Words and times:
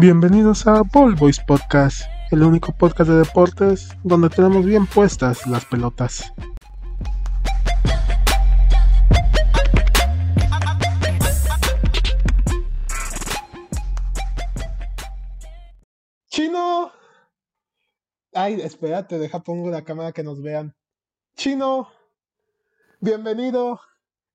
Bienvenidos 0.00 0.66
a 0.66 0.80
Ball 0.80 1.14
Boys 1.14 1.38
Podcast, 1.40 2.04
el 2.30 2.42
único 2.42 2.72
podcast 2.72 3.10
de 3.10 3.18
deportes 3.18 3.90
donde 4.02 4.30
tenemos 4.30 4.64
bien 4.64 4.86
puestas 4.86 5.46
las 5.46 5.66
pelotas. 5.66 6.32
Chino. 16.30 16.92
Ay, 18.32 18.62
espérate, 18.62 19.18
deja 19.18 19.40
pongo 19.40 19.68
la 19.68 19.84
cámara 19.84 20.12
que 20.12 20.22
nos 20.22 20.40
vean. 20.40 20.74
Chino, 21.36 21.90
bienvenido 23.00 23.82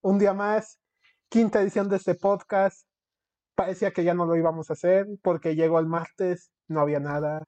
un 0.01 0.19
día 0.19 0.35
más, 0.35 0.79
quinta 1.27 1.59
edición 1.59 1.89
de 1.89 1.95
este 1.95 2.13
podcast. 2.13 2.85
Parecía 3.55 3.91
que 3.91 4.03
ya 4.03 4.13
no 4.13 4.25
lo 4.25 4.35
íbamos 4.35 4.69
a 4.69 4.73
hacer 4.73 5.07
porque 5.21 5.55
llegó 5.55 5.79
el 5.79 5.87
martes, 5.87 6.51
no 6.67 6.81
había 6.81 6.99
nada. 6.99 7.45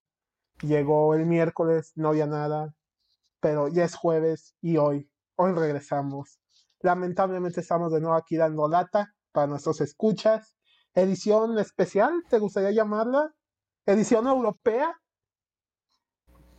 Llegó 0.61 1.13
el 1.13 1.25
miércoles, 1.25 1.91
no 1.95 2.09
había 2.09 2.25
nada. 2.25 2.73
Pero 3.41 3.67
ya 3.67 3.83
es 3.83 3.95
jueves 3.95 4.55
y 4.61 4.77
hoy, 4.77 5.09
hoy 5.35 5.53
regresamos. 5.53 6.39
Lamentablemente 6.81 7.61
estamos 7.61 7.91
de 7.91 7.99
nuevo 7.99 8.15
aquí 8.15 8.37
dando 8.37 8.67
lata 8.67 9.13
para 9.31 9.47
nuestros 9.47 9.81
escuchas. 9.81 10.57
Edición 10.93 11.59
especial, 11.59 12.23
¿te 12.29 12.39
gustaría 12.39 12.71
llamarla? 12.71 13.33
¿Edición 13.85 14.27
europea? 14.27 14.99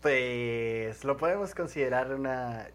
Pues 0.01 1.05
lo 1.05 1.17
podemos 1.17 1.55
considerar 1.55 2.15
una 2.15 2.71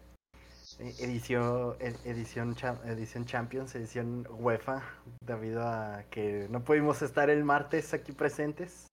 edición, 0.78 1.76
edición, 2.04 2.56
edición 2.84 3.24
Champions, 3.24 3.74
edición 3.74 4.26
UEFA, 4.30 4.82
debido 5.24 5.62
a 5.62 6.04
que 6.10 6.48
no 6.50 6.64
pudimos 6.64 7.02
estar 7.02 7.30
el 7.30 7.44
martes 7.44 7.94
aquí 7.94 8.12
presentes. 8.12 8.86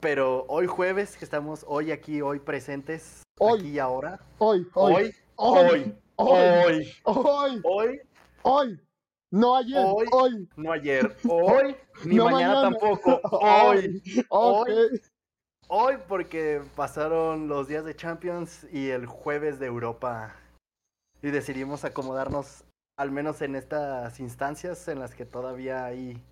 Pero 0.00 0.44
hoy 0.48 0.66
jueves, 0.66 1.16
que 1.16 1.24
estamos 1.24 1.64
hoy 1.66 1.90
aquí, 1.90 2.20
hoy 2.20 2.38
presentes, 2.38 3.22
hoy, 3.38 3.60
aquí 3.60 3.68
y 3.70 3.78
ahora. 3.78 4.20
Hoy, 4.38 4.66
hoy, 4.74 5.14
hoy, 5.36 5.96
hoy, 6.16 6.92
hoy, 7.04 7.60
hoy, 7.64 8.00
hoy, 8.42 8.80
no 9.30 9.56
ayer, 9.56 9.84
hoy, 9.84 10.06
hoy. 10.12 10.48
no 10.56 10.72
ayer, 10.72 11.16
hoy, 11.26 11.76
ni 12.04 12.16
mañana, 12.16 12.62
tampoco, 12.62 13.20
hoy, 13.30 14.02
hoy, 14.28 15.00
hoy, 15.68 15.94
porque 16.06 16.60
pasaron 16.76 17.48
los 17.48 17.68
días 17.68 17.84
de 17.84 17.96
Champions 17.96 18.66
y 18.70 18.90
el 18.90 19.06
jueves 19.06 19.58
de 19.58 19.66
Europa 19.66 20.36
y 21.24 21.30
decidimos 21.30 21.86
acomodarnos 21.86 22.64
al 22.98 23.10
menos 23.10 23.40
en 23.40 23.56
estas 23.56 24.20
instancias 24.20 24.88
en 24.88 24.98
las 24.98 25.14
que 25.14 25.24
todavía 25.24 25.86
hay 25.86 26.22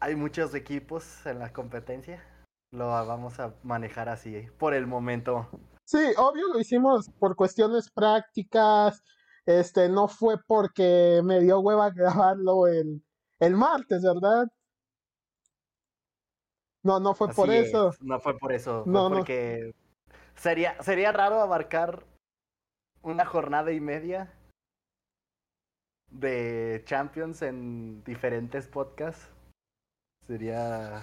hay 0.00 0.16
muchos 0.16 0.52
equipos 0.56 1.24
en 1.26 1.38
la 1.38 1.52
competencia. 1.52 2.24
Lo 2.72 2.88
vamos 2.88 3.38
a 3.38 3.54
manejar 3.62 4.08
así 4.08 4.48
por 4.58 4.74
el 4.74 4.88
momento. 4.88 5.48
Sí, 5.84 6.12
obvio 6.18 6.48
lo 6.52 6.58
hicimos 6.58 7.08
por 7.20 7.36
cuestiones 7.36 7.88
prácticas. 7.88 9.04
Este, 9.46 9.88
no 9.88 10.08
fue 10.08 10.38
porque 10.44 11.20
me 11.22 11.38
dio 11.38 11.60
hueva 11.60 11.90
grabarlo 11.94 12.66
el, 12.66 13.00
el 13.38 13.54
martes, 13.54 14.02
¿verdad? 14.02 14.48
No, 16.82 16.98
no 16.98 17.14
fue 17.14 17.28
por 17.28 17.48
eso. 17.50 17.92
No 18.00 18.18
fue 18.18 18.36
por 18.36 18.52
eso. 18.52 18.82
No, 18.86 19.08
porque 19.08 19.72
sería, 20.34 20.82
sería 20.82 21.12
raro 21.12 21.40
abarcar 21.40 22.04
una 23.06 23.24
jornada 23.24 23.72
y 23.72 23.80
media 23.80 24.32
de 26.10 26.82
Champions 26.86 27.40
en 27.42 28.02
diferentes 28.04 28.66
podcasts. 28.66 29.30
Sería... 30.26 31.02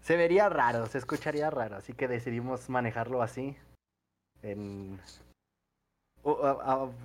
Se 0.00 0.16
vería 0.16 0.48
raro, 0.48 0.86
se 0.86 0.98
escucharía 0.98 1.50
raro, 1.50 1.76
así 1.76 1.92
que 1.92 2.08
decidimos 2.08 2.68
manejarlo 2.70 3.22
así. 3.22 3.56
En... 4.42 4.98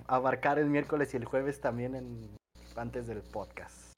abarcar 0.08 0.60
el 0.60 0.70
miércoles 0.70 1.14
y 1.14 1.18
el 1.18 1.26
jueves 1.26 1.60
también 1.60 1.96
en... 1.96 2.38
antes 2.76 3.06
del 3.06 3.22
podcast. 3.22 3.94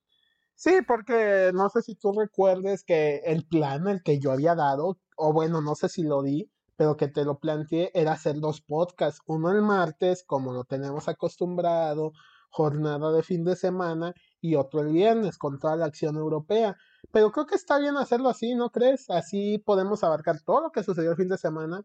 Sí, 0.55 0.81
porque 0.85 1.51
no 1.53 1.69
sé 1.69 1.83
si 1.83 1.95
tú 1.95 2.11
recuerdes 2.11 2.83
que 2.83 3.17
el 3.17 3.45
plan, 3.45 3.87
el 3.87 4.03
que 4.03 4.19
yo 4.19 4.31
había 4.31 4.55
dado, 4.55 4.99
o 5.15 5.31
bueno, 5.31 5.61
no 5.61 5.75
sé 5.75 5.87
si 5.87 6.03
lo 6.03 6.21
di, 6.21 6.51
pero 6.79 6.95
que 6.95 7.09
te 7.09 7.25
lo 7.25 7.39
planteé 7.39 7.91
era 7.93 8.13
hacer 8.13 8.39
dos 8.39 8.61
podcasts, 8.61 9.21
uno 9.25 9.51
el 9.51 9.61
martes, 9.61 10.23
como 10.23 10.53
lo 10.53 10.63
tenemos 10.63 11.09
acostumbrado, 11.09 12.13
jornada 12.49 13.11
de 13.11 13.21
fin 13.21 13.43
de 13.43 13.57
semana, 13.57 14.13
y 14.39 14.55
otro 14.55 14.79
el 14.79 14.93
viernes 14.93 15.37
con 15.37 15.59
toda 15.59 15.75
la 15.75 15.87
acción 15.87 16.15
europea. 16.15 16.77
Pero 17.11 17.33
creo 17.33 17.45
que 17.47 17.55
está 17.55 17.79
bien 17.79 17.97
hacerlo 17.97 18.29
así, 18.29 18.55
¿no 18.55 18.69
crees? 18.69 19.09
Así 19.09 19.57
podemos 19.57 20.05
abarcar 20.05 20.39
todo 20.39 20.61
lo 20.61 20.71
que 20.71 20.81
sucedió 20.81 21.11
el 21.11 21.17
fin 21.17 21.27
de 21.27 21.37
semana 21.37 21.83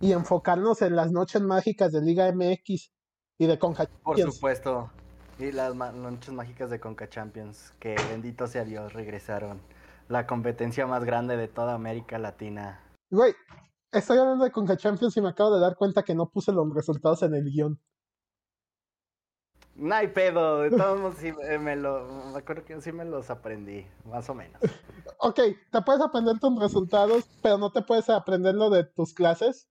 y 0.00 0.10
enfocarnos 0.10 0.82
en 0.82 0.96
las 0.96 1.12
noches 1.12 1.42
mágicas 1.42 1.92
de 1.92 2.02
Liga 2.02 2.28
MX 2.32 2.90
y 3.38 3.46
de 3.46 3.60
Conca 3.60 3.88
Por 4.02 4.20
supuesto. 4.20 4.90
Y 5.38 5.52
las 5.52 5.72
noches 5.76 6.34
mágicas 6.34 6.68
de 6.70 6.80
Conca 6.80 7.08
Champions, 7.08 7.74
que 7.78 7.94
bendito 8.10 8.48
sea 8.48 8.64
Dios, 8.64 8.92
regresaron. 8.92 9.60
La 10.08 10.26
competencia 10.26 10.84
más 10.88 11.04
grande 11.04 11.36
de 11.36 11.46
toda 11.46 11.74
América 11.74 12.18
Latina. 12.18 12.82
Güey, 13.08 13.32
Estoy 13.92 14.18
hablando 14.18 14.44
de 14.44 14.50
Conca 14.50 14.76
Champions 14.76 15.16
y 15.16 15.20
me 15.20 15.28
acabo 15.28 15.54
de 15.54 15.60
dar 15.60 15.76
cuenta 15.76 16.02
que 16.02 16.14
no 16.14 16.28
puse 16.28 16.52
los 16.52 16.72
resultados 16.74 17.22
en 17.22 17.34
el 17.34 17.44
guion. 17.44 17.80
No 19.76 19.94
hay 19.94 20.08
pedo, 20.08 20.60
de 20.60 20.70
todos 20.70 21.00
modos 21.00 21.16
sí 21.18 21.32
me 21.60 21.76
lo, 21.76 22.06
me 22.32 22.38
acuerdo 22.38 22.64
que 22.64 22.80
sí 22.80 22.92
me 22.92 23.04
los 23.04 23.30
aprendí, 23.30 23.86
más 24.04 24.28
o 24.30 24.34
menos. 24.34 24.60
Ok, 25.18 25.40
te 25.70 25.82
puedes 25.82 26.00
aprender 26.00 26.38
tus 26.38 26.58
resultados, 26.58 27.24
pero 27.42 27.58
no 27.58 27.70
te 27.70 27.82
puedes 27.82 28.08
aprender 28.08 28.54
lo 28.54 28.70
de 28.70 28.84
tus 28.84 29.12
clases. 29.12 29.68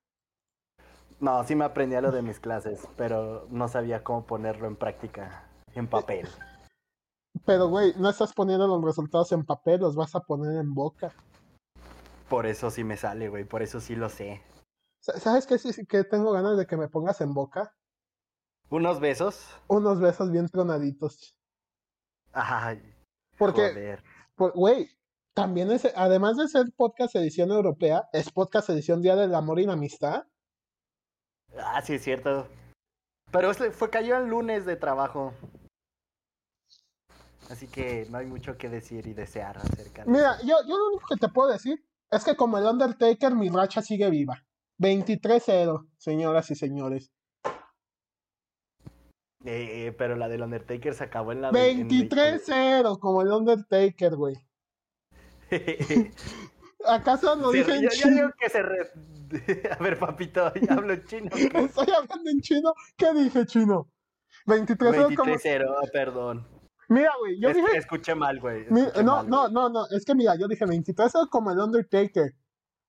No, 1.19 1.43
sí 1.43 1.55
me 1.55 1.65
aprendí 1.65 1.95
lo 1.99 2.11
de 2.11 2.21
mis 2.21 2.39
clases, 2.39 2.87
pero 2.97 3.47
no 3.49 3.67
sabía 3.67 4.03
cómo 4.03 4.25
ponerlo 4.25 4.67
en 4.67 4.75
práctica, 4.75 5.47
en 5.73 5.87
papel. 5.87 6.27
Pero, 7.45 7.67
güey, 7.67 7.93
no 7.97 8.09
estás 8.09 8.33
poniendo 8.33 8.67
los 8.67 8.83
resultados 8.83 9.31
en 9.31 9.45
papel, 9.45 9.81
los 9.81 9.95
vas 9.95 10.15
a 10.15 10.19
poner 10.19 10.57
en 10.59 10.73
boca. 10.73 11.13
Por 12.29 12.45
eso 12.45 12.71
sí 12.71 12.83
me 12.83 12.97
sale, 12.97 13.29
güey, 13.29 13.43
por 13.43 13.61
eso 13.61 13.79
sí 13.79 13.95
lo 13.95 14.09
sé. 14.09 14.41
¿Sabes 14.99 15.45
qué, 15.45 15.57
qué 15.87 16.03
tengo 16.03 16.31
ganas 16.31 16.57
de 16.57 16.65
que 16.65 16.77
me 16.77 16.87
pongas 16.87 17.21
en 17.21 17.33
boca? 17.33 17.75
¿Unos 18.69 18.99
besos? 18.99 19.47
Unos 19.67 19.99
besos 19.99 20.31
bien 20.31 20.49
tronaditos. 20.49 21.35
Ay. 22.33 22.81
Porque, 23.37 23.99
güey, 24.37 24.89
también 25.35 25.69
es, 25.71 25.85
además 25.95 26.37
de 26.37 26.47
ser 26.47 26.65
podcast 26.75 27.15
edición 27.15 27.51
europea, 27.51 28.09
es 28.11 28.31
podcast 28.31 28.69
edición 28.69 29.01
Día 29.01 29.15
del 29.15 29.35
Amor 29.35 29.59
y 29.59 29.65
la 29.65 29.73
Amistad. 29.73 30.25
Ah, 31.57 31.81
sí, 31.81 31.95
es 31.95 32.03
cierto. 32.03 32.47
Pero 33.31 33.53
fue 33.53 33.89
cayó 33.89 34.17
el 34.17 34.27
lunes 34.27 34.65
de 34.65 34.75
trabajo. 34.75 35.33
Así 37.49 37.67
que 37.67 38.07
no 38.09 38.17
hay 38.17 38.25
mucho 38.25 38.57
que 38.57 38.69
decir 38.69 39.05
y 39.05 39.13
desear 39.13 39.57
acerca 39.57 40.03
de 40.03 40.11
Mira, 40.11 40.39
yo, 40.41 40.55
yo 40.67 40.77
lo 40.77 40.87
único 40.87 41.05
que 41.07 41.17
te 41.17 41.29
puedo 41.29 41.51
decir 41.51 41.85
es 42.11 42.23
que 42.23 42.35
como 42.35 42.57
el 42.57 42.65
Undertaker, 42.65 43.35
mi 43.35 43.49
racha 43.49 43.81
sigue 43.81 44.09
viva. 44.09 44.43
23-0, 44.79 45.87
señoras 45.97 46.51
y 46.51 46.55
señores. 46.55 47.11
Eh, 49.45 49.93
pero 49.97 50.15
la 50.15 50.27
del 50.27 50.41
Undertaker 50.41 50.93
se 50.93 51.03
acabó 51.03 51.31
en 51.31 51.41
la 51.41 51.51
23-0, 51.51 52.99
como 52.99 53.21
el 53.21 53.31
Undertaker, 53.31 54.15
güey. 54.15 54.35
¿Acaso 56.87 57.35
no 57.35 57.51
dije 57.51 57.75
en 57.75 57.89
chino? 57.89 58.31
que 58.39 58.49
se 58.49 58.59
A 59.71 59.83
ver, 59.83 59.97
papito, 59.97 60.51
ya 60.55 60.73
hablo 60.73 60.93
en 60.93 61.05
chino. 61.05 61.29
Estoy 61.35 61.87
hablando 61.91 62.29
en 62.29 62.41
chino. 62.41 62.73
¿Qué 62.95 63.13
dije, 63.13 63.45
chino? 63.45 63.91
23-0, 64.45 65.09
23-0, 65.09 65.15
como... 65.15 65.91
perdón. 65.91 66.47
Mira, 66.89 67.11
güey, 67.19 67.39
yo 67.39 67.53
dije. 67.53 67.77
Escuché 67.77 68.15
mal, 68.15 68.39
güey. 68.39 68.65
No, 68.69 69.23
no, 69.23 69.49
no, 69.49 69.69
no. 69.69 69.85
Es 69.91 70.05
que 70.05 70.15
mira, 70.15 70.35
yo 70.35 70.47
dije 70.47 70.65
23 70.65 71.11
como 71.29 71.51
el 71.51 71.59
Undertaker. 71.59 72.33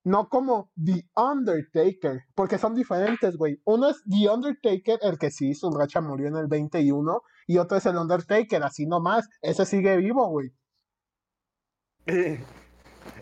No 0.05 0.29
como 0.29 0.71
The 0.77 1.05
Undertaker. 1.17 2.21
Porque 2.35 2.59
son 2.59 2.75
diferentes, 2.75 3.37
güey. 3.37 3.61
Uno 3.65 3.89
es 3.89 4.03
The 4.09 4.31
Undertaker, 4.31 5.01
el 5.03 5.19
que 5.19 5.31
sí, 5.31 5.55
su 5.55 5.71
racha 5.71 6.01
murió 6.01 6.29
en 6.29 6.37
el 6.37 6.47
21. 6.47 7.23
Y 7.49 7.59
otro 7.59 7.77
es 7.77 7.87
el 7.87 7.97
Undertaker, 7.97 8.63
así 8.63 8.87
nomás. 8.87 9.29
Ese 9.43 9.67
sigue 9.67 9.97
vivo, 9.97 10.29
güey. 10.29 10.51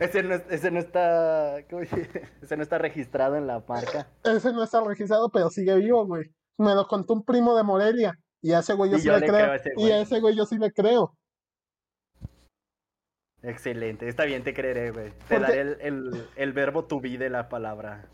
Ese 0.00 0.23
no, 0.23 0.35
ese 0.35 0.70
no 0.70 0.81
está. 0.81 1.59
Ese 2.43 2.56
no 2.56 2.62
está 2.62 2.79
registrado 2.79 3.37
en 3.37 3.47
la 3.47 3.65
marca. 3.67 4.09
Ese 4.25 4.53
no 4.53 4.62
está 4.62 4.82
registrado, 4.82 5.31
pero 5.31 5.50
sigue 5.50 5.75
vivo, 5.77 6.06
güey. 6.06 6.25
Me 6.59 6.75
lo 6.75 6.87
contó 6.87 7.15
un 7.15 7.25
primo 7.25 7.56
de 7.56 7.62
Morelia. 7.62 8.19
Y 8.44 8.52
a 8.52 8.58
ese 8.58 8.75
güey 8.75 8.91
yo 8.91 8.99
sí 8.99 9.08
le, 9.08 9.26
creo. 9.26 9.55
Y 9.79 9.91
a 9.91 10.02
ese 10.02 10.20
güey 10.20 10.37
yo 10.37 10.44
sí 10.44 10.58
le 10.58 10.70
creo. 10.70 11.17
Excelente, 13.41 14.06
está 14.06 14.26
bien, 14.26 14.44
te 14.44 14.52
creeré, 14.52 14.91
güey. 14.91 15.12
Te 15.29 15.38
daré 15.38 15.62
el, 15.62 16.29
el, 16.37 16.52
verbo 16.52 16.85
to 16.85 17.00
be 17.00 17.17
de 17.17 17.31
la 17.31 17.49
palabra. 17.49 18.06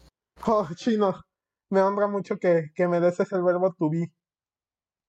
Oh, 0.47 0.69
chino, 0.77 1.21
me 1.69 1.81
honra 1.81 2.06
mucho 2.06 2.38
que, 2.38 2.71
que 2.77 2.87
me 2.87 3.00
des 3.00 3.19
el 3.19 3.43
verbo 3.43 3.75
to 3.77 3.91
be. 3.91 4.12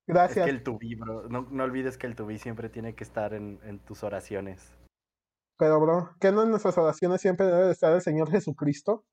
Gracias. 0.07 0.39
Es 0.39 0.43
que 0.45 0.49
el 0.57 0.63
to 0.63 0.79
be, 0.79 0.95
bro. 0.97 1.29
No, 1.29 1.47
no 1.51 1.65
olvides 1.65 1.99
que 1.99 2.07
el 2.07 2.15
to 2.15 2.25
be 2.25 2.39
siempre 2.39 2.69
tiene 2.69 2.95
que 2.95 3.03
estar 3.03 3.35
en, 3.35 3.59
en 3.63 3.77
tus 3.77 4.03
oraciones. 4.03 4.73
Pero, 5.59 5.79
bro, 5.79 6.15
¿qué 6.19 6.31
no 6.31 6.41
en 6.41 6.49
nuestras 6.49 6.79
oraciones 6.79 7.21
siempre 7.21 7.45
debe 7.45 7.65
de 7.65 7.73
estar 7.73 7.93
el 7.93 8.01
Señor 8.01 8.31
Jesucristo? 8.31 9.05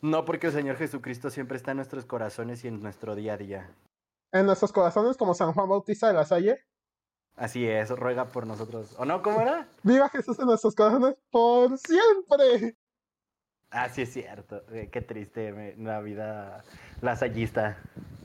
No, 0.00 0.24
porque 0.24 0.46
el 0.46 0.54
Señor 0.54 0.76
Jesucristo 0.76 1.28
siempre 1.28 1.58
está 1.58 1.72
en 1.72 1.76
nuestros 1.76 2.06
corazones 2.06 2.64
y 2.64 2.68
en 2.68 2.80
nuestro 2.80 3.14
día 3.14 3.34
a 3.34 3.36
día. 3.36 3.76
En 4.34 4.46
nuestros 4.46 4.72
corazones, 4.72 5.16
como 5.16 5.32
San 5.32 5.52
Juan 5.52 5.68
Bautista 5.68 6.08
de 6.08 6.14
la 6.14 6.24
Salle. 6.24 6.58
Así 7.36 7.66
es, 7.66 7.90
ruega 7.90 8.26
por 8.26 8.46
nosotros. 8.48 8.94
¿O 8.98 9.04
no? 9.04 9.22
¿Cómo 9.22 9.40
era? 9.40 9.68
Viva 9.84 10.08
Jesús 10.08 10.38
en 10.40 10.46
nuestros 10.46 10.74
corazones 10.74 11.14
por 11.30 11.78
siempre. 11.78 12.76
Ah, 13.70 13.88
sí 13.88 14.02
es 14.02 14.12
cierto. 14.12 14.62
Eh, 14.72 14.88
qué 14.90 15.00
triste 15.02 15.74
la 15.78 16.00
vida 16.00 16.64
lasallista. 17.00 17.78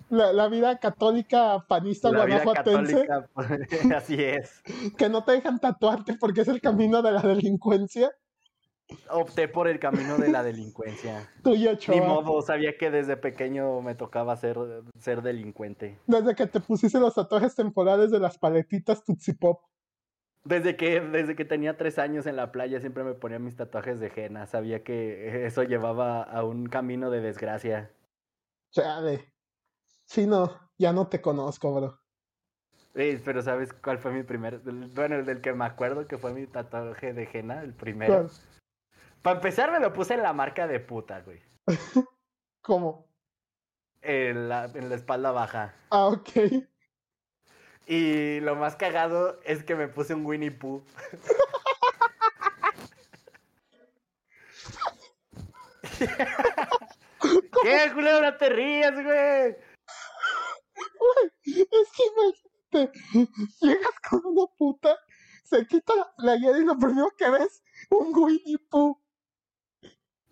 La, 0.10 0.34
la 0.34 0.48
vida 0.48 0.80
católica 0.80 1.64
panista 1.68 2.12
La 2.12 2.26
vida 2.26 2.44
guanajuatense. 2.44 3.06
católica. 3.06 3.96
Así 3.98 4.16
es. 4.24 4.64
Que 4.98 5.10
no 5.10 5.24
te 5.24 5.34
dejan 5.34 5.60
tatuarte 5.60 6.16
porque 6.20 6.42
es 6.42 6.48
el 6.48 6.60
camino 6.60 7.04
de 7.04 7.12
la 7.12 7.22
delincuencia. 7.22 8.12
Opté 9.12 9.48
por 9.48 9.68
el 9.68 9.80
camino 9.80 10.18
de 10.18 10.30
la 10.30 10.44
delincuencia. 10.44 11.30
Tú 11.44 11.56
y 11.56 11.70
Ni 11.90 12.02
modo, 12.02 12.42
sabía 12.42 12.78
que 12.78 12.90
desde 12.90 13.18
pequeño 13.18 13.82
me 13.82 13.96
tocaba 13.96 14.36
ser, 14.36 14.58
ser 14.98 15.22
delincuente. 15.22 16.00
Desde 16.08 16.36
que 16.36 16.48
te 16.48 16.60
pusiste 16.60 17.00
los 17.00 17.14
tatuajes 17.14 17.56
temporales 17.56 18.12
de 18.12 18.20
las 18.20 18.38
paletitas 18.38 19.04
Tutsi 19.04 19.34
Pop. 19.34 19.62
Desde 20.44 20.76
que, 20.76 21.02
desde 21.02 21.36
que 21.36 21.46
tenía 21.46 21.78
tres 21.78 22.00
años 22.00 22.26
en 22.26 22.36
la 22.36 22.52
playa 22.52 22.80
siempre 22.80 23.04
me 23.04 23.14
ponía 23.14 23.40
mis 23.40 23.56
tatuajes 23.56 24.00
de 24.00 24.12
henna. 24.16 24.48
Sabía 24.48 24.84
que 24.84 25.46
eso 25.46 25.64
llevaba 25.64 26.24
a 26.24 26.44
un 26.44 26.68
camino 26.68 27.12
de 27.12 27.22
desgracia. 27.22 27.92
Chale. 28.72 29.34
Chino, 30.08 30.52
ya 30.80 30.94
no 30.94 31.08
te 31.08 31.22
conozco, 31.22 31.74
bro. 31.74 32.00
Eh, 32.96 33.22
pero 33.24 33.44
¿sabes 33.44 33.72
cuál 33.72 34.00
fue 34.00 34.12
mi 34.12 34.24
primer? 34.24 34.60
Bueno, 34.60 35.18
el 35.18 35.26
del 35.26 35.42
que 35.42 35.54
me 35.54 35.66
acuerdo 35.66 36.08
que 36.08 36.18
fue 36.18 36.34
mi 36.34 36.48
tatuaje 36.48 37.14
de 37.14 37.30
henna, 37.32 37.62
el 37.62 37.74
primero. 37.74 38.14
¿Cuál? 38.14 38.32
Para 39.22 39.38
empezar 39.38 39.72
me 39.72 39.80
lo 39.80 39.94
puse 39.94 40.14
en 40.14 40.24
la 40.24 40.34
marca 40.34 40.68
de 40.68 40.80
puta, 40.80 41.22
güey. 41.22 41.42
¿Cómo? 42.62 43.08
En 44.02 44.48
la, 44.48 44.66
en 44.66 44.90
la 44.90 44.96
espalda 44.96 45.32
baja. 45.32 45.76
Ah, 45.90 46.08
ok. 46.08 46.30
Y 47.86 48.40
lo 48.42 48.56
más 48.56 48.76
cagado 48.76 49.40
es 49.44 49.64
que 49.64 49.76
me 49.76 49.88
puse 49.88 50.14
un 50.14 50.26
Winnie 50.26 50.52
Pooh. 50.52 50.84
¿Qué, 57.64 57.92
culebra, 57.94 58.38
te 58.38 58.50
rías, 58.50 58.94
güey? 58.94 59.56
Es 61.46 61.90
que 61.96 62.04
imagínate, 62.14 62.92
llegas 63.60 64.00
con 64.10 64.22
una 64.24 64.46
puta, 64.58 64.98
se 65.44 65.68
quita 65.68 65.94
la 65.96 66.16
playera 66.16 66.58
y 66.60 66.64
lo 66.64 66.78
primero 66.78 67.12
que 67.18 67.30
ves, 67.30 67.62
un 67.90 68.16
Winnie 68.16 68.60
Pooh. 68.70 68.98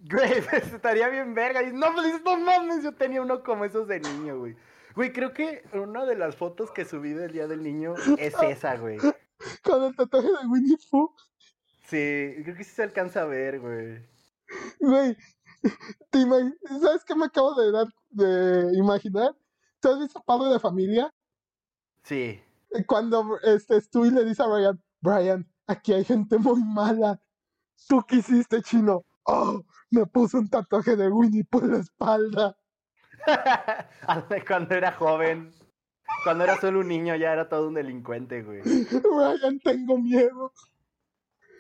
Güey, 0.09 0.42
pues 0.50 0.74
estaría 0.74 1.09
bien 1.09 1.33
verga. 1.33 1.63
Y 1.63 1.71
no, 1.71 1.94
pues 1.94 2.21
no 2.24 2.38
mames, 2.38 2.83
yo 2.83 2.94
tenía 2.94 3.21
uno 3.21 3.44
como 3.44 3.65
esos 3.65 3.88
de 3.88 4.00
niño, 4.00 4.39
güey. 4.39 4.56
Güey, 4.95 5.13
creo 5.13 5.33
que 5.33 5.63
una 5.74 6.06
de 6.06 6.15
las 6.15 6.36
fotos 6.36 6.71
que 6.71 6.86
subí 6.86 7.13
del 7.13 7.31
día 7.31 7.48
del 7.48 7.63
niño 7.63 7.95
es 8.18 8.33
esa, 8.42 8.77
güey. 8.77 8.98
Con 9.63 9.83
el 9.83 9.95
tatuaje 9.95 10.27
de 10.27 10.48
Winnie 10.48 10.77
Pooh. 10.89 11.13
Sí, 11.83 12.36
creo 12.44 12.56
que 12.56 12.63
sí 12.63 12.71
se 12.71 12.83
alcanza 12.83 13.21
a 13.21 13.25
ver, 13.25 13.59
güey. 13.59 14.04
Güey, 14.80 15.18
te 16.09 16.19
¿sabes 16.81 17.04
qué 17.06 17.15
me 17.15 17.25
acabo 17.25 17.54
de 17.56 17.71
dar 17.71 17.88
de 18.09 18.77
imaginar? 18.77 19.36
¿Tú 19.80 19.89
has 19.89 20.00
visto 20.00 20.24
Padre 20.25 20.54
de 20.54 20.59
Familia? 20.59 21.13
Sí. 22.04 22.42
Cuando 22.88 23.39
este, 23.44 23.80
Stewie 23.80 24.12
le 24.12 24.25
dice 24.25 24.44
a 24.44 24.48
Brian, 24.48 24.83
Brian, 25.01 25.48
aquí 25.68 25.94
hay 25.94 26.04
gente 26.04 26.38
muy 26.38 26.62
mala. 26.63 27.21
¿Tú 27.88 28.04
qué 28.07 28.18
hiciste, 28.18 28.62
chino? 28.62 29.06
Oh, 29.29 29.62
me 29.91 30.06
puso 30.06 30.38
un 30.38 30.50
tatuaje 30.50 30.95
de 30.95 31.09
Winnie 31.09 31.45
en 31.51 31.71
la 31.71 31.79
espalda. 31.79 32.57
Cuando 34.47 34.75
era 34.75 34.94
joven. 34.94 35.51
Cuando 36.24 36.45
era 36.45 36.56
solo 36.56 36.79
un 36.79 36.88
niño 36.88 37.13
ya 37.18 37.33
era 37.33 37.50
todo 37.50 37.68
un 37.68 37.74
delincuente, 37.74 38.41
güey. 38.41 38.62
Brian, 38.62 39.59
tengo 39.59 39.97
miedo. 39.97 40.53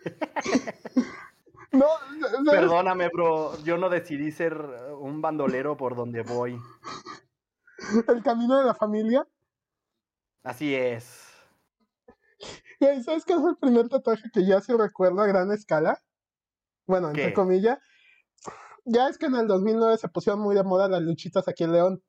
no, 1.73 1.85
¿sabes? 2.21 2.49
Perdóname, 2.49 3.09
bro. 3.09 3.61
Yo 3.63 3.77
no 3.77 3.89
decidí 3.89 4.31
ser 4.31 4.55
un 4.99 5.21
bandolero 5.21 5.75
por 5.75 5.97
donde 5.97 6.21
voy. 6.21 6.57
el 8.07 8.23
camino 8.23 8.57
de 8.59 8.65
la 8.65 8.73
familia. 8.73 9.27
Así 10.43 10.73
es. 10.73 11.25
¿sabes 13.03 13.25
qué 13.25 13.33
es 13.33 13.43
el 13.43 13.57
primer 13.57 13.89
tatuaje 13.89 14.29
que 14.31 14.45
ya 14.45 14.61
se 14.61 14.77
recuerda 14.77 15.23
a 15.23 15.27
gran 15.27 15.51
escala? 15.51 16.01
Bueno, 16.87 17.09
entre 17.09 17.33
comillas. 17.33 17.77
Ya 18.85 19.09
es 19.09 19.17
que 19.17 19.25
en 19.25 19.35
el 19.35 19.47
2009 19.47 19.97
se 19.97 20.07
pusieron 20.07 20.41
muy 20.41 20.55
de 20.55 20.63
moda 20.63 20.87
las 20.87 21.01
luchitas 21.01 21.47
aquí 21.47 21.65
en 21.65 21.73
León, 21.73 22.03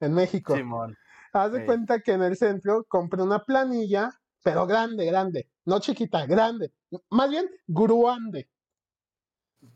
en 0.00 0.12
México. 0.12 0.56
Simón. 0.56 0.96
Haz 1.32 1.52
de 1.52 1.60
sí. 1.60 1.66
cuenta 1.66 2.00
que 2.00 2.12
en 2.12 2.22
el 2.22 2.36
centro 2.36 2.84
compré 2.88 3.22
una 3.22 3.44
planilla, 3.44 4.10
pero 4.42 4.66
grande, 4.66 5.06
grande. 5.06 5.48
No 5.64 5.78
chiquita, 5.78 6.26
grande. 6.26 6.72
Más 7.10 7.30
bien, 7.30 7.48
gruande. 7.66 8.50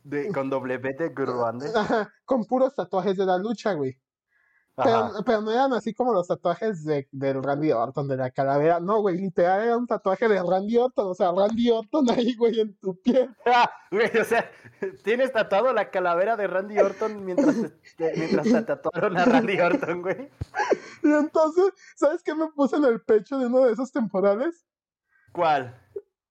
De, 0.02 0.31
con 0.32 0.50
doble 0.50 0.78
B 0.78 0.94
de 0.99 1.08
Gruande. 1.10 1.70
Ajá, 1.75 2.12
con 2.25 2.44
puros 2.44 2.75
tatuajes 2.75 3.16
de 3.16 3.25
la 3.25 3.38
lucha, 3.38 3.72
güey. 3.72 3.99
Pero, 4.84 5.40
no 5.40 5.50
eran 5.50 5.72
así 5.72 5.92
como 5.92 6.12
los 6.12 6.28
tatuajes 6.28 6.84
de, 6.84 7.08
del 7.10 7.42
Randy 7.42 7.72
Orton, 7.72 8.06
de 8.06 8.16
la 8.16 8.30
calavera. 8.30 8.78
No, 8.78 9.00
güey, 9.00 9.16
literal 9.19 9.62
era 9.62 9.76
un 9.76 9.86
tatuaje 9.86 10.28
de 10.28 10.40
Randy 10.40 10.76
Orton. 10.76 11.08
O 11.08 11.14
sea, 11.14 11.32
Randy 11.32 11.70
Orton 11.70 12.08
ahí, 12.10 12.34
güey, 12.36 12.60
en 12.60 12.76
tu 12.76 13.00
piel. 13.00 13.34
Ah, 13.46 13.70
güey, 13.90 14.16
o 14.16 14.25
sea, 14.25 14.50
tienes 15.02 15.32
tatuado 15.32 15.72
la 15.72 15.90
calavera 15.90 16.36
de 16.36 16.46
Randy 16.46 16.78
Orton 16.78 17.25
mientras 17.25 17.56
te, 17.96 18.12
mientras 18.16 18.44
te 18.46 18.62
tatuaron 18.62 19.16
a 19.16 19.25
Randy 19.25 19.58
Orton, 19.58 20.02
güey. 20.02 20.30
Y 21.02 21.12
entonces, 21.12 21.72
¿sabes 21.96 22.22
qué 22.22 22.34
me 22.34 22.48
puse 22.48 22.76
en 22.76 22.84
el 22.84 23.00
pecho 23.00 23.38
de 23.38 23.46
uno 23.46 23.60
de 23.60 23.72
esos 23.72 23.90
temporales? 23.90 24.64
¿Cuál? 25.32 25.74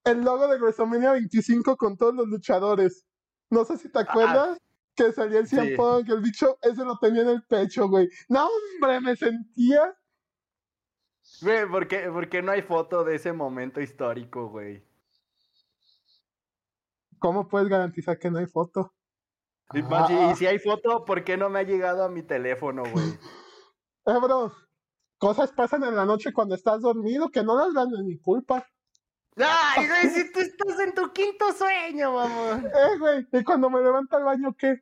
El 0.05 0.21
logo 0.21 0.47
de 0.47 0.57
WrestleMania 0.57 1.11
25 1.13 1.75
con 1.75 1.97
todos 1.97 2.15
los 2.15 2.27
luchadores. 2.27 3.03
No 3.49 3.65
sé 3.65 3.77
si 3.77 3.89
te 3.89 3.99
acuerdas 3.99 4.57
que 4.97 5.11
salía 5.13 5.39
el 5.39 5.45
Ah, 5.45 5.47
sí. 5.47 5.75
Punk, 5.77 6.09
el 6.09 6.21
Big 6.21 6.33
Show, 6.33 6.57
ese 6.61 6.83
lo 6.83 6.97
tenía 6.97 7.21
en 7.21 7.29
el 7.29 7.43
pecho, 7.43 7.87
güey. 7.87 8.09
No, 8.27 8.47
hombre, 8.47 8.99
me 8.99 9.15
sentía. 9.15 9.95
Güey, 11.41 11.69
¿por 11.69 11.87
qué, 11.87 12.09
por 12.11 12.27
qué 12.29 12.41
no 12.41 12.51
hay 12.51 12.63
foto 12.63 13.03
de 13.03 13.15
ese 13.15 13.31
momento 13.31 13.79
histórico, 13.79 14.49
güey? 14.49 14.83
¿Cómo 17.19 17.47
puedes 17.47 17.67
garantizar 17.67 18.17
que 18.19 18.29
no 18.29 18.39
hay 18.39 18.47
foto? 18.47 18.93
Y, 19.73 19.81
Ah. 19.91 20.29
y 20.31 20.35
si 20.35 20.45
hay 20.47 20.59
foto, 20.59 21.03
¿por 21.05 21.23
qué 21.23 21.35
no 21.37 21.49
me 21.49 21.59
ha 21.59 21.63
llegado 21.63 22.03
a 22.03 22.09
mi 22.09 22.23
teléfono, 22.23 22.83
güey? 22.91 23.05
Eh, 24.09 24.19
bro, 24.21 24.53
cosas 25.17 25.51
pasan 25.51 25.83
en 25.83 25.93
la 25.93 26.05
noche 26.05 26.31
cuando 26.31 26.55
estás 26.55 26.79
dormido 26.79 27.29
que 27.29 27.43
no 27.43 27.57
las 27.57 27.73
dan 27.73 27.89
de 27.89 28.01
mi 28.03 28.17
culpa. 28.17 28.65
¡Ay, 29.35 29.85
güey! 29.85 30.09
Si 30.09 30.31
tú 30.31 30.39
estás 30.39 30.79
en 30.79 30.93
tu 30.93 31.11
quinto 31.11 31.51
sueño, 31.51 32.13
mamón. 32.13 32.65
Eh, 32.73 32.97
güey, 32.99 33.27
y 33.33 33.43
cuando 33.43 33.69
me 33.69 33.81
levanto 33.81 34.15
al 34.15 34.23
baño, 34.23 34.55
¿qué? 34.57 34.81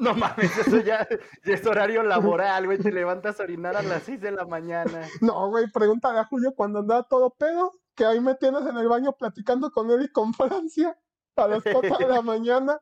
No 0.00 0.14
mames, 0.14 0.56
eso 0.56 0.78
ya, 0.78 1.06
ya 1.44 1.54
es 1.54 1.66
horario 1.66 2.02
laboral, 2.02 2.64
güey. 2.64 2.78
Te 2.78 2.90
levantas 2.90 3.38
a 3.38 3.42
orinar 3.42 3.76
a 3.76 3.82
las 3.82 4.02
6 4.04 4.22
de 4.22 4.32
la 4.32 4.46
mañana. 4.46 5.06
No, 5.20 5.50
güey, 5.50 5.70
pregúntale 5.70 6.18
a 6.18 6.24
Julio 6.24 6.54
cuando 6.54 6.78
andaba 6.78 7.02
todo 7.02 7.28
pedo, 7.30 7.72
que 7.94 8.06
ahí 8.06 8.18
me 8.18 8.34
tienes 8.34 8.62
en 8.66 8.78
el 8.78 8.88
baño 8.88 9.12
platicando 9.12 9.70
con 9.70 9.90
él 9.90 10.04
y 10.04 10.08
con 10.10 10.32
Francia 10.34 10.98
a 11.36 11.48
las 11.48 11.62
4 11.62 11.98
de 11.98 12.08
la 12.08 12.22
mañana. 12.22 12.80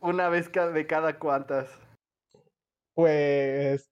Una 0.00 0.28
vez 0.28 0.50
de 0.50 0.86
cada 0.86 1.16
cuantas. 1.18 1.70
Pues 2.94 3.88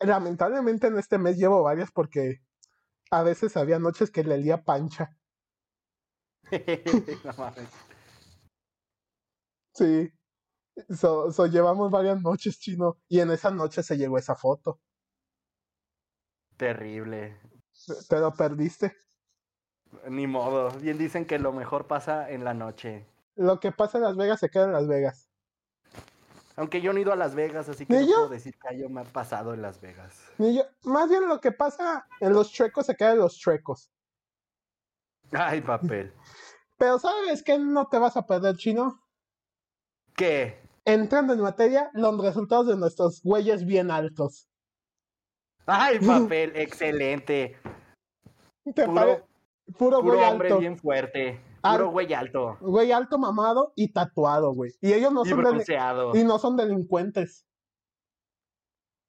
lamentablemente 0.00 0.88
en 0.88 0.98
este 0.98 1.18
mes 1.18 1.36
llevo 1.36 1.62
varias 1.62 1.92
porque 1.92 2.40
a 3.12 3.22
veces 3.22 3.56
había 3.56 3.78
noches 3.78 4.10
que 4.10 4.24
le 4.24 4.38
lía 4.38 4.64
pancha. 4.64 5.16
no 7.24 7.32
mames. 7.38 7.68
Sí. 9.74 10.10
So, 10.90 11.30
so 11.32 11.46
llevamos 11.46 11.90
varias 11.90 12.20
noches, 12.20 12.58
chino. 12.58 12.98
Y 13.08 13.20
en 13.20 13.30
esa 13.30 13.50
noche 13.50 13.82
se 13.82 13.96
llegó 13.96 14.18
esa 14.18 14.34
foto. 14.34 14.80
Terrible. 16.56 17.40
Te 18.08 18.18
lo 18.20 18.32
perdiste. 18.32 18.96
Ni 20.08 20.26
modo. 20.26 20.70
Bien 20.78 20.98
dicen 20.98 21.26
que 21.26 21.38
lo 21.38 21.52
mejor 21.52 21.86
pasa 21.86 22.30
en 22.30 22.44
la 22.44 22.54
noche. 22.54 23.06
Lo 23.36 23.58
que 23.60 23.72
pasa 23.72 23.98
en 23.98 24.04
Las 24.04 24.16
Vegas 24.16 24.40
se 24.40 24.48
queda 24.48 24.64
en 24.64 24.72
Las 24.72 24.86
Vegas. 24.86 25.30
Aunque 26.56 26.80
yo 26.80 26.92
no 26.92 26.98
he 26.98 27.02
ido 27.02 27.12
a 27.12 27.16
Las 27.16 27.34
Vegas, 27.34 27.68
así 27.68 27.84
que 27.84 27.94
¿Ni 27.94 28.00
no 28.02 28.06
yo? 28.06 28.14
puedo 28.16 28.28
decir 28.28 28.56
que 28.56 28.78
yo 28.78 28.88
me 28.88 29.00
ha 29.00 29.04
pasado 29.04 29.54
en 29.54 29.62
Las 29.62 29.80
Vegas. 29.80 30.20
Ni 30.38 30.56
yo- 30.56 30.64
más 30.84 31.08
bien 31.08 31.26
lo 31.26 31.40
que 31.40 31.50
pasa 31.50 32.06
en 32.20 32.32
los 32.32 32.52
chuecos 32.52 32.86
se 32.86 32.94
queda 32.94 33.12
en 33.12 33.18
los 33.18 33.36
chuecos. 33.36 33.90
Ay, 35.32 35.60
papel. 35.62 36.12
Pero 36.78 36.98
¿sabes 37.00 37.42
qué 37.42 37.58
no 37.58 37.88
te 37.88 37.98
vas 37.98 38.16
a 38.16 38.24
perder, 38.26 38.56
chino? 38.56 39.00
¿Qué? 40.16 40.60
Entrando 40.84 41.32
en 41.32 41.40
materia, 41.40 41.90
los 41.94 42.20
resultados 42.20 42.66
de 42.66 42.76
nuestros 42.76 43.22
güeyes 43.22 43.64
bien 43.64 43.90
altos. 43.90 44.48
Ay, 45.66 45.98
papel, 46.06 46.52
excelente. 46.56 47.56
¿Te, 48.74 48.84
Puro- 48.86 48.94
pare- 48.94 49.24
Puro, 49.78 49.98
hombre 49.98 50.54
bien 50.58 50.76
fuerte. 50.78 51.40
Puro 51.62 51.88
güey 51.90 52.12
alto. 52.12 52.58
Güey 52.60 52.92
alto, 52.92 53.18
mamado 53.18 53.72
y 53.74 53.92
tatuado, 53.92 54.52
güey. 54.52 54.72
Y 54.82 54.92
ellos 54.92 55.10
no 55.12 55.24
son 55.24 55.40
y 56.14 56.24
no 56.24 56.38
son 56.38 56.56
delincuentes. 56.58 57.46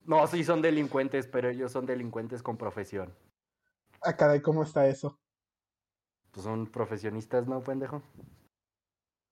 No, 0.05 0.25
sí 0.27 0.43
son 0.45 0.61
delincuentes, 0.61 1.27
pero 1.27 1.49
ellos 1.49 1.71
son 1.73 1.85
delincuentes 1.85 2.41
con 2.41 2.57
profesión. 2.57 3.13
Ah, 4.01 4.15
caray, 4.15 4.41
¿cómo 4.41 4.63
está 4.63 4.87
eso? 4.87 5.19
Pues 6.31 6.43
son 6.45 6.67
profesionistas, 6.67 7.47
¿no, 7.47 7.59
pendejo? 7.61 8.01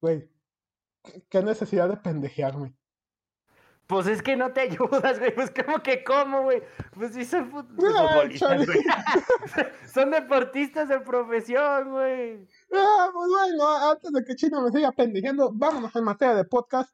Güey, 0.01 0.29
¿qué 1.29 1.41
necesidad 1.41 1.89
de 1.89 1.98
pendejearme? 1.98 2.75
Pues 3.88 4.07
es 4.07 4.22
que 4.22 4.36
no 4.36 4.51
te 4.53 4.62
ayudas, 4.62 5.19
güey. 5.19 5.36
Pues 5.36 5.51
como 5.51 5.81
que 5.83 6.03
cómo, 6.03 6.43
güey. 6.43 6.63
Pues 6.93 7.13
sí 7.13 7.25
son 7.25 7.51
futbolistas, 7.51 8.65
güey. 8.65 8.79
son 9.93 10.12
deportistas 10.12 10.89
de 10.89 11.00
profesión, 11.00 11.91
güey. 11.91 12.48
Ah, 12.74 13.10
pues 13.13 13.29
bueno, 13.29 13.91
antes 13.91 14.12
de 14.12 14.24
que 14.24 14.36
Chino 14.36 14.62
me 14.62 14.72
siga 14.72 14.91
pendejeando, 14.91 15.51
vámonos 15.53 15.95
en 15.95 16.03
materia 16.03 16.36
de 16.36 16.45
podcast. 16.45 16.93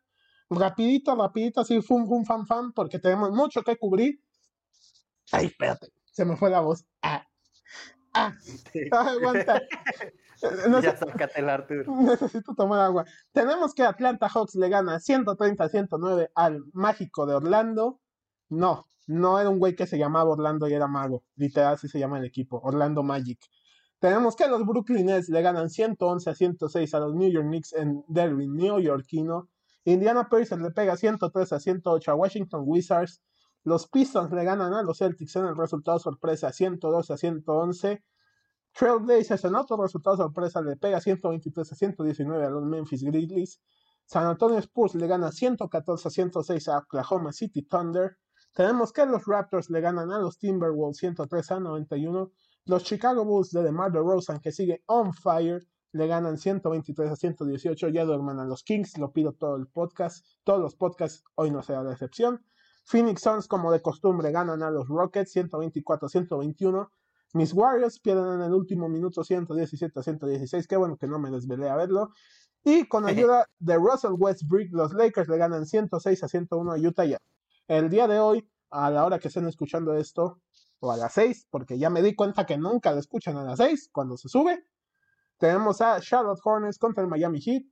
Rapidito, 0.49 1.15
rapidito, 1.15 1.61
así, 1.61 1.79
fum, 1.81 2.07
fum, 2.07 2.25
fan, 2.25 2.47
fan, 2.47 2.73
porque 2.73 2.97
tenemos 2.97 3.31
mucho 3.31 3.63
que 3.63 3.77
cubrir. 3.77 4.19
Ay, 5.31 5.45
espérate, 5.45 5.89
se 6.11 6.25
me 6.25 6.35
fue 6.35 6.49
la 6.49 6.61
voz. 6.61 6.85
Ah, 7.03 7.23
ah, 8.13 8.33
aguanta. 8.91 9.61
Necesito 11.87 12.53
tomar 12.55 12.79
agua. 12.79 13.05
Tenemos 13.31 13.73
que 13.73 13.83
Atlanta 13.83 14.27
Hawks 14.27 14.55
le 14.55 14.69
gana 14.69 14.99
130-109 14.99 16.29
al 16.35 16.63
mágico 16.73 17.25
de 17.25 17.35
Orlando. 17.35 17.99
No, 18.49 18.85
no 19.07 19.39
era 19.39 19.49
un 19.49 19.59
güey 19.59 19.75
que 19.75 19.87
se 19.87 19.97
llamaba 19.97 20.29
Orlando 20.31 20.67
y 20.67 20.73
era 20.73 20.87
mago. 20.87 21.23
Literal, 21.35 21.73
así 21.73 21.87
se 21.87 21.99
llama 21.99 22.19
el 22.19 22.25
equipo, 22.25 22.59
Orlando 22.63 23.03
Magic. 23.03 23.39
Tenemos 23.99 24.35
que 24.35 24.47
los 24.47 24.65
Brooklyn 24.65 25.07
Nets 25.07 25.27
le 25.29 25.41
ganan 25.41 25.69
111 25.69 26.29
a 26.29 26.35
106 26.35 26.93
a 26.93 26.99
los 26.99 27.15
New 27.15 27.29
York 27.29 27.47
Knicks 27.47 27.73
en 27.73 28.03
derby 28.07 28.47
neoyorquino. 28.47 29.49
Indiana 29.83 30.29
Pacers 30.29 30.61
le 30.61 30.71
pega 30.71 30.95
103 30.95 31.51
a 31.53 31.59
108 31.59 32.11
a 32.11 32.15
Washington 32.15 32.61
Wizards. 32.65 33.21
Los 33.65 33.87
Pistons 33.87 34.31
le 34.31 34.43
ganan 34.45 34.73
a 34.73 34.83
los 34.83 34.99
Celtics 34.99 35.35
en 35.35 35.47
el 35.47 35.57
resultado 35.57 35.99
sorpresa 35.99 36.53
102 36.53 37.11
a 37.11 37.17
111. 37.17 38.03
Trailblazers 38.73 39.45
en 39.45 39.55
otro 39.55 39.77
resultado 39.77 40.17
sorpresa 40.17 40.61
le 40.61 40.77
pega 40.77 41.01
123 41.01 41.71
a 41.71 41.75
119 41.75 42.45
a 42.45 42.49
los 42.49 42.63
Memphis 42.63 43.03
Grizzlies. 43.03 43.59
San 44.05 44.25
Antonio 44.25 44.57
Spurs 44.59 44.95
le 44.95 45.07
gana 45.07 45.31
114 45.31 46.07
a 46.07 46.11
106 46.11 46.67
a 46.69 46.79
Oklahoma 46.79 47.31
City 47.31 47.61
Thunder. 47.63 48.17
Tenemos 48.53 48.91
que 48.91 49.05
los 49.05 49.25
Raptors 49.25 49.69
le 49.69 49.81
ganan 49.81 50.11
a 50.11 50.19
los 50.19 50.39
Timberwolves 50.39 50.97
103 50.97 51.51
a 51.51 51.59
91. 51.59 52.31
Los 52.65 52.83
Chicago 52.83 53.23
Bulls 53.25 53.51
de 53.51 53.63
DeMar 53.63 53.91
DeRozan, 53.91 54.39
que 54.39 54.51
sigue 54.51 54.83
on 54.87 55.13
fire, 55.13 55.65
le 55.91 56.07
ganan 56.07 56.37
123 56.37 57.11
a 57.11 57.15
118. 57.15 57.89
Ya 57.89 58.05
duerman 58.05 58.39
a 58.39 58.45
los 58.45 58.63
Kings, 58.63 58.97
lo 58.97 59.11
pido 59.11 59.33
todo 59.33 59.55
el 59.55 59.67
podcast. 59.67 60.25
Todos 60.43 60.59
los 60.59 60.75
podcasts, 60.75 61.23
hoy 61.35 61.51
no 61.51 61.61
será 61.61 61.83
la 61.83 61.91
excepción. 61.91 62.43
Phoenix 62.85 63.21
Suns, 63.21 63.47
como 63.47 63.71
de 63.71 63.81
costumbre, 63.81 64.31
ganan 64.31 64.63
a 64.63 64.71
los 64.71 64.87
Rockets 64.87 65.31
124 65.33 66.07
a 66.07 66.09
121. 66.09 66.91
Mis 67.33 67.53
Warriors 67.53 67.99
pierden 67.99 68.33
en 68.33 68.41
el 68.41 68.53
último 68.53 68.89
minuto 68.89 69.23
117 69.23 69.99
a 69.99 70.03
116. 70.03 70.67
Qué 70.67 70.77
bueno 70.77 70.97
que 70.97 71.07
no 71.07 71.19
me 71.19 71.29
desvelé 71.29 71.69
a 71.69 71.75
verlo. 71.75 72.11
Y 72.63 72.87
con 72.87 73.05
ayuda 73.05 73.45
de 73.59 73.75
Russell 73.75 74.13
Westbrook, 74.17 74.69
los 74.71 74.93
Lakers 74.93 75.29
le 75.29 75.37
ganan 75.37 75.65
106 75.65 76.23
a 76.23 76.27
101 76.27 76.71
a 76.71 76.77
Utah 76.77 77.05
Jazz. 77.05 77.21
El 77.67 77.89
día 77.89 78.07
de 78.07 78.19
hoy, 78.19 78.49
a 78.71 78.89
la 78.89 79.05
hora 79.05 79.19
que 79.19 79.27
estén 79.27 79.47
escuchando 79.47 79.93
esto, 79.93 80.41
o 80.79 80.91
a 80.91 80.97
las 80.97 81.13
6, 81.13 81.47
porque 81.49 81.77
ya 81.77 81.89
me 81.89 82.01
di 82.01 82.15
cuenta 82.15 82.45
que 82.45 82.57
nunca 82.57 82.91
lo 82.91 82.99
escuchan 82.99 83.37
a 83.37 83.43
las 83.43 83.57
6 83.57 83.89
cuando 83.91 84.17
se 84.17 84.27
sube. 84.27 84.65
Tenemos 85.37 85.81
a 85.81 85.99
Charlotte 86.01 86.41
Hornets 86.43 86.77
contra 86.77 87.03
el 87.03 87.09
Miami 87.09 87.39
Heat. 87.41 87.63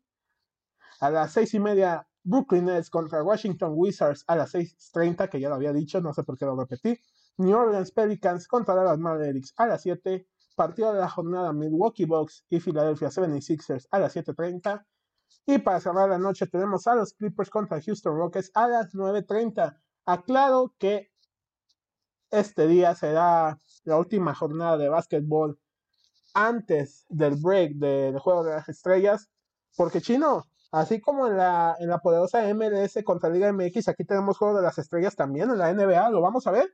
A 0.99 1.09
las 1.09 1.33
6 1.33 1.53
y 1.55 1.59
media, 1.59 2.07
Brooklyn 2.23 2.65
Nets 2.65 2.89
contra 2.89 3.23
Washington 3.23 3.71
Wizards 3.75 4.23
a 4.27 4.35
las 4.35 4.53
6.30, 4.53 5.29
que 5.29 5.39
ya 5.39 5.49
lo 5.49 5.55
había 5.55 5.73
dicho, 5.73 6.01
no 6.01 6.13
sé 6.13 6.23
por 6.23 6.37
qué 6.37 6.45
lo 6.45 6.55
repetí. 6.55 6.99
New 7.37 7.55
Orleans 7.55 7.91
Pelicans 7.91 8.47
contra 8.47 8.75
Dallas 8.75 8.99
Mavericks 8.99 9.53
a 9.57 9.67
las 9.67 9.81
7. 9.83 10.27
Partido 10.55 10.91
de 10.91 10.99
la 10.99 11.09
jornada 11.09 11.53
Milwaukee 11.53 12.05
Bucks 12.05 12.43
y 12.49 12.59
Philadelphia 12.59 13.09
76ers 13.09 13.87
a 13.91 13.99
las 13.99 14.15
7.30. 14.15 14.83
Y 15.45 15.59
para 15.59 15.79
cerrar 15.79 16.09
la 16.09 16.17
noche 16.17 16.47
tenemos 16.47 16.87
a 16.87 16.95
los 16.95 17.13
Clippers 17.13 17.49
contra 17.49 17.81
Houston 17.81 18.17
Rockets 18.17 18.51
a 18.55 18.67
las 18.67 18.93
9.30. 18.93 19.77
Aclaro 20.05 20.73
que 20.79 21.11
este 22.31 22.67
día 22.67 22.95
será 22.95 23.59
la 23.83 23.97
última 23.97 24.33
jornada 24.33 24.77
de 24.77 24.89
básquetbol 24.89 25.59
antes 26.33 27.05
del 27.09 27.35
break 27.35 27.73
del 27.75 28.19
Juego 28.19 28.43
de 28.43 28.51
las 28.51 28.67
Estrellas. 28.67 29.29
Porque 29.75 30.01
chino, 30.01 30.43
así 30.71 30.99
como 30.99 31.27
en 31.27 31.37
la, 31.37 31.75
en 31.79 31.89
la 31.89 31.99
poderosa 31.99 32.41
MLS 32.53 32.97
contra 33.05 33.29
Liga 33.29 33.53
MX, 33.53 33.89
aquí 33.89 34.05
tenemos 34.05 34.39
Juego 34.39 34.57
de 34.57 34.63
las 34.63 34.79
Estrellas 34.79 35.15
también 35.15 35.51
en 35.51 35.59
la 35.59 35.71
NBA. 35.71 36.09
¿Lo 36.09 36.21
vamos 36.21 36.47
a 36.47 36.51
ver? 36.51 36.73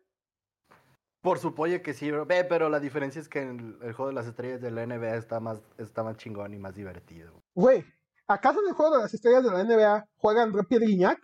Por 1.23 1.39
supuesto 1.39 1.81
que 1.81 1.93
sí, 1.93 2.11
Ve, 2.11 2.43
pero 2.43 2.67
la 2.67 2.81
diferencia 2.81 3.21
es 3.21 3.29
que 3.29 3.41
el, 3.41 3.93
juego 3.93 4.07
de 4.07 4.13
las 4.13 4.27
estrellas 4.27 4.59
de 4.59 4.71
la 4.71 4.85
NBA 4.85 5.15
está 5.15 5.39
más, 5.39 5.61
está 5.77 6.03
más 6.03 6.17
chingón 6.17 6.53
y 6.53 6.57
más 6.57 6.75
divertido. 6.75 7.31
Güey, 7.55 7.85
¿acaso 8.27 8.59
en 8.59 8.67
el 8.67 8.73
juego 8.73 8.97
de 8.97 9.03
las 9.03 9.13
estrellas 9.13 9.41
de 9.41 9.51
la 9.51 9.63
NBA 9.63 10.05
juegan 10.17 10.51
Pierre 10.67 10.85
Guignac? 10.85 11.21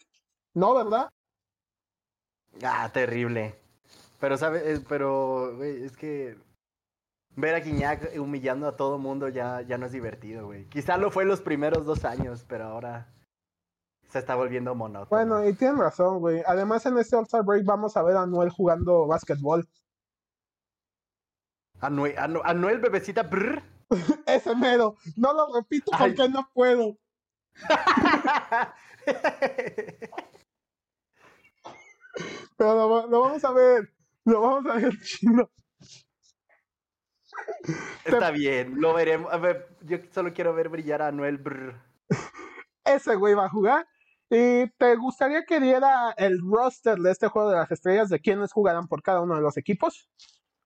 No, 0.53 0.73
¿verdad? 0.73 1.09
Ah, 2.63 2.89
terrible. 2.93 3.59
Pero, 4.21 4.37
¿sabes? 4.37 4.81
Pero, 4.87 5.57
güey, 5.57 5.83
es 5.83 5.97
que 5.97 6.37
ver 7.35 7.55
a 7.55 7.59
Guignac 7.59 8.17
humillando 8.17 8.69
a 8.69 8.77
todo 8.77 8.99
mundo 8.99 9.27
ya, 9.27 9.63
ya 9.63 9.77
no 9.77 9.85
es 9.85 9.91
divertido, 9.91 10.45
güey. 10.45 10.63
Quizá 10.69 10.95
lo 10.95 11.11
fue 11.11 11.25
los 11.25 11.41
primeros 11.41 11.85
dos 11.85 12.05
años, 12.05 12.45
pero 12.47 12.63
ahora 12.67 13.13
se 14.07 14.19
está 14.19 14.35
volviendo 14.35 14.73
monótono. 14.75 15.09
Bueno, 15.09 15.45
y 15.45 15.53
tienen 15.55 15.77
razón, 15.77 16.19
güey. 16.19 16.41
Además, 16.45 16.85
en 16.85 16.97
este 16.97 17.17
All-Star 17.17 17.43
Break 17.43 17.65
vamos 17.65 17.97
a 17.97 18.03
ver 18.03 18.15
a 18.15 18.25
Noel 18.25 18.49
jugando 18.49 19.05
básquetbol. 19.05 19.67
Anuel, 21.81 22.15
Anuel 22.17 22.79
bebecita. 22.79 23.23
Brr. 23.23 23.61
Ese 24.25 24.55
mero. 24.55 24.95
No 25.15 25.33
lo 25.33 25.53
repito 25.53 25.91
porque 25.97 26.29
no 26.29 26.49
puedo. 26.53 26.97
Pero 32.57 32.75
lo, 33.07 33.21
vamos 33.21 33.43
a 33.43 33.51
ver. 33.51 33.93
Lo 34.25 34.41
vamos 34.41 34.65
a 34.65 34.75
ver 34.75 34.93
chino. 35.01 35.49
Está 38.03 38.31
bien, 38.31 38.79
lo 38.79 38.93
veremos. 38.93 39.31
A 39.31 39.37
ver, 39.37 39.75
yo 39.81 39.97
solo 40.11 40.33
quiero 40.33 40.53
ver 40.53 40.69
brillar 40.69 41.01
a 41.01 41.07
Anuel. 41.07 41.37
Brr. 41.37 41.81
Ese 42.83 43.15
güey 43.15 43.33
va 43.33 43.45
a 43.45 43.49
jugar. 43.49 43.87
¿Y 44.29 44.69
te 44.77 44.95
gustaría 44.95 45.43
que 45.43 45.59
diera 45.59 46.11
el 46.17 46.39
roster 46.39 46.99
de 46.99 47.11
este 47.11 47.27
juego 47.29 47.49
de 47.49 47.57
las 47.57 47.71
estrellas 47.71 48.09
de 48.09 48.19
quiénes 48.19 48.51
jugarán 48.51 48.87
por 48.87 49.01
cada 49.01 49.21
uno 49.21 49.35
de 49.35 49.41
los 49.41 49.57
equipos? 49.57 50.07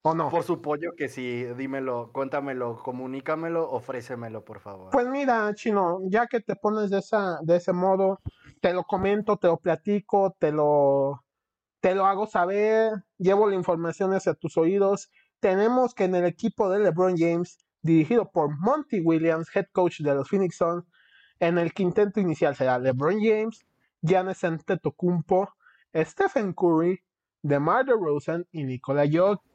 ¿O 0.06 0.14
no? 0.14 0.30
Por 0.30 0.44
supuesto 0.44 0.90
que 0.98 1.08
sí, 1.08 1.46
dímelo, 1.58 2.12
cuéntamelo, 2.12 2.78
comunícamelo, 2.84 3.70
ofrécemelo, 3.72 4.44
por 4.44 4.60
favor. 4.60 4.90
Pues 4.92 5.08
mira, 5.08 5.50
Chino, 5.56 6.00
ya 6.10 6.28
que 6.28 6.42
te 6.42 6.58
pones 6.58 6.90
de, 6.90 7.00
esa, 7.00 7.40
de 7.42 7.56
ese 7.56 7.72
modo, 7.72 8.20
te 8.60 8.74
lo 8.74 8.84
comento, 8.84 9.38
te 9.38 9.48
lo 9.48 9.58
platico, 9.58 10.36
te 10.38 10.52
lo, 10.52 11.24
te 11.80 11.96
lo 11.96 12.06
hago 12.06 12.28
saber, 12.28 13.06
llevo 13.18 13.48
la 13.48 13.56
información 13.56 14.14
hacia 14.14 14.34
tus 14.34 14.58
oídos. 14.58 15.10
Tenemos 15.40 15.94
que 15.94 16.04
en 16.04 16.16
el 16.16 16.26
equipo 16.26 16.70
de 16.70 16.80
LeBron 16.80 17.16
James, 17.18 17.58
dirigido 17.82 18.30
por 18.30 18.50
Monty 18.60 19.00
Williams, 19.00 19.48
head 19.56 19.68
coach 19.72 20.02
de 20.02 20.16
los 20.16 20.28
Phoenix 20.28 20.58
Suns, 20.58 20.84
en 21.40 21.58
el 21.58 21.74
quinteto 21.74 22.20
inicial 22.20 22.58
será 22.58 22.78
LeBron 22.78 23.22
James, 23.22 23.66
Giannis 24.02 24.44
Antetokounmpo, 24.44 25.54
Stephen 25.96 26.54
Curry, 26.54 27.02
DeMar 27.42 27.86
DeRozan 27.86 28.46
y 28.52 28.66
Nikola 28.66 29.06
Jokic. 29.10 29.53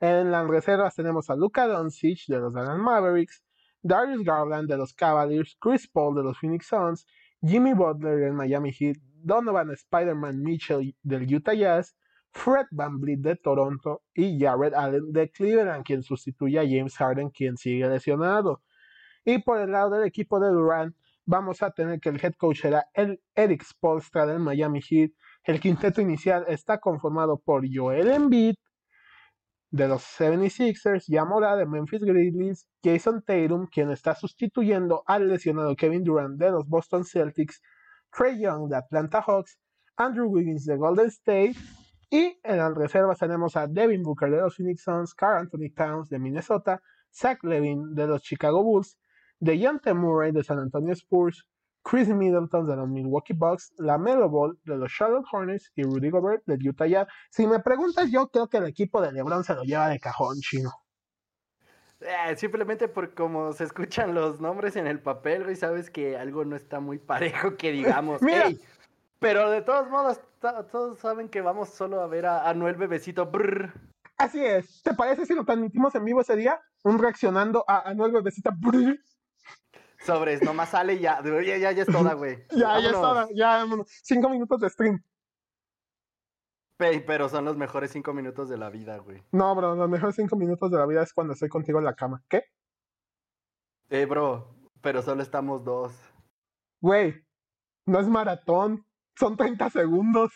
En 0.00 0.30
las 0.30 0.46
reservas 0.46 0.94
tenemos 0.94 1.28
a 1.28 1.34
Luka 1.34 1.66
Doncic 1.66 2.26
de 2.28 2.38
los 2.38 2.52
Dallas 2.52 2.78
Mavericks, 2.78 3.42
Darius 3.82 4.22
Garland 4.22 4.68
de 4.68 4.76
los 4.76 4.94
Cavaliers, 4.94 5.56
Chris 5.60 5.88
Paul 5.88 6.14
de 6.14 6.22
los 6.22 6.38
Phoenix 6.38 6.66
Suns, 6.68 7.04
Jimmy 7.42 7.72
Butler 7.72 8.18
del 8.18 8.32
Miami 8.32 8.72
Heat, 8.72 8.96
Donovan 9.22 9.70
Spider-Man 9.72 10.40
Mitchell 10.40 10.94
del 11.02 11.34
Utah 11.34 11.54
Jazz, 11.54 11.96
Fred 12.30 12.66
VanVleet 12.70 13.18
de 13.18 13.36
Toronto 13.36 14.02
y 14.14 14.38
Jared 14.38 14.74
Allen 14.74 15.12
de 15.12 15.30
Cleveland, 15.30 15.84
quien 15.84 16.04
sustituye 16.04 16.60
a 16.60 16.62
James 16.62 16.96
Harden, 16.96 17.30
quien 17.30 17.56
sigue 17.56 17.88
lesionado. 17.88 18.62
Y 19.24 19.38
por 19.38 19.58
el 19.60 19.72
lado 19.72 19.90
del 19.90 20.06
equipo 20.06 20.38
de 20.38 20.50
Durant, 20.50 20.94
vamos 21.24 21.62
a 21.62 21.72
tener 21.72 21.98
que 21.98 22.10
el 22.10 22.24
head 22.24 22.34
coach 22.34 22.60
será 22.62 22.86
el 22.94 23.20
Eric 23.34 23.64
Spolstra 23.64 24.26
del 24.26 24.38
Miami 24.38 24.80
Heat. 24.80 25.10
El 25.42 25.58
quinteto 25.58 26.00
inicial 26.00 26.44
está 26.46 26.78
conformado 26.78 27.38
por 27.38 27.64
Joel 27.68 28.10
Embiid, 28.10 28.54
de 29.70 29.88
los 29.88 30.02
76ers, 30.02 31.04
Yamora 31.08 31.56
de 31.56 31.66
Memphis 31.66 32.00
Grizzlies, 32.00 32.66
Jason 32.82 33.22
Tatum, 33.22 33.66
quien 33.66 33.90
está 33.90 34.14
sustituyendo 34.14 35.02
al 35.06 35.28
lesionado 35.28 35.76
Kevin 35.76 36.04
Durant 36.04 36.38
de 36.38 36.50
los 36.50 36.66
Boston 36.66 37.04
Celtics, 37.04 37.60
Trey 38.10 38.40
Young 38.40 38.68
de 38.68 38.76
Atlanta 38.76 39.22
Hawks, 39.26 39.58
Andrew 39.96 40.28
Wiggins 40.28 40.64
de 40.64 40.76
Golden 40.76 41.08
State 41.08 41.54
y 42.10 42.40
en 42.42 42.56
las 42.56 42.74
reservas 42.74 43.18
tenemos 43.18 43.56
a 43.56 43.66
Devin 43.66 44.02
Booker 44.02 44.30
de 44.30 44.38
los 44.38 44.56
Phoenix 44.56 44.82
Suns, 44.82 45.14
Carl 45.14 45.40
Anthony 45.40 45.70
Towns 45.74 46.08
de 46.08 46.18
Minnesota, 46.18 46.80
Zach 47.12 47.42
Levin 47.44 47.94
de 47.94 48.06
los 48.06 48.22
Chicago 48.22 48.62
Bulls, 48.62 48.96
DeJounte 49.40 49.92
Murray 49.92 50.32
de 50.32 50.42
San 50.42 50.58
Antonio 50.58 50.94
Spurs, 50.94 51.46
Chris 51.82 52.08
Middleton 52.08 52.66
de 52.66 52.76
los 52.76 52.88
Milwaukee 52.88 53.34
Bucks, 53.34 53.72
LaMelo 53.78 54.28
Ball 54.28 54.58
de 54.64 54.76
los 54.76 54.92
Charlotte 54.92 55.26
Hornets 55.30 55.70
y 55.74 55.82
Rudy 55.82 56.10
Gobert 56.10 56.42
del 56.46 56.66
Utah 56.68 56.86
Jazz. 56.86 57.08
Si 57.30 57.46
me 57.46 57.60
preguntas, 57.60 58.10
yo 58.10 58.28
creo 58.28 58.48
que 58.48 58.58
el 58.58 58.66
equipo 58.66 59.00
de 59.00 59.12
LeBron 59.12 59.44
se 59.44 59.54
lo 59.54 59.62
lleva 59.62 59.88
de 59.88 59.98
cajón, 59.98 60.38
chino. 60.40 60.70
Eh, 62.00 62.36
simplemente 62.36 62.86
por 62.86 63.12
cómo 63.14 63.52
se 63.52 63.64
escuchan 63.64 64.14
los 64.14 64.40
nombres 64.40 64.76
en 64.76 64.86
el 64.86 65.00
papel, 65.00 65.50
y 65.50 65.56
sabes 65.56 65.90
que 65.90 66.16
algo 66.16 66.44
no 66.44 66.54
está 66.54 66.78
muy 66.78 66.98
parejo 66.98 67.56
que 67.56 67.72
digamos. 67.72 68.22
Mira, 68.22 68.50
pero 69.18 69.50
de 69.50 69.62
todos 69.62 69.90
modos, 69.90 70.20
todos 70.40 70.98
saben 70.98 71.28
que 71.28 71.40
vamos 71.40 71.70
solo 71.70 72.00
a 72.00 72.06
ver 72.06 72.26
a, 72.26 72.52
Noel 72.54 72.76
Bebecito. 72.76 73.30
Así 74.16 74.44
es. 74.44 74.82
¿Te 74.82 74.94
parece 74.94 75.26
si 75.26 75.34
lo 75.34 75.44
transmitimos 75.44 75.94
en 75.94 76.04
vivo 76.04 76.20
ese 76.20 76.36
día? 76.36 76.60
Un 76.84 76.98
reaccionando 76.98 77.64
a 77.66 77.88
Anuel 77.88 78.12
Bebecito. 78.12 78.50
Brr. 78.56 78.98
Sobres, 79.98 80.42
nomás 80.42 80.70
sale 80.70 80.94
y 80.94 81.00
ya, 81.00 81.22
ya, 81.22 81.56
ya, 81.56 81.72
ya 81.72 81.82
es 81.82 81.88
toda, 81.88 82.14
güey. 82.14 82.44
ya, 82.50 82.80
ya 82.80 82.88
es 82.88 82.92
toda, 82.92 83.28
ya, 83.34 83.66
cinco 84.02 84.28
minutos 84.28 84.60
de 84.60 84.70
stream. 84.70 85.02
pero 86.76 87.28
son 87.28 87.44
los 87.44 87.56
mejores 87.56 87.90
cinco 87.90 88.14
minutos 88.14 88.48
de 88.48 88.56
la 88.56 88.70
vida, 88.70 88.98
güey. 88.98 89.22
No, 89.32 89.54
bro, 89.54 89.74
los 89.74 89.90
mejores 89.90 90.14
cinco 90.16 90.36
minutos 90.36 90.70
de 90.70 90.78
la 90.78 90.86
vida 90.86 91.02
es 91.02 91.12
cuando 91.12 91.32
estoy 91.32 91.48
contigo 91.48 91.78
en 91.78 91.84
la 91.84 91.94
cama. 91.94 92.22
¿Qué? 92.28 92.44
Eh, 93.90 94.06
bro, 94.06 94.54
pero 94.80 95.02
solo 95.02 95.22
estamos 95.22 95.64
dos. 95.64 95.92
Güey, 96.80 97.24
no 97.86 97.98
es 97.98 98.06
maratón, 98.06 98.86
son 99.16 99.36
30 99.36 99.70
segundos. 99.70 100.30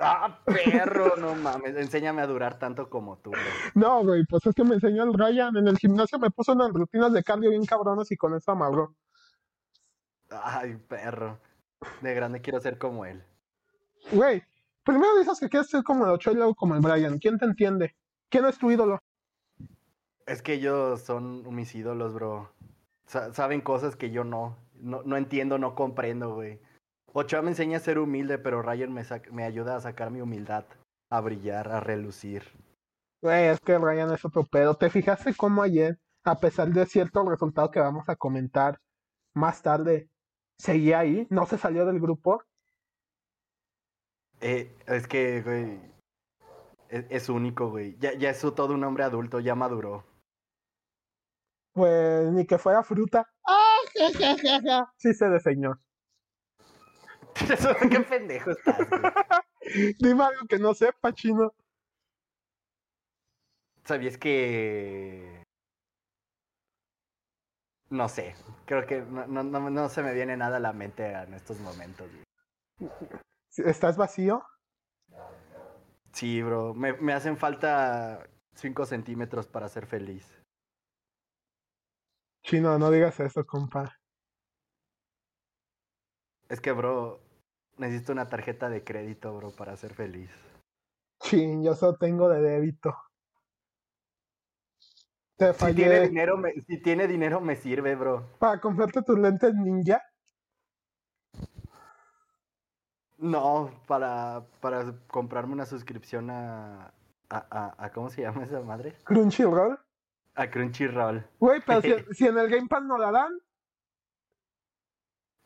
Ah, 0.00 0.38
perro, 0.44 1.16
no 1.16 1.34
mames, 1.34 1.76
enséñame 1.76 2.22
a 2.22 2.26
durar 2.26 2.58
tanto 2.58 2.88
como 2.88 3.18
tú. 3.18 3.32
No, 3.74 4.04
güey, 4.04 4.24
pues 4.26 4.46
es 4.46 4.54
que 4.54 4.62
me 4.62 4.74
enseñó 4.74 5.02
el 5.02 5.14
Ryan. 5.14 5.56
En 5.56 5.66
el 5.66 5.76
gimnasio 5.76 6.18
me 6.18 6.30
puso 6.30 6.52
unas 6.52 6.72
rutinas 6.72 7.12
de 7.12 7.24
cardio 7.24 7.50
bien 7.50 7.64
cabronas 7.64 8.10
y 8.12 8.16
con 8.16 8.34
eso 8.34 8.52
amarró. 8.52 8.94
Ay, 10.30 10.76
perro. 10.88 11.38
De 12.00 12.14
grande 12.14 12.40
quiero 12.40 12.60
ser 12.60 12.78
como 12.78 13.04
él. 13.06 13.24
Güey, 14.12 14.42
primero 14.84 15.18
dices 15.18 15.40
que 15.40 15.48
quieres 15.48 15.68
ser 15.68 15.82
como 15.82 16.04
el 16.04 16.12
Ocho 16.12 16.30
y 16.30 16.34
luego 16.34 16.54
como 16.54 16.74
el 16.74 16.80
Brian. 16.80 17.18
¿Quién 17.18 17.38
te 17.38 17.46
entiende? 17.46 17.96
¿Quién 18.28 18.44
es 18.44 18.58
tu 18.58 18.70
ídolo? 18.70 19.00
Es 20.26 20.42
que 20.42 20.54
ellos 20.54 21.02
son 21.02 21.54
mis 21.54 21.74
ídolos, 21.74 22.14
bro. 22.14 22.52
saben 23.06 23.62
cosas 23.62 23.96
que 23.96 24.10
yo 24.10 24.22
no. 24.22 24.56
no. 24.74 25.02
No 25.02 25.16
entiendo, 25.16 25.58
no 25.58 25.74
comprendo, 25.74 26.34
güey. 26.34 26.60
Ochoa 27.12 27.42
me 27.42 27.50
enseña 27.50 27.78
a 27.78 27.80
ser 27.80 27.98
humilde, 27.98 28.38
pero 28.38 28.62
Ryan 28.62 28.92
me, 28.92 29.02
me 29.32 29.44
ayuda 29.44 29.76
a 29.76 29.80
sacar 29.80 30.10
mi 30.10 30.20
humildad, 30.20 30.64
a 31.10 31.20
brillar, 31.20 31.68
a 31.68 31.80
relucir. 31.80 32.44
Güey, 33.22 33.46
es 33.46 33.60
que 33.60 33.78
Ryan 33.78 34.12
es 34.12 34.24
otro 34.24 34.44
pedo. 34.44 34.76
¿Te 34.76 34.90
fijaste 34.90 35.34
cómo 35.34 35.62
ayer, 35.62 35.98
a 36.24 36.38
pesar 36.38 36.68
de 36.68 36.86
cierto 36.86 37.24
resultado 37.28 37.70
que 37.70 37.80
vamos 37.80 38.08
a 38.08 38.16
comentar 38.16 38.78
más 39.34 39.62
tarde, 39.62 40.08
seguía 40.58 41.00
ahí? 41.00 41.26
¿No 41.30 41.46
se 41.46 41.58
salió 41.58 41.84
del 41.86 41.98
grupo? 42.00 42.42
Eh, 44.40 44.72
es 44.86 45.08
que, 45.08 45.42
güey, 45.42 45.80
es, 46.88 47.28
único, 47.28 47.70
güey. 47.70 47.96
Ya, 47.98 48.14
ya 48.14 48.30
es 48.30 48.40
todo 48.40 48.74
un 48.74 48.84
hombre 48.84 49.04
adulto, 49.04 49.40
ya 49.40 49.54
maduró. 49.54 50.04
Pues 51.72 52.30
ni 52.32 52.46
que 52.46 52.58
fuera 52.58 52.82
fruta. 52.82 53.28
¡Ah, 53.44 53.78
ja, 53.94 54.92
Sí 54.96 55.12
se 55.12 55.28
diseñó. 55.28 55.80
¿Qué 57.90 58.00
pendejo 58.00 58.50
estás, 58.50 58.76
Dime 59.98 60.24
algo 60.24 60.46
que 60.48 60.58
no 60.58 60.74
sepa, 60.74 61.12
chino. 61.12 61.52
¿Sabías 63.84 64.18
que.? 64.18 65.42
No 67.90 68.08
sé. 68.08 68.34
Creo 68.66 68.86
que 68.86 69.00
no, 69.02 69.26
no, 69.26 69.70
no, 69.70 69.88
se 69.88 70.02
me 70.02 70.12
viene 70.12 70.36
nada 70.36 70.58
a 70.58 70.60
la 70.60 70.72
mente 70.72 71.10
en 71.10 71.34
estos 71.34 71.58
momentos. 71.60 72.06
¿Estás 73.56 73.96
vacío? 73.96 74.44
Sí, 76.12 76.42
bro. 76.42 76.74
Me, 76.74 76.92
me 76.94 77.12
hacen 77.14 77.36
falta 77.36 78.28
5 78.54 78.84
centímetros 78.84 79.46
para 79.46 79.68
ser 79.68 79.86
feliz. 79.86 80.38
Chino, 82.42 82.78
no 82.78 82.90
digas 82.90 83.20
eso, 83.20 83.46
compa. 83.46 83.98
Es 86.48 86.60
que, 86.60 86.72
bro, 86.72 87.20
necesito 87.78 88.12
una 88.12 88.28
tarjeta 88.28 88.68
de 88.68 88.84
crédito, 88.84 89.34
bro, 89.34 89.50
para 89.50 89.76
ser 89.76 89.94
feliz. 89.94 90.30
Sí, 91.20 91.58
yo 91.62 91.74
solo 91.74 91.96
tengo 91.96 92.28
de 92.28 92.40
débito. 92.40 92.94
Te 95.36 95.52
fallé. 95.52 95.74
Si 95.74 95.88
tiene 95.88 96.08
dinero, 96.08 96.36
me, 96.36 96.52
si 96.52 96.82
tiene 96.82 97.06
dinero 97.06 97.40
me 97.40 97.56
sirve, 97.56 97.94
bro. 97.94 98.26
¿Para 98.38 98.60
comprarte 98.60 99.02
tus 99.02 99.18
lentes 99.18 99.54
ninja? 99.54 100.02
No, 103.18 103.70
para, 103.86 104.46
para 104.60 104.94
comprarme 105.08 105.52
una 105.52 105.66
suscripción 105.66 106.30
a, 106.30 106.92
a, 107.30 107.74
a, 107.84 107.92
¿Cómo 107.92 108.10
se 108.10 108.22
llama 108.22 108.44
esa 108.44 108.60
madre? 108.60 108.96
Crunchyroll. 109.04 109.78
A 110.34 110.48
Crunchyroll. 110.48 111.24
Güey, 111.40 111.60
pero 111.66 111.82
si, 111.82 111.88
si, 112.14 112.26
en 112.26 112.38
el 112.38 112.48
Game 112.48 112.68
Pass 112.68 112.82
no 112.84 112.96
la 112.96 113.10
dan. 113.10 113.32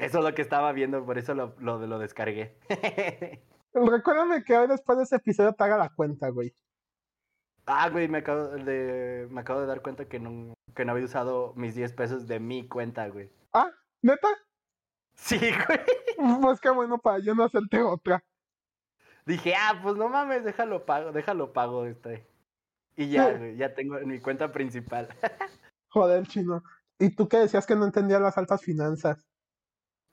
Eso 0.02 0.18
es 0.18 0.24
lo 0.24 0.34
que 0.34 0.42
estaba 0.42 0.72
viendo, 0.72 1.06
por 1.06 1.16
eso 1.16 1.32
lo, 1.32 1.54
lo, 1.60 1.86
lo 1.86 1.98
descargué. 2.00 2.58
Recuérdame 3.72 4.42
que 4.42 4.56
hoy 4.56 4.66
después 4.66 4.98
de 4.98 5.04
ese 5.04 5.14
episodio 5.14 5.52
te 5.52 5.62
haga 5.62 5.78
la 5.78 5.90
cuenta, 5.90 6.28
güey. 6.28 6.52
Ah, 7.66 7.88
güey, 7.88 8.08
me 8.08 8.18
acabo 8.18 8.48
de, 8.48 9.28
me 9.30 9.40
acabo 9.42 9.60
de 9.60 9.66
dar 9.66 9.80
cuenta 9.80 10.08
que 10.08 10.18
no, 10.18 10.54
que 10.74 10.84
no 10.84 10.90
había 10.90 11.04
usado 11.04 11.54
mis 11.54 11.76
10 11.76 11.92
pesos 11.92 12.26
de 12.26 12.40
mi 12.40 12.66
cuenta, 12.66 13.06
güey. 13.06 13.30
Ah, 13.52 13.70
¿neta? 14.02 14.26
Sí, 15.14 15.38
güey. 15.38 16.40
Pues 16.40 16.60
qué 16.60 16.70
bueno 16.70 16.98
para 16.98 17.20
yo 17.20 17.36
no 17.36 17.44
hacerte 17.44 17.80
otra. 17.80 18.24
Dije, 19.24 19.54
ah, 19.56 19.78
pues 19.84 19.94
no 19.94 20.08
mames, 20.08 20.42
déjalo 20.42 20.84
pago, 20.84 21.12
déjalo 21.12 21.52
pago 21.52 21.86
este. 21.86 22.26
Y 22.96 23.08
ya, 23.08 23.38
güey, 23.38 23.56
ya 23.56 23.72
tengo 23.72 24.00
mi 24.00 24.18
cuenta 24.18 24.50
principal. 24.50 25.08
Joder, 25.90 26.26
chino. 26.26 26.64
¿Y 26.98 27.14
tú 27.14 27.28
qué 27.28 27.36
decías 27.36 27.66
que 27.66 27.76
no 27.76 27.84
entendías 27.84 28.20
las 28.20 28.36
altas 28.36 28.62
finanzas? 28.62 29.24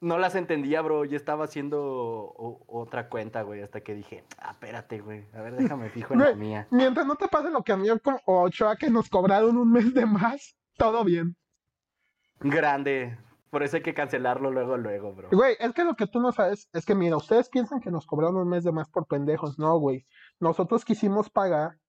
No 0.01 0.17
las 0.17 0.35
entendía, 0.35 0.81
bro. 0.81 1.05
Yo 1.05 1.17
estaba 1.17 1.45
haciendo 1.45 2.33
otra 2.67 3.09
cuenta, 3.09 3.41
güey, 3.41 3.62
hasta 3.62 3.81
que 3.81 3.95
dije, 3.95 4.23
ah, 4.38 4.51
espérate, 4.51 4.99
güey. 4.99 5.25
A 5.33 5.41
ver, 5.41 5.55
déjame 5.55 5.89
fijo 5.89 6.13
en 6.13 6.19
la 6.19 6.35
mía. 6.35 6.67
Mientras 6.71 7.05
no 7.05 7.15
te 7.15 7.27
pase 7.27 7.49
lo 7.49 7.63
que 7.63 7.73
a 7.73 7.77
mí 7.77 7.89
o 7.89 7.99
Ochoa 8.41 8.75
que 8.75 8.89
nos 8.89 9.09
cobraron 9.09 9.57
un 9.57 9.71
mes 9.71 9.93
de 9.93 10.05
más, 10.05 10.55
todo 10.77 11.03
bien. 11.03 11.35
Grande. 12.39 13.17
Por 13.49 13.63
eso 13.63 13.77
hay 13.77 13.83
que 13.83 13.95
cancelarlo 13.95 14.51
luego, 14.51 14.77
luego, 14.77 15.13
bro. 15.13 15.29
Güey, 15.31 15.55
es 15.59 15.73
que 15.73 15.83
lo 15.83 15.95
que 15.95 16.05
tú 16.05 16.19
no 16.19 16.31
sabes 16.31 16.69
es 16.71 16.85
que, 16.85 16.93
mira, 16.93 17.17
ustedes 17.17 17.49
piensan 17.49 17.79
que 17.79 17.89
nos 17.89 18.05
cobraron 18.05 18.38
un 18.38 18.47
mes 18.47 18.63
de 18.63 18.71
más 18.71 18.89
por 18.89 19.07
pendejos. 19.07 19.57
No, 19.57 19.77
güey. 19.79 20.05
Nosotros 20.39 20.85
quisimos 20.85 21.29
pagar 21.29 21.79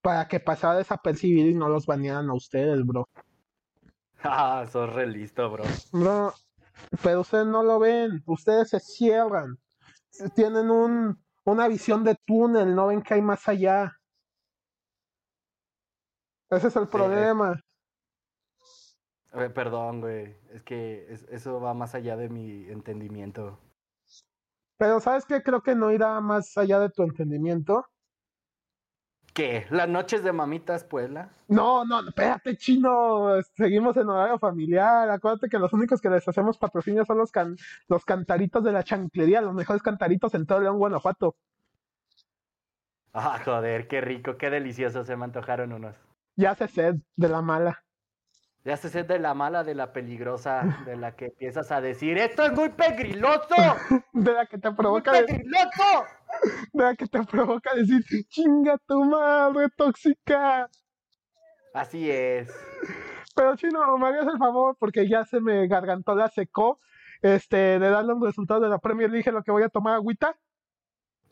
para 0.00 0.26
que 0.28 0.40
pasara 0.40 0.78
desapercibido 0.78 1.48
y 1.48 1.54
no 1.54 1.68
los 1.68 1.86
banearan 1.86 2.30
a 2.30 2.34
ustedes, 2.34 2.84
bro. 2.84 3.08
Ah, 4.26 4.64
sos 4.72 4.90
re 4.90 5.06
listo, 5.06 5.50
bro. 5.50 5.64
Bro, 5.92 6.32
pero 7.02 7.20
ustedes 7.20 7.46
no 7.46 7.62
lo 7.62 7.78
ven, 7.78 8.22
ustedes 8.26 8.70
se 8.70 8.80
cierran, 8.80 9.58
tienen 10.34 10.70
un, 10.70 11.18
una 11.44 11.68
visión 11.68 12.04
de 12.04 12.16
túnel, 12.24 12.74
no 12.74 12.88
ven 12.88 13.02
que 13.02 13.14
hay 13.14 13.22
más 13.22 13.46
allá. 13.48 13.92
Ese 16.50 16.68
es 16.68 16.76
el 16.76 16.88
problema. 16.88 17.60
perdón, 19.54 20.00
güey, 20.00 20.36
es 20.50 20.62
que 20.62 21.06
eso 21.30 21.60
va 21.60 21.74
más 21.74 21.94
allá 21.94 22.16
de 22.16 22.28
mi 22.28 22.68
entendimiento. 22.68 23.58
Pero 24.76 25.00
¿sabes 25.00 25.24
qué? 25.24 25.42
Creo 25.42 25.62
que 25.62 25.74
no 25.74 25.90
irá 25.92 26.20
más 26.20 26.56
allá 26.56 26.78
de 26.80 26.90
tu 26.90 27.02
entendimiento. 27.02 27.86
¿Qué? 29.34 29.66
¿Las 29.70 29.88
noches 29.88 30.22
de 30.22 30.32
mamitas 30.32 30.84
Puebla? 30.84 31.28
No, 31.48 31.84
no, 31.84 32.06
espérate, 32.06 32.56
chino. 32.56 33.42
Seguimos 33.56 33.96
en 33.96 34.08
horario 34.08 34.38
familiar. 34.38 35.10
Acuérdate 35.10 35.48
que 35.48 35.58
los 35.58 35.72
únicos 35.72 36.00
que 36.00 36.08
les 36.08 36.26
hacemos 36.28 36.56
patrocinio 36.56 37.04
son 37.04 37.18
los, 37.18 37.32
los 37.88 38.04
cantaritos 38.04 38.62
de 38.62 38.70
la 38.70 38.84
chanclería, 38.84 39.40
los 39.40 39.52
mejores 39.52 39.82
cantaritos 39.82 40.32
en 40.34 40.46
todo 40.46 40.60
León, 40.60 40.78
Guanajuato. 40.78 41.34
Ah, 43.12 43.40
joder, 43.44 43.88
qué 43.88 44.00
rico, 44.00 44.36
qué 44.36 44.50
delicioso 44.50 45.04
se 45.04 45.16
me 45.16 45.24
antojaron 45.24 45.72
unos. 45.72 45.96
Ya 46.36 46.54
se 46.54 46.68
sed 46.68 46.94
de 47.16 47.28
la 47.28 47.42
mala. 47.42 47.84
Ya 48.64 48.76
se 48.76 48.88
sed 48.88 49.04
de 49.04 49.18
la 49.18 49.34
mala, 49.34 49.62
de 49.62 49.74
la 49.74 49.92
peligrosa, 49.92 50.82
de 50.86 50.96
la 50.96 51.16
que 51.16 51.26
empiezas 51.26 51.70
a 51.70 51.80
decir, 51.80 52.16
esto 52.18 52.44
es 52.44 52.52
muy 52.52 52.70
pegriloso. 52.70 53.54
de 54.12 54.32
la 54.32 54.46
que 54.46 54.58
te 54.58 54.72
provoca. 54.72 55.10
¡Muy 55.10 55.24
pegriloso! 55.26 56.04
Vea 56.72 56.94
que 56.96 57.06
te 57.06 57.22
provoca 57.24 57.74
decir, 57.74 58.04
chinga 58.28 58.78
tu 58.86 59.04
madre 59.04 59.68
tóxica. 59.76 60.68
Así 61.72 62.10
es. 62.10 62.48
Pero 63.34 63.56
chino, 63.56 63.98
me 63.98 64.08
harías 64.08 64.26
el 64.26 64.38
favor, 64.38 64.76
porque 64.78 65.08
ya 65.08 65.24
se 65.24 65.40
me 65.40 65.66
gargantó 65.66 66.14
la 66.14 66.28
secó, 66.28 66.78
este, 67.20 67.56
de 67.78 67.90
darle 67.90 68.12
un 68.14 68.24
resultado 68.24 68.60
de 68.60 68.68
la 68.68 68.78
Premier 68.78 69.10
League 69.10 69.30
lo 69.32 69.42
que 69.42 69.50
voy 69.52 69.62
a 69.64 69.68
tomar 69.68 69.94
agüita. 69.94 70.36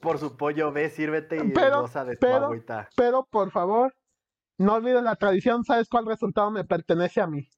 Por 0.00 0.18
su 0.18 0.36
pollo, 0.36 0.72
ve, 0.72 0.90
sírvete 0.90 1.44
y 1.44 1.52
pero, 1.52 1.82
goza 1.82 2.04
de 2.04 2.16
pero, 2.16 2.46
agüita. 2.46 2.88
Pero, 2.96 3.26
por 3.30 3.50
favor, 3.52 3.94
No 4.58 4.74
olvides 4.74 5.02
la 5.02 5.16
tradición, 5.16 5.64
¿sabes 5.64 5.88
cuál 5.88 6.06
resultado 6.06 6.50
me 6.50 6.64
pertenece 6.64 7.20
a 7.20 7.26
mí? 7.26 7.48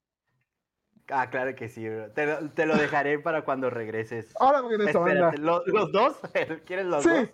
Ah, 1.10 1.28
claro 1.30 1.54
que 1.54 1.68
sí, 1.68 1.86
bro. 1.88 2.10
Te, 2.12 2.26
lo, 2.26 2.50
te 2.50 2.66
lo 2.66 2.76
dejaré 2.76 3.18
para 3.18 3.44
cuando 3.44 3.68
regreses. 3.70 4.32
Ahora 4.40 4.62
regreso, 4.62 5.06
Espérate, 5.06 5.38
¿lo- 5.38 5.62
¿los 5.66 5.92
dos? 5.92 6.18
¿Quieres 6.66 6.86
los 6.86 7.02
Sí, 7.02 7.10
dos? 7.10 7.28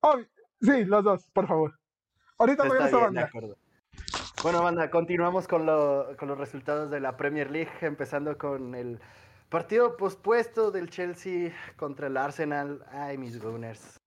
ob- 0.00 0.28
sí, 0.60 0.84
los 0.84 1.04
dos, 1.04 1.28
por 1.32 1.46
favor. 1.46 1.78
Ahorita 2.38 2.64
regreso, 2.64 2.82
bien, 2.84 2.90
de 2.98 3.04
banda. 3.04 3.22
acuerdo. 3.22 3.56
Bueno, 4.42 4.62
banda, 4.62 4.90
continuamos 4.90 5.46
con, 5.46 5.66
lo- 5.66 6.16
con 6.18 6.28
los 6.28 6.36
resultados 6.38 6.90
de 6.90 6.98
la 6.98 7.16
Premier 7.16 7.50
League, 7.50 7.70
empezando 7.82 8.36
con 8.36 8.74
el 8.74 8.98
partido 9.48 9.96
pospuesto 9.96 10.72
del 10.72 10.90
Chelsea 10.90 11.52
contra 11.76 12.08
el 12.08 12.16
Arsenal. 12.16 12.84
Ay, 12.90 13.18
mis 13.18 13.40
Gunners. 13.40 14.00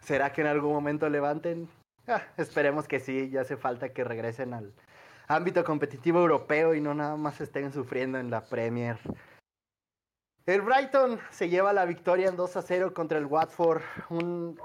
¿Será 0.00 0.32
que 0.32 0.40
en 0.40 0.46
algún 0.46 0.72
momento 0.72 1.08
levanten? 1.10 1.68
Ah, 2.06 2.22
esperemos 2.38 2.88
que 2.88 2.98
sí, 3.00 3.28
ya 3.28 3.42
hace 3.42 3.58
falta 3.58 3.90
que 3.90 4.04
regresen 4.04 4.54
al 4.54 4.72
ámbito 5.28 5.62
competitivo 5.62 6.20
europeo 6.20 6.74
y 6.74 6.80
no 6.80 6.94
nada 6.94 7.16
más 7.16 7.40
estén 7.40 7.72
sufriendo 7.72 8.18
en 8.18 8.30
la 8.30 8.44
Premier. 8.44 8.98
El 10.46 10.62
Brighton 10.62 11.20
se 11.30 11.48
lleva 11.48 11.72
la 11.72 11.84
victoria 11.84 12.28
en 12.28 12.36
2 12.36 12.56
a 12.56 12.62
0 12.62 12.94
contra 12.94 13.18
el 13.18 13.26
Watford, 13.26 13.82
un 14.08 14.58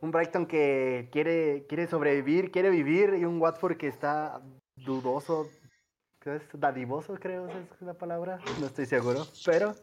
un 0.00 0.10
Brighton 0.10 0.46
que 0.46 1.08
quiere, 1.12 1.66
quiere 1.68 1.86
sobrevivir, 1.86 2.50
quiere 2.50 2.70
vivir, 2.70 3.14
y 3.14 3.24
un 3.24 3.40
Watford 3.40 3.76
que 3.76 3.88
está 3.88 4.40
dudoso. 4.76 5.48
Dadivoso, 6.52 7.14
creo 7.14 7.48
es 7.48 7.80
la 7.80 7.94
palabra, 7.94 8.38
no 8.60 8.66
estoy 8.66 8.84
seguro, 8.84 9.26
pero 9.46 9.74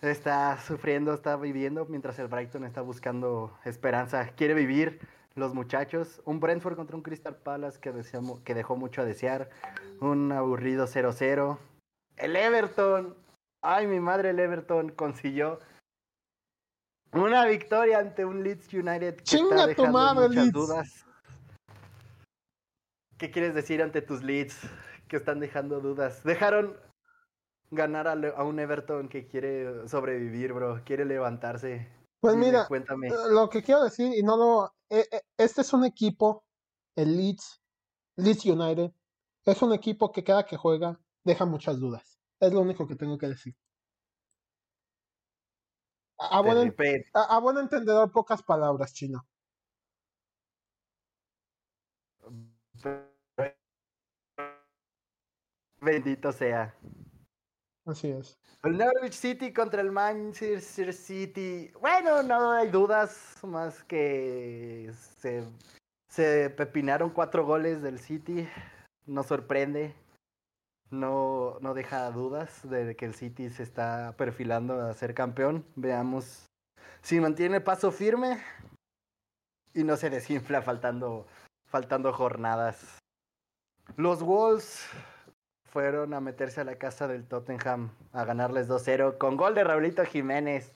está 0.00 0.58
sufriendo, 0.58 1.12
está 1.12 1.36
viviendo, 1.36 1.84
mientras 1.84 2.18
el 2.18 2.28
Brighton 2.28 2.64
está 2.64 2.80
buscando 2.80 3.58
esperanza, 3.66 4.28
quiere 4.28 4.54
vivir 4.54 5.06
los 5.34 5.54
muchachos, 5.54 6.20
un 6.24 6.40
Brentford 6.40 6.76
contra 6.76 6.96
un 6.96 7.02
Crystal 7.02 7.36
Palace 7.36 7.78
que, 7.80 7.92
deseamo- 7.92 8.42
que 8.44 8.54
dejó 8.54 8.76
mucho 8.76 9.02
a 9.02 9.04
desear, 9.04 9.48
un 10.00 10.32
aburrido 10.32 10.86
0-0, 10.86 11.58
el 12.16 12.36
Everton, 12.36 13.16
ay 13.62 13.86
mi 13.86 14.00
madre 14.00 14.30
el 14.30 14.38
Everton 14.40 14.90
consiguió 14.90 15.58
una 17.12 17.44
victoria 17.46 17.98
ante 17.98 18.24
un 18.24 18.42
Leeds 18.42 18.72
United 18.74 19.16
que 19.16 19.22
Chinga 19.24 19.56
está 19.56 19.62
tu 19.62 19.68
dejando 19.82 19.92
madre, 19.98 20.28
muchas 20.28 20.44
Leeds. 20.44 20.52
dudas. 20.52 21.06
¿Qué 23.18 23.30
quieres 23.30 23.54
decir 23.54 23.82
ante 23.82 24.00
tus 24.02 24.22
Leeds 24.22 24.56
que 25.08 25.16
están 25.16 25.40
dejando 25.40 25.80
dudas? 25.80 26.22
Dejaron 26.24 26.76
ganar 27.70 28.08
a, 28.08 28.44
un 28.44 28.58
Everton 28.58 29.08
que 29.08 29.26
quiere 29.26 29.86
sobrevivir, 29.88 30.52
bro, 30.52 30.80
quiere 30.84 31.04
levantarse. 31.04 31.88
Pues 32.20 32.34
Dime, 32.34 32.46
mira, 32.46 32.66
cuéntame. 32.66 33.08
Eh, 33.08 33.12
Lo 33.30 33.48
que 33.50 33.62
quiero 33.62 33.82
decir, 33.84 34.12
y 34.16 34.22
no 34.22 34.36
lo. 34.36 34.72
Eh, 34.90 35.08
eh, 35.10 35.22
este 35.38 35.60
es 35.62 35.72
un 35.72 35.84
equipo, 35.84 36.44
el 36.96 37.16
Leeds, 37.16 37.62
Leeds 38.16 38.44
United, 38.44 38.92
es 39.44 39.62
un 39.62 39.72
equipo 39.72 40.12
que 40.12 40.24
cada 40.24 40.44
que 40.44 40.56
juega 40.56 41.00
deja 41.24 41.46
muchas 41.46 41.78
dudas. 41.78 42.18
Es 42.40 42.52
lo 42.52 42.60
único 42.60 42.86
que 42.86 42.96
tengo 42.96 43.16
que 43.18 43.28
decir. 43.28 43.56
A, 46.18 46.40
buen, 46.42 46.74
a 47.14 47.38
buen 47.38 47.56
entendedor, 47.58 48.12
pocas 48.12 48.42
palabras, 48.42 48.92
chino. 48.92 49.26
Bendito 55.80 56.30
sea. 56.32 56.74
Así 57.90 58.08
es. 58.08 58.38
El 58.62 58.78
Norwich 58.78 59.14
City 59.14 59.52
contra 59.52 59.80
el 59.80 59.90
Manchester 59.90 60.92
City. 60.92 61.72
Bueno, 61.80 62.22
no 62.22 62.52
hay 62.52 62.68
dudas, 62.68 63.38
más 63.42 63.82
que 63.84 64.92
se, 65.18 65.42
se 66.08 66.50
pepinaron 66.50 67.10
cuatro 67.10 67.44
goles 67.44 67.82
del 67.82 67.98
City. 67.98 68.48
No 69.06 69.24
sorprende. 69.24 69.94
No, 70.90 71.58
no 71.60 71.74
deja 71.74 72.10
dudas 72.12 72.68
de 72.68 72.94
que 72.94 73.06
el 73.06 73.14
City 73.14 73.50
se 73.50 73.64
está 73.64 74.14
perfilando 74.16 74.80
a 74.80 74.94
ser 74.94 75.14
campeón. 75.14 75.64
Veamos 75.74 76.46
si 77.02 77.18
mantiene 77.18 77.60
paso 77.60 77.90
firme 77.90 78.40
y 79.74 79.82
no 79.82 79.96
se 79.96 80.10
desinfla 80.10 80.62
faltando, 80.62 81.26
faltando 81.66 82.12
jornadas. 82.12 82.98
Los 83.96 84.22
Wolves 84.22 84.86
fueron 85.70 86.14
a 86.14 86.20
meterse 86.20 86.60
a 86.60 86.64
la 86.64 86.76
casa 86.76 87.06
del 87.08 87.26
Tottenham 87.26 87.90
a 88.12 88.24
ganarles 88.24 88.68
2-0 88.68 89.18
con 89.18 89.36
gol 89.36 89.54
de 89.54 89.64
Raulito 89.64 90.04
Jiménez. 90.04 90.72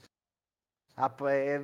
Ah, 0.97 1.17
pues, 1.17 1.61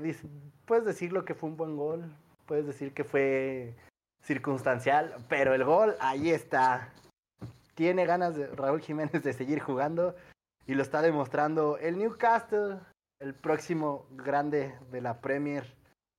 puedes 0.64 0.84
decirlo 0.84 1.24
que 1.24 1.34
fue 1.34 1.48
un 1.48 1.56
buen 1.56 1.76
gol, 1.76 2.12
puedes 2.46 2.66
decir 2.66 2.92
que 2.92 3.04
fue 3.04 3.76
circunstancial, 4.22 5.14
pero 5.28 5.54
el 5.54 5.64
gol 5.64 5.96
ahí 6.00 6.30
está. 6.30 6.92
Tiene 7.74 8.04
ganas 8.04 8.34
de 8.36 8.48
Raúl 8.48 8.80
Jiménez 8.80 9.22
de 9.22 9.32
seguir 9.32 9.60
jugando 9.60 10.14
y 10.66 10.74
lo 10.74 10.82
está 10.82 11.00
demostrando. 11.00 11.78
El 11.78 11.98
Newcastle, 11.98 12.80
el 13.20 13.34
próximo 13.34 14.06
grande 14.10 14.76
de 14.90 15.00
la 15.00 15.20
Premier, 15.20 15.76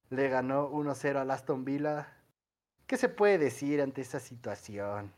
le 0.10 0.30
ganó 0.30 0.71
1-0 0.71 1.17
al 1.17 1.32
Aston 1.32 1.65
Villa. 1.65 2.13
¿Qué 2.88 2.97
se 2.97 3.10
puede 3.10 3.38
decir 3.38 3.82
ante 3.82 4.02
esa 4.02 4.19
situación? 4.19 5.13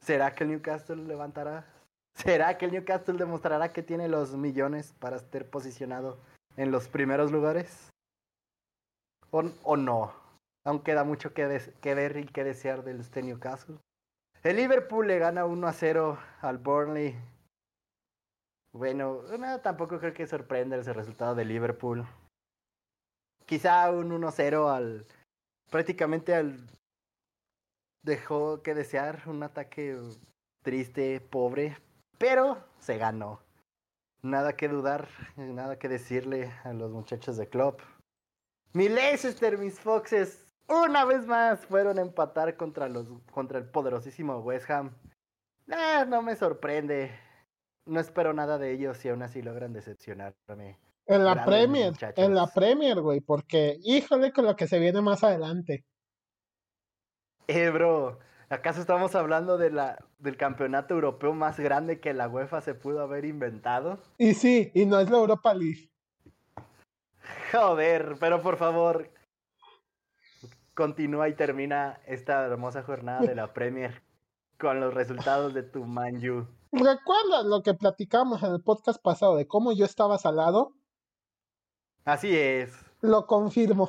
¿Será 0.00 0.34
que 0.34 0.44
el 0.44 0.50
Newcastle 0.50 1.04
levantará? 1.04 1.66
¿Será 2.14 2.58
que 2.58 2.64
el 2.64 2.72
Newcastle 2.72 3.18
demostrará 3.18 3.72
que 3.72 3.82
tiene 3.82 4.08
los 4.08 4.36
millones 4.36 4.92
para 4.98 5.16
estar 5.16 5.44
posicionado 5.46 6.18
en 6.56 6.70
los 6.70 6.88
primeros 6.88 7.30
lugares? 7.30 7.90
¿O, 9.30 9.44
o 9.62 9.76
no? 9.76 10.12
Aún 10.64 10.80
queda 10.82 11.04
mucho 11.04 11.32
que, 11.32 11.72
que 11.80 11.94
ver 11.94 12.16
y 12.16 12.26
que 12.26 12.44
desear 12.44 12.82
del 12.82 13.00
este 13.00 13.22
Newcastle. 13.22 13.78
El 14.42 14.56
Liverpool 14.56 15.06
le 15.06 15.18
gana 15.18 15.44
1 15.44 15.66
a 15.66 15.72
0 15.72 16.18
al 16.40 16.58
Burnley. 16.58 17.16
Bueno, 18.72 19.22
no, 19.38 19.60
tampoco 19.60 19.98
creo 19.98 20.14
que 20.14 20.26
sorprenda 20.26 20.76
ese 20.76 20.92
resultado 20.92 21.34
de 21.34 21.44
Liverpool. 21.44 22.06
Quizá 23.46 23.90
un 23.90 24.10
1-0 24.10 24.70
al. 24.70 25.06
prácticamente 25.70 26.34
al. 26.34 26.58
Dejó 28.02 28.62
que 28.62 28.74
desear 28.74 29.22
un 29.26 29.42
ataque 29.42 29.98
triste, 30.62 31.20
pobre, 31.20 31.76
pero 32.18 32.58
se 32.78 32.98
ganó. 32.98 33.40
Nada 34.22 34.54
que 34.54 34.68
dudar, 34.68 35.08
nada 35.36 35.78
que 35.78 35.88
decirle 35.88 36.52
a 36.64 36.72
los 36.72 36.90
muchachos 36.90 37.36
de 37.36 37.48
club. 37.48 37.76
Mi 38.72 38.88
Leicester, 38.88 39.56
mis 39.58 39.78
Foxes, 39.78 40.46
una 40.68 41.04
vez 41.04 41.26
más 41.26 41.64
fueron 41.66 41.98
a 41.98 42.02
empatar 42.02 42.56
contra, 42.56 42.88
los, 42.88 43.06
contra 43.32 43.58
el 43.58 43.64
poderosísimo 43.64 44.38
West 44.38 44.68
Ham. 44.70 44.94
Eh, 45.68 46.04
no 46.06 46.22
me 46.22 46.36
sorprende. 46.36 47.10
No 47.86 48.00
espero 48.00 48.34
nada 48.34 48.58
de 48.58 48.72
ellos 48.72 49.02
y 49.04 49.08
aún 49.08 49.22
así 49.22 49.40
logran 49.40 49.72
decepcionarme. 49.72 50.78
En 51.06 51.24
la 51.24 51.32
Grandes 51.32 51.46
Premier, 51.46 51.90
muchachos. 51.92 52.24
en 52.24 52.34
la 52.34 52.46
Premier, 52.48 53.00
güey, 53.00 53.20
porque 53.20 53.78
híjole 53.82 54.30
con 54.32 54.44
lo 54.44 54.56
que 54.56 54.68
se 54.68 54.78
viene 54.78 55.00
más 55.00 55.24
adelante. 55.24 55.86
Eh, 57.48 57.70
bro, 57.70 58.18
¿acaso 58.50 58.80
estamos 58.80 59.14
hablando 59.14 59.56
de 59.56 59.70
la, 59.70 60.04
del 60.18 60.36
campeonato 60.36 60.92
europeo 60.92 61.32
más 61.32 61.58
grande 61.58 61.98
que 61.98 62.12
la 62.12 62.28
UEFA 62.28 62.60
se 62.60 62.74
pudo 62.74 63.00
haber 63.00 63.24
inventado? 63.24 63.98
Y 64.18 64.34
sí, 64.34 64.70
y 64.74 64.84
no 64.84 65.00
es 65.00 65.08
la 65.08 65.16
Europa 65.16 65.54
League. 65.54 65.90
Joder, 67.50 68.16
pero 68.20 68.42
por 68.42 68.58
favor, 68.58 69.10
continúa 70.74 71.30
y 71.30 71.34
termina 71.34 72.00
esta 72.06 72.44
hermosa 72.44 72.82
jornada 72.82 73.22
de 73.22 73.34
la 73.34 73.52
Premier 73.54 74.02
con 74.58 74.78
los 74.78 74.92
resultados 74.92 75.54
de 75.54 75.62
tu 75.62 75.84
Manju. 75.84 76.46
¿Recuerdas 76.70 77.46
lo 77.46 77.62
que 77.62 77.72
platicamos 77.72 78.42
en 78.42 78.52
el 78.52 78.62
podcast 78.62 79.00
pasado 79.00 79.36
de 79.36 79.48
cómo 79.48 79.72
yo 79.72 79.86
estaba 79.86 80.18
salado? 80.18 80.74
Así 82.04 82.36
es. 82.36 82.74
Lo 83.00 83.26
confirmo. 83.26 83.88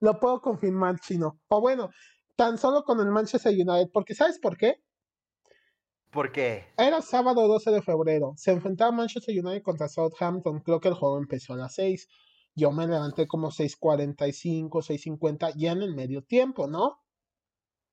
Lo 0.00 0.20
puedo 0.20 0.40
confirmar, 0.40 0.98
chino. 1.00 1.38
O 1.48 1.60
bueno, 1.60 1.90
tan 2.36 2.58
solo 2.58 2.84
con 2.84 3.00
el 3.00 3.06
Manchester 3.06 3.52
United, 3.52 3.90
porque 3.92 4.14
¿sabes 4.14 4.38
por 4.38 4.56
qué? 4.56 4.82
¿Por 6.10 6.30
qué? 6.30 6.66
Era 6.76 7.02
sábado 7.02 7.48
12 7.48 7.72
de 7.72 7.82
febrero. 7.82 8.34
Se 8.36 8.52
enfrentaba 8.52 8.92
Manchester 8.92 9.34
United 9.36 9.62
contra 9.62 9.88
Southampton. 9.88 10.60
Creo 10.60 10.78
que 10.78 10.88
el 10.88 10.94
juego 10.94 11.18
empezó 11.18 11.54
a 11.54 11.56
las 11.56 11.74
6. 11.74 12.08
Yo 12.54 12.70
me 12.70 12.86
levanté 12.86 13.26
como 13.26 13.50
6.45, 13.50 14.70
6.50, 14.70 15.54
ya 15.56 15.72
en 15.72 15.82
el 15.82 15.94
medio 15.94 16.22
tiempo, 16.22 16.68
¿no? 16.68 17.00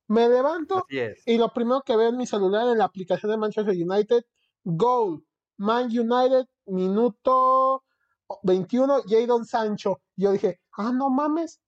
Me 0.08 0.28
levanto 0.30 0.86
y 1.26 1.38
lo 1.38 1.54
primero 1.54 1.82
que 1.84 1.96
veo 1.96 2.10
en 2.10 2.18
mi 2.18 2.28
celular 2.28 2.68
en 2.68 2.78
la 2.78 2.86
aplicación 2.86 3.32
de 3.32 3.38
Manchester 3.38 3.74
United, 3.74 4.24
Goal, 4.66 5.24
Man 5.58 5.86
United, 5.86 6.48
minuto 6.66 7.84
21, 8.44 9.04
Jadon 9.08 9.46
Sancho. 9.46 10.02
Yo 10.16 10.34
dije, 10.34 10.60
ah, 10.74 10.92
no 10.94 11.10
mames, 11.10 11.62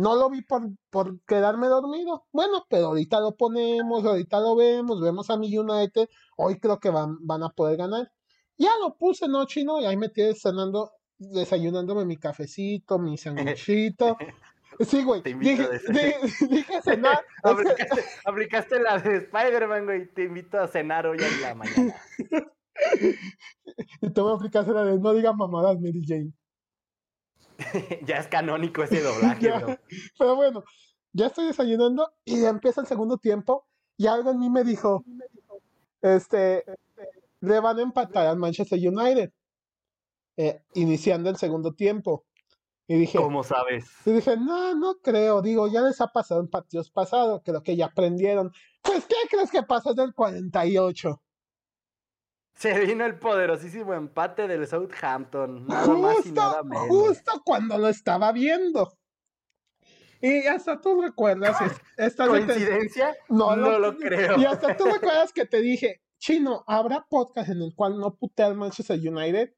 no 0.00 0.16
lo 0.16 0.30
vi 0.30 0.40
por, 0.42 0.62
por 0.88 1.20
quedarme 1.24 1.68
dormido. 1.68 2.24
Bueno, 2.32 2.64
pero 2.68 2.86
ahorita 2.86 3.20
lo 3.20 3.36
ponemos, 3.36 4.04
ahorita 4.04 4.40
lo 4.40 4.56
vemos, 4.56 5.00
vemos 5.00 5.28
a 5.28 5.36
mi 5.36 5.56
United, 5.56 6.08
hoy 6.36 6.58
creo 6.58 6.80
que 6.80 6.88
van, 6.88 7.18
van 7.20 7.42
a 7.42 7.50
poder 7.50 7.76
ganar. 7.76 8.10
Ya 8.56 8.70
lo 8.80 8.96
puse, 8.96 9.28
¿no, 9.28 9.44
chino? 9.44 9.80
Y 9.80 9.84
ahí 9.84 9.96
me 9.96 10.10
quedé 10.10 10.34
cenando, 10.34 10.92
desayunándome 11.18 12.04
mi 12.06 12.16
cafecito, 12.16 12.98
mi 12.98 13.16
sandwichito. 13.16 14.16
Sí, 14.88 15.04
güey. 15.04 15.20
Dije, 15.20 15.68
dije, 16.48 16.80
cenar. 16.82 17.22
aplicaste, 18.24 18.80
la 18.80 18.98
de 18.98 19.16
Spider-Man, 19.18 19.84
güey. 19.84 20.06
Te 20.14 20.24
invito 20.24 20.58
a 20.58 20.68
cenar 20.68 21.06
hoy 21.06 21.18
en 21.20 21.42
la 21.42 21.54
mañana. 21.54 21.94
y 24.00 24.10
tú 24.10 24.24
me 24.24 24.32
aplicaste 24.32 24.72
la 24.72 24.84
de 24.84 24.98
no 24.98 25.12
digas 25.12 25.36
mamadas, 25.36 25.78
Mary 25.78 26.02
Jane. 26.06 26.32
ya 28.06 28.16
es 28.16 28.28
canónico 28.28 28.82
ese 28.82 29.02
doblaje, 29.02 29.50
bro. 29.50 29.78
Pero 30.18 30.36
bueno, 30.36 30.64
ya 31.12 31.26
estoy 31.26 31.46
desayunando 31.46 32.12
y 32.24 32.44
empieza 32.44 32.80
el 32.80 32.86
segundo 32.86 33.18
tiempo 33.18 33.66
y 33.96 34.06
algo 34.06 34.30
en 34.30 34.38
mí 34.38 34.48
me 34.48 34.64
dijo, 34.64 35.04
este, 36.00 36.64
le 37.40 37.60
van 37.60 37.78
a 37.78 37.82
empatar 37.82 38.26
al 38.26 38.38
Manchester 38.38 38.78
United, 38.78 39.30
eh, 40.36 40.62
iniciando 40.74 41.28
el 41.28 41.36
segundo 41.36 41.74
tiempo. 41.74 42.24
Y 42.86 42.96
dije, 42.96 43.18
¿cómo 43.18 43.44
sabes? 43.44 43.88
Y 44.04 44.12
dije, 44.12 44.36
no, 44.36 44.74
no 44.74 44.96
creo, 45.02 45.42
digo, 45.42 45.68
ya 45.68 45.82
les 45.82 46.00
ha 46.00 46.08
pasado 46.08 46.40
en 46.40 46.48
partidos 46.48 46.90
pasados, 46.90 47.42
creo 47.44 47.62
que 47.62 47.76
ya 47.76 47.86
aprendieron. 47.86 48.50
Pues, 48.82 49.06
¿qué 49.06 49.16
crees 49.28 49.50
que 49.50 49.62
pasa 49.62 49.92
del 49.92 50.14
48? 50.14 51.22
Se 52.54 52.78
vino 52.78 53.06
el 53.06 53.18
poderosísimo 53.18 53.94
empate 53.94 54.46
del 54.46 54.66
Southampton, 54.66 55.66
nada 55.66 55.94
más 55.94 56.26
y 56.26 56.32
nada 56.32 56.62
menos. 56.62 56.88
Justo 56.88 57.42
cuando 57.44 57.78
lo 57.78 57.88
estaba 57.88 58.32
viendo. 58.32 58.92
Y 60.20 60.46
hasta 60.46 60.80
tú 60.80 61.00
recuerdas 61.00 61.56
esta 61.96 62.26
coincidencia, 62.26 63.16
no, 63.28 63.56
lo, 63.56 63.96
creo. 63.96 64.38
Y 64.38 64.44
hasta 64.44 64.76
tú 64.76 64.84
recuerdas 64.84 65.32
que 65.32 65.46
te 65.46 65.60
dije, 65.60 66.02
Chino, 66.18 66.62
¿habrá 66.66 67.06
podcast 67.08 67.48
en 67.48 67.62
el 67.62 67.74
cual 67.74 67.98
no 67.98 68.14
putea 68.14 68.46
al 68.46 68.54
Manchester 68.54 68.98
United? 68.98 69.54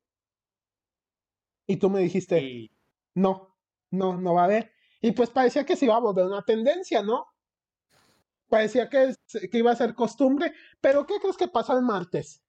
Y 1.66 1.76
tú 1.76 1.90
me 1.90 2.00
dijiste, 2.00 2.70
no, 3.14 3.56
no, 3.90 4.16
no 4.16 4.34
va 4.34 4.42
a 4.42 4.44
haber. 4.44 4.72
Y 5.00 5.12
pues 5.12 5.30
parecía 5.30 5.66
que 5.66 5.74
se 5.74 5.86
iba 5.86 5.96
a 5.96 6.00
volver 6.00 6.26
una 6.26 6.42
tendencia, 6.42 7.02
¿no? 7.02 7.26
Parecía 8.48 8.88
que, 8.88 9.14
que 9.50 9.58
iba 9.58 9.72
a 9.72 9.76
ser 9.76 9.94
costumbre, 9.94 10.52
pero 10.80 11.06
¿qué 11.06 11.14
crees 11.20 11.36
que 11.36 11.48
pasó 11.48 11.76
el 11.76 11.82
martes? 11.82 12.41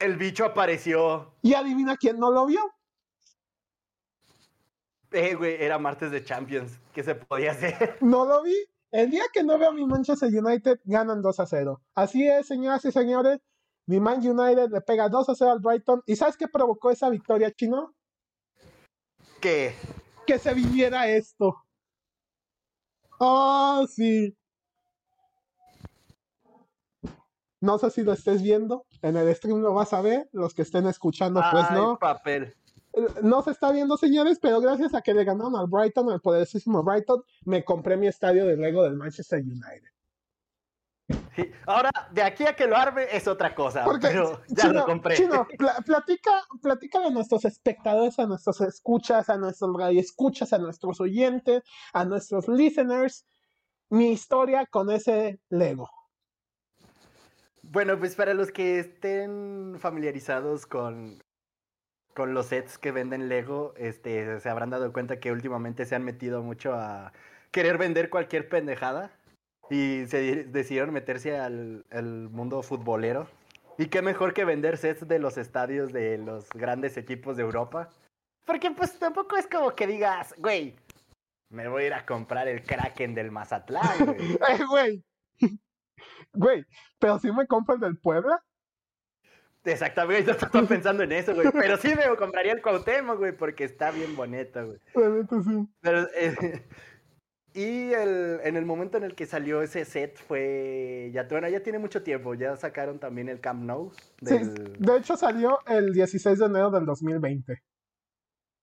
El 0.00 0.16
bicho 0.16 0.46
apareció. 0.46 1.34
Y 1.42 1.54
adivina 1.54 1.96
quién 1.96 2.18
no 2.18 2.30
lo 2.30 2.46
vio. 2.46 2.60
Eh, 5.12 5.34
güey, 5.34 5.62
era 5.62 5.78
martes 5.78 6.10
de 6.10 6.24
Champions. 6.24 6.78
¿Qué 6.94 7.02
se 7.02 7.14
podía 7.14 7.52
hacer? 7.52 7.98
No 8.00 8.24
lo 8.24 8.42
vi. 8.42 8.56
El 8.92 9.10
día 9.10 9.24
que 9.32 9.44
no 9.44 9.56
veo 9.58 9.68
a 9.68 9.72
mi 9.72 9.86
Manchester 9.86 10.28
United, 10.28 10.80
ganan 10.84 11.22
2 11.22 11.40
a 11.40 11.46
0. 11.46 11.80
Así 11.94 12.26
es, 12.26 12.46
señoras 12.48 12.84
y 12.84 12.90
señores. 12.90 13.38
Mi 13.86 14.00
Man 14.00 14.26
United 14.26 14.70
le 14.70 14.80
pega 14.80 15.08
2 15.08 15.28
a 15.28 15.34
0 15.34 15.50
al 15.52 15.60
Brighton. 15.60 16.02
¿Y 16.06 16.16
sabes 16.16 16.36
qué 16.36 16.48
provocó 16.48 16.90
esa 16.90 17.08
victoria, 17.10 17.52
chino? 17.52 17.94
¿Qué? 19.40 19.74
Que 20.26 20.38
se 20.38 20.54
viviera 20.54 21.08
esto. 21.08 21.56
Oh, 23.18 23.86
sí. 23.88 24.36
No 27.60 27.78
sé 27.78 27.90
si 27.90 28.02
lo 28.02 28.12
estés 28.12 28.42
viendo. 28.42 28.86
En 29.02 29.16
el 29.16 29.34
stream 29.34 29.60
lo 29.60 29.74
vas 29.74 29.92
a 29.92 30.00
ver. 30.00 30.28
Los 30.32 30.54
que 30.54 30.62
estén 30.62 30.86
escuchando, 30.86 31.42
pues 31.52 31.70
no. 31.70 31.98
papel. 31.98 32.54
No 33.22 33.42
se 33.42 33.52
está 33.52 33.70
viendo, 33.70 33.96
señores, 33.96 34.38
pero 34.40 34.60
gracias 34.60 34.94
a 34.94 35.02
que 35.02 35.14
le 35.14 35.24
ganaron 35.24 35.54
al 35.54 35.68
Brighton, 35.68 36.10
al 36.10 36.20
poderosísimo 36.20 36.82
Brighton, 36.82 37.22
me 37.44 37.64
compré 37.64 37.96
mi 37.96 38.08
estadio 38.08 38.46
de 38.46 38.56
Lego 38.56 38.82
del 38.82 38.96
Manchester 38.96 39.40
United. 39.40 39.90
Ahora, 41.66 41.90
de 42.10 42.22
aquí 42.22 42.44
a 42.46 42.54
que 42.54 42.66
lo 42.66 42.76
arme 42.76 43.06
es 43.10 43.26
otra 43.26 43.54
cosa, 43.54 43.84
pero 44.00 44.40
ya 44.48 44.68
lo 44.68 44.84
compré. 44.84 45.16
Chino, 45.16 45.46
platica, 45.84 46.44
platica 46.62 47.06
a 47.06 47.10
nuestros 47.10 47.44
espectadores, 47.44 48.18
a 48.18 48.26
nuestros 48.26 48.60
escuchas, 48.60 49.28
a 49.28 49.36
nuestros 49.36 49.72
escuchas, 49.90 50.52
a 50.52 50.58
nuestros 50.58 51.00
oyentes, 51.00 51.62
a 51.92 52.04
nuestros 52.04 52.48
listeners, 52.48 53.26
mi 53.88 54.10
historia 54.12 54.66
con 54.66 54.90
ese 54.90 55.40
Lego. 55.48 55.88
Bueno, 57.72 57.96
pues 58.00 58.16
para 58.16 58.34
los 58.34 58.50
que 58.50 58.80
estén 58.80 59.76
familiarizados 59.78 60.66
con, 60.66 61.22
con 62.16 62.34
los 62.34 62.46
sets 62.46 62.78
que 62.78 62.90
venden 62.90 63.28
Lego, 63.28 63.74
este, 63.76 64.40
se 64.40 64.48
habrán 64.48 64.70
dado 64.70 64.92
cuenta 64.92 65.20
que 65.20 65.30
últimamente 65.30 65.84
se 65.84 65.94
han 65.94 66.02
metido 66.02 66.42
mucho 66.42 66.74
a 66.74 67.12
querer 67.52 67.78
vender 67.78 68.10
cualquier 68.10 68.48
pendejada 68.48 69.12
y 69.70 70.04
se 70.06 70.46
decidieron 70.46 70.92
meterse 70.92 71.38
al, 71.38 71.84
mundo 72.32 72.60
futbolero. 72.64 73.28
Y 73.78 73.86
qué 73.86 74.02
mejor 74.02 74.34
que 74.34 74.44
vender 74.44 74.76
sets 74.76 75.06
de 75.06 75.20
los 75.20 75.38
estadios 75.38 75.92
de 75.92 76.18
los 76.18 76.48
grandes 76.48 76.96
equipos 76.96 77.36
de 77.36 77.44
Europa. 77.44 77.88
Porque 78.46 78.72
pues 78.72 78.98
tampoco 78.98 79.36
es 79.36 79.46
como 79.46 79.76
que 79.76 79.86
digas, 79.86 80.34
güey, 80.38 80.74
me 81.50 81.68
voy 81.68 81.84
a 81.84 81.86
ir 81.86 81.94
a 81.94 82.04
comprar 82.04 82.48
el 82.48 82.64
Kraken 82.64 83.14
del 83.14 83.30
Mazatlán, 83.30 84.06
güey. 84.06 84.38
Eh, 84.48 84.64
güey, 84.68 85.04
Güey, 86.32 86.64
pero 86.98 87.18
si 87.18 87.32
me 87.32 87.46
compro 87.46 87.74
el 87.74 87.80
del 87.80 87.98
Puebla. 87.98 88.42
Exactamente, 89.64 90.24
yo 90.24 90.32
estaba 90.32 90.62
pensando 90.68 91.02
en 91.02 91.12
eso, 91.12 91.34
güey. 91.34 91.48
Pero 91.52 91.76
sí 91.76 91.88
me 91.94 92.16
compraría 92.16 92.52
el 92.52 92.62
Cuauhtémoc, 92.62 93.18
güey, 93.18 93.32
porque 93.32 93.64
está 93.64 93.90
bien 93.90 94.16
bonito, 94.16 94.66
güey. 94.66 94.78
sí. 95.44 95.68
Pero, 95.80 96.08
eh, 96.14 96.64
y 97.54 97.92
el, 97.92 98.40
en 98.42 98.56
el 98.56 98.64
momento 98.64 98.96
en 98.96 99.04
el 99.04 99.14
que 99.14 99.26
salió 99.26 99.60
ese 99.62 99.84
set 99.84 100.18
fue. 100.18 101.10
Ya, 101.12 101.24
bueno, 101.24 101.48
ya 101.48 101.62
tiene 101.62 101.78
mucho 101.78 102.02
tiempo. 102.02 102.34
Ya 102.34 102.56
sacaron 102.56 102.98
también 102.98 103.28
el 103.28 103.40
Camp 103.40 103.62
Nou. 103.64 103.92
Sí, 104.22 104.38
de 104.78 104.96
hecho 104.96 105.16
salió 105.16 105.58
el 105.66 105.92
16 105.92 106.38
de 106.38 106.46
enero 106.46 106.70
del 106.70 106.86
2020. 106.86 107.62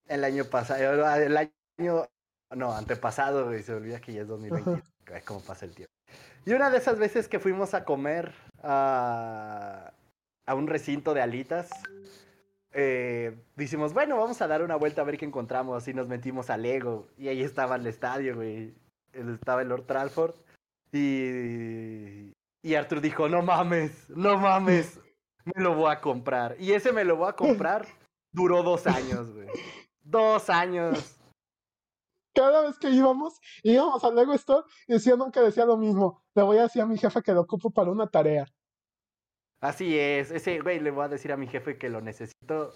El 0.08 0.24
año 0.24 0.46
pasado. 0.46 1.16
El 1.16 1.38
año. 1.38 2.08
No, 2.56 2.74
antepasado, 2.74 3.46
güey. 3.46 3.62
Se 3.62 3.74
olvida 3.74 4.00
que 4.00 4.14
ya 4.14 4.22
es 4.22 4.28
2020. 4.28 4.82
Es 5.14 5.24
como 5.24 5.42
pasa 5.42 5.66
el 5.66 5.76
tiempo. 5.76 5.97
Y 6.48 6.54
una 6.54 6.70
de 6.70 6.78
esas 6.78 6.98
veces 6.98 7.28
que 7.28 7.40
fuimos 7.40 7.74
a 7.74 7.84
comer 7.84 8.34
a, 8.64 9.92
un 10.56 10.68
recinto 10.68 11.14
de 11.14 11.22
alitas, 11.22 11.70
eh, 12.72 13.38
decimos, 13.58 13.94
bueno, 13.94 14.18
vamos 14.18 14.42
a 14.42 14.48
dar 14.48 14.64
una 14.64 14.78
vuelta 14.78 15.02
a 15.02 15.04
ver 15.04 15.18
qué 15.18 15.26
encontramos. 15.26 15.86
Y 15.90 15.94
nos 15.94 16.08
metimos 16.08 16.50
al 16.50 16.62
Lego. 16.62 17.10
Y 17.18 17.28
ahí 17.28 17.44
estaba 17.44 17.76
el 17.76 17.86
estadio, 17.86 18.38
güey. 18.38 18.74
Estaba 19.12 19.62
el 19.62 19.68
Lord 19.68 19.88
Tralford. 19.88 20.36
Y, 20.94 22.32
y 22.62 22.76
Arthur 22.76 23.02
dijo, 23.02 23.28
no 23.28 23.42
mames, 23.42 24.10
no 24.10 24.38
mames, 24.38 25.02
me 25.44 25.62
lo 25.62 25.76
voy 25.76 25.92
a 25.92 26.00
comprar. 26.00 26.56
Y 26.60 26.72
ese 26.72 26.94
me 26.94 27.04
lo 27.04 27.18
voy 27.18 27.28
a 27.28 27.34
comprar 27.34 27.86
duró 28.32 28.64
dos 28.64 28.88
años, 28.88 29.34
güey. 29.34 29.50
Dos 30.02 30.50
años 30.50 31.17
cada 32.38 32.62
vez 32.62 32.78
que 32.78 32.92
íbamos, 32.92 33.42
íbamos 33.64 34.04
al 34.04 34.16
Lego 34.16 34.34
Store 34.36 34.64
y 34.88 34.94
decía 34.94 35.16
que 35.34 35.40
decía 35.40 35.66
lo 35.66 35.76
mismo. 35.76 36.24
Le 36.36 36.44
voy 36.44 36.58
a 36.60 36.64
decir 36.64 36.84
a 36.84 36.86
mi 36.86 36.96
jefe 36.96 37.24
que 37.24 37.34
lo 37.34 37.42
ocupo 37.42 37.72
para 37.72 37.90
una 37.90 38.06
tarea. 38.06 38.46
Así 39.60 39.98
es, 39.98 40.30
ese 40.30 40.60
güey 40.60 40.80
le 40.80 40.92
voy 40.92 41.06
a 41.06 41.08
decir 41.08 41.32
a 41.32 41.38
mi 41.38 41.48
jefe 41.48 41.80
que 41.80 41.90
lo 41.90 42.00
necesito. 42.00 42.74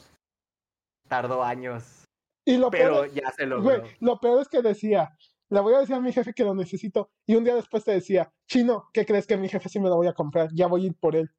Tardó 1.08 1.44
años. 1.44 2.06
Y 2.44 2.58
lo 2.58 2.72
pero 2.72 3.06
ya 3.06 3.32
se 3.34 3.46
lo 3.46 3.62
Güey, 3.62 3.84
lo 4.00 4.20
peor 4.20 4.42
es 4.42 4.48
que 4.48 4.64
decía, 4.64 5.16
le 5.50 5.60
voy 5.60 5.76
a 5.76 5.82
decir 5.82 5.94
a 5.94 6.02
mi 6.02 6.12
jefe 6.12 6.34
que 6.34 6.44
lo 6.44 6.56
necesito. 6.56 7.12
Y 7.28 7.36
un 7.36 7.44
día 7.44 7.54
después 7.54 7.84
te 7.84 7.92
decía, 7.92 8.34
Chino, 8.48 8.90
¿qué 8.92 9.06
crees 9.06 9.28
que 9.28 9.38
mi 9.38 9.48
jefe 9.48 9.70
sí 9.70 9.80
me 9.80 9.90
lo 9.90 9.96
voy 9.96 10.08
a 10.08 10.14
comprar? 10.14 10.50
Ya 10.56 10.66
voy 10.66 10.86
a 10.86 10.88
ir 10.88 10.96
por 11.00 11.16
él. 11.16 11.30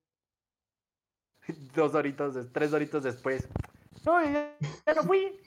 Dos 1.74 1.92
horitos, 1.96 2.36
tres 2.52 2.72
horitos 2.72 3.02
después. 3.02 3.48
No, 4.06 4.22
ya, 4.22 4.54
no 4.94 5.02
fui. 5.02 5.40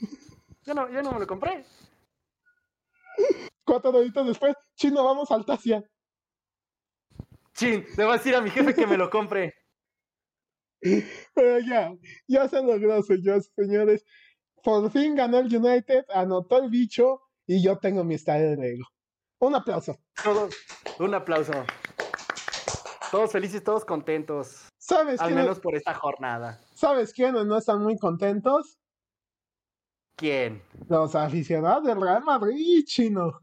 Ya 0.64 0.74
no, 0.74 0.90
ya 0.90 1.02
no 1.02 1.14
me 1.14 1.20
lo 1.20 1.28
compré. 1.28 1.64
Cuatro 3.66 3.92
deditos 3.92 4.28
después, 4.28 4.56
chino, 4.76 5.04
vamos 5.04 5.32
al 5.32 5.46
Tasia. 5.46 5.84
Chin, 7.54 7.86
le 7.98 8.04
voy 8.04 8.14
a 8.14 8.18
decir 8.18 8.36
a 8.36 8.42
mi 8.42 8.50
jefe 8.50 8.74
que 8.76 8.86
me 8.86 8.98
lo 8.98 9.10
compre. 9.10 9.54
Pero 11.34 11.60
ya, 11.60 11.94
ya 12.28 12.48
se 12.48 12.62
logró, 12.62 13.02
señores, 13.02 13.52
señores. 13.56 14.06
Por 14.64 14.92
fin 14.92 15.16
ganó 15.16 15.40
el 15.40 15.56
United, 15.56 16.06
anotó 16.14 16.62
el 16.62 16.70
bicho 16.70 17.22
y 17.48 17.64
yo 17.64 17.78
tengo 17.78 18.04
mi 18.04 18.16
estadio 18.16 18.52
de 18.52 18.58
Lego. 18.58 18.86
Un 19.40 19.56
aplauso. 19.56 19.98
Todos, 20.24 20.56
un 21.00 21.14
aplauso. 21.14 21.54
Todos 23.12 23.32
felices, 23.32 23.64
todos 23.64 23.86
contentos. 23.86 24.68
¿Sabes 24.78 25.22
Al 25.22 25.34
menos 25.34 25.60
por 25.60 25.76
esta 25.76 25.94
jornada. 25.94 26.60
¿Sabes 26.74 27.14
quiénes 27.14 27.46
no 27.46 27.58
están 27.58 27.82
muy 27.82 27.98
contentos? 27.98 28.80
¿Quién? 30.16 30.62
Los 30.88 31.16
aficionados 31.16 31.84
del 31.84 32.00
Real 32.00 32.24
Madrid, 32.24 32.84
chino. 32.86 33.42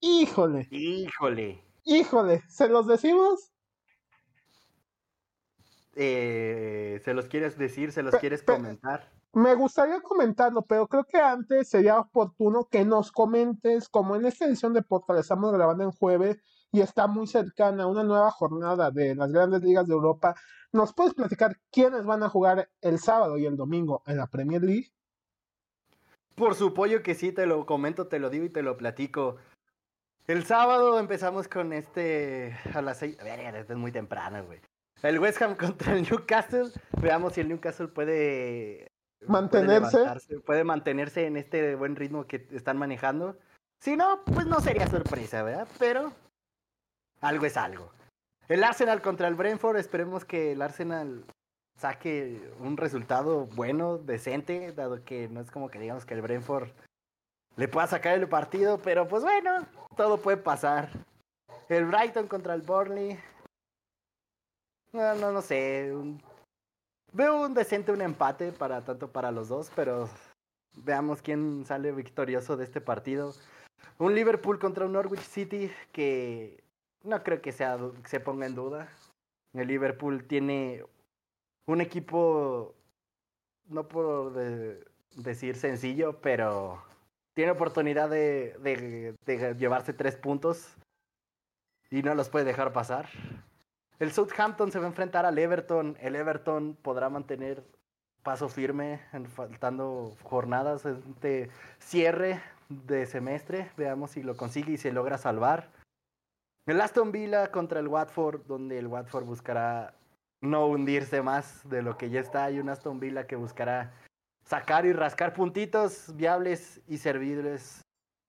Híjole. 0.00 0.68
Híjole. 0.70 1.64
Híjole. 1.84 2.42
¿Se 2.48 2.68
los 2.68 2.86
decimos? 2.86 3.50
Eh, 5.94 7.00
¿Se 7.04 7.14
los 7.14 7.26
quieres 7.26 7.56
decir? 7.56 7.92
¿Se 7.92 8.02
los 8.02 8.14
quieres 8.16 8.42
comentar? 8.42 9.10
Me 9.32 9.54
gustaría 9.54 10.00
comentarlo, 10.00 10.62
pero 10.62 10.86
creo 10.86 11.04
que 11.04 11.18
antes 11.18 11.68
sería 11.68 11.98
oportuno 11.98 12.68
que 12.70 12.84
nos 12.84 13.10
comentes, 13.10 13.88
como 13.88 14.14
en 14.14 14.26
esta 14.26 14.44
edición 14.44 14.74
de 14.74 14.82
podcast 14.82 15.20
estamos 15.20 15.52
grabando 15.52 15.82
en 15.82 15.90
jueves 15.90 16.36
y 16.70 16.80
está 16.80 17.06
muy 17.06 17.26
cercana 17.26 17.86
una 17.86 18.04
nueva 18.04 18.30
jornada 18.30 18.90
de 18.90 19.14
las 19.14 19.32
grandes 19.32 19.62
ligas 19.62 19.86
de 19.86 19.94
Europa, 19.94 20.34
¿nos 20.72 20.92
puedes 20.92 21.14
platicar 21.14 21.56
quiénes 21.70 22.04
van 22.04 22.22
a 22.22 22.28
jugar 22.28 22.68
el 22.80 22.98
sábado 22.98 23.38
y 23.38 23.46
el 23.46 23.56
domingo 23.56 24.02
en 24.06 24.18
la 24.18 24.28
Premier 24.28 24.62
League? 24.62 24.92
Por 26.34 26.54
su 26.54 26.74
pollo 26.74 27.02
que 27.02 27.14
sí, 27.14 27.32
te 27.32 27.46
lo 27.46 27.64
comento, 27.66 28.08
te 28.08 28.18
lo 28.18 28.30
digo 28.30 28.44
y 28.44 28.50
te 28.50 28.62
lo 28.62 28.76
platico. 28.76 29.36
El 30.26 30.44
sábado 30.44 30.98
empezamos 30.98 31.48
con 31.48 31.72
este 31.72 32.58
a 32.74 32.80
las 32.80 32.98
seis. 32.98 33.18
A 33.20 33.24
ver, 33.24 33.54
esto 33.54 33.74
es 33.74 33.78
muy 33.78 33.92
temprano, 33.92 34.44
güey. 34.44 34.60
El 35.02 35.18
West 35.18 35.40
Ham 35.42 35.54
contra 35.56 35.94
el 35.94 36.02
Newcastle. 36.02 36.70
Veamos 37.00 37.34
si 37.34 37.42
el 37.42 37.48
Newcastle 37.48 37.88
puede 37.88 38.88
mantenerse. 39.26 39.98
Puede, 40.44 40.64
mantenerse 40.64 41.26
en 41.26 41.36
este 41.36 41.74
buen 41.74 41.94
ritmo 41.94 42.26
que 42.26 42.48
están 42.52 42.78
manejando. 42.78 43.38
Si 43.80 43.96
no, 43.96 44.24
pues 44.24 44.46
no 44.46 44.60
sería 44.60 44.86
sorpresa, 44.86 45.42
¿verdad? 45.42 45.68
Pero 45.78 46.12
algo 47.20 47.44
es 47.44 47.56
algo. 47.56 47.92
El 48.48 48.64
Arsenal 48.64 49.02
contra 49.02 49.28
el 49.28 49.34
Brentford. 49.34 49.76
Esperemos 49.76 50.24
que 50.24 50.52
el 50.52 50.62
Arsenal 50.62 51.24
saque 51.76 52.40
un 52.60 52.76
resultado 52.76 53.46
bueno, 53.46 53.98
decente, 53.98 54.72
dado 54.72 55.04
que 55.04 55.28
no 55.28 55.40
es 55.40 55.50
como 55.50 55.68
que 55.68 55.78
digamos 55.78 56.04
que 56.04 56.14
el 56.14 56.22
Brentford 56.22 56.70
le 57.56 57.68
pueda 57.68 57.86
sacar 57.86 58.18
el 58.18 58.28
partido, 58.28 58.78
pero 58.78 59.06
pues 59.06 59.22
bueno, 59.22 59.66
todo 59.96 60.18
puede 60.18 60.36
pasar. 60.36 60.88
El 61.68 61.86
Brighton 61.86 62.26
contra 62.26 62.54
el 62.54 62.62
Burnley. 62.62 63.18
No, 64.92 65.14
no, 65.14 65.32
no 65.32 65.40
sé. 65.40 65.92
Veo 67.12 67.42
un 67.42 67.54
decente 67.54 67.92
un 67.92 68.02
empate 68.02 68.52
para 68.52 68.84
tanto 68.84 69.10
para 69.12 69.30
los 69.30 69.48
dos, 69.48 69.70
pero 69.74 70.08
veamos 70.76 71.22
quién 71.22 71.64
sale 71.64 71.92
victorioso 71.92 72.56
de 72.56 72.64
este 72.64 72.80
partido. 72.80 73.34
Un 73.98 74.14
Liverpool 74.14 74.58
contra 74.58 74.86
un 74.86 74.92
Norwich 74.92 75.20
City 75.20 75.70
que 75.92 76.62
no 77.04 77.22
creo 77.22 77.40
que 77.40 77.52
sea, 77.52 77.78
se 78.06 78.18
ponga 78.18 78.46
en 78.46 78.54
duda. 78.54 78.88
El 79.52 79.68
Liverpool 79.68 80.24
tiene 80.24 80.84
un 81.66 81.80
equipo, 81.80 82.74
no 83.66 83.88
puedo 83.88 84.30
decir 85.16 85.56
sencillo, 85.56 86.20
pero 86.20 86.82
tiene 87.34 87.52
oportunidad 87.52 88.08
de, 88.10 88.56
de, 89.24 89.54
llevarse 89.58 89.92
tres 89.92 90.16
puntos 90.16 90.76
y 91.90 92.02
no 92.02 92.14
los 92.14 92.28
puede 92.28 92.44
dejar 92.44 92.72
pasar. 92.72 93.08
El 93.98 94.12
Southampton 94.12 94.72
se 94.72 94.78
va 94.78 94.86
a 94.86 94.88
enfrentar 94.88 95.24
al 95.24 95.38
Everton. 95.38 95.96
El 96.00 96.16
Everton 96.16 96.76
podrá 96.80 97.08
mantener 97.08 97.64
paso 98.22 98.48
firme, 98.48 99.00
faltando 99.34 100.16
jornadas 100.22 100.82
de 101.20 101.50
cierre 101.78 102.40
de 102.68 103.06
semestre. 103.06 103.70
Veamos 103.76 104.12
si 104.12 104.22
lo 104.22 104.36
consigue 104.36 104.72
y 104.72 104.78
se 104.78 104.92
logra 104.92 105.18
salvar. 105.18 105.70
El 106.66 106.80
Aston 106.80 107.12
Villa 107.12 107.50
contra 107.50 107.80
el 107.80 107.88
Watford, 107.88 108.46
donde 108.46 108.78
el 108.78 108.86
Watford 108.86 109.24
buscará 109.24 109.94
no 110.40 110.66
hundirse 110.66 111.22
más 111.22 111.68
de 111.68 111.82
lo 111.82 111.96
que 111.96 112.10
ya 112.10 112.20
está. 112.20 112.44
Hay 112.44 112.58
un 112.58 112.68
Aston 112.68 113.00
Villa 113.00 113.26
que 113.26 113.36
buscará 113.36 113.92
sacar 114.44 114.86
y 114.86 114.92
rascar 114.92 115.32
puntitos 115.32 116.14
viables 116.16 116.80
y 116.86 116.98
servibles. 116.98 117.82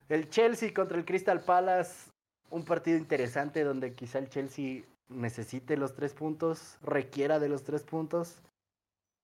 El 0.07 0.29
Chelsea 0.29 0.73
contra 0.73 0.97
el 0.97 1.05
Crystal 1.05 1.41
Palace, 1.41 2.11
un 2.49 2.63
partido 2.63 2.97
interesante 2.97 3.63
donde 3.63 3.95
quizá 3.95 4.19
el 4.19 4.29
Chelsea 4.29 4.83
necesite 5.09 5.77
los 5.77 5.93
tres 5.93 6.13
puntos, 6.13 6.77
requiera 6.81 7.39
de 7.39 7.49
los 7.49 7.63
tres 7.63 7.83
puntos. 7.83 8.41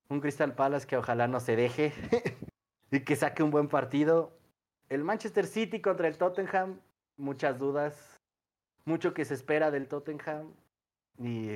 Un 0.10 0.20
Crystal 0.20 0.54
Palace 0.54 0.88
que 0.88 0.98
ojalá 0.98 1.28
no 1.28 1.40
se 1.40 1.56
deje 1.56 1.94
y 2.92 3.00
que 3.02 3.16
saque 3.16 3.44
un 3.44 3.52
buen 3.52 3.70
partido. 3.70 4.32
El 4.90 5.04
Manchester 5.04 5.48
City 5.48 5.80
contra 5.80 6.08
el 6.08 6.18
Tottenham, 6.18 6.82
muchas 7.16 7.58
dudas, 7.58 8.18
mucho 8.84 9.14
que 9.14 9.24
se 9.24 9.36
espera 9.36 9.72
del 9.72 9.88
Tottenham 9.88 10.54
y 11.18 11.48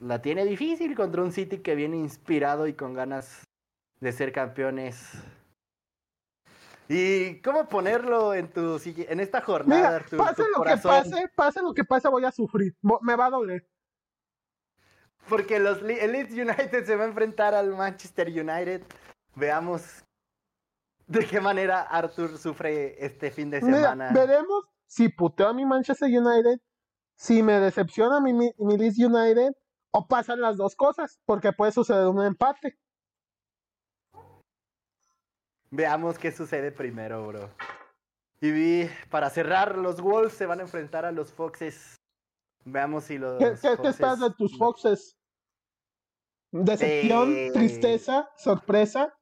la 0.00 0.22
tiene 0.22 0.44
difícil 0.44 0.94
contra 0.94 1.22
un 1.22 1.32
City 1.32 1.58
que 1.58 1.74
viene 1.74 1.96
inspirado 1.96 2.66
y 2.66 2.74
con 2.74 2.94
ganas 2.94 3.46
de 4.00 4.12
ser 4.12 4.32
campeones. 4.32 5.12
¿Y 6.88 7.40
cómo 7.42 7.68
ponerlo 7.68 8.32
en 8.32 8.50
tu 8.50 8.80
en 8.86 9.20
esta 9.20 9.42
jornada, 9.42 10.02
Mira, 10.10 10.24
pase 10.24 10.42
lo 10.56 10.62
que 10.62 10.76
pase, 10.78 11.30
pase 11.34 11.62
lo 11.62 11.74
que 11.74 11.84
pase, 11.84 12.08
voy 12.08 12.24
a 12.24 12.32
sufrir. 12.32 12.74
Me 13.02 13.14
va 13.14 13.26
a 13.26 13.30
doler. 13.30 13.68
Porque 15.28 15.58
los, 15.58 15.82
el 15.82 16.12
Leeds 16.12 16.32
United 16.32 16.86
se 16.86 16.96
va 16.96 17.04
a 17.04 17.08
enfrentar 17.08 17.54
al 17.54 17.76
Manchester 17.76 18.28
United. 18.28 18.82
Veamos 19.34 20.02
de 21.06 21.26
qué 21.26 21.40
manera 21.40 21.82
Arthur 21.82 22.38
sufre 22.38 23.04
este 23.04 23.30
fin 23.30 23.50
de 23.50 23.60
semana. 23.60 24.10
veremos 24.12 24.64
si 24.86 25.10
puteo 25.10 25.48
a 25.48 25.52
mi 25.52 25.66
Manchester 25.66 26.08
United, 26.08 26.58
si 27.14 27.42
me 27.42 27.60
decepciona 27.60 28.20
mi, 28.20 28.32
mi, 28.32 28.50
mi 28.58 28.78
Leeds 28.78 28.98
United, 28.98 29.52
o 29.98 30.06
pasan 30.06 30.40
las 30.40 30.56
dos 30.56 30.76
cosas, 30.76 31.18
porque 31.24 31.52
puede 31.52 31.72
suceder 31.72 32.06
un 32.06 32.24
empate. 32.24 32.78
Veamos 35.70 36.18
qué 36.18 36.30
sucede 36.30 36.70
primero, 36.70 37.26
bro. 37.26 37.50
Y 38.40 38.52
vi, 38.52 38.90
para 39.10 39.28
cerrar, 39.28 39.76
los 39.76 40.00
Wolves 40.00 40.34
se 40.34 40.46
van 40.46 40.60
a 40.60 40.62
enfrentar 40.62 41.04
a 41.04 41.10
los 41.10 41.32
Foxes. 41.32 41.96
Veamos 42.64 43.04
si 43.04 43.18
los. 43.18 43.38
¿Qué, 43.38 43.54
qué, 43.60 43.88
esperas 43.88 44.20
de 44.20 44.30
tus 44.30 44.56
Foxes? 44.56 45.16
¿Decepción, 46.52 47.34
tristeza, 47.52 48.30
sorpresa? 48.36 49.12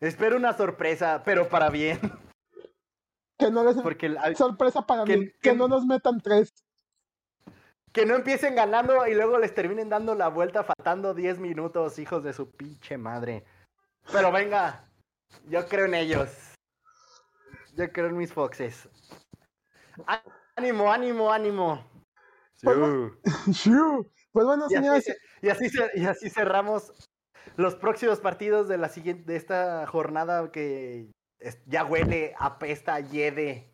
Espero 0.00 0.38
una 0.38 0.54
sorpresa, 0.54 1.22
pero 1.26 1.48
para 1.50 1.68
bien. 1.68 2.00
Que 3.38 3.50
no 3.50 3.64
les. 3.64 3.76
Porque 3.76 4.16
sorpresa 4.34 4.86
para 4.86 5.04
mí. 5.04 5.30
Que, 5.42 5.54
no 5.54 5.68
nos 5.68 5.84
metan 5.84 6.20
tres. 6.22 6.54
Que 7.92 8.06
no 8.06 8.14
empiecen 8.14 8.54
ganando 8.54 9.06
y 9.06 9.14
luego 9.14 9.38
les 9.38 9.54
terminen 9.54 9.88
dando 9.88 10.14
la 10.14 10.28
vuelta 10.28 10.62
faltando 10.62 11.14
10 11.14 11.38
minutos, 11.38 11.98
hijos 11.98 12.22
de 12.22 12.32
su 12.32 12.50
pinche 12.50 12.98
madre. 12.98 13.44
Pero 14.12 14.30
venga, 14.32 14.84
yo 15.48 15.66
creo 15.66 15.86
en 15.86 15.94
ellos. 15.94 16.30
Yo 17.74 17.90
creo 17.92 18.08
en 18.08 18.16
mis 18.16 18.32
foxes. 18.32 18.88
Ánimo, 20.56 20.92
ánimo, 20.92 21.32
ánimo. 21.32 21.84
Pues, 22.62 22.76
pues 24.32 24.46
bueno, 24.46 24.68
señores. 24.68 25.16
Y 25.40 25.48
así, 25.48 25.70
y 25.94 26.04
así, 26.06 26.30
cerramos 26.30 26.92
los 27.56 27.76
próximos 27.76 28.20
partidos 28.20 28.68
de 28.68 28.78
la 28.78 28.88
siguiente, 28.88 29.32
de 29.32 29.36
esta 29.36 29.86
jornada 29.86 30.50
que 30.50 31.10
ya 31.66 31.84
huele, 31.84 32.34
apesta, 32.38 33.00
lleve 33.00 33.70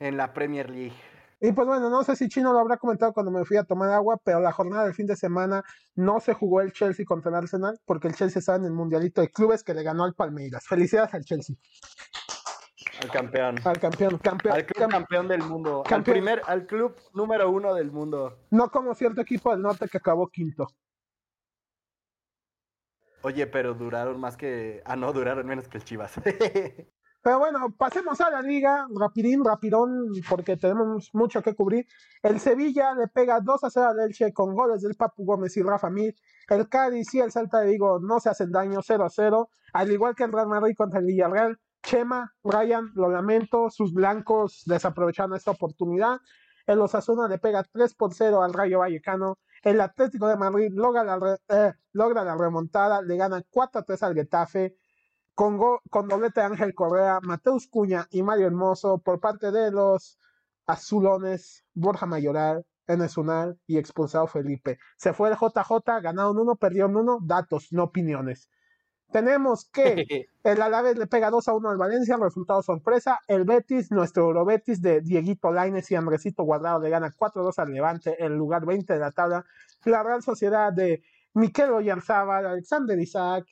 en 0.00 0.16
la 0.16 0.32
Premier 0.32 0.68
League. 0.68 0.96
Y 1.44 1.50
pues 1.50 1.66
bueno, 1.66 1.90
no 1.90 2.04
sé 2.04 2.14
si 2.14 2.28
Chino 2.28 2.52
lo 2.52 2.60
habrá 2.60 2.76
comentado 2.76 3.12
cuando 3.12 3.32
me 3.32 3.44
fui 3.44 3.56
a 3.56 3.64
tomar 3.64 3.90
agua, 3.90 4.16
pero 4.22 4.38
la 4.38 4.52
jornada 4.52 4.84
del 4.84 4.94
fin 4.94 5.08
de 5.08 5.16
semana 5.16 5.64
no 5.96 6.20
se 6.20 6.34
jugó 6.34 6.60
el 6.60 6.72
Chelsea 6.72 7.04
contra 7.04 7.30
el 7.30 7.34
Arsenal 7.34 7.80
porque 7.84 8.06
el 8.06 8.14
Chelsea 8.14 8.38
estaba 8.38 8.58
en 8.58 8.66
el 8.66 8.72
Mundialito 8.72 9.20
de 9.20 9.28
Clubes 9.28 9.64
que 9.64 9.74
le 9.74 9.82
ganó 9.82 10.04
al 10.04 10.14
Palmeiras. 10.14 10.64
Felicidades 10.68 11.12
al 11.14 11.24
Chelsea. 11.24 11.56
Al 13.02 13.10
campeón. 13.10 13.56
Al 13.64 13.80
campeón, 13.80 14.18
campeón. 14.18 14.54
Al 14.54 14.66
club 14.66 14.88
campeón 14.88 15.26
del 15.26 15.42
mundo. 15.42 15.82
Al 15.90 16.04
primer, 16.04 16.42
al 16.46 16.64
club 16.64 16.94
número 17.12 17.50
uno 17.50 17.74
del 17.74 17.90
mundo. 17.90 18.38
No 18.52 18.70
como 18.70 18.94
cierto 18.94 19.20
equipo 19.20 19.50
del 19.50 19.62
norte 19.62 19.88
que 19.88 19.98
acabó 19.98 20.28
quinto. 20.28 20.68
Oye, 23.22 23.48
pero 23.48 23.74
duraron 23.74 24.20
más 24.20 24.36
que. 24.36 24.80
Ah, 24.84 24.94
no, 24.94 25.12
duraron 25.12 25.44
menos 25.44 25.66
que 25.66 25.78
el 25.78 25.84
Chivas. 25.84 26.14
Pero 27.22 27.38
bueno, 27.38 27.72
pasemos 27.78 28.20
a 28.20 28.30
la 28.30 28.42
liga, 28.42 28.88
rapidín, 28.92 29.44
rapidón, 29.44 30.10
porque 30.28 30.56
tenemos 30.56 31.10
mucho 31.12 31.40
que 31.40 31.54
cubrir. 31.54 31.86
El 32.20 32.40
Sevilla 32.40 32.94
le 32.94 33.06
pega 33.06 33.38
2 33.40 33.62
a 33.62 33.70
0 33.70 33.86
al 33.90 34.00
Elche 34.00 34.32
con 34.32 34.52
goles 34.54 34.82
del 34.82 34.96
Papu 34.96 35.24
Gómez 35.24 35.56
y 35.56 35.62
Rafa 35.62 35.88
Mir. 35.88 36.16
El 36.48 36.68
Cádiz 36.68 37.14
y 37.14 37.20
el 37.20 37.30
Salta 37.30 37.60
de 37.60 37.70
Vigo 37.70 38.00
no 38.00 38.18
se 38.18 38.28
hacen 38.28 38.50
daño 38.50 38.80
0 38.82 39.04
a 39.04 39.08
0, 39.08 39.50
al 39.72 39.92
igual 39.92 40.16
que 40.16 40.24
el 40.24 40.32
Real 40.32 40.48
Madrid 40.48 40.74
contra 40.76 40.98
el 40.98 41.06
Villarreal. 41.06 41.60
Chema, 41.84 42.32
Ryan, 42.42 42.90
lo 42.94 43.08
lamento, 43.08 43.70
sus 43.70 43.92
blancos 43.94 44.62
desaprovecharon 44.66 45.36
esta 45.36 45.52
oportunidad. 45.52 46.18
El 46.66 46.80
Osasuna 46.80 47.28
le 47.28 47.38
pega 47.38 47.62
3 47.62 47.94
por 47.94 48.14
0 48.14 48.42
al 48.42 48.52
Rayo 48.52 48.80
Vallecano. 48.80 49.38
El 49.62 49.80
Atlético 49.80 50.26
de 50.26 50.36
Madrid 50.36 50.72
logra 50.72 51.04
la, 51.04 51.38
eh, 51.48 51.72
logra 51.92 52.24
la 52.24 52.36
remontada, 52.36 53.00
le 53.00 53.16
gana 53.16 53.42
4 53.48 53.80
a 53.80 53.84
3 53.84 54.02
al 54.02 54.14
Getafe 54.14 54.76
con, 55.34 55.58
con 55.90 56.08
doblete 56.08 56.40
de 56.40 56.46
Ángel 56.46 56.74
Correa, 56.74 57.20
Mateus 57.22 57.66
Cuña 57.68 58.06
y 58.10 58.22
Mario 58.22 58.46
Hermoso 58.46 58.98
por 58.98 59.20
parte 59.20 59.50
de 59.50 59.70
los 59.70 60.18
azulones, 60.66 61.64
Borja 61.74 62.06
Mayoral, 62.06 62.64
Enes 62.86 63.16
Unal 63.16 63.58
y 63.66 63.78
expulsado 63.78 64.26
Felipe. 64.26 64.78
Se 64.96 65.12
fue 65.12 65.30
el 65.30 65.36
JJ, 65.36 66.00
ganaron 66.02 66.38
uno, 66.38 66.56
perdieron 66.56 66.96
uno, 66.96 67.18
datos, 67.22 67.68
no 67.72 67.84
opiniones. 67.84 68.50
Tenemos 69.12 69.68
que 69.70 70.04
el 70.42 70.62
Alavés 70.62 70.96
le 70.96 71.06
pega 71.06 71.30
2 71.30 71.48
a 71.48 71.54
1 71.54 71.70
al 71.70 71.76
Valencia, 71.76 72.16
resultado 72.16 72.62
sorpresa. 72.62 73.20
El 73.28 73.44
Betis, 73.44 73.90
nuestro 73.90 74.24
Eurobetis 74.24 74.80
de 74.80 75.00
Dieguito 75.00 75.52
Laines 75.52 75.90
y 75.90 75.94
Andresito 75.94 76.42
Guardado 76.44 76.80
le 76.80 76.90
gana 76.90 77.12
4-2 77.12 77.52
al 77.58 77.72
Levante, 77.72 78.16
el 78.24 78.34
lugar 78.34 78.64
20 78.64 78.92
de 78.92 78.98
la 78.98 79.12
tabla. 79.12 79.44
La 79.84 80.02
Real 80.02 80.22
Sociedad 80.22 80.72
de 80.72 81.02
Miquel 81.34 81.70
Oyarzábal, 81.70 82.46
Alexander 82.46 82.98
Isaac, 82.98 83.46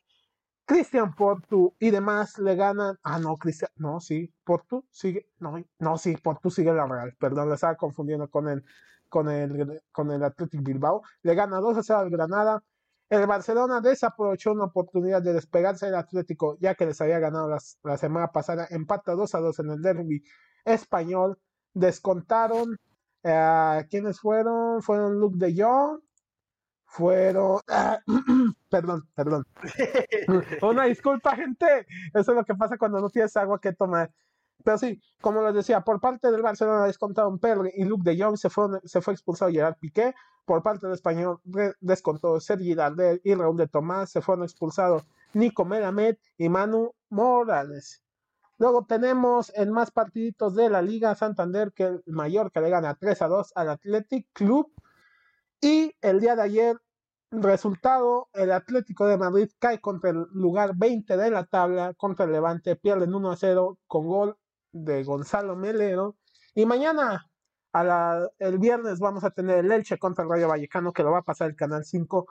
Cristian 0.70 1.16
Portu 1.16 1.74
y 1.80 1.90
demás 1.90 2.38
le 2.38 2.54
ganan. 2.54 2.96
Ah, 3.02 3.18
no, 3.18 3.36
Cristian, 3.38 3.72
no, 3.74 3.98
sí, 3.98 4.32
Portu 4.44 4.86
sigue, 4.88 5.26
no, 5.40 5.60
no, 5.80 5.98
sí, 5.98 6.16
Portu 6.16 6.48
sigue 6.48 6.72
la 6.72 6.86
Real, 6.86 7.12
perdón, 7.18 7.48
le 7.48 7.56
estaba 7.56 7.74
confundiendo 7.74 8.30
con 8.30 8.48
el, 8.48 8.64
con 9.08 9.28
el, 9.28 9.82
con 9.90 10.12
el 10.12 10.22
Athletic 10.22 10.62
Bilbao. 10.62 11.02
Le 11.22 11.34
gana 11.34 11.58
2 11.58 11.78
a 11.78 11.82
0 11.82 11.98
al 11.98 12.10
Granada. 12.10 12.62
El 13.08 13.26
Barcelona 13.26 13.80
desaprovechó 13.80 14.52
una 14.52 14.66
oportunidad 14.66 15.20
de 15.20 15.32
despegarse 15.32 15.86
del 15.86 15.96
Atlético, 15.96 16.56
ya 16.60 16.76
que 16.76 16.86
les 16.86 17.00
había 17.00 17.18
ganado 17.18 17.48
la 17.82 17.96
semana 17.98 18.28
pasada. 18.30 18.68
Empata 18.70 19.16
2 19.16 19.34
a 19.34 19.40
2 19.40 19.58
en 19.58 19.70
el 19.70 19.82
derby 19.82 20.22
español. 20.64 21.36
Descontaron. 21.74 22.78
Eh, 23.24 23.86
¿Quiénes 23.90 24.20
fueron? 24.20 24.82
Fueron 24.82 25.18
Luke 25.18 25.36
de 25.36 25.60
Jong. 25.60 26.00
Fueron. 26.90 27.60
perdón, 28.68 29.08
perdón. 29.14 29.46
Una 30.62 30.84
disculpa, 30.84 31.36
gente. 31.36 31.86
Eso 32.12 32.32
es 32.32 32.36
lo 32.36 32.44
que 32.44 32.54
pasa 32.54 32.76
cuando 32.76 33.00
no 33.00 33.08
tienes 33.10 33.36
agua 33.36 33.60
que 33.60 33.72
tomar. 33.72 34.10
Pero 34.64 34.76
sí, 34.76 35.00
como 35.20 35.42
les 35.42 35.54
decía, 35.54 35.82
por 35.82 36.00
parte 36.00 36.30
del 36.30 36.42
Barcelona 36.42 36.84
descontaron 36.84 37.38
Pedri 37.38 37.70
y 37.74 37.84
Luke 37.84 38.02
de 38.04 38.20
Jong, 38.20 38.36
se 38.36 38.50
fue, 38.50 38.80
se 38.84 39.00
fue 39.00 39.14
expulsado 39.14 39.50
Gerard 39.50 39.76
Piqué. 39.78 40.14
Por 40.44 40.62
parte 40.62 40.86
del 40.86 40.94
español 40.94 41.40
descontó 41.80 42.40
Sergi 42.40 42.74
Dardel 42.74 43.20
y 43.22 43.34
Raúl 43.34 43.56
de 43.56 43.68
Tomás, 43.68 44.10
se 44.10 44.20
fueron 44.20 44.44
expulsados 44.44 45.04
Nico 45.32 45.64
Melamed 45.64 46.16
y 46.36 46.48
Manu 46.48 46.92
Morales. 47.08 48.02
Luego 48.58 48.84
tenemos 48.84 49.52
en 49.54 49.70
más 49.70 49.92
partiditos 49.92 50.54
de 50.56 50.68
la 50.68 50.82
Liga 50.82 51.14
Santander 51.14 51.72
que 51.72 51.84
el 51.84 52.02
Mallorca 52.06 52.60
le 52.60 52.68
gana 52.68 52.94
3 52.94 53.22
a 53.22 53.28
2 53.28 53.52
al 53.54 53.70
Athletic 53.70 54.26
Club. 54.32 54.70
Y 55.60 55.94
el 56.00 56.20
día 56.20 56.36
de 56.36 56.42
ayer, 56.42 56.76
resultado, 57.30 58.28
el 58.32 58.50
Atlético 58.50 59.06
de 59.06 59.18
Madrid 59.18 59.50
cae 59.58 59.80
contra 59.80 60.10
el 60.10 60.26
lugar 60.32 60.72
20 60.74 61.16
de 61.18 61.30
la 61.30 61.44
tabla, 61.44 61.92
contra 61.94 62.24
el 62.24 62.32
Levante, 62.32 62.76
pierden 62.76 63.14
1 63.14 63.30
a 63.30 63.36
0 63.36 63.78
con 63.86 64.06
gol 64.06 64.38
de 64.72 65.04
Gonzalo 65.04 65.56
Melero. 65.56 66.16
Y 66.54 66.64
mañana, 66.64 67.26
el 68.38 68.58
viernes, 68.58 69.00
vamos 69.00 69.22
a 69.24 69.30
tener 69.30 69.58
el 69.58 69.70
Elche 69.70 69.98
contra 69.98 70.24
el 70.24 70.30
Rayo 70.30 70.48
Vallecano, 70.48 70.92
que 70.92 71.02
lo 71.02 71.12
va 71.12 71.18
a 71.18 71.22
pasar 71.22 71.50
el 71.50 71.56
Canal 71.56 71.84
5. 71.84 72.26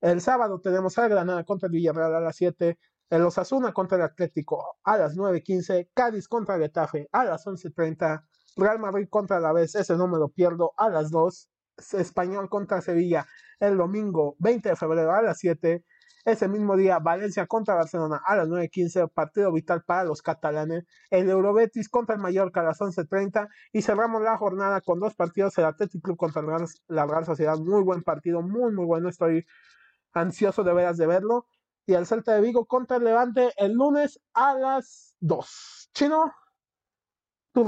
El 0.00 0.20
sábado 0.20 0.60
tenemos 0.60 0.98
a 0.98 1.06
Granada 1.06 1.44
contra 1.44 1.68
el 1.68 1.72
Villarreal 1.72 2.16
a 2.16 2.20
las 2.20 2.36
7. 2.36 2.78
El 3.10 3.22
Osasuna 3.22 3.72
contra 3.72 3.96
el 3.96 4.02
Atlético 4.02 4.78
a 4.82 4.96
las 4.98 5.16
9.15. 5.16 5.90
Cádiz 5.94 6.26
contra 6.26 6.56
el 6.56 6.62
Getafe 6.62 7.08
a 7.12 7.24
las 7.24 7.46
11.30. 7.46 8.24
Real 8.56 8.80
Madrid 8.80 9.06
contra 9.08 9.38
la 9.38 9.52
vez, 9.52 9.76
ese 9.76 9.96
no 9.96 10.08
me 10.08 10.18
lo 10.18 10.30
pierdo, 10.30 10.72
a 10.76 10.88
las 10.88 11.12
2. 11.12 11.48
Español 11.92 12.48
contra 12.48 12.80
Sevilla 12.80 13.26
el 13.60 13.76
domingo 13.76 14.36
20 14.38 14.70
de 14.70 14.76
febrero 14.76 15.12
a 15.12 15.22
las 15.22 15.38
7. 15.38 15.84
Ese 16.24 16.48
mismo 16.48 16.76
día, 16.76 16.98
Valencia 16.98 17.46
contra 17.46 17.76
Barcelona 17.76 18.20
a 18.24 18.34
las 18.34 18.48
9.15, 18.48 19.12
partido 19.12 19.52
vital 19.52 19.84
para 19.86 20.02
los 20.02 20.22
catalanes. 20.22 20.84
El 21.08 21.30
Eurobetis 21.30 21.88
contra 21.88 22.16
el 22.16 22.20
Mallorca 22.20 22.60
a 22.60 22.64
las 22.64 22.80
11.30 22.80 23.48
y 23.72 23.82
cerramos 23.82 24.22
la 24.22 24.36
jornada 24.36 24.80
con 24.80 24.98
dos 24.98 25.14
partidos, 25.14 25.56
el 25.58 25.66
Athletic 25.66 26.02
Club 26.02 26.16
contra 26.16 26.42
la 26.88 27.06
Real 27.06 27.24
Sociedad, 27.24 27.56
muy 27.58 27.82
buen 27.84 28.02
partido, 28.02 28.42
muy 28.42 28.72
muy 28.72 28.84
bueno, 28.84 29.08
estoy 29.08 29.46
ansioso 30.12 30.64
de 30.64 30.74
veras 30.74 30.96
de 30.96 31.06
verlo. 31.06 31.46
Y 31.86 31.94
el 31.94 32.06
Celta 32.06 32.34
de 32.34 32.40
Vigo 32.40 32.66
contra 32.66 32.96
el 32.96 33.04
Levante 33.04 33.52
el 33.56 33.74
lunes 33.74 34.20
a 34.34 34.54
las 34.54 35.14
2. 35.20 35.90
Chino, 35.94 36.32
tu, 37.52 37.64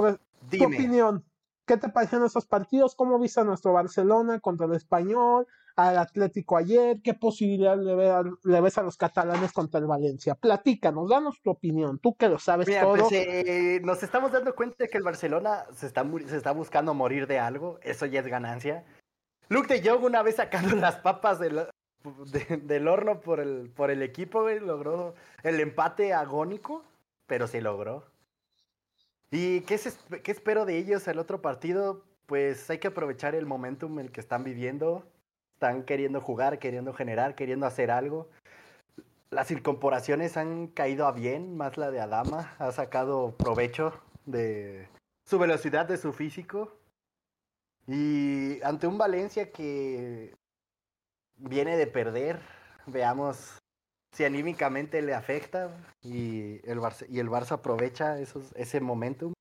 tu 0.50 0.64
opinión. 0.64 1.24
¿Qué 1.68 1.76
te 1.76 1.90
parecieron 1.90 2.26
esos 2.26 2.46
partidos? 2.46 2.94
¿Cómo 2.94 3.18
viste 3.18 3.40
a 3.40 3.44
nuestro 3.44 3.74
Barcelona 3.74 4.40
contra 4.40 4.66
el 4.66 4.72
Español? 4.72 5.46
Al 5.76 5.98
Atlético 5.98 6.56
ayer. 6.56 7.02
¿Qué 7.04 7.12
posibilidad 7.12 7.76
le, 7.76 8.60
ves 8.60 8.78
a 8.78 8.82
los 8.82 8.96
catalanes 8.96 9.52
contra 9.52 9.78
el 9.78 9.86
Valencia? 9.86 10.34
Platícanos, 10.34 11.10
danos 11.10 11.42
tu 11.42 11.50
opinión. 11.50 11.98
Tú 11.98 12.16
que 12.16 12.30
lo 12.30 12.38
sabes 12.38 12.66
todo. 12.80 12.96
Pues, 12.96 13.12
eh, 13.12 13.80
nos 13.84 14.02
estamos 14.02 14.32
dando 14.32 14.54
cuenta 14.54 14.76
de 14.78 14.88
que 14.88 14.96
el 14.96 15.04
Barcelona 15.04 15.66
se 15.74 15.86
está, 15.86 16.06
se 16.26 16.36
está 16.38 16.52
buscando 16.52 16.94
morir 16.94 17.26
de 17.26 17.38
algo. 17.38 17.78
Eso 17.82 18.06
ya 18.06 18.20
es 18.20 18.26
ganancia. 18.26 18.86
Luke 19.50 19.68
de 19.68 19.86
Jong 19.86 20.04
una 20.04 20.22
vez 20.22 20.36
sacando 20.36 20.74
las 20.74 20.96
papas 20.96 21.38
del, 21.38 21.66
del 22.62 22.88
horno 22.88 23.20
por 23.20 23.40
el, 23.40 23.70
por 23.76 23.90
el 23.90 24.02
equipo, 24.02 24.48
logró 24.48 25.14
el 25.42 25.60
empate 25.60 26.14
agónico, 26.14 26.82
pero 27.26 27.46
se 27.46 27.60
logró. 27.60 28.04
¿Y 29.30 29.60
qué, 29.62 29.78
qué 30.22 30.32
espero 30.32 30.64
de 30.64 30.78
ellos 30.78 31.06
el 31.08 31.18
otro 31.18 31.42
partido? 31.42 32.04
Pues 32.26 32.68
hay 32.70 32.78
que 32.78 32.88
aprovechar 32.88 33.34
el 33.34 33.46
momentum 33.46 33.98
en 33.98 34.06
el 34.06 34.12
que 34.12 34.20
están 34.20 34.44
viviendo. 34.44 35.04
Están 35.54 35.84
queriendo 35.84 36.20
jugar, 36.20 36.58
queriendo 36.58 36.92
generar, 36.92 37.34
queriendo 37.34 37.66
hacer 37.66 37.90
algo. 37.90 38.28
Las 39.30 39.50
incorporaciones 39.50 40.36
han 40.36 40.68
caído 40.68 41.06
a 41.06 41.12
bien, 41.12 41.56
más 41.56 41.76
la 41.76 41.90
de 41.90 42.00
Adama. 42.00 42.54
Ha 42.58 42.72
sacado 42.72 43.34
provecho 43.36 43.92
de 44.24 44.88
su 45.24 45.38
velocidad, 45.38 45.86
de 45.86 45.98
su 45.98 46.12
físico. 46.12 46.78
Y 47.86 48.62
ante 48.62 48.86
un 48.86 48.98
Valencia 48.98 49.50
que 49.50 50.34
viene 51.36 51.76
de 51.76 51.86
perder, 51.86 52.40
veamos 52.86 53.58
si 54.18 54.24
anímicamente 54.24 55.00
le 55.00 55.14
afecta 55.14 55.70
y 56.02 56.58
el 56.68 56.80
Barça, 56.80 57.06
y 57.08 57.20
el 57.20 57.30
Barça 57.30 57.52
aprovecha 57.52 58.18
esos, 58.18 58.52
ese 58.56 58.80
momentum. 58.80 59.32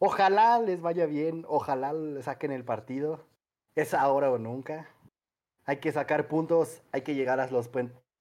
Ojalá 0.00 0.58
les 0.60 0.80
vaya 0.80 1.04
bien, 1.04 1.44
ojalá 1.46 1.92
le 1.92 2.22
saquen 2.22 2.50
el 2.50 2.64
partido. 2.64 3.26
Es 3.74 3.92
ahora 3.92 4.30
o 4.30 4.38
nunca. 4.38 4.88
Hay 5.66 5.76
que 5.76 5.92
sacar 5.92 6.26
puntos, 6.26 6.80
hay 6.90 7.02
que 7.02 7.14
llegar 7.14 7.38
a 7.38 7.50
los, 7.50 7.68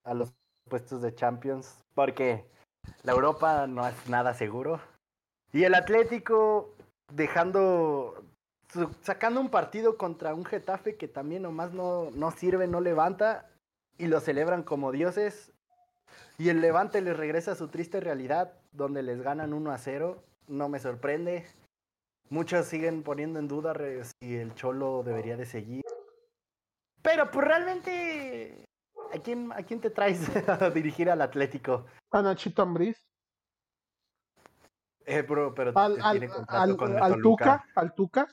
a 0.04 0.14
los 0.14 0.34
puestos 0.70 1.02
de 1.02 1.16
Champions, 1.16 1.80
porque 1.94 2.44
la 3.04 3.14
Europa 3.14 3.66
no 3.66 3.88
es 3.88 4.10
nada 4.10 4.34
seguro. 4.34 4.82
Y 5.54 5.64
el 5.64 5.74
Atlético 5.74 6.76
dejando, 7.14 8.26
sacando 9.04 9.40
un 9.40 9.50
partido 9.50 9.98
contra 9.98 10.34
un 10.34 10.44
Getafe 10.44 10.98
que 10.98 11.08
también 11.08 11.44
nomás 11.44 11.72
no, 11.72 12.12
no 12.12 12.32
sirve, 12.32 12.68
no 12.68 12.82
levanta, 12.82 13.50
y 13.98 14.08
lo 14.08 14.20
celebran 14.20 14.64
como 14.64 14.92
dioses, 14.92 15.54
y 16.38 16.50
el 16.50 16.62
Levante 16.62 17.02
les 17.02 17.18
regresa 17.18 17.54
a 17.54 17.56
su 17.56 17.68
triste 17.68 18.00
realidad, 18.00 18.54
donde 18.72 19.02
les 19.02 19.22
ganan 19.22 19.54
1 19.54 19.72
a 19.72 19.78
0. 19.78 20.24
No 20.48 20.70
me 20.70 20.80
sorprende. 20.80 21.46
Muchos 22.30 22.68
siguen 22.68 23.04
poniendo 23.04 23.40
en 23.40 23.48
duda 23.48 23.74
si 24.04 24.36
el 24.36 24.54
Cholo 24.54 25.02
debería 25.04 25.36
de 25.36 25.46
seguir. 25.46 25.84
Pero 27.02 27.32
pues 27.32 27.48
realmente, 27.48 28.66
¿a 29.14 29.18
quién, 29.20 29.52
a 29.52 29.64
quién 29.64 29.82
te 29.82 29.90
traes 29.90 30.20
a 30.48 30.70
dirigir 30.70 31.10
al 31.10 31.22
Atlético? 31.22 31.86
A 32.12 32.22
Nachito 32.22 32.62
Ambriz. 32.62 32.98
Eh, 35.06 35.24
pero 35.24 35.54
al, 35.76 35.96
tiene 36.12 36.28
contrato 36.28 36.78
con, 36.78 37.02
al 37.02 37.22
Tuca, 37.22 37.66
al 37.76 37.94
Tuca. 37.96 38.28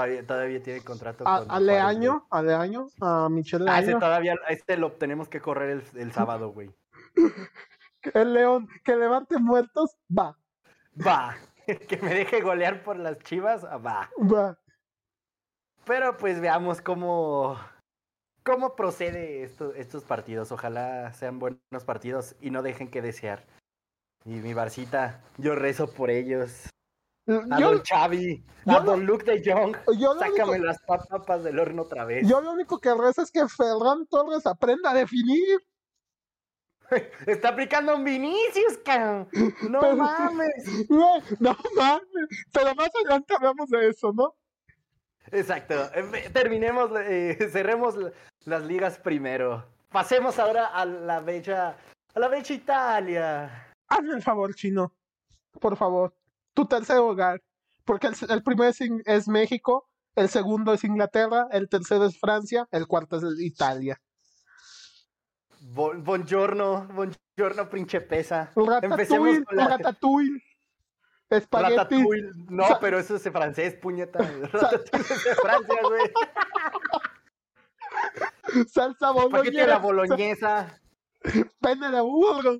Todavía, 0.00 0.26
todavía 0.26 0.62
tiene 0.62 0.80
contrato 0.80 1.28
a, 1.28 1.40
con. 1.40 1.50
A 1.50 1.60
Leaño, 1.60 2.26
a 2.30 2.42
Leaño, 2.42 2.86
a 3.02 3.28
Michelle. 3.28 3.66
Ah, 3.68 3.80
ese 3.80 3.92
todavía, 3.92 4.34
este 4.48 4.78
lo 4.78 4.92
tenemos 4.92 5.28
que 5.28 5.40
correr 5.40 5.70
el, 5.70 6.00
el 6.00 6.12
sábado, 6.12 6.52
güey. 6.52 6.70
el 8.14 8.32
León, 8.32 8.68
que 8.82 8.96
levante 8.96 9.38
muertos, 9.38 9.96
va. 10.10 10.38
Va. 11.06 11.36
que 11.88 11.98
me 11.98 12.14
deje 12.14 12.40
golear 12.40 12.82
por 12.82 12.98
las 12.98 13.18
chivas, 13.18 13.62
va. 13.64 14.08
Va. 14.18 14.58
Pero 15.84 16.16
pues 16.16 16.40
veamos 16.40 16.80
cómo. 16.80 17.58
¿Cómo 18.42 18.74
procede 18.74 19.42
esto, 19.42 19.74
estos 19.74 20.04
partidos? 20.04 20.50
Ojalá 20.50 21.12
sean 21.12 21.38
buenos 21.38 21.84
partidos 21.84 22.36
y 22.40 22.50
no 22.50 22.62
dejen 22.62 22.88
que 22.88 23.02
desear. 23.02 23.44
Y 24.24 24.30
mi 24.30 24.54
Barcita, 24.54 25.20
yo 25.36 25.54
rezo 25.54 25.92
por 25.92 26.08
ellos. 26.08 26.70
A 27.26 27.60
don 27.60 27.82
Xavi, 27.84 28.42
a 28.66 28.80
don 28.80 29.04
Luke 29.06 29.24
de 29.24 29.42
Jong, 29.44 29.76
sácame 30.18 30.58
las 30.58 30.80
papas 30.82 31.44
del 31.44 31.58
horno 31.58 31.82
otra 31.82 32.04
vez. 32.04 32.26
Yo 32.26 32.40
lo 32.40 32.52
único 32.52 32.78
que 32.78 32.92
rezo 32.94 33.22
es 33.22 33.30
que 33.30 33.46
Ferran 33.46 34.06
Torres 34.06 34.46
aprenda 34.46 34.90
a 34.90 34.94
definir. 34.94 35.60
Está 37.26 37.50
aplicando 37.50 37.94
un 37.94 38.04
Vinicius, 38.04 38.78
cabrón. 38.84 39.28
No 39.68 39.96
mames. 39.96 40.88
No, 41.38 41.56
mames. 41.76 42.28
Pero 42.52 42.74
más 42.74 42.90
adelante 42.94 43.34
hablamos 43.34 43.68
de 43.68 43.88
eso, 43.88 44.12
¿no? 44.12 44.34
Exacto. 45.30 45.74
Eh, 45.94 46.30
terminemos, 46.32 46.90
eh, 47.04 47.36
cerremos 47.52 47.94
las 48.44 48.64
ligas 48.64 48.98
primero. 48.98 49.64
Pasemos 49.90 50.38
ahora 50.38 50.66
a 50.66 50.84
la 50.84 51.20
bella, 51.20 51.76
a 52.14 52.18
la 52.18 52.28
bella 52.28 52.54
Italia. 52.54 53.72
Hazme 53.88 54.14
el 54.14 54.22
favor, 54.22 54.54
chino. 54.54 54.92
Por 55.60 55.76
favor 55.76 56.12
tu 56.60 56.68
tercer 56.68 56.98
hogar. 56.98 57.42
Porque 57.84 58.08
el, 58.28 58.42
primero 58.42 58.70
es, 59.04 59.28
México, 59.28 59.88
el 60.14 60.28
segundo 60.28 60.74
es 60.74 60.84
Inglaterra, 60.84 61.48
el 61.50 61.68
tercero 61.68 62.04
es 62.04 62.18
Francia, 62.18 62.68
el 62.70 62.86
cuarto 62.86 63.16
es 63.16 63.24
Italia. 63.40 64.00
buongiorno, 65.60 66.86
buongiorno, 66.88 67.68
principesa. 67.68 68.52
Empecemos 68.82 69.40
con 69.44 69.56
la... 69.56 69.68
Ratatouille. 69.68 70.42
Espagueti. 71.30 71.76
Ratatouille. 71.76 72.30
No, 72.48 72.64
pero 72.80 72.98
eso 72.98 73.16
es 73.16 73.22
francés, 73.22 73.74
puñeta. 73.74 74.18
Ratatouille 74.52 75.14
es 75.14 75.24
de 75.24 75.34
Francia, 75.36 75.80
güey. 75.82 76.12
Salsa 78.68 79.10
boloñesa. 79.10 79.66
la 79.66 79.78
boloñesa. 79.78 80.80
Pene 81.60 81.90
de 81.90 82.00
burro. 82.00 82.58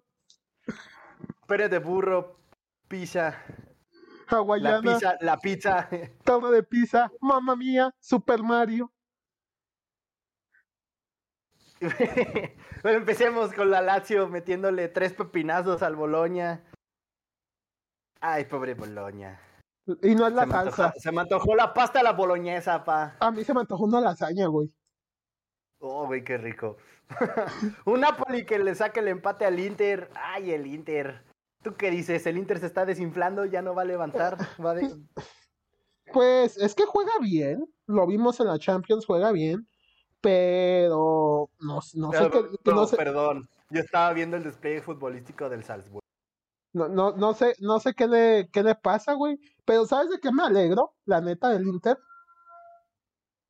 Pene 1.46 1.68
de 1.68 1.78
burro, 1.78 2.40
pizza. 2.88 3.36
La 4.30 4.80
pizza, 4.80 5.16
la 5.20 5.36
pizza. 5.38 5.88
Torre 6.24 6.50
de 6.50 6.62
pizza, 6.62 7.10
mamma 7.20 7.56
mía, 7.56 7.94
Super 7.98 8.42
Mario. 8.42 8.92
bueno, 12.82 12.98
empecemos 12.98 13.52
con 13.54 13.70
la 13.70 13.80
Lazio 13.80 14.28
metiéndole 14.28 14.88
tres 14.88 15.14
pepinazos 15.14 15.82
al 15.82 15.96
Boloña. 15.96 16.62
Ay, 18.20 18.44
pobre 18.44 18.74
Boloña. 18.74 19.40
Y 20.02 20.14
no 20.14 20.26
es 20.26 20.34
la 20.34 20.44
se 20.44 20.50
salsa. 20.50 20.92
Me 20.94 21.00
se 21.00 21.12
me 21.12 21.20
antojó 21.22 21.54
la 21.56 21.72
pasta 21.72 22.00
a 22.00 22.02
la 22.02 22.12
boloñesa, 22.12 22.84
pa. 22.84 23.16
A 23.18 23.30
mí 23.30 23.42
se 23.44 23.54
me 23.54 23.60
antojó 23.60 23.84
una 23.84 24.00
lasaña, 24.00 24.46
güey. 24.46 24.70
Oh, 25.80 26.06
güey, 26.06 26.22
qué 26.22 26.36
rico. 26.36 26.76
Un 27.86 28.00
Napoli 28.00 28.44
que 28.44 28.58
le 28.58 28.74
saque 28.74 29.00
el 29.00 29.08
empate 29.08 29.46
al 29.46 29.58
Inter. 29.58 30.10
Ay, 30.14 30.52
el 30.52 30.66
Inter. 30.66 31.24
¿Tú 31.62 31.74
qué 31.74 31.90
dices? 31.90 32.26
¿El 32.26 32.38
Inter 32.38 32.58
se 32.58 32.66
está 32.66 32.86
desinflando? 32.86 33.44
¿Ya 33.44 33.62
no 33.62 33.74
va 33.74 33.82
a 33.82 33.86
levantar? 33.86 34.36
¿Va 34.64 34.74
de... 34.74 34.90
Pues 36.12 36.56
es 36.56 36.74
que 36.74 36.84
juega 36.86 37.12
bien. 37.20 37.66
Lo 37.86 38.06
vimos 38.06 38.40
en 38.40 38.46
la 38.46 38.58
Champions, 38.58 39.06
juega 39.06 39.30
bien. 39.32 39.68
Pero 40.20 41.50
no, 41.60 41.80
no 41.94 42.12
sé 42.12 42.30
qué. 42.30 42.42
No, 42.64 42.72
No 42.72 42.86
sé, 42.86 42.96
perdón. 42.96 43.48
Yo 43.70 43.80
estaba 43.80 44.12
viendo 44.12 44.36
el 44.36 44.42
despliegue 44.42 44.82
futbolístico 44.82 45.48
del 45.48 45.62
Salzburg. 45.64 46.02
no, 46.72 46.88
no, 46.88 47.12
no 47.12 47.34
sé, 47.34 47.54
no 47.60 47.78
sé 47.78 47.94
qué 47.94 48.06
le, 48.08 48.48
qué 48.52 48.62
le 48.62 48.74
pasa, 48.74 49.14
güey. 49.14 49.38
Pero 49.64 49.86
¿sabes 49.86 50.10
de 50.10 50.18
qué 50.18 50.32
me 50.32 50.42
alegro? 50.42 50.94
La 51.04 51.20
neta 51.20 51.50
del 51.50 51.66
Inter. 51.66 51.96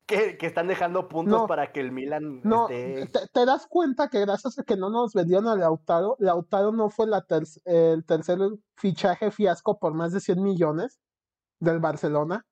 Que, 0.05 0.37
que 0.37 0.45
están 0.47 0.67
dejando 0.67 1.07
puntos 1.07 1.41
No. 1.41 1.47
para 1.47 1.71
que 1.71 1.79
el 1.79 1.91
Milan 1.91 2.41
No, 2.43 2.67
esté... 2.67 3.05
te, 3.07 3.27
te 3.27 3.45
das 3.45 3.65
cuenta 3.67 4.09
que 4.09 4.19
gracias 4.19 4.59
a 4.59 4.63
que 4.63 4.75
no 4.75 4.89
nos 4.89 5.13
vendieron 5.13 5.47
a 5.47 5.55
Lautaro, 5.55 6.17
Lautaro 6.19 6.71
no 6.73 6.89
fue 6.89 7.07
la 7.07 7.21
ter- 7.21 7.43
el 7.65 8.03
tercer 8.05 8.37
fichaje 8.75 9.31
fiasco 9.31 9.79
por 9.79 9.93
más 9.93 10.11
de 10.11 10.19
100 10.19 10.41
millones 10.43 10.99
del 11.59 11.79
Barcelona. 11.79 12.45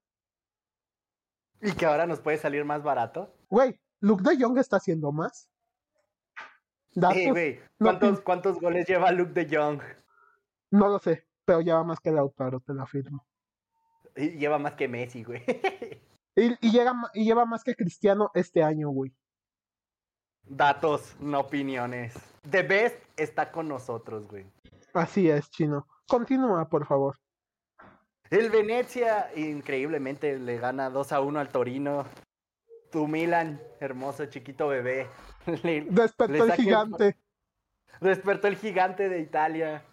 Y 1.62 1.74
que 1.74 1.86
ahora 1.86 2.06
nos 2.08 2.22
puede 2.22 2.38
salir 2.38 2.64
más 2.64 2.82
barato. 2.84 3.34
Güey, 3.50 3.78
Luke 4.00 4.24
de 4.24 4.42
Jong 4.42 4.58
está 4.58 4.78
haciendo 4.78 5.12
más. 5.12 5.50
Güey. 6.96 7.60
no 7.78 7.86
¿Cuántos, 7.88 8.22
¿Cuántos 8.22 8.60
goles 8.62 8.88
lleva 8.88 9.12
Luke 9.12 9.34
de 9.34 9.56
Jong? 9.58 9.82
no 10.72 10.88
lo 10.88 11.00
sé, 11.00 11.28
pero 11.46 11.62
lleva 11.62 11.84
más 11.84 12.00
que 12.00 12.12
Lautaro, 12.12 12.60
te 12.62 12.74
lo 12.74 12.84
afirmo. 12.84 13.26
Y 14.16 14.38
lleva 14.38 14.58
más 14.60 14.74
que 14.74 14.88
Messi, 14.88 15.24
güey. 15.24 15.44
Y, 16.36 16.54
y 16.68 16.72
llega, 16.72 16.94
y 17.14 17.26
lleva 17.26 17.46
más 17.46 17.64
que 17.64 17.76
Cristiano 17.76 18.32
este 18.34 18.64
año, 18.64 18.90
güey. 18.90 19.14
Datos, 20.44 21.16
no 21.20 21.42
opiniones. 21.42 22.14
The 22.50 22.64
Best 22.64 22.98
está 23.18 23.52
con 23.52 23.68
nosotros, 23.68 24.28
güey. 24.28 24.46
Así 24.94 25.30
es, 25.30 25.50
chino. 25.52 25.88
Continúa, 26.08 26.68
por 26.70 26.86
favor. 26.88 27.18
El 28.32 28.50
Venecia, 28.50 29.30
increíblemente, 29.36 30.40
le 30.40 30.58
gana 30.58 30.90
2 30.90 31.12
a 31.12 31.22
1 31.22 31.40
al 31.40 31.50
Torino. 31.50 32.06
Tu 32.92 33.08
Milan, 33.08 33.62
hermoso 33.80 34.26
chiquito 34.26 34.68
bebé. 34.68 35.08
Le- 35.64 35.82
Despertó 35.90 36.34
le 36.34 36.40
el 36.40 36.48
saca 36.48 36.56
el- 36.56 36.64
gigante. 36.64 37.18
despertó 38.02 38.48
el 38.48 38.56
gigante 38.56 39.10
de 39.10 39.20
Italia. 39.20 39.84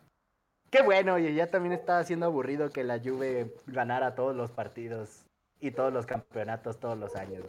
Qué 0.70 0.82
bueno, 0.82 1.18
y 1.18 1.34
ya 1.34 1.50
también 1.50 1.72
estaba 1.74 2.02
siendo 2.04 2.26
aburrido 2.26 2.70
que 2.70 2.82
la 2.84 2.98
Juve 2.98 3.54
ganara 3.66 4.14
todos 4.14 4.34
los 4.34 4.50
partidos 4.50 5.25
y 5.60 5.70
todos 5.70 5.92
los 5.92 6.06
campeonatos 6.06 6.78
todos 6.78 6.98
los 6.98 7.16
años. 7.16 7.44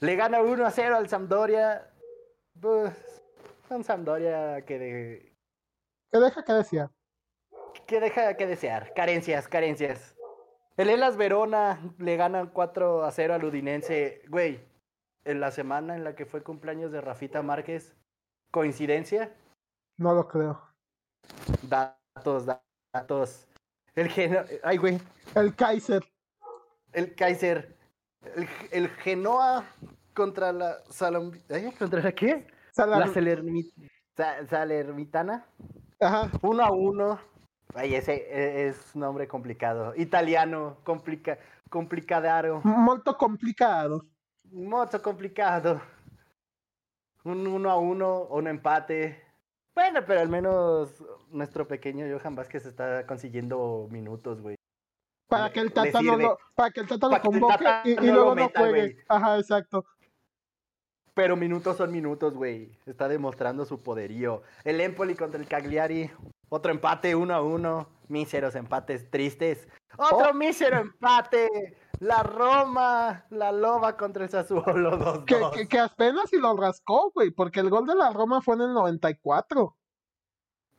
Le 0.00 0.16
gana 0.16 0.42
1 0.42 0.66
a 0.66 0.70
0 0.70 0.96
al 0.96 1.08
Sampdoria. 1.08 1.90
Pues, 2.60 3.22
un 3.70 3.84
Sampdoria 3.84 4.64
que, 4.64 4.78
de- 4.78 5.32
¿Qué 6.12 6.18
deja 6.20 6.44
que 6.44 6.52
decía? 6.52 6.90
que 7.86 8.00
deja 8.00 8.36
que 8.36 8.46
desear. 8.46 8.92
Carencias, 8.94 9.46
carencias. 9.48 10.16
El 10.76 10.88
Elas 10.90 11.16
Verona 11.16 11.78
le 11.98 12.16
gana 12.16 12.50
4 12.52 13.04
a 13.04 13.10
0 13.12 13.34
al 13.34 13.44
Udinense. 13.44 14.22
Güey, 14.28 14.60
en 15.24 15.40
la 15.40 15.50
semana 15.50 15.94
en 15.96 16.04
la 16.04 16.14
que 16.14 16.24
fue 16.24 16.42
cumpleaños 16.42 16.92
de 16.92 17.00
Rafita 17.00 17.42
Márquez. 17.42 17.94
¿Coincidencia? 18.50 19.34
No 19.98 20.14
lo 20.14 20.26
creo. 20.28 20.60
Datos, 21.62 22.46
datos. 22.92 23.46
El 23.94 24.08
Geno... 24.08 24.40
Ay, 24.62 24.76
güey. 24.78 25.00
El 25.34 25.54
Kaiser. 25.54 26.02
El 26.94 27.14
Kaiser. 27.14 27.76
El, 28.36 28.48
el 28.70 28.88
Genoa 28.88 29.64
contra 30.14 30.52
la 30.52 30.78
Salom... 30.88 31.32
¿eh? 31.48 31.72
¿Contra 31.78 32.00
la 32.00 32.12
qué? 32.12 32.46
La 32.76 33.06
Salermi- 33.06 33.72
Sa- 34.16 34.46
Salermitana. 34.46 35.44
Ajá. 36.00 36.30
Uno 36.42 36.64
a 36.64 36.72
uno. 36.72 37.20
Ay, 37.74 37.94
ese 37.94 38.14
e- 38.14 38.68
es 38.68 38.94
nombre 38.96 39.26
complicado. 39.28 39.94
Italiano, 39.96 40.78
complica, 40.84 41.38
complicadaro. 41.68 42.60
Molto 42.64 43.16
complicado. 43.16 44.04
Mucho 44.50 45.02
complicado. 45.02 45.80
Un 47.24 47.46
uno 47.46 47.70
a 47.70 47.78
uno, 47.78 48.24
un 48.24 48.46
empate. 48.46 49.22
Bueno, 49.74 50.00
pero 50.06 50.20
al 50.20 50.28
menos 50.28 51.02
nuestro 51.30 51.66
pequeño 51.66 52.06
Johan 52.16 52.36
Vázquez 52.36 52.66
está 52.66 53.06
consiguiendo 53.06 53.88
minutos, 53.90 54.40
güey. 54.40 54.56
Para 55.28 55.52
que 55.52 55.60
el 55.60 55.72
Tata 55.72 56.02
no 56.02 56.16
lo, 56.16 56.38
para 56.54 56.70
que 56.70 56.80
el 56.80 56.86
Tata 56.88 57.08
lo 57.08 57.20
convoque 57.20 57.54
Tata 57.64 57.82
y, 57.84 57.92
y 57.92 57.96
no 57.96 58.02
lo 58.02 58.12
luego 58.12 58.34
no 58.34 58.50
juegue. 58.54 58.96
Ajá, 59.08 59.38
exacto. 59.38 59.84
Pero 61.14 61.36
minutos 61.36 61.76
son 61.76 61.92
minutos, 61.92 62.34
güey. 62.34 62.76
Está 62.86 63.08
demostrando 63.08 63.64
su 63.64 63.80
poderío. 63.82 64.42
El 64.64 64.80
Empoli 64.80 65.14
contra 65.14 65.40
el 65.40 65.46
Cagliari. 65.46 66.10
Otro 66.48 66.72
empate, 66.72 67.14
uno 67.14 67.34
a 67.34 67.40
uno. 67.42 67.88
Míseros 68.08 68.54
empates 68.56 69.08
tristes. 69.10 69.68
Otro 69.96 70.30
Oh. 70.30 70.34
mísero 70.34 70.78
empate. 70.78 71.76
La 72.00 72.24
Roma, 72.24 73.24
la 73.30 73.52
Loba 73.52 73.96
contra 73.96 74.24
el 74.24 74.30
Sassuolo 74.30 74.96
2 74.98 75.24
Que, 75.24 75.40
que, 75.54 75.68
que 75.68 75.78
apenas 75.78 76.28
si 76.30 76.38
lo 76.38 76.56
rascó, 76.56 77.12
güey, 77.14 77.30
porque 77.30 77.60
el 77.60 77.70
gol 77.70 77.86
de 77.86 77.94
la 77.94 78.10
Roma 78.12 78.42
fue 78.42 78.56
en 78.56 78.62
el 78.62 78.74
94. 78.74 79.76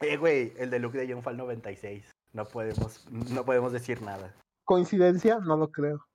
Eh, 0.02 0.18
güey, 0.18 0.54
el 0.58 0.70
de 0.70 0.80
Luke 0.80 0.98
de 0.98 1.12
Jong 1.12 1.24
fue 1.24 1.32
al 1.32 1.38
96. 1.38 2.12
No 2.36 2.44
podemos, 2.44 3.10
no 3.10 3.46
podemos 3.46 3.72
decir 3.72 4.02
nada. 4.02 4.36
¿Coincidencia? 4.66 5.40
No 5.40 5.56
lo 5.56 5.72
creo. 5.72 6.06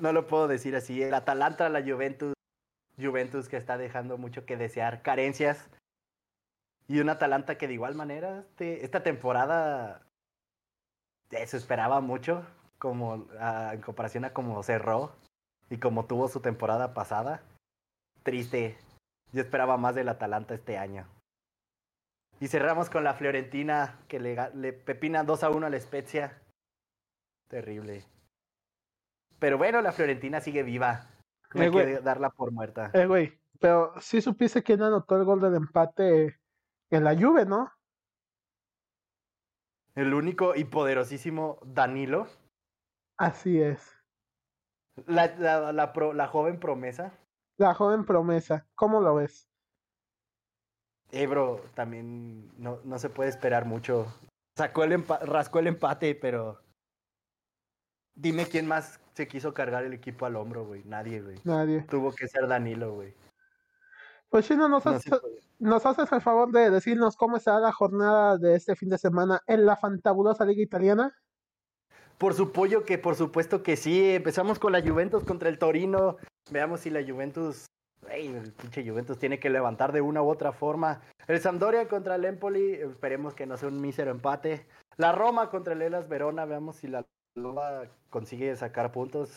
No 0.00 0.12
lo 0.12 0.26
puedo 0.26 0.48
decir 0.48 0.74
así. 0.74 1.00
El 1.00 1.14
Atalanta, 1.14 1.68
la 1.68 1.80
Juventus. 1.80 2.34
Juventus 3.00 3.48
que 3.48 3.56
está 3.56 3.78
dejando 3.78 4.18
mucho 4.18 4.44
que 4.44 4.56
desear. 4.56 5.02
Carencias. 5.02 5.70
Y 6.88 6.98
un 6.98 7.08
Atalanta 7.08 7.56
que 7.56 7.68
de 7.68 7.74
igual 7.74 7.94
manera, 7.94 8.40
este, 8.40 8.84
esta 8.84 9.04
temporada 9.04 10.02
eh, 11.30 11.46
se 11.46 11.56
esperaba 11.56 12.00
mucho. 12.00 12.44
Como 12.80 13.28
ah, 13.38 13.70
en 13.74 13.80
comparación 13.80 14.24
a 14.24 14.32
cómo 14.32 14.60
cerró. 14.64 15.12
Y 15.70 15.76
como 15.76 16.06
tuvo 16.06 16.26
su 16.26 16.40
temporada 16.40 16.94
pasada. 16.94 17.42
Triste. 18.24 18.76
Yo 19.30 19.40
esperaba 19.40 19.76
más 19.76 19.94
del 19.94 20.08
Atalanta 20.08 20.52
este 20.52 20.78
año. 20.78 21.06
Y 22.44 22.48
cerramos 22.48 22.90
con 22.90 23.04
la 23.04 23.14
Fiorentina 23.14 24.00
que 24.06 24.20
le, 24.20 24.74
pepina 24.74 25.24
2 25.24 25.44
a 25.44 25.48
1 25.48 25.66
a 25.66 25.70
la 25.70 25.80
Spezia. 25.80 26.42
Terrible. 27.48 28.04
Pero 29.38 29.56
bueno, 29.56 29.80
la 29.80 29.92
Fiorentina 29.92 30.42
sigue 30.42 30.62
viva. 30.62 31.08
No 31.54 31.62
Eh, 31.62 31.64
hay 31.64 31.70
que 31.72 32.00
darla 32.00 32.28
por 32.28 32.52
muerta. 32.52 32.90
Eh, 32.92 33.06
güey, 33.06 33.40
pero 33.60 33.98
sí 33.98 34.20
supiste 34.20 34.62
quién 34.62 34.82
anotó 34.82 35.16
el 35.16 35.24
gol 35.24 35.40
del 35.40 35.54
empate 35.54 36.38
en 36.90 37.04
la 37.04 37.16
Juve, 37.16 37.46
¿no? 37.46 37.72
El 39.94 40.12
único 40.12 40.54
y 40.54 40.64
poderosísimo 40.64 41.60
Danilo. 41.64 42.26
Así 43.16 43.58
es. 43.58 43.90
La, 45.06 45.34
la, 45.36 45.72
la 45.72 45.94
pro- 45.94 46.12
la 46.12 46.26
joven 46.28 46.60
promesa. 46.60 47.18
La 47.56 47.72
joven 47.72 48.04
promesa. 48.04 48.66
¿Cómo 48.74 49.00
lo 49.00 49.14
ves? 49.14 49.48
Ebro 51.14 51.60
también 51.74 52.50
no, 52.58 52.80
no 52.84 52.98
se 52.98 53.08
puede 53.10 53.30
esperar 53.30 53.64
mucho. 53.64 54.06
Sacó 54.56 54.84
el 54.84 54.92
empa- 54.92 55.20
rascó 55.20 55.58
el 55.60 55.66
empate, 55.68 56.14
pero. 56.14 56.60
Dime 58.16 58.46
quién 58.46 58.66
más 58.66 59.00
se 59.14 59.26
quiso 59.26 59.52
cargar 59.54 59.84
el 59.84 59.92
equipo 59.92 60.26
al 60.26 60.36
hombro, 60.36 60.64
güey. 60.64 60.84
Nadie, 60.84 61.20
güey. 61.20 61.40
Nadie. 61.44 61.82
Tuvo 61.82 62.12
que 62.12 62.28
ser 62.28 62.46
Danilo, 62.46 62.94
güey. 62.94 63.14
Pues 64.28 64.46
Chino, 64.46 64.68
¿nos, 64.68 64.84
No 64.84 64.92
haces-. 64.92 65.20
¿nos 65.58 65.86
haces 65.86 66.10
el 66.12 66.20
favor 66.20 66.50
de 66.52 66.70
decirnos 66.70 67.16
cómo 67.16 67.36
estará 67.36 67.58
la 67.60 67.72
jornada 67.72 68.36
de 68.38 68.54
este 68.54 68.76
fin 68.76 68.88
de 68.88 68.98
semana 68.98 69.40
en 69.46 69.66
la 69.66 69.76
fantabulosa 69.76 70.44
Liga 70.44 70.62
Italiana? 70.62 71.16
Por 72.18 72.34
su 72.34 72.52
pollo 72.52 72.84
que 72.84 72.98
por 72.98 73.16
supuesto 73.16 73.62
que 73.64 73.76
sí. 73.76 74.14
Empezamos 74.14 74.58
con 74.60 74.72
la 74.72 74.80
Juventus 74.82 75.24
contra 75.24 75.48
el 75.48 75.58
Torino. 75.58 76.16
Veamos 76.50 76.80
si 76.80 76.90
la 76.90 77.02
Juventus. 77.04 77.66
El 78.10 78.52
pinche 78.52 78.88
Juventus 78.88 79.18
tiene 79.18 79.38
que 79.38 79.50
levantar 79.50 79.92
de 79.92 80.00
una 80.00 80.22
u 80.22 80.28
otra 80.28 80.52
forma. 80.52 81.00
El 81.26 81.40
Sampdoria 81.40 81.88
contra 81.88 82.14
el 82.16 82.24
Empoli. 82.24 82.72
Esperemos 82.74 83.34
que 83.34 83.46
no 83.46 83.56
sea 83.56 83.68
un 83.68 83.80
mísero 83.80 84.10
empate. 84.10 84.66
La 84.96 85.12
Roma 85.12 85.50
contra 85.50 85.72
el 85.74 85.82
Elas 85.82 86.08
Verona. 86.08 86.44
Veamos 86.44 86.76
si 86.76 86.86
la 86.88 87.04
Loba 87.34 87.84
consigue 88.10 88.54
sacar 88.56 88.92
puntos. 88.92 89.32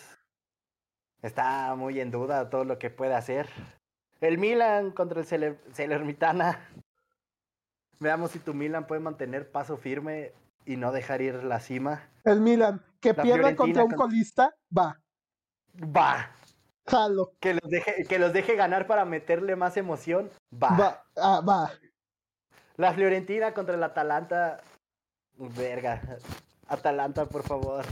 Está 1.22 1.74
muy 1.76 2.00
en 2.00 2.12
duda 2.12 2.50
todo 2.50 2.64
lo 2.64 2.78
que 2.78 2.90
puede 2.90 3.16
hacer. 3.16 3.50
El 4.22 4.38
Milan 4.38 4.92
contra 4.92 5.20
el 5.22 5.26
Cele- 5.26 5.58
Celermitana. 5.74 6.60
Veamos 8.00 8.32
si 8.32 8.40
tu 8.40 8.54
Milan 8.54 8.86
puede 8.86 9.02
mantener 9.02 9.52
paso 9.52 9.78
firme 9.78 10.32
y 10.66 10.76
no 10.78 10.92
dejar 10.92 11.22
ir 11.22 11.44
la 11.44 11.60
cima. 11.60 12.04
El 12.24 12.42
Milan, 12.42 12.84
que 13.00 13.14
Fiorentina 13.14 13.56
contra 13.56 13.84
un 13.84 13.90
con- 13.92 13.98
colista, 13.98 14.54
va. 14.76 15.00
Va. 15.82 16.30
Jalo. 16.88 17.34
Que 17.40 17.54
los 17.54 17.70
deje, 17.70 18.06
que 18.06 18.20
los 18.20 18.34
deje 18.34 18.56
ganar 18.56 18.88
para 18.88 19.06
meterle 19.06 19.56
más 19.56 19.78
emoción. 19.78 20.32
Va. 20.54 20.78
Va, 20.78 21.04
ah, 21.18 21.42
va. 21.48 21.72
La 22.78 22.94
Fiorentina 22.94 23.54
contra 23.54 23.76
el 23.76 23.84
Atalanta. 23.84 24.62
Verga. 25.36 26.02
Atalanta, 26.68 27.26
por 27.26 27.44
favor. 27.44 27.86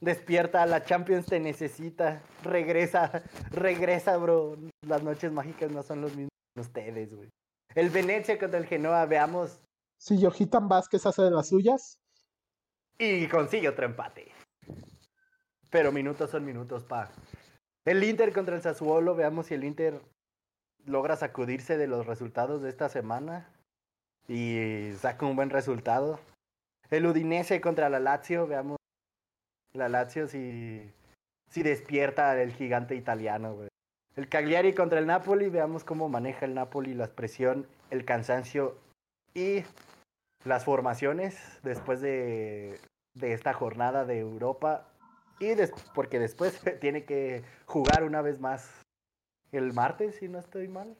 Despierta, 0.00 0.66
la 0.66 0.84
Champions 0.84 1.26
te 1.26 1.40
necesita. 1.40 2.22
Regresa, 2.42 3.22
regresa, 3.50 4.16
bro. 4.16 4.56
Las 4.82 5.02
noches 5.02 5.32
mágicas 5.32 5.70
no 5.70 5.82
son 5.82 6.00
los 6.00 6.14
mismos 6.14 6.30
que 6.54 6.60
ustedes, 6.60 7.14
güey. 7.14 7.30
El 7.74 7.90
Venecia 7.90 8.38
contra 8.38 8.58
el 8.58 8.66
Genoa, 8.66 9.06
veamos. 9.06 9.60
Si 9.98 10.20
Johitan 10.20 10.68
Vázquez 10.68 11.06
hace 11.06 11.22
de 11.22 11.30
las 11.30 11.48
suyas. 11.48 11.98
Y 12.98 13.26
consigue 13.28 13.68
otro 13.68 13.86
empate. 13.86 14.32
Pero 15.70 15.90
minutos 15.90 16.30
son 16.30 16.44
minutos, 16.44 16.84
pa. 16.84 17.10
El 17.84 18.02
Inter 18.02 18.32
contra 18.32 18.56
el 18.56 18.62
Sassuolo, 18.62 19.14
veamos 19.14 19.46
si 19.46 19.54
el 19.54 19.64
Inter 19.64 20.00
logra 20.86 21.16
sacudirse 21.16 21.76
de 21.76 21.86
los 21.86 22.06
resultados 22.06 22.62
de 22.62 22.70
esta 22.70 22.88
semana 22.88 23.48
y 24.26 24.92
saca 24.98 25.26
un 25.26 25.36
buen 25.36 25.50
resultado. 25.50 26.18
El 26.90 27.06
Udinese 27.06 27.60
contra 27.60 27.90
la 27.90 28.00
Lazio, 28.00 28.46
veamos 28.46 28.78
la 29.74 29.88
Lazio 29.88 30.28
si, 30.28 30.90
si 31.50 31.62
despierta 31.62 32.40
el 32.40 32.52
gigante 32.52 32.94
italiano, 32.94 33.54
güey. 33.54 33.68
El 34.16 34.28
Cagliari 34.28 34.74
contra 34.74 35.00
el 35.00 35.06
Napoli, 35.06 35.48
veamos 35.48 35.82
cómo 35.82 36.08
maneja 36.08 36.46
el 36.46 36.54
Napoli 36.54 36.94
la 36.94 37.08
presión, 37.08 37.66
el 37.90 38.04
cansancio 38.04 38.78
y 39.34 39.64
las 40.44 40.64
formaciones 40.64 41.36
después 41.64 42.00
de, 42.00 42.78
de 43.14 43.32
esta 43.32 43.52
jornada 43.52 44.04
de 44.04 44.20
Europa. 44.20 44.86
Y 45.40 45.54
porque 45.94 46.18
después 46.18 46.60
tiene 46.80 47.04
que 47.04 47.42
jugar 47.66 48.04
una 48.04 48.22
vez 48.22 48.40
más 48.40 48.70
el 49.52 49.72
martes, 49.72 50.16
si 50.16 50.28
no 50.28 50.38
estoy 50.38 50.68
mal. 50.68 50.96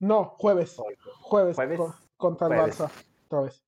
No, 0.00 0.24
jueves. 0.38 0.76
Jueves. 1.20 1.56
¿Jueves? 1.56 1.80
contra 2.16 2.48
el 2.48 2.52
Barça. 2.52 2.90
Otra 3.26 3.40
vez. 3.42 3.62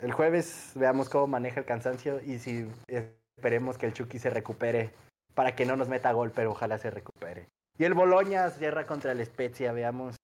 El 0.00 0.12
jueves 0.12 0.72
veamos 0.74 1.08
cómo 1.08 1.26
maneja 1.26 1.60
el 1.60 1.66
cansancio 1.66 2.20
y 2.22 2.38
si 2.38 2.70
esperemos 2.86 3.78
que 3.78 3.86
el 3.86 3.92
Chucky 3.92 4.18
se 4.18 4.30
recupere 4.30 4.90
para 5.34 5.54
que 5.54 5.64
no 5.64 5.76
nos 5.76 5.88
meta 5.88 6.12
gol, 6.12 6.32
pero 6.34 6.52
ojalá 6.52 6.78
se 6.78 6.90
recupere. 6.90 7.48
Y 7.78 7.84
el 7.84 7.94
Boloña 7.94 8.50
cierra 8.50 8.86
contra 8.86 9.12
el 9.12 9.24
Spezia, 9.24 9.72
veamos. 9.72 10.16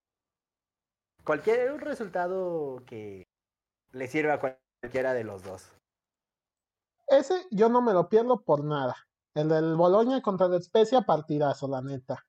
Cualquier 1.25 1.81
resultado 1.81 2.83
que 2.87 3.27
le 3.93 4.07
sirva 4.09 4.35
a 4.35 4.41
cualquiera 4.41 5.13
de 5.13 5.25
los 5.25 5.43
dos. 5.43 5.73
Ese 7.07 7.47
yo 7.51 7.69
no 7.69 7.81
me 7.83 7.93
lo 7.93 8.09
pierdo 8.09 8.43
por 8.43 8.65
nada. 8.65 8.97
El 9.35 9.49
del 9.49 9.77
Boloña 9.77 10.23
contra 10.23 10.47
el 10.47 10.63
Spezia, 10.63 11.03
partidazo, 11.03 11.69
la 11.69 11.83
neta. 11.83 12.27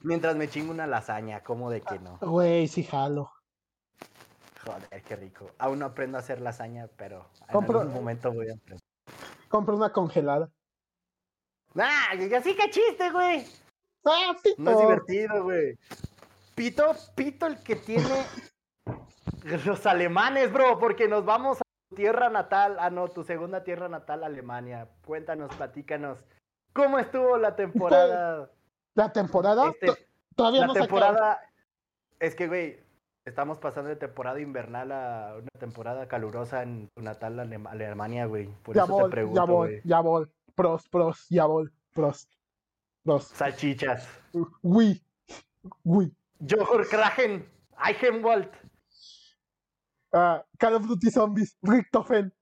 Mientras 0.00 0.36
me 0.36 0.48
chingo 0.48 0.72
una 0.72 0.86
lasaña, 0.86 1.42
¿cómo 1.42 1.70
de 1.70 1.80
que 1.80 1.98
no? 1.98 2.18
Güey, 2.20 2.68
sí 2.68 2.82
jalo. 2.82 3.30
Joder, 4.64 5.02
qué 5.02 5.16
rico. 5.16 5.50
Aún 5.58 5.78
no 5.78 5.86
aprendo 5.86 6.16
a 6.16 6.20
hacer 6.20 6.40
lasaña, 6.40 6.88
pero 6.96 7.28
en 7.48 7.56
algún 7.56 7.92
momento 7.92 8.32
voy 8.32 8.48
a 8.48 8.54
aprender. 8.54 8.80
Compro 9.48 9.76
una 9.76 9.92
congelada. 9.92 10.50
¡Ah! 11.76 12.08
Así 12.12 12.56
que 12.56 12.70
chiste, 12.70 13.10
güey. 13.10 13.46
¡Ah, 14.04 14.34
pito! 14.42 14.62
No 14.62 14.70
es 14.70 14.78
divertido, 14.78 15.44
güey. 15.44 15.78
Pito, 16.54 16.94
pito 17.14 17.46
el 17.46 17.62
que 17.62 17.76
tiene 17.76 18.26
los 19.66 19.84
alemanes, 19.86 20.52
bro, 20.52 20.78
porque 20.78 21.06
nos 21.06 21.24
vamos 21.24 21.58
a 21.60 21.65
tierra 21.94 22.30
natal, 22.30 22.76
ah, 22.80 22.90
no, 22.90 23.08
tu 23.08 23.24
segunda 23.24 23.64
tierra 23.64 23.88
natal, 23.88 24.24
Alemania. 24.24 24.88
Cuéntanos, 25.04 25.54
platícanos. 25.54 26.24
¿Cómo 26.72 26.98
estuvo 26.98 27.36
la 27.38 27.56
temporada? 27.56 28.50
¿La 28.94 29.12
temporada? 29.12 29.70
Este, 29.70 30.06
Todavía 30.34 30.62
la 30.62 30.66
no 30.68 30.74
temporada. 30.74 31.40
Es 32.18 32.34
que, 32.34 32.48
güey, 32.48 32.78
estamos 33.24 33.58
pasando 33.58 33.88
de 33.88 33.96
temporada 33.96 34.40
invernal 34.40 34.92
a 34.92 35.34
una 35.38 35.48
temporada 35.58 36.08
calurosa 36.08 36.62
en 36.62 36.88
tu 36.94 37.02
natal 37.02 37.38
Alemania, 37.38 38.26
güey. 38.26 38.48
Por 38.62 38.74
ya 38.74 38.84
eso 38.84 38.96
te 39.04 39.10
pregunto, 39.10 39.40
ya 39.40 39.44
voy, 39.44 39.80
ya 39.84 40.00
voy. 40.00 40.26
Pros, 40.54 40.88
pros, 40.88 41.26
ya 41.28 41.46
voy, 41.46 41.70
pros. 41.92 42.28
Pros. 43.02 43.24
Salchichas. 43.28 44.08
Uy, 44.62 45.02
uy. 45.84 46.12
Johor 46.40 46.88
Kragen, 46.88 47.48
Eichenwald. 47.86 48.50
Uh, 50.16 50.40
Call 50.58 50.76
of 50.76 50.86
Duty 50.86 51.10
Zombies, 51.10 51.58
Richtofen. 51.60 52.32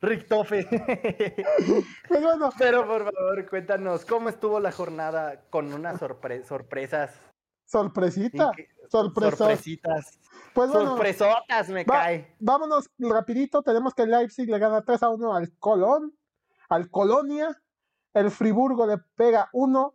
Richtofen. 0.00 0.66
pues 2.08 2.22
bueno. 2.22 2.48
Pero 2.56 2.86
por 2.86 3.04
favor, 3.04 3.50
cuéntanos, 3.50 4.06
¿cómo 4.06 4.30
estuvo 4.30 4.58
la 4.58 4.72
jornada 4.72 5.42
con 5.50 5.70
unas 5.74 5.98
sorpre 5.98 6.42
sorpresas? 6.44 7.14
Sorpresita. 7.66 8.52
Sorpresitas. 8.90 10.18
Pues 10.54 10.70
bueno, 10.70 10.92
Sorpresotas 10.92 11.68
me 11.68 11.84
cae. 11.84 12.34
Vámonos 12.38 12.88
rapidito, 12.98 13.62
tenemos 13.62 13.92
que 13.92 14.04
el 14.04 14.10
Leipzig 14.10 14.48
le 14.48 14.58
gana 14.58 14.82
3 14.82 15.02
a 15.02 15.10
1 15.10 15.34
al 15.34 15.52
Colón, 15.58 16.16
al 16.70 16.90
Colonia, 16.90 17.54
el 18.14 18.30
Friburgo 18.30 18.86
le 18.86 18.96
pega 19.14 19.50
1 19.52 19.94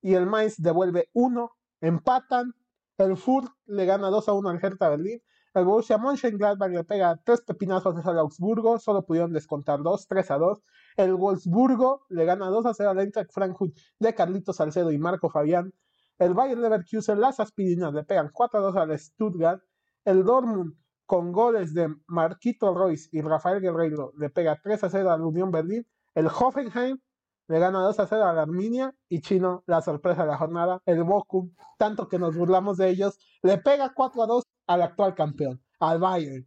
y 0.00 0.14
el 0.14 0.24
Mainz 0.24 0.56
devuelve 0.56 1.10
1, 1.12 1.54
empatan, 1.82 2.54
el 2.96 3.18
Furt 3.18 3.52
le 3.66 3.84
gana 3.84 4.08
2 4.08 4.26
a 4.26 4.32
1 4.32 4.48
al 4.48 4.64
Hertha 4.64 4.88
Berlín, 4.88 5.22
el 5.54 5.64
Borussia 5.64 5.98
Mönchengladbach 5.98 6.70
le 6.70 6.84
pega 6.84 7.20
3 7.24 7.42
pepinazos 7.42 8.04
al 8.06 8.18
Augsburgo, 8.18 8.78
solo 8.78 9.04
pudieron 9.04 9.32
descontar 9.32 9.82
2, 9.82 10.08
3 10.08 10.30
a 10.30 10.38
2, 10.38 10.62
el 10.96 11.14
Wolfsburgo 11.14 12.04
le 12.08 12.24
gana 12.24 12.48
2 12.48 12.66
a 12.66 12.74
0 12.74 12.90
al 12.90 12.98
Eintracht 12.98 13.32
Frankfurt 13.32 13.74
de 13.98 14.14
Carlitos 14.14 14.56
Salcedo 14.56 14.90
y 14.90 14.98
Marco 14.98 15.30
Fabián, 15.30 15.72
el 16.18 16.32
Bayern 16.32 16.62
Leverkusen, 16.62 17.20
las 17.20 17.40
aspirinas 17.40 17.92
le 17.92 18.04
pegan 18.04 18.30
4 18.32 18.60
a 18.60 18.62
2 18.62 18.76
al 18.76 18.98
Stuttgart. 18.98 19.60
El 20.04 20.24
Dortmund, 20.24 20.74
con 21.06 21.32
goles 21.32 21.74
de 21.74 21.92
Marquito 22.06 22.72
Royce 22.72 23.08
y 23.10 23.20
Rafael 23.20 23.60
Guerreiro, 23.60 24.12
le 24.16 24.30
pega 24.30 24.60
3 24.62 24.84
a 24.84 24.90
0 24.90 25.10
al 25.10 25.22
Unión 25.22 25.50
Berlín. 25.50 25.84
El 26.14 26.28
Hoffenheim 26.28 27.00
le 27.48 27.58
gana 27.58 27.80
2 27.80 27.98
a 27.98 28.06
0 28.06 28.24
a 28.24 28.32
la 28.32 28.42
Arminia. 28.42 28.94
Y 29.08 29.22
Chino, 29.22 29.64
la 29.66 29.82
sorpresa 29.82 30.22
de 30.22 30.28
la 30.28 30.36
jornada, 30.36 30.80
el 30.86 31.02
Bochum, 31.02 31.52
tanto 31.78 32.08
que 32.08 32.18
nos 32.20 32.36
burlamos 32.36 32.76
de 32.76 32.90
ellos, 32.90 33.18
le 33.42 33.58
pega 33.58 33.92
4 33.92 34.22
a 34.22 34.26
2 34.26 34.43
al 34.66 34.82
actual 34.82 35.14
campeón, 35.14 35.62
al 35.80 35.98
Bayern. 35.98 36.46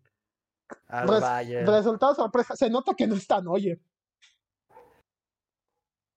Al 0.88 1.08
Bayern. 1.08 1.68
Resultado 1.68 2.16
sorpresa. 2.16 2.56
Se 2.56 2.70
nota 2.70 2.94
que 2.94 3.08
no 3.08 3.16
están, 3.16 3.48
oye. 3.48 3.80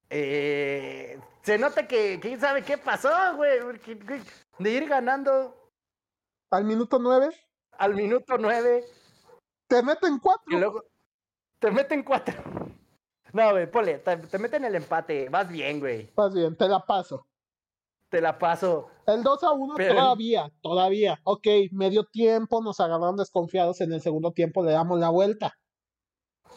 Eh, 0.09 1.21
se 1.43 1.57
nota 1.57 1.87
que 1.87 2.19
quién 2.21 2.41
sabe 2.41 2.63
qué 2.63 2.77
pasó, 2.77 3.11
güey. 3.37 3.61
De 4.59 4.71
ir 4.71 4.89
ganando. 4.89 5.57
Al 6.51 6.65
minuto 6.65 6.99
nueve. 6.99 7.31
Al 7.79 7.95
minuto 7.95 8.37
nueve. 8.39 8.85
Te 9.69 9.83
meten 9.83 10.19
cuatro. 10.19 10.45
Y 10.49 10.59
luego. 10.59 10.85
Te 11.61 11.71
meten 11.71 12.03
cuatro. 12.03 12.35
No, 13.33 13.53
güey, 13.53 13.71
ponle, 13.71 13.99
te, 13.99 14.17
te, 14.17 14.39
meten 14.39 14.65
el 14.65 14.75
empate. 14.75 15.29
Vas 15.29 15.49
bien, 15.49 15.79
güey. 15.79 16.11
Vas 16.17 16.35
bien, 16.35 16.57
te 16.57 16.67
la 16.67 16.81
paso. 16.81 17.25
Te 18.09 18.21
la 18.21 18.37
paso. 18.37 18.91
El 19.15 19.23
2 19.23 19.45
a 19.45 19.53
1 19.53 19.75
Pero... 19.77 19.95
todavía, 19.95 20.53
todavía. 20.61 21.21
Ok, 21.25 21.47
medio 21.73 22.05
tiempo, 22.05 22.63
nos 22.63 22.81
agarraron 22.81 23.17
desconfiados 23.17 23.81
en 23.81 23.93
el 23.93 24.01
segundo 24.01 24.33
tiempo, 24.33 24.65
le 24.65 24.73
damos 24.73 24.99
la 24.99 25.11
vuelta 25.11 25.55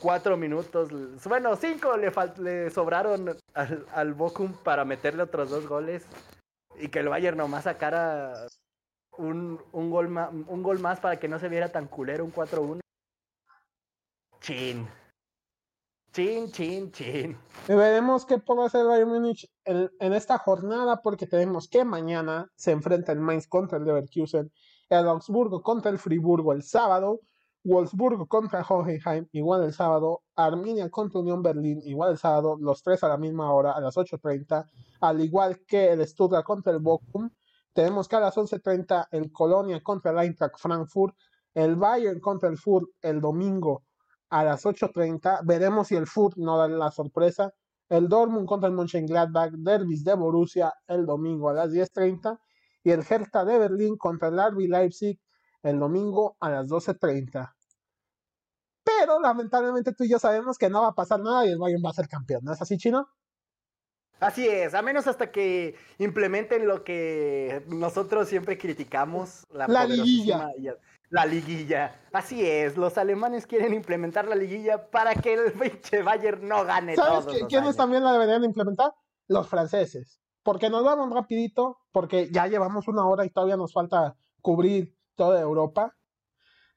cuatro 0.03 0.35
minutos, 0.35 0.89
bueno, 1.25 1.55
cinco 1.55 1.95
le, 1.95 2.11
le 2.39 2.69
sobraron 2.69 3.37
al, 3.53 3.85
al 3.93 4.13
Bochum 4.13 4.51
para 4.51 4.83
meterle 4.83 5.23
otros 5.23 5.49
dos 5.49 5.65
goles 5.65 6.05
y 6.77 6.89
que 6.89 6.99
el 6.99 7.07
Bayern 7.07 7.37
nomás 7.37 7.63
sacara 7.63 8.33
un, 9.17 9.61
un, 9.71 9.89
gol, 9.89 10.09
más, 10.09 10.29
un 10.31 10.61
gol 10.63 10.79
más 10.79 10.99
para 10.99 11.19
que 11.19 11.27
no 11.27 11.39
se 11.39 11.49
viera 11.49 11.71
tan 11.71 11.87
culero, 11.87 12.25
un 12.25 12.33
4-1. 12.33 12.79
Chin. 14.41 14.87
Chin, 16.13 16.51
chin, 16.51 16.91
chin. 16.91 17.35
Y 17.67 17.73
veremos 17.73 18.27
qué 18.27 18.37
puede 18.37 18.67
hacer 18.67 18.85
Bayern 18.85 19.09
Múnich 19.09 19.49
en, 19.65 20.13
esta 20.13 20.37
jornada 20.37 21.01
porque 21.01 21.25
tenemos 21.25 21.67
que 21.67 21.83
mañana 21.85 22.51
se 22.55 22.69
enfrenta 22.69 23.11
el 23.11 23.19
Mainz 23.19 23.47
contra 23.47 23.79
el 23.79 23.85
Leverkusen, 23.85 24.51
el 24.89 25.07
Augsburgo 25.07 25.63
contra 25.63 25.89
el 25.89 25.97
Friburgo 25.97 26.53
el 26.53 26.61
sábado, 26.61 27.21
Wolfsburgo 27.63 28.27
contra 28.27 28.61
Hohenheim, 28.61 29.27
igual 29.31 29.63
el 29.63 29.73
sábado, 29.73 30.21
Arminia 30.35 30.87
contra 30.91 31.19
Unión 31.19 31.41
Berlín, 31.41 31.81
igual 31.83 32.11
el 32.11 32.17
sábado, 32.19 32.57
los 32.59 32.83
tres 32.83 33.03
a 33.03 33.07
la 33.07 33.17
misma 33.17 33.51
hora, 33.51 33.71
a 33.71 33.81
las 33.81 33.97
8.30, 33.97 34.69
al 35.01 35.19
igual 35.19 35.65
que 35.65 35.93
el 35.93 36.07
Stuttgart 36.07 36.45
contra 36.45 36.73
el 36.73 36.79
Bochum, 36.79 37.31
tenemos 37.73 38.07
que 38.07 38.17
a 38.17 38.19
las 38.19 38.37
11.30 38.37 39.07
el 39.09 39.31
Colonia 39.31 39.81
contra 39.81 40.11
el 40.11 40.19
Eintracht 40.19 40.59
Frankfurt, 40.59 41.15
el 41.55 41.75
Bayern 41.75 42.19
contra 42.19 42.49
el 42.49 42.57
Furt 42.59 42.87
el 43.01 43.19
domingo 43.19 43.81
a 44.33 44.43
las 44.43 44.65
8.30, 44.65 45.41
veremos 45.45 45.89
si 45.89 45.95
el 45.95 46.07
Furt 46.07 46.37
no 46.37 46.57
da 46.57 46.67
la 46.67 46.89
sorpresa, 46.89 47.53
el 47.87 48.09
Dortmund 48.09 48.47
contra 48.47 48.67
el 48.67 48.73
Mönchengladbach, 48.73 49.51
Derbys 49.51 50.03
de 50.03 50.15
Borussia 50.15 50.73
el 50.87 51.05
domingo 51.05 51.49
a 51.49 51.53
las 51.53 51.71
10.30 51.71 52.39
y 52.83 52.89
el 52.89 53.05
Hertha 53.07 53.45
de 53.45 53.59
Berlín 53.59 53.95
contra 53.95 54.29
el 54.29 54.39
RB 54.39 54.67
Leipzig 54.69 55.19
el 55.61 55.79
domingo 55.79 56.35
a 56.39 56.49
las 56.49 56.67
12.30. 56.67 57.53
Pero 58.83 59.19
lamentablemente 59.19 59.93
tú 59.93 60.03
y 60.03 60.09
yo 60.09 60.17
sabemos 60.17 60.57
que 60.57 60.69
no 60.69 60.81
va 60.81 60.87
a 60.87 60.95
pasar 60.95 61.19
nada 61.19 61.45
y 61.45 61.49
el 61.49 61.59
Bayern 61.59 61.83
va 61.85 61.91
a 61.91 61.93
ser 61.93 62.07
campeón. 62.07 62.41
¿No 62.43 62.53
es 62.53 62.61
así, 62.61 62.77
Chino? 62.77 63.07
Así 64.19 64.47
es, 64.47 64.73
a 64.73 64.81
menos 64.81 65.05
hasta 65.07 65.31
que 65.31 65.75
implementen 65.99 66.65
lo 66.65 66.83
que 66.83 67.63
nosotros 67.67 68.29
siempre 68.29 68.57
criticamos, 68.57 69.43
la, 69.51 69.67
la 69.67 69.85
liguilla. 69.85 70.49
La 71.09 71.25
liguilla. 71.25 71.99
Así 72.11 72.45
es, 72.45 72.75
los 72.77 72.97
alemanes 72.97 73.45
quieren 73.45 73.73
implementar 73.73 74.27
la 74.27 74.35
liguilla 74.35 74.89
para 74.89 75.13
que 75.13 75.33
el 75.33 75.53
pinche 75.53 76.01
Bayern 76.01 76.47
no 76.47 76.65
gane 76.65 76.95
¿Sabes 76.95 77.43
quiénes 77.47 77.75
también 77.75 78.03
la 78.03 78.13
deberían 78.13 78.43
implementar? 78.43 78.93
Los 79.27 79.47
franceses. 79.47 80.19
Porque 80.43 80.69
nos 80.69 80.83
vamos 80.83 81.13
rapidito, 81.13 81.77
porque 81.91 82.29
ya 82.31 82.47
llevamos 82.47 82.87
una 82.87 83.07
hora 83.07 83.25
y 83.25 83.29
todavía 83.29 83.57
nos 83.57 83.73
falta 83.73 84.15
cubrir 84.41 84.95
toda 85.15 85.39
Europa. 85.39 85.95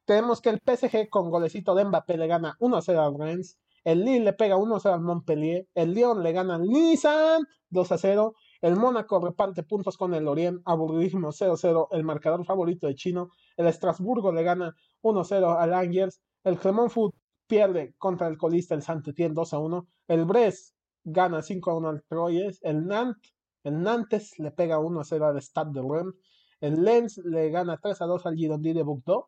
Tenemos 0.05 0.41
que 0.41 0.51
el 0.51 0.61
PSG 0.65 1.09
con 1.09 1.31
golecito 1.31 1.75
de 1.75 1.85
Mbappé 1.85 2.17
le 2.17 2.29
gana 2.29 2.57
1-0 2.61 2.97
al 2.99 3.19
Rennes. 3.19 3.59
El 3.83 4.05
Lille 4.05 4.25
le 4.25 4.33
pega 4.33 4.57
1-0 4.57 4.93
al 4.93 5.01
Montpellier. 5.01 5.67
El 5.75 5.95
Lyon 5.95 6.23
le 6.23 6.33
gana 6.33 6.57
al 6.57 6.63
Nissan 6.63 7.43
2-0. 7.71 8.35
El 8.61 8.77
Mónaco 8.77 9.21
reparte 9.21 9.63
puntos 9.63 9.97
con 9.97 10.15
el 10.15 10.29
Orient. 10.29 10.61
Aburridísimo 10.65 11.29
0-0. 11.29 11.89
El 11.93 12.05
marcador 12.05 12.45
favorito 12.45 12.87
de 12.87 12.95
Chino. 12.95 13.31
El 13.57 13.67
Estrasburgo 13.67 14.33
le 14.33 14.43
gana 14.43 14.75
1-0 15.03 15.57
al 15.59 15.75
Angers. 15.75 16.21
El 16.45 16.59
Clermont 16.59 16.91
Foot 16.91 17.15
pierde 17.47 17.95
contra 17.99 18.29
el 18.29 18.37
colista 18.37 18.75
el 18.75 18.83
Saint-Étienne 18.83 19.35
2-1. 19.35 19.87
El 20.09 20.25
Brest 20.25 20.75
gana 21.05 21.39
5-1 21.39 21.89
al 21.89 22.03
Troyes. 22.09 22.59
El 22.63 22.87
Nantes, 22.87 23.35
el 23.65 23.83
Nantes 23.83 24.39
le 24.39 24.51
pega 24.51 24.79
1-0 24.79 25.23
al 25.23 25.43
Stade 25.43 25.73
de 25.73 25.83
Rennes. 25.83 26.15
El 26.61 26.83
Lens 26.83 27.19
le 27.19 27.51
gana 27.51 27.79
3-2 27.79 28.25
al 28.25 28.35
Girondins 28.35 28.77
de 28.77 28.83
Bordeaux 28.83 29.27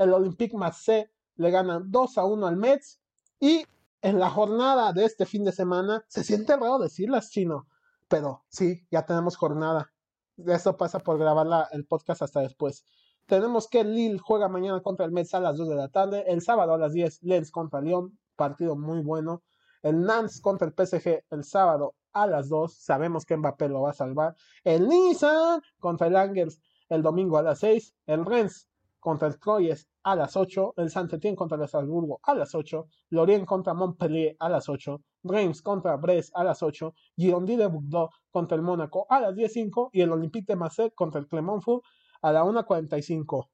el 0.00 0.14
Olympique 0.14 0.56
Marseille 0.56 1.10
le 1.36 1.50
gana 1.50 1.80
2 1.84 2.18
a 2.18 2.24
1 2.24 2.46
al 2.46 2.56
Mets 2.56 3.00
y 3.38 3.64
en 4.00 4.18
la 4.18 4.30
jornada 4.30 4.94
de 4.94 5.04
este 5.04 5.26
fin 5.26 5.44
de 5.44 5.52
semana, 5.52 6.02
se 6.08 6.24
siente 6.24 6.56
raro 6.56 6.78
decirlas, 6.78 7.28
chino, 7.30 7.66
pero 8.10 8.44
sí, 8.48 8.86
ya 8.90 9.06
tenemos 9.06 9.36
jornada. 9.36 9.92
Eso 10.36 10.76
pasa 10.76 10.98
por 10.98 11.16
grabar 11.16 11.68
el 11.70 11.86
podcast 11.86 12.22
hasta 12.22 12.40
después. 12.40 12.84
Tenemos 13.26 13.68
que 13.68 13.84
Lille 13.84 14.18
juega 14.18 14.48
mañana 14.48 14.82
contra 14.82 15.06
el 15.06 15.12
Mets 15.12 15.32
a 15.34 15.40
las 15.40 15.56
2 15.56 15.68
de 15.68 15.74
la 15.76 15.88
tarde. 15.88 16.24
El 16.26 16.42
sábado 16.42 16.74
a 16.74 16.78
las 16.78 16.92
10, 16.92 17.22
Lens 17.22 17.52
contra 17.52 17.80
Lyon. 17.80 18.18
Partido 18.34 18.74
muy 18.76 19.00
bueno. 19.00 19.44
El 19.82 20.02
Nantes 20.02 20.40
contra 20.40 20.66
el 20.66 20.74
PSG 20.74 21.22
el 21.30 21.44
sábado 21.44 21.94
a 22.12 22.26
las 22.26 22.48
2. 22.48 22.74
Sabemos 22.74 23.24
que 23.24 23.36
Mbappé 23.36 23.68
lo 23.68 23.82
va 23.82 23.90
a 23.90 23.94
salvar. 23.94 24.34
El 24.64 24.88
Nissan 24.88 25.62
contra 25.78 26.08
el 26.08 26.16
Angers 26.16 26.60
el 26.88 27.02
domingo 27.02 27.38
a 27.38 27.42
las 27.42 27.60
6. 27.60 27.94
El 28.06 28.26
Rennes 28.26 28.68
contra 28.98 29.28
el 29.28 29.38
Troyes 29.38 29.88
a 30.02 30.16
las 30.16 30.36
8, 30.36 30.74
el 30.76 30.90
Saint-Étienne 30.90 31.36
contra 31.36 31.56
el 31.56 31.64
Estrasburgo 31.64 32.20
a 32.22 32.34
las 32.34 32.54
8, 32.54 32.86
Lorient 33.10 33.44
contra 33.44 33.74
Montpellier 33.74 34.36
a 34.38 34.48
las 34.48 34.68
8, 34.68 35.00
Reims 35.24 35.62
contra 35.62 35.96
Brest 35.96 36.30
a 36.34 36.44
las 36.44 36.62
8, 36.62 36.94
Girondins 37.16 37.58
de 37.58 37.66
Bordeaux 37.66 38.10
contra 38.30 38.56
el 38.56 38.62
Mónaco 38.62 39.06
a 39.08 39.20
las 39.20 39.34
10.05 39.34 39.90
y 39.92 40.00
el 40.00 40.12
Olympique 40.12 40.46
de 40.46 40.56
Marseille 40.56 40.92
contra 40.94 41.20
el 41.20 41.26
Clermont 41.26 41.62
Foot 41.62 41.84
a 42.22 42.32
la 42.32 42.44
1.45. 42.44 43.48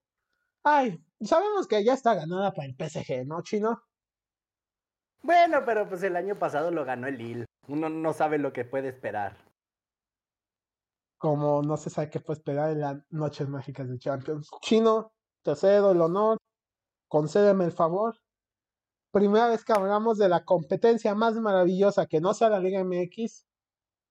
Ay, 0.64 1.00
sabemos 1.20 1.66
que 1.66 1.84
ya 1.84 1.94
está 1.94 2.14
ganada 2.14 2.52
para 2.52 2.66
el 2.66 2.74
PSG, 2.74 3.26
¿no, 3.26 3.42
Chino? 3.42 3.82
Bueno, 5.22 5.62
pero 5.64 5.88
pues 5.88 6.02
el 6.02 6.16
año 6.16 6.38
pasado 6.38 6.70
lo 6.70 6.84
ganó 6.84 7.06
el 7.08 7.18
Lille. 7.18 7.46
Uno 7.68 7.88
no 7.88 8.12
sabe 8.12 8.38
lo 8.38 8.52
que 8.52 8.64
puede 8.64 8.88
esperar. 8.88 9.36
Como 11.18 11.62
no 11.62 11.76
se 11.76 11.90
sabe 11.90 12.10
qué 12.10 12.20
puede 12.20 12.38
esperar 12.38 12.70
en 12.70 12.80
las 12.80 12.96
noches 13.10 13.48
mágicas 13.48 13.88
de 13.88 13.98
Champions. 13.98 14.50
Chino, 14.60 15.12
te 15.46 15.54
cedo 15.54 15.92
el 15.92 16.00
honor, 16.00 16.38
concédeme 17.08 17.64
el 17.64 17.72
favor. 17.72 18.16
Primera 19.12 19.46
vez 19.46 19.64
que 19.64 19.72
hablamos 19.72 20.18
de 20.18 20.28
la 20.28 20.44
competencia 20.44 21.14
más 21.14 21.36
maravillosa 21.36 22.06
que 22.06 22.20
no 22.20 22.34
sea 22.34 22.50
la 22.50 22.58
Liga 22.58 22.82
MX 22.82 23.46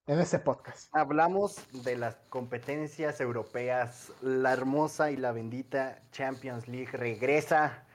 en 0.06 0.18
este 0.18 0.38
podcast. 0.38 0.88
Hablamos 0.92 1.58
de 1.84 1.98
las 1.98 2.16
competencias 2.30 3.20
europeas. 3.20 4.12
La 4.22 4.54
hermosa 4.54 5.10
y 5.10 5.18
la 5.18 5.32
bendita 5.32 6.00
Champions 6.10 6.68
League 6.68 6.92
regresa 6.92 7.86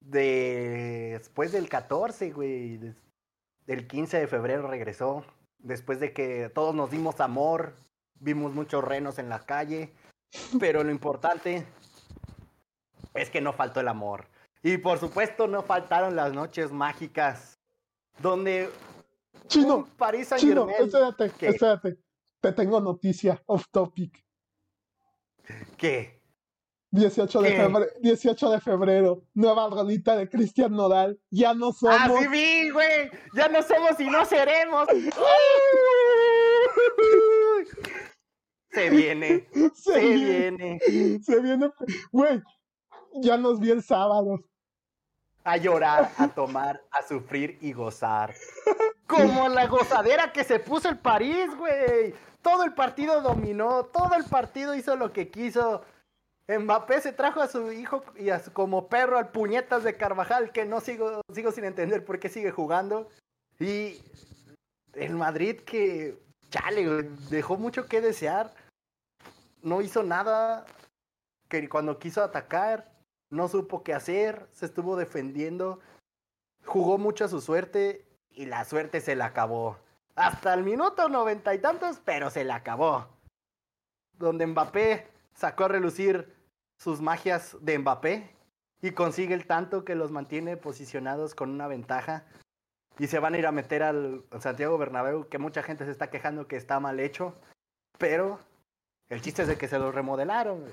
después 0.00 1.52
del 1.52 1.68
14, 1.68 2.32
güey. 2.32 2.80
Del 3.64 3.86
15 3.86 4.18
de 4.18 4.26
febrero 4.26 4.66
regresó. 4.66 5.24
Después 5.60 6.00
de 6.00 6.12
que 6.12 6.50
todos 6.52 6.74
nos 6.74 6.90
dimos 6.90 7.20
amor, 7.20 7.74
vimos 8.18 8.52
muchos 8.52 8.82
renos 8.82 9.20
en 9.20 9.28
la 9.28 9.46
calle. 9.46 9.92
Pero 10.58 10.82
lo 10.82 10.90
importante 10.90 11.64
es 13.14 13.30
que 13.30 13.40
no 13.40 13.52
faltó 13.52 13.80
el 13.80 13.88
amor. 13.88 14.28
Y 14.62 14.78
por 14.78 14.98
supuesto 14.98 15.46
no 15.46 15.62
faltaron 15.62 16.16
las 16.16 16.32
noches 16.32 16.72
mágicas 16.72 17.58
donde 18.20 18.70
Chino, 19.46 19.88
París 19.96 20.32
Chino, 20.36 20.68
espérate, 20.68 21.32
espérate. 21.40 21.98
Te 22.40 22.52
tengo 22.52 22.80
noticia 22.80 23.42
off 23.46 23.66
topic. 23.70 24.24
¿Qué? 25.76 26.18
18 26.90 27.42
de, 27.42 27.50
febrero, 27.50 27.86
18 28.00 28.50
de 28.50 28.60
febrero, 28.60 29.22
nueva 29.34 29.68
rolita 29.68 30.16
de 30.16 30.28
Cristian 30.28 30.72
Nodal. 30.72 31.20
Ya 31.30 31.52
no 31.54 31.72
somos. 31.72 31.98
¡Ah, 32.00 32.10
sí 32.18 32.26
vi, 32.28 32.70
güey! 32.70 33.10
Ya 33.34 33.48
no 33.48 33.62
somos 33.62 34.00
y 34.00 34.06
no 34.06 34.24
seremos. 34.24 34.88
Se 38.70 38.90
viene. 38.90 39.48
Se, 39.52 39.70
se 39.74 39.98
viene. 39.98 40.78
Se 41.22 41.40
viene. 41.40 41.70
Güey, 42.12 42.42
ya 43.20 43.36
nos 43.36 43.60
vi 43.60 43.70
el 43.70 43.82
sábado. 43.82 44.40
A 45.44 45.56
llorar, 45.56 46.10
a 46.18 46.28
tomar, 46.28 46.82
a 46.90 47.02
sufrir 47.02 47.58
y 47.60 47.72
gozar. 47.72 48.34
Como 49.06 49.48
la 49.48 49.66
gozadera 49.66 50.32
que 50.32 50.44
se 50.44 50.58
puso 50.58 50.88
el 50.88 50.98
París, 50.98 51.48
güey. 51.56 52.14
Todo 52.42 52.64
el 52.64 52.74
partido 52.74 53.22
dominó, 53.22 53.84
todo 53.86 54.14
el 54.14 54.24
partido 54.24 54.74
hizo 54.74 54.94
lo 54.96 55.12
que 55.12 55.30
quiso. 55.30 55.82
Mbappé 56.46 57.00
se 57.00 57.12
trajo 57.12 57.40
a 57.40 57.48
su 57.48 57.72
hijo 57.72 58.02
y 58.16 58.30
a 58.30 58.42
como 58.52 58.88
perro 58.88 59.18
al 59.18 59.28
puñetas 59.30 59.84
de 59.84 59.96
Carvajal, 59.96 60.50
que 60.50 60.64
no 60.64 60.80
sigo, 60.80 61.20
sigo 61.34 61.52
sin 61.52 61.64
entender 61.64 62.04
por 62.04 62.18
qué 62.18 62.28
sigue 62.28 62.50
jugando. 62.50 63.08
Y 63.58 64.00
el 64.94 65.14
Madrid 65.14 65.60
que, 65.60 66.18
chale, 66.50 67.02
dejó 67.30 67.56
mucho 67.56 67.86
que 67.86 68.00
desear. 68.00 68.54
No 69.62 69.82
hizo 69.82 70.02
nada 70.02 70.64
que 71.48 71.68
cuando 71.68 71.98
quiso 71.98 72.22
atacar 72.22 72.97
no 73.30 73.48
supo 73.48 73.82
qué 73.82 73.94
hacer, 73.94 74.48
se 74.52 74.66
estuvo 74.66 74.96
defendiendo, 74.96 75.80
jugó 76.64 76.98
mucho 76.98 77.24
a 77.24 77.28
su 77.28 77.40
suerte 77.40 78.06
y 78.30 78.46
la 78.46 78.64
suerte 78.64 79.00
se 79.00 79.16
la 79.16 79.26
acabó. 79.26 79.78
Hasta 80.14 80.54
el 80.54 80.64
minuto 80.64 81.08
noventa 81.08 81.54
y 81.54 81.58
tantos, 81.58 82.00
pero 82.04 82.30
se 82.30 82.44
la 82.44 82.56
acabó. 82.56 83.06
Donde 84.12 84.46
Mbappé 84.46 85.06
sacó 85.34 85.64
a 85.64 85.68
relucir 85.68 86.34
sus 86.76 87.00
magias 87.00 87.56
de 87.60 87.78
Mbappé 87.78 88.34
y 88.80 88.92
consigue 88.92 89.34
el 89.34 89.46
tanto 89.46 89.84
que 89.84 89.94
los 89.94 90.10
mantiene 90.10 90.56
posicionados 90.56 91.34
con 91.34 91.50
una 91.50 91.68
ventaja. 91.68 92.24
Y 92.98 93.06
se 93.06 93.20
van 93.20 93.34
a 93.34 93.38
ir 93.38 93.46
a 93.46 93.52
meter 93.52 93.84
al 93.84 94.24
Santiago 94.40 94.76
Bernabéu, 94.76 95.28
que 95.28 95.38
mucha 95.38 95.62
gente 95.62 95.84
se 95.84 95.92
está 95.92 96.10
quejando 96.10 96.48
que 96.48 96.56
está 96.56 96.80
mal 96.80 96.98
hecho. 96.98 97.34
Pero 97.96 98.40
el 99.08 99.22
chiste 99.22 99.42
es 99.42 99.48
de 99.48 99.56
que 99.56 99.68
se 99.68 99.78
lo 99.78 99.92
remodelaron. 99.92 100.64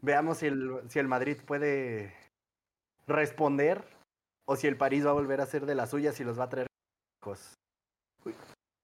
Veamos 0.00 0.38
si 0.38 0.46
el, 0.46 0.80
si 0.88 0.98
el 0.98 1.08
Madrid 1.08 1.38
puede 1.46 2.14
responder 3.06 3.84
o 4.44 4.56
si 4.56 4.66
el 4.66 4.76
París 4.76 5.06
va 5.06 5.10
a 5.10 5.14
volver 5.14 5.40
a 5.40 5.46
ser 5.46 5.66
de 5.66 5.74
las 5.74 5.90
suyas 5.90 6.18
y 6.20 6.24
los 6.24 6.38
va 6.38 6.44
a 6.44 6.48
traer. 6.48 6.66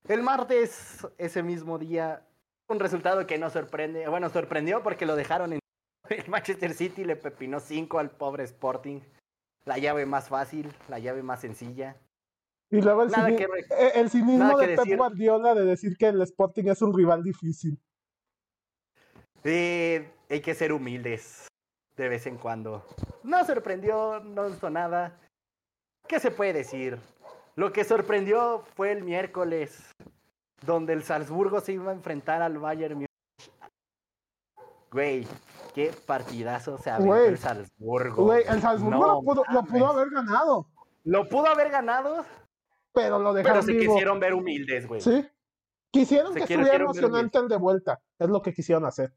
El 0.09 0.22
martes, 0.22 1.07
ese 1.18 1.43
mismo 1.43 1.78
día, 1.78 2.22
un 2.68 2.80
resultado 2.80 3.26
que 3.26 3.39
no 3.39 3.51
sorprende. 3.51 4.09
Bueno, 4.09 4.30
sorprendió 4.30 4.82
porque 4.82 5.07
lo 5.07 5.16
dejaron 5.16 5.53
en 5.53 5.61
el 6.09 6.28
Manchester 6.28 6.72
City, 6.72 7.05
le 7.05 7.16
pepinó 7.16 7.61
5 7.61 7.99
al 7.99 8.11
pobre 8.11 8.45
Sporting. 8.45 9.01
La 9.64 9.76
llave 9.78 10.07
más 10.07 10.28
fácil, 10.28 10.72
la 10.89 10.99
llave 10.99 11.22
más 11.22 11.41
sencilla. 11.41 11.97
Y 12.70 12.80
luego 12.80 13.03
el, 13.03 13.11
eh, 13.11 14.09
cinismo, 14.09 14.59
de 14.59 14.76
Pep 14.76 14.97
Guardiola 14.97 15.55
de 15.55 15.64
decir 15.64 15.97
que 15.97 16.07
el 16.07 16.20
Sporting 16.22 16.64
es 16.64 16.82
un 16.82 16.95
rival 16.95 17.22
difícil. 17.22 17.78
Eh, 19.45 20.11
hay 20.29 20.41
que 20.41 20.55
ser 20.55 20.72
humildes 20.72 21.49
de 21.97 22.09
vez 22.09 22.26
en 22.26 22.37
cuando. 22.37 22.85
No 23.22 23.45
sorprendió, 23.45 24.20
no 24.20 24.49
hizo 24.49 24.70
nada. 24.70 25.18
¿Qué 26.07 26.20
se 26.20 26.31
puede 26.31 26.53
decir? 26.53 26.99
Lo 27.57 27.72
que 27.72 27.85
sorprendió 27.85 28.62
fue 28.76 28.93
el 28.93 29.03
miércoles, 29.03 29.91
donde 30.64 30.93
el 30.93 31.03
Salzburgo 31.03 31.61
se 31.61 31.72
iba 31.72 31.91
a 31.91 31.95
enfrentar 31.95 32.41
al 32.41 32.59
Bayern 32.59 32.95
Múnich. 32.95 33.09
Güey, 34.91 35.26
qué 35.74 35.93
partidazo 36.07 36.79
se 36.79 36.91
abrió 36.91 37.16
el 37.16 37.37
Salzburgo. 37.37 38.24
Güey, 38.24 38.45
el 38.49 38.61
Salzburgo 38.61 39.07
lo, 39.07 39.22
pudo, 39.22 39.45
lo, 39.53 39.64
pudo, 39.64 39.87
haber 39.89 40.11
ganado. 40.11 40.66
Lo 41.05 41.29
pudo 41.29 41.47
haber 41.47 41.70
ganado. 41.70 42.24
Pero 42.93 43.18
lo 43.18 43.35
dejaron 43.35 43.66
Pero 43.66 43.79
se 43.79 43.87
quisieron 43.87 44.18
ver 44.20 44.35
humildes, 44.35 44.87
güey. 44.87 45.01
Sí. 45.01 45.29
Quisieron 45.91 46.35
que 46.35 46.41
estuviera 46.41 46.76
emocionante 46.76 47.39
el 47.39 47.49
de 47.49 47.57
vuelta. 47.57 48.01
Es 48.18 48.29
lo 48.29 48.41
que 48.41 48.53
quisieron 48.53 48.87
hacer. 48.87 49.12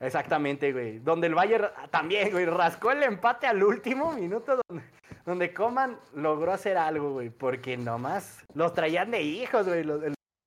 Exactamente, 0.00 0.72
güey. 0.72 0.98
Donde 0.98 1.26
el 1.26 1.34
Bayern 1.34 1.68
también, 1.90 2.30
güey, 2.32 2.46
rascó 2.46 2.90
el 2.90 3.02
empate 3.02 3.46
al 3.46 3.62
último 3.62 4.12
minuto 4.12 4.58
donde, 4.66 4.84
donde 5.26 5.52
Coman 5.52 6.00
logró 6.14 6.52
hacer 6.52 6.78
algo, 6.78 7.12
güey. 7.12 7.28
Porque 7.28 7.76
nomás 7.76 8.42
los 8.54 8.72
traían 8.72 9.10
de 9.10 9.20
hijos, 9.20 9.66
güey. 9.66 9.84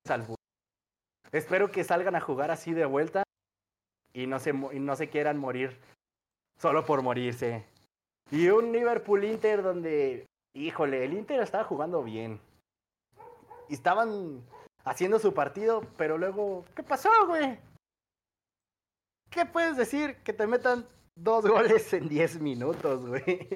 salvo. 0.06 0.34
Espero 1.30 1.70
que 1.70 1.84
salgan 1.84 2.16
a 2.16 2.20
jugar 2.20 2.50
así 2.50 2.72
de 2.72 2.84
vuelta 2.84 3.22
y 4.12 4.26
no 4.26 4.38
se, 4.38 4.50
y 4.50 4.80
no 4.80 4.96
se 4.96 5.08
quieran 5.08 5.38
morir 5.38 5.78
solo 6.58 6.84
por 6.84 7.02
morirse. 7.02 7.64
Y 8.30 8.48
un 8.48 8.72
Liverpool 8.72 9.24
Inter 9.24 9.62
donde, 9.62 10.26
híjole, 10.54 11.04
el 11.04 11.12
Inter 11.12 11.40
estaba 11.40 11.64
jugando 11.64 12.02
bien. 12.02 12.40
Y 13.68 13.74
estaban 13.74 14.42
haciendo 14.84 15.18
su 15.18 15.32
partido, 15.32 15.82
pero 15.96 16.18
luego, 16.18 16.64
¿qué 16.74 16.82
pasó, 16.82 17.10
güey? 17.26 17.58
¿Qué 19.34 19.44
puedes 19.44 19.76
decir? 19.76 20.22
Que 20.22 20.32
te 20.32 20.46
metan 20.46 20.86
dos 21.16 21.44
goles 21.44 21.92
en 21.92 22.08
diez 22.08 22.40
minutos, 22.40 23.04
güey. 23.04 23.48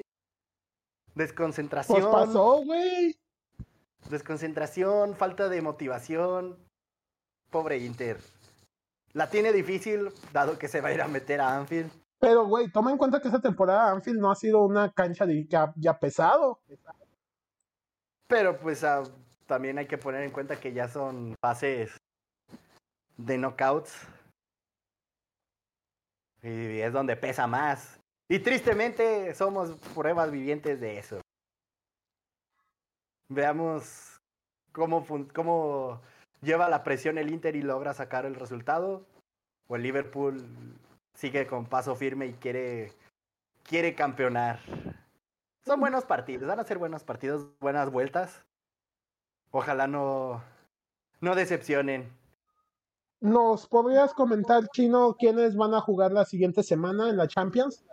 Desconcentración. 1.15 2.01
Pues 2.01 2.13
pasó, 2.13 2.61
güey. 2.65 3.17
Desconcentración, 4.09 5.15
falta 5.15 5.47
de 5.47 5.61
motivación. 5.61 6.57
Pobre 7.49 7.77
Inter. 7.77 8.19
La 9.13 9.29
tiene 9.29 9.53
difícil, 9.53 10.09
dado 10.33 10.59
que 10.59 10.67
se 10.67 10.81
va 10.81 10.89
a 10.89 10.93
ir 10.93 11.01
a 11.01 11.07
meter 11.07 11.39
a 11.39 11.55
Anfield. 11.55 11.89
Pero, 12.19 12.45
güey, 12.45 12.69
toma 12.69 12.91
en 12.91 12.97
cuenta 12.97 13.21
que 13.21 13.29
esta 13.29 13.41
temporada 13.41 13.89
Anfield 13.89 14.19
no 14.19 14.31
ha 14.31 14.35
sido 14.35 14.59
una 14.65 14.91
cancha 14.91 15.25
de, 15.25 15.45
ya, 15.47 15.73
ya 15.77 15.97
pesado. 15.97 16.59
Pero, 18.27 18.59
pues, 18.59 18.83
ah, 18.83 19.03
también 19.47 19.77
hay 19.77 19.87
que 19.87 19.97
poner 19.97 20.23
en 20.23 20.31
cuenta 20.31 20.59
que 20.59 20.73
ya 20.73 20.89
son 20.89 21.35
fases 21.41 21.95
de 23.15 23.37
knockouts. 23.37 24.18
Y 26.41 26.79
es 26.79 26.93
donde 26.93 27.15
pesa 27.15 27.47
más. 27.47 27.99
Y 28.27 28.39
tristemente 28.39 29.33
somos 29.33 29.71
pruebas 29.93 30.31
vivientes 30.31 30.79
de 30.79 30.99
eso. 30.99 31.21
Veamos 33.29 34.19
cómo, 34.71 35.05
cómo 35.33 36.01
lleva 36.41 36.69
la 36.69 36.83
presión 36.83 37.17
el 37.17 37.31
Inter 37.31 37.55
y 37.55 37.61
logra 37.61 37.93
sacar 37.93 38.25
el 38.25 38.35
resultado. 38.35 39.05
O 39.67 39.75
el 39.75 39.83
Liverpool 39.83 40.45
sigue 41.13 41.47
con 41.47 41.65
paso 41.65 41.95
firme 41.95 42.27
y 42.27 42.33
quiere, 42.33 42.93
quiere 43.63 43.93
campeonar. 43.93 44.59
Son 45.65 45.79
buenos 45.79 46.05
partidos, 46.05 46.47
van 46.47 46.59
a 46.59 46.63
ser 46.63 46.77
buenos 46.77 47.03
partidos, 47.03 47.47
buenas 47.59 47.91
vueltas. 47.91 48.43
Ojalá 49.51 49.87
no, 49.87 50.41
no 51.21 51.35
decepcionen. 51.35 52.09
¿Nos 53.21 53.67
podrías 53.67 54.13
comentar, 54.13 54.67
Chino, 54.69 55.15
quiénes 55.19 55.57
van 55.57 55.73
a 55.73 55.81
jugar 55.81 56.11
la 56.11 56.23
siguiente 56.23 56.63
semana 56.63 57.09
en 57.09 57.17
la 57.17 57.27
Champions? 57.27 57.83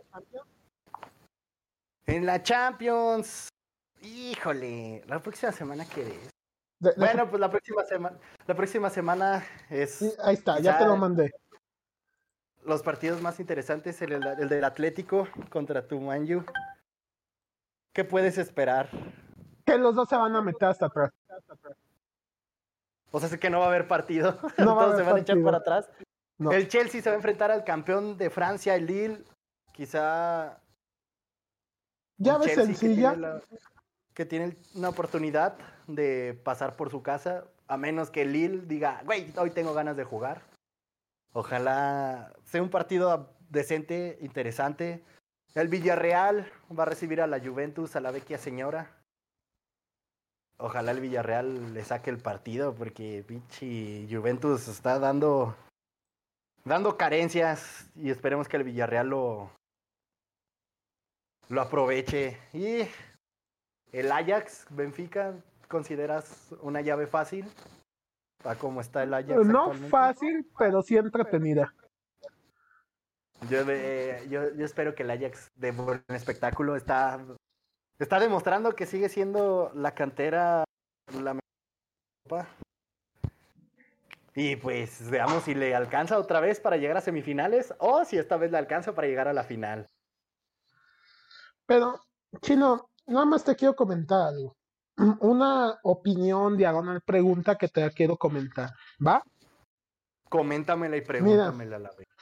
En 2.06 2.24
la 2.26 2.40
Champions. 2.40 3.48
Híjole, 4.02 5.02
la 5.08 5.20
próxima 5.20 5.50
semana 5.50 5.84
qué 5.84 6.02
es. 6.02 6.96
bueno, 6.96 7.28
pues 7.28 7.40
la 7.40 7.50
próxima 7.50 7.82
semana, 7.84 8.18
la 8.46 8.54
próxima 8.54 8.90
semana 8.90 9.44
es. 9.68 10.16
ahí 10.20 10.34
está, 10.34 10.60
ya 10.60 10.78
te 10.78 10.84
lo 10.84 10.96
mandé. 10.96 11.34
Los 12.64 12.82
partidos 12.82 13.20
más 13.20 13.40
interesantes, 13.40 14.00
el, 14.02 14.12
el 14.12 14.48
del 14.48 14.64
Atlético 14.64 15.26
contra 15.50 15.88
tu 15.88 16.00
Manju. 16.00 16.44
¿Qué 17.92 18.04
puedes 18.04 18.38
esperar? 18.38 18.90
Que 19.64 19.76
los 19.76 19.96
dos 19.96 20.08
se 20.08 20.16
van 20.16 20.36
a 20.36 20.42
meter 20.42 20.68
hasta 20.68 20.86
atrás. 20.86 21.10
O 23.16 23.18
sea, 23.18 23.30
sé 23.30 23.38
que 23.38 23.48
no 23.48 23.60
va 23.60 23.64
a 23.64 23.68
haber 23.68 23.88
partido. 23.88 24.38
No 24.58 24.76
Todos 24.76 24.98
se 24.98 25.02
van 25.02 25.16
a 25.16 25.20
echar 25.20 25.42
para 25.42 25.56
atrás. 25.56 25.88
El 26.38 26.68
Chelsea 26.68 27.00
se 27.00 27.08
va 27.08 27.14
a 27.14 27.16
enfrentar 27.16 27.50
al 27.50 27.64
campeón 27.64 28.18
de 28.18 28.28
Francia, 28.28 28.74
el 28.74 28.84
Lille. 28.84 29.24
Quizá. 29.72 30.60
Ya 32.18 32.36
ves 32.36 32.54
sencilla. 32.54 33.40
Que 34.12 34.26
tiene, 34.26 34.58
una 34.74 34.90
oportunidad 34.90 35.56
de 35.86 36.38
pasar 36.44 36.76
por 36.76 36.90
su 36.90 37.02
casa. 37.02 37.44
A 37.68 37.78
menos 37.78 38.10
que 38.10 38.20
el 38.20 38.34
Lille 38.34 38.66
diga, 38.66 39.00
güey, 39.06 39.32
hoy 39.38 39.50
tengo 39.50 39.72
ganas 39.72 39.96
de 39.96 40.04
jugar. 40.04 40.42
Ojalá 41.32 42.34
sea 42.44 42.62
un 42.62 42.68
partido 42.68 43.34
decente, 43.48 44.18
interesante. 44.20 45.02
El 45.54 45.68
Villarreal 45.68 46.52
va 46.78 46.82
a 46.82 46.86
recibir 46.86 47.22
a 47.22 47.26
la 47.26 47.40
Juventus, 47.40 47.96
a 47.96 48.00
la 48.00 48.10
vecchia 48.10 48.36
señora. 48.36 48.94
Ojalá 50.58 50.92
el 50.92 51.00
Villarreal 51.00 51.74
le 51.74 51.84
saque 51.84 52.10
el 52.10 52.18
partido 52.18 52.74
porque 52.74 53.22
pinche 53.26 54.06
Juventus 54.10 54.68
está 54.68 54.98
dando 54.98 55.54
dando 56.64 56.96
carencias 56.96 57.88
y 57.94 58.10
esperemos 58.10 58.48
que 58.48 58.56
el 58.56 58.64
Villarreal 58.64 59.08
lo 59.08 59.50
lo 61.48 61.60
aproveche. 61.60 62.38
Y 62.52 62.88
el 63.92 64.10
Ajax 64.10 64.66
Benfica 64.70 65.34
consideras 65.68 66.54
una 66.62 66.80
llave 66.80 67.06
fácil 67.06 67.46
para 68.42 68.58
cómo 68.58 68.80
está 68.80 69.02
el 69.02 69.12
Ajax 69.12 69.46
no 69.46 69.72
fácil 69.90 70.46
pero 70.58 70.82
sí 70.82 70.96
entretenida. 70.96 71.74
Yo, 73.50 73.62
yo, 74.30 74.54
yo 74.54 74.64
espero 74.64 74.94
que 74.94 75.02
el 75.02 75.10
Ajax 75.10 75.50
dé 75.54 75.70
buen 75.70 76.02
espectáculo. 76.08 76.74
Está 76.76 77.20
Está 77.98 78.20
demostrando 78.20 78.72
que 78.72 78.84
sigue 78.84 79.08
siendo 79.08 79.72
la 79.74 79.94
cantera 79.94 80.64
la 81.14 81.34
mejor. 81.34 82.46
Y 84.34 84.56
pues 84.56 85.08
veamos 85.08 85.44
si 85.44 85.54
le 85.54 85.74
alcanza 85.74 86.18
otra 86.18 86.40
vez 86.40 86.60
para 86.60 86.76
llegar 86.76 86.98
a 86.98 87.00
semifinales 87.00 87.72
o 87.78 88.04
si 88.04 88.18
esta 88.18 88.36
vez 88.36 88.50
le 88.50 88.58
alcanza 88.58 88.94
para 88.94 89.08
llegar 89.08 89.28
a 89.28 89.32
la 89.32 89.44
final. 89.44 89.86
Pero, 91.64 92.00
Chino, 92.42 92.90
nada 93.06 93.24
más 93.24 93.44
te 93.44 93.56
quiero 93.56 93.74
comentar 93.74 94.28
algo. 94.28 94.54
Una 95.20 95.78
opinión 95.82 96.58
diagonal 96.58 97.00
pregunta 97.00 97.56
que 97.56 97.68
te 97.68 97.90
quiero 97.92 98.18
comentar, 98.18 98.70
¿va? 99.04 99.22
Coméntamela 100.28 100.98
y 100.98 101.00
pregúntamela 101.00 101.76
a 101.76 101.80
la 101.80 101.90
vez 101.92 102.15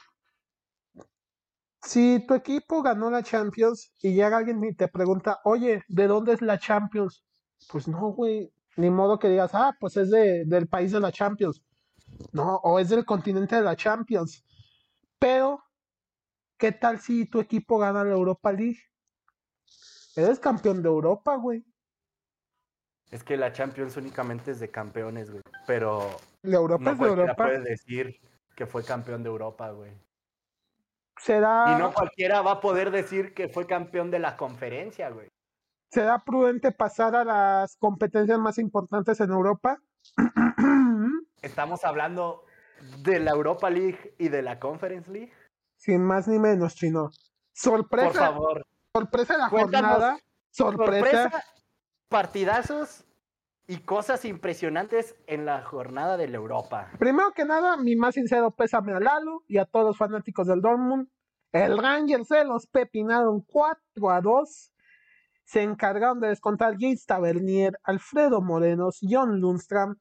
si 1.85 2.25
tu 2.27 2.33
equipo 2.33 2.81
ganó 2.81 3.09
la 3.09 3.23
Champions 3.23 3.93
y 4.01 4.13
llega 4.13 4.37
alguien 4.37 4.63
y 4.63 4.73
te 4.73 4.87
pregunta, 4.87 5.39
oye, 5.43 5.83
¿de 5.87 6.07
dónde 6.07 6.33
es 6.33 6.41
la 6.41 6.57
Champions? 6.57 7.23
Pues 7.69 7.87
no, 7.87 8.11
güey, 8.11 8.51
ni 8.75 8.89
modo 8.89 9.19
que 9.19 9.29
digas, 9.29 9.51
ah, 9.53 9.75
pues 9.79 9.95
es 9.97 10.09
de, 10.09 10.45
del 10.45 10.67
país 10.67 10.91
de 10.91 10.99
la 10.99 11.11
Champions. 11.11 11.63
No, 12.31 12.55
o 12.57 12.79
es 12.79 12.89
del 12.89 13.05
continente 13.05 13.55
de 13.55 13.61
la 13.61 13.75
Champions. 13.75 14.43
Pero, 15.19 15.63
¿qué 16.57 16.71
tal 16.71 16.99
si 16.99 17.25
tu 17.25 17.39
equipo 17.39 17.77
gana 17.77 18.03
la 18.03 18.13
Europa 18.13 18.51
League? 18.51 18.79
Eres 20.15 20.39
campeón 20.39 20.81
de 20.81 20.89
Europa, 20.89 21.35
güey. 21.35 21.65
Es 23.11 23.23
que 23.23 23.37
la 23.37 23.53
Champions 23.53 23.95
únicamente 23.97 24.51
es 24.51 24.59
de 24.59 24.71
campeones, 24.71 25.29
güey. 25.29 25.43
Pero. 25.67 26.09
La 26.41 26.57
Europa 26.57 26.91
es 26.91 26.99
de 26.99 27.05
Europa. 27.05 27.35
puede 27.35 27.59
decir 27.59 28.19
que 28.55 28.65
fue 28.65 28.83
campeón 28.83 29.23
de 29.23 29.29
Europa, 29.29 29.69
güey. 29.71 29.91
Será... 31.17 31.75
Y 31.75 31.79
no 31.79 31.93
cualquiera 31.93 32.41
va 32.41 32.51
a 32.51 32.59
poder 32.59 32.91
decir 32.91 33.33
que 33.33 33.47
fue 33.47 33.65
campeón 33.65 34.11
de 34.11 34.19
la 34.19 34.37
conferencia, 34.37 35.09
güey. 35.09 35.29
¿Será 35.89 36.23
prudente 36.23 36.71
pasar 36.71 37.15
a 37.15 37.23
las 37.23 37.77
competencias 37.77 38.37
más 38.37 38.57
importantes 38.57 39.19
en 39.21 39.31
Europa? 39.31 39.79
Estamos 41.41 41.85
hablando 41.85 42.43
de 43.03 43.19
la 43.19 43.31
Europa 43.31 43.69
League 43.69 44.15
y 44.17 44.29
de 44.29 44.41
la 44.41 44.59
Conference 44.59 45.11
League. 45.11 45.31
Sin 45.77 46.03
más 46.03 46.27
ni 46.27 46.39
menos, 46.39 46.75
chino. 46.75 47.11
Sorpresa. 47.53 48.07
Por 48.07 48.17
favor. 48.17 48.67
Sorpresa 48.93 49.33
de 49.33 49.39
la 49.39 49.49
jornada. 49.49 50.17
Sorpresa. 50.51 51.43
Partidazos 52.09 53.05
y 53.67 53.77
cosas 53.77 54.25
impresionantes 54.25 55.15
en 55.27 55.45
la 55.45 55.63
jornada 55.63 56.17
de 56.17 56.27
la 56.27 56.37
Europa. 56.37 56.91
Primero 56.99 57.31
que 57.31 57.45
nada, 57.45 57.77
mi 57.77 57.95
más 57.95 58.15
sincero 58.15 58.51
pésame 58.51 58.93
a 58.93 58.99
Lalo 58.99 59.43
y 59.47 59.57
a 59.57 59.65
todos 59.65 59.87
los 59.87 59.97
fanáticos 59.97 60.47
del 60.47 60.61
Dortmund. 60.61 61.07
El 61.51 61.77
Rangers 61.77 62.27
se 62.27 62.43
los 62.43 62.67
pepinaron 62.67 63.41
4 63.41 64.09
a 64.11 64.21
2. 64.21 64.73
Se 65.45 65.63
encargaron 65.63 66.19
de 66.19 66.29
descontar 66.29 66.73
Gates 66.73 67.05
Tavernier, 67.05 67.79
Alfredo 67.83 68.41
Morenos, 68.41 68.99
John 69.01 69.39
Lundstrom. 69.39 69.95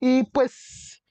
Y 0.00 0.24
pues, 0.30 1.02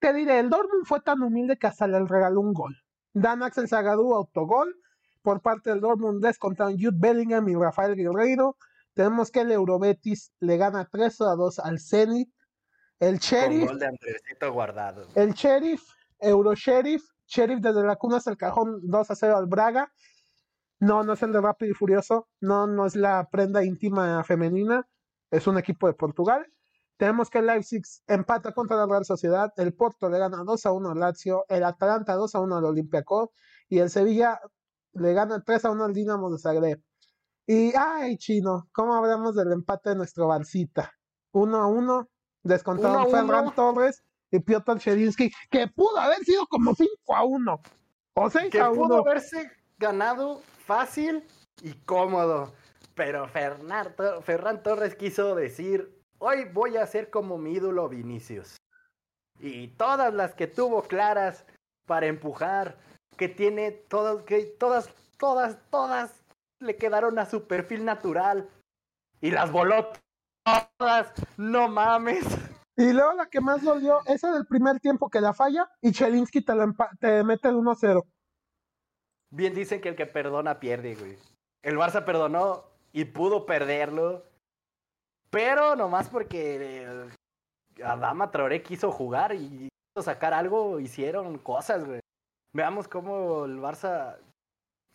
te 0.00 0.12
diré, 0.12 0.38
el 0.38 0.50
Dortmund 0.50 0.84
fue 0.84 1.00
tan 1.00 1.22
humilde 1.22 1.56
que 1.56 1.66
hasta 1.66 1.86
le 1.86 2.04
regaló 2.04 2.40
un 2.40 2.52
gol. 2.52 2.76
Dan 3.12 3.42
Axel 3.42 3.68
Zagadou, 3.68 4.14
autogol. 4.14 4.74
Por 5.22 5.40
parte 5.40 5.70
del 5.70 5.80
Dortmund 5.80 6.22
descontaron 6.22 6.74
Jude 6.74 6.98
Bellingham 6.98 7.48
y 7.48 7.54
Rafael 7.54 7.96
Guerreiro. 7.96 8.56
Tenemos 8.94 9.30
que 9.30 9.40
el 9.40 9.52
Eurobetis 9.52 10.32
le 10.40 10.56
gana 10.56 10.88
3 10.90 11.20
a 11.22 11.34
2 11.34 11.58
al 11.58 11.80
Zenit. 11.80 12.32
El 13.00 13.18
Sheriff. 13.18 13.66
Con 13.66 13.78
gol 13.78 13.98
de 14.40 14.48
guardado. 14.48 15.06
El 15.14 15.34
Sheriff, 15.34 15.82
Euro 16.20 16.54
Sheriff, 16.54 17.02
Sheriff 17.26 17.60
desde 17.60 17.82
la 17.82 17.96
cuna 17.96 18.18
hasta 18.18 18.30
el 18.30 18.36
cajón 18.36 18.80
2 18.82 19.10
a 19.10 19.14
0 19.14 19.36
al 19.36 19.46
Braga. 19.46 19.92
No, 20.78 21.02
no 21.02 21.14
es 21.14 21.22
el 21.22 21.32
de 21.32 21.40
Rápido 21.40 21.72
y 21.72 21.74
Furioso. 21.74 22.28
No, 22.40 22.66
no 22.66 22.86
es 22.86 22.94
la 22.94 23.28
prenda 23.30 23.64
íntima 23.64 24.22
femenina. 24.22 24.86
Es 25.30 25.46
un 25.46 25.58
equipo 25.58 25.86
de 25.88 25.94
Portugal. 25.94 26.46
Tenemos 26.96 27.30
que 27.30 27.38
el 27.38 27.46
Leipzig 27.46 27.82
empata 28.06 28.52
contra 28.52 28.76
la 28.76 28.86
Real 28.86 29.04
Sociedad. 29.04 29.52
El 29.56 29.74
Porto 29.74 30.08
le 30.08 30.18
gana 30.18 30.44
2 30.44 30.66
a 30.66 30.72
1 30.72 30.90
al 30.90 31.00
Lazio. 31.00 31.44
El 31.48 31.64
Atalanta 31.64 32.14
2 32.14 32.34
a 32.34 32.40
1 32.40 32.56
al 32.56 32.64
Olympiacos. 32.64 33.30
Y 33.68 33.78
el 33.80 33.90
Sevilla 33.90 34.40
le 34.92 35.12
gana 35.12 35.42
3 35.42 35.64
a 35.64 35.70
1 35.72 35.84
al 35.84 35.92
Dinamo 35.92 36.30
de 36.30 36.38
Zagreb. 36.38 36.80
Y, 37.46 37.72
ay, 37.76 38.16
chino, 38.16 38.68
¿cómo 38.72 38.94
hablamos 38.94 39.34
del 39.34 39.52
empate 39.52 39.90
de 39.90 39.96
nuestro 39.96 40.28
Barcita? 40.28 40.92
1 41.32 41.56
a 41.56 41.66
1. 41.66 42.08
Descontaron 42.42 43.10
Ferran 43.10 43.54
Torres 43.54 44.02
y 44.30 44.38
Piotr 44.38 44.78
Cherinsky, 44.78 45.30
que 45.50 45.68
pudo 45.68 45.98
haber 45.98 46.18
sido 46.24 46.46
como 46.46 46.74
5 46.74 46.90
a 47.14 47.24
1 47.24 47.62
o 48.16 48.30
6 48.30 48.50
que 48.50 48.60
a 48.60 48.70
1. 48.70 48.82
pudo 48.82 48.98
haberse 48.98 49.50
ganado 49.78 50.40
fácil 50.66 51.24
y 51.62 51.72
cómodo. 51.84 52.52
Pero 52.94 53.28
Ferran 53.28 54.62
Torres 54.62 54.94
quiso 54.94 55.34
decir, 55.34 56.00
hoy 56.18 56.44
voy 56.44 56.76
a 56.76 56.86
ser 56.86 57.10
como 57.10 57.38
mi 57.38 57.54
ídolo 57.54 57.88
Vinicius. 57.88 58.56
Y 59.40 59.68
todas 59.68 60.14
las 60.14 60.34
que 60.34 60.46
tuvo 60.46 60.82
claras 60.82 61.44
para 61.86 62.06
empujar, 62.06 62.78
que 63.16 63.28
tiene 63.28 63.72
todas, 63.72 64.22
que 64.24 64.44
todas, 64.58 64.88
todas, 65.18 65.58
todas 65.70 66.23
le 66.60 66.76
quedaron 66.76 67.18
a 67.18 67.26
su 67.26 67.46
perfil 67.46 67.84
natural. 67.84 68.48
Y 69.20 69.30
las 69.30 69.50
voló 69.50 69.90
todas, 70.78 71.12
no 71.36 71.68
mames. 71.68 72.24
Y 72.76 72.92
luego 72.92 73.12
la 73.14 73.26
que 73.26 73.40
más 73.40 73.62
dolió, 73.62 74.00
esa 74.06 74.32
del 74.32 74.46
primer 74.46 74.80
tiempo 74.80 75.08
que 75.08 75.20
la 75.20 75.32
falla 75.32 75.70
y 75.80 75.92
Chelinsky 75.92 76.44
te, 76.44 76.52
te 76.98 77.22
mete 77.22 77.48
el 77.48 77.54
1-0. 77.54 78.04
Bien 79.30 79.54
dicen 79.54 79.80
que 79.80 79.90
el 79.90 79.96
que 79.96 80.06
perdona 80.06 80.58
pierde, 80.60 80.94
güey. 80.96 81.16
El 81.62 81.76
Barça 81.76 82.04
perdonó 82.04 82.64
y 82.92 83.04
pudo 83.04 83.46
perderlo. 83.46 84.24
Pero 85.30 85.74
nomás 85.74 86.08
porque 86.08 87.08
Adama 87.82 88.30
Traoré 88.30 88.62
quiso 88.62 88.92
jugar 88.92 89.34
y 89.34 89.68
quiso 89.68 90.04
sacar 90.04 90.34
algo, 90.34 90.78
hicieron 90.78 91.38
cosas, 91.38 91.84
güey. 91.84 92.00
Veamos 92.52 92.86
cómo 92.86 93.44
el 93.44 93.58
Barça 93.58 94.16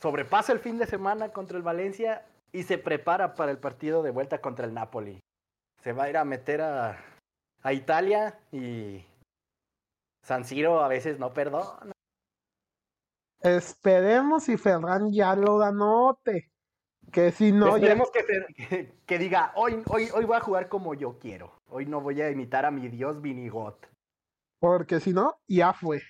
sobrepasa 0.02 0.54
el 0.54 0.60
fin 0.60 0.78
de 0.78 0.86
semana 0.86 1.30
contra 1.30 1.58
el 1.58 1.64
Valencia 1.64 2.26
y 2.52 2.64
se 2.64 2.78
prepara 2.78 3.36
para 3.36 3.52
el 3.52 3.58
partido 3.58 4.02
de 4.02 4.12
vuelta 4.12 4.42
contra 4.42 4.66
el 4.66 4.74
Napoli. 4.74 5.20
Se 5.82 5.94
va 5.94 6.04
a 6.06 6.10
ir 6.10 6.18
a 6.18 6.26
meter 6.26 6.62
a, 6.62 7.04
a 7.62 7.74
Italia 7.74 8.40
y 8.52 9.06
San 10.24 10.46
Siro 10.46 10.82
a 10.82 10.88
veces 10.88 11.20
no 11.20 11.34
perdona. 11.34 11.92
Esperemos 13.42 14.44
si 14.44 14.58
Ferran 14.58 15.12
ya 15.12 15.36
lo 15.36 15.60
danote. 15.60 16.52
Que 17.12 17.32
si 17.32 17.52
no. 17.52 17.78
Esperemos 17.78 18.12
que, 18.12 18.94
que, 19.06 19.18
diga, 19.18 19.52
hoy, 19.56 19.82
hoy, 19.88 20.10
hoy 20.14 20.26
voy 20.26 20.38
a 20.38 20.42
jugar 20.42 20.70
como 20.70 20.94
yo 20.94 21.18
quiero. 21.18 21.60
Hoy 21.68 21.86
no 21.86 22.02
voy 22.02 22.22
a 22.22 22.30
imitar 22.30 22.66
a 22.66 22.72
mi 22.72 22.88
dios 22.88 23.22
Vinigot. 23.22 23.90
Porque 24.60 25.00
si 25.00 25.14
no, 25.14 25.40
ya 25.48 25.74
fue. 25.74 26.02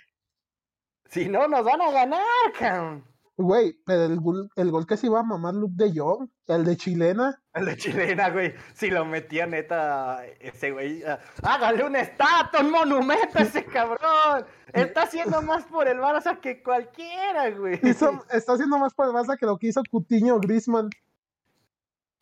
Si 1.06 1.30
no, 1.30 1.48
nos 1.48 1.64
van 1.64 1.82
a 1.82 1.92
ganar, 1.92 2.26
cabrón. 2.58 3.09
Güey, 3.42 3.74
pero 3.86 4.04
el, 4.04 4.20
el, 4.58 4.70
gol 4.70 4.86
que 4.86 4.98
se 4.98 5.08
iba 5.08 5.22
a 5.22 5.24
mamar 5.24 5.54
Luke 5.54 5.74
de 5.78 5.98
Jong, 5.98 6.30
el 6.48 6.66
de 6.66 6.76
chilena. 6.76 7.42
El 7.54 7.68
de 7.68 7.78
chilena, 7.78 8.30
güey. 8.32 8.54
Si 8.74 8.90
lo 8.90 9.06
metía 9.06 9.48
neta, 9.48 10.26
ese 10.42 10.72
güey. 10.72 11.02
Ah, 11.04 11.20
hágale 11.44 11.86
un 11.86 11.96
estatua, 11.96 12.60
un 12.60 12.72
monumento 12.72 13.40
a 13.40 13.44
ese 13.44 13.64
cabrón. 13.64 14.46
Está 14.74 15.04
haciendo 15.04 15.42
más 15.42 15.64
por 15.64 15.88
el 15.88 16.00
Barça 16.00 16.38
que 16.42 16.62
cualquiera, 16.62 17.50
güey. 17.52 17.80
está 17.82 18.54
haciendo 18.54 18.78
más 18.78 18.94
por 18.94 19.08
el 19.08 19.14
Barça 19.14 19.38
que 19.38 19.46
lo 19.46 19.58
que 19.58 19.68
hizo 19.68 19.84
Cutiño 19.90 20.38
Grisman. 20.42 20.90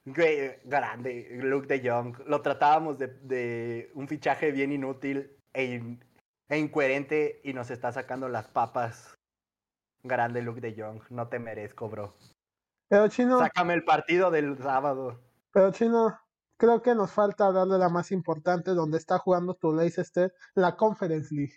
Güey, 0.06 0.60
grande, 0.66 1.40
Luke 1.42 1.66
de 1.66 1.90
Jong. 1.90 2.16
Lo 2.28 2.44
tratábamos 2.44 3.00
de, 3.00 3.08
de 3.24 3.92
un 3.96 4.08
fichaje 4.08 4.52
bien 4.52 4.72
inútil 4.72 5.32
e, 5.56 5.98
e 6.48 6.58
incoherente 6.60 7.42
y 7.44 7.54
nos 7.54 7.72
está 7.72 7.92
sacando 7.92 8.30
las 8.30 8.48
papas 8.50 9.17
Grande 10.04 10.42
look 10.42 10.62
de 10.62 10.74
Young, 10.74 11.02
no 11.10 11.28
te 11.28 11.40
merezco, 11.40 11.90
bro. 11.90 12.14
Pero 12.90 13.08
Chino. 13.10 13.40
Sácame 13.40 13.74
el 13.74 13.84
partido 13.84 14.32
del 14.32 14.58
sábado. 14.58 15.20
Pero 15.52 15.72
Chino, 15.72 16.18
creo 16.58 16.82
que 16.82 16.96
nos 16.96 17.12
falta 17.12 17.52
darle 17.52 17.78
la 17.78 17.90
más 17.90 18.12
importante 18.12 18.72
donde 18.72 18.98
está 18.98 19.18
jugando 19.18 19.56
tu 19.56 19.74
Leicester, 19.74 20.34
la 20.56 20.76
Conference 20.76 21.34
League. 21.34 21.54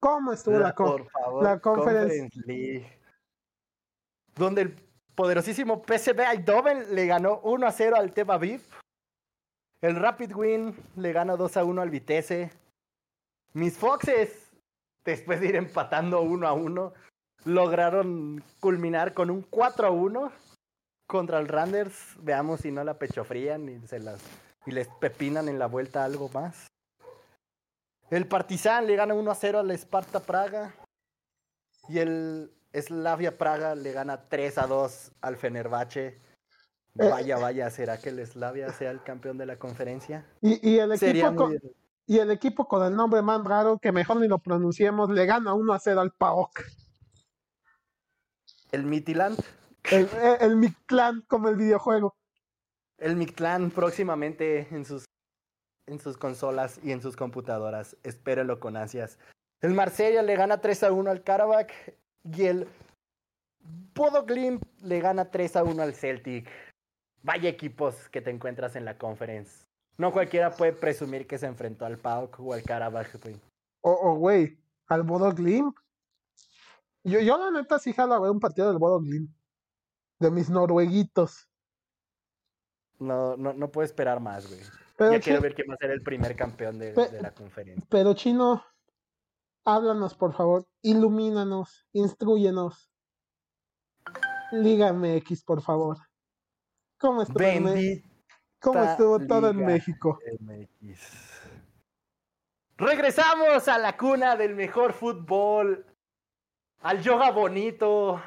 ¿Cómo 0.00 0.32
estuvo 0.32 0.58
la, 0.58 0.74
la 1.42 1.60
Conference... 1.60 2.28
League? 2.46 3.00
Donde 4.34 4.62
el 4.62 4.76
poderosísimo 5.14 5.84
PSV 5.84 6.20
Eindhoven 6.20 6.94
le 6.94 7.06
ganó 7.06 7.40
1 7.44 7.66
a 7.66 7.70
0 7.70 7.96
al 7.96 8.12
Aviv. 8.30 8.62
El 9.80 9.96
Rapid 9.96 10.34
Win 10.34 10.76
le 10.96 11.12
gana 11.12 11.36
2 11.36 11.56
a 11.56 11.64
1 11.64 11.82
al 11.82 11.90
Vitesse. 11.90 12.50
Mis 13.52 13.76
Foxes, 13.76 14.50
después 15.04 15.40
de 15.40 15.48
ir 15.48 15.56
empatando 15.56 16.22
1 16.22 16.48
a 16.48 16.52
1, 16.52 16.92
lograron 17.44 18.42
culminar 18.60 19.14
con 19.14 19.30
un 19.30 19.42
4 19.42 19.86
a 19.86 19.90
1 19.90 20.32
contra 21.06 21.38
el 21.38 21.48
Randers. 21.48 21.94
Veamos 22.20 22.60
si 22.60 22.70
no 22.70 22.84
la 22.84 22.98
pechofrían 22.98 23.68
y, 23.68 23.86
se 23.86 23.98
las, 23.98 24.20
y 24.66 24.72
les 24.72 24.88
pepinan 25.00 25.48
en 25.48 25.58
la 25.58 25.66
vuelta 25.66 26.04
algo 26.04 26.28
más. 26.30 26.66
El 28.10 28.26
Partizan 28.26 28.86
le 28.86 28.96
gana 28.96 29.14
1 29.14 29.30
a 29.30 29.34
0 29.34 29.58
al 29.60 29.70
Sparta 29.72 30.20
Praga. 30.20 30.74
Y 31.88 31.98
el 31.98 32.52
Slavia 32.74 33.36
Praga 33.36 33.74
le 33.74 33.92
gana 33.92 34.28
3 34.28 34.58
a 34.58 34.66
2 34.66 35.12
al 35.20 35.36
Fenerbahce. 35.36 36.20
Eh, 36.98 37.08
vaya, 37.08 37.38
vaya, 37.38 37.70
¿será 37.70 37.98
que 37.98 38.10
el 38.10 38.24
Slavia 38.26 38.70
sea 38.70 38.90
el 38.90 39.02
campeón 39.02 39.38
de 39.38 39.46
la 39.46 39.56
conferencia? 39.56 40.26
Y, 40.42 40.76
el 40.76 40.92
equipo 40.92 41.34
con, 41.34 41.58
y 42.06 42.18
el 42.18 42.30
equipo 42.30 42.68
con 42.68 42.84
el 42.84 42.94
nombre 42.94 43.22
más 43.22 43.42
raro, 43.44 43.78
que 43.78 43.92
mejor 43.92 44.18
ni 44.20 44.28
lo 44.28 44.38
pronunciemos, 44.38 45.08
le 45.08 45.24
gana 45.24 45.54
1 45.54 45.72
a 45.72 45.78
0 45.78 46.00
al 46.00 46.12
PAOK. 46.12 46.60
El 48.72 48.84
Mitiland. 48.86 49.38
El, 49.90 50.08
el, 50.40 51.24
como 51.28 51.48
el 51.48 51.56
videojuego. 51.56 52.14
El 52.98 53.16
Mictlan 53.16 53.70
próximamente 53.70 54.68
en 54.70 54.84
sus, 54.84 55.04
en 55.86 55.98
sus 55.98 56.16
consolas 56.16 56.80
y 56.82 56.92
en 56.92 57.02
sus 57.02 57.16
computadoras. 57.16 57.96
Espérenlo 58.02 58.60
con 58.60 58.76
ansias. 58.76 59.18
El 59.60 59.74
Marsella 59.74 60.22
le 60.22 60.36
gana 60.36 60.60
3 60.60 60.84
a 60.84 60.92
1 60.92 61.10
al 61.10 61.22
Karabakh 61.22 61.72
y 62.24 62.44
el 62.44 62.68
Bodo 63.94 64.24
le 64.26 65.00
gana 65.00 65.30
3 65.30 65.56
a 65.56 65.64
1 65.64 65.82
al 65.82 65.94
Celtic. 65.94 66.48
Vaya 67.22 67.48
equipos 67.48 68.08
que 68.08 68.20
te 68.20 68.30
encuentras 68.30 68.74
en 68.74 68.84
la 68.84 68.98
conference. 68.98 69.64
No 69.98 70.12
cualquiera 70.12 70.50
puede 70.50 70.72
presumir 70.72 71.26
que 71.26 71.38
se 71.38 71.46
enfrentó 71.46 71.84
al 71.84 71.98
PAOK 71.98 72.40
o 72.40 72.54
al 72.54 72.62
Karabakh, 72.62 73.20
güey. 73.22 73.36
O, 73.82 74.14
güey, 74.14 74.58
al 74.88 75.02
Bodo 75.02 75.32
yo, 77.04 77.20
yo 77.20 77.38
la 77.38 77.50
neta 77.50 77.78
sí 77.78 77.92
jalo 77.92 78.14
a 78.14 78.20
ver 78.20 78.30
un 78.30 78.40
partido 78.40 78.68
del 78.68 78.78
Bodo 78.78 79.00
De 80.20 80.30
mis 80.30 80.50
norueguitos. 80.50 81.48
No, 82.98 83.36
no, 83.36 83.52
no 83.52 83.70
puedo 83.70 83.84
esperar 83.84 84.20
más, 84.20 84.46
güey. 84.46 84.60
ya 85.12 85.20
quiero 85.20 85.40
ver 85.40 85.54
quién 85.54 85.68
va 85.68 85.74
a 85.74 85.78
ser 85.78 85.90
el 85.90 86.02
primer 86.02 86.36
campeón 86.36 86.78
de, 86.78 86.94
la 87.20 87.32
conferencia. 87.34 87.84
Pero 87.90 88.14
Chino, 88.14 88.64
háblanos, 89.64 90.14
por 90.14 90.32
favor. 90.34 90.66
Ilumínanos, 90.82 91.86
instruyenos. 91.92 92.90
Liga 94.52 94.92
MX, 94.92 95.44
por 95.44 95.62
favor. 95.62 95.98
¿Cómo 96.98 97.22
estuvo, 97.22 97.38
¿Cómo 98.60 98.84
estuvo 98.84 99.26
todo 99.26 99.50
en 99.50 99.64
México? 99.64 100.18
Regresamos 102.76 103.66
a 103.66 103.78
la 103.78 103.96
cuna 103.96 104.36
del 104.36 104.54
mejor 104.54 104.92
fútbol 104.92 105.91
al 106.82 107.00
yoga 107.00 107.30
bonito, 107.30 108.20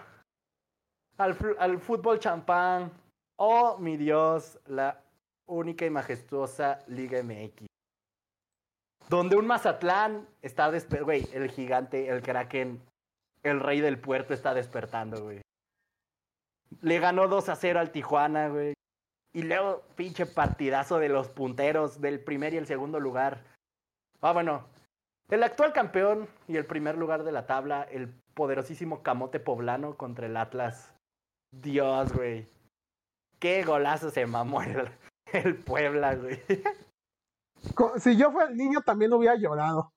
al, 1.18 1.80
fútbol 1.80 2.20
champán. 2.20 2.92
Oh, 3.38 3.78
mi 3.78 3.98
Dios, 3.98 4.60
la 4.68 5.02
única 5.46 5.86
y 5.86 5.90
majestuosa 5.90 6.80
Liga 6.88 7.22
MX. 7.22 7.68
Donde 9.10 9.36
un 9.36 9.46
Mazatlán 9.46 10.28
está 10.42 10.72
despertando, 10.72 11.06
güey, 11.06 11.28
el 11.34 11.52
gigante, 11.52 12.10
el 12.10 12.22
Kraken, 12.22 12.82
el 13.44 13.60
rey 13.60 13.82
del 13.82 14.00
puerto 14.00 14.34
está 14.34 14.54
despertando, 14.54 15.22
güey. 15.22 15.42
Le 16.82 17.00
ganó 17.00 17.28
2 17.28 17.50
a 17.50 17.56
0 17.56 17.80
al 17.80 17.92
Tijuana, 17.92 18.50
güey. 18.50 18.74
Y 19.34 19.44
luego, 19.44 19.84
pinche 19.96 20.26
partidazo 20.26 20.98
de 20.98 21.10
los 21.10 21.28
punteros 21.28 22.00
del 22.00 22.22
primer 22.22 22.54
y 22.54 22.58
el 22.58 22.66
segundo 22.66 23.00
lugar. 23.00 23.44
Ah, 24.22 24.32
bueno. 24.32 24.66
El 25.30 25.44
actual 25.44 25.74
campeón 25.74 26.28
y 26.48 26.56
el 26.56 26.66
primer 26.66 26.98
lugar 26.98 27.24
de 27.24 27.32
la 27.32 27.46
tabla, 27.46 27.84
el 27.84 28.14
poderosísimo 28.36 29.02
camote 29.02 29.40
poblano 29.40 29.98
contra 29.98 30.28
el 30.28 30.38
Atlas. 30.38 30.94
Dios, 31.52 32.14
güey. 32.14 32.48
Qué 33.40 33.64
golazo 33.64 34.12
se 34.12 34.26
mamó 34.28 34.62
el, 34.62 34.92
Puebla, 35.66 36.16
güey. 36.16 36.40
Si 37.98 38.16
yo 38.16 38.32
fuera 38.32 38.50
el 38.50 38.58
niño 38.58 38.82
también 38.82 39.12
hubiera 39.14 39.36
llorado. 39.36 39.92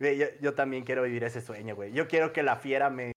Yo, 0.00 0.08
yo, 0.40 0.54
también 0.54 0.84
quiero 0.84 1.02
vivir 1.02 1.24
ese 1.24 1.40
sueño, 1.40 1.74
güey. 1.74 1.92
Yo 1.92 2.08
quiero 2.08 2.32
que 2.32 2.42
la 2.42 2.56
fiera 2.56 2.88
me, 2.88 3.12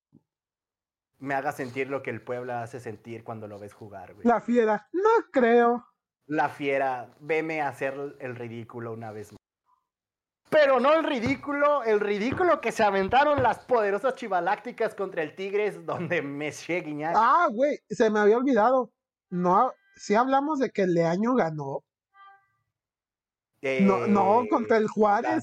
me 1.19 1.35
haga 1.35 1.51
sentir 1.51 1.89
lo 1.89 2.01
que 2.01 2.09
el 2.09 2.23
Puebla 2.23 2.63
hace 2.63 2.79
sentir 2.79 3.23
cuando 3.23 3.47
lo 3.47 3.59
ves 3.59 3.73
jugar, 3.73 4.13
güey. 4.13 4.27
La 4.27 4.41
fiera, 4.41 4.87
no 4.91 5.09
creo. 5.31 5.85
La 6.25 6.49
fiera, 6.49 7.15
veme 7.19 7.61
hacer 7.61 8.15
el 8.19 8.35
ridículo 8.35 8.93
una 8.93 9.11
vez 9.11 9.31
más 9.31 9.41
pero 10.51 10.81
no 10.81 10.93
el 10.93 11.05
ridículo, 11.05 11.81
el 11.83 12.01
ridículo 12.01 12.59
que 12.59 12.73
se 12.73 12.83
aventaron 12.83 13.41
las 13.41 13.59
poderosas 13.59 14.15
chivalácticas 14.15 14.93
contra 14.93 15.23
el 15.23 15.33
Tigres, 15.33 15.85
donde 15.85 16.21
Messi 16.21 16.81
Guiñac. 16.81 17.15
Ah, 17.17 17.47
güey, 17.49 17.79
se 17.89 18.09
me 18.09 18.19
había 18.19 18.35
olvidado. 18.35 18.91
No, 19.29 19.73
si 19.95 20.13
hablamos 20.13 20.59
de 20.59 20.69
que 20.69 20.85
Leaño 20.85 21.35
ganó. 21.35 21.85
no, 23.61 24.07
no, 24.07 24.43
contra 24.49 24.75
el 24.75 24.89
Juárez. 24.89 25.41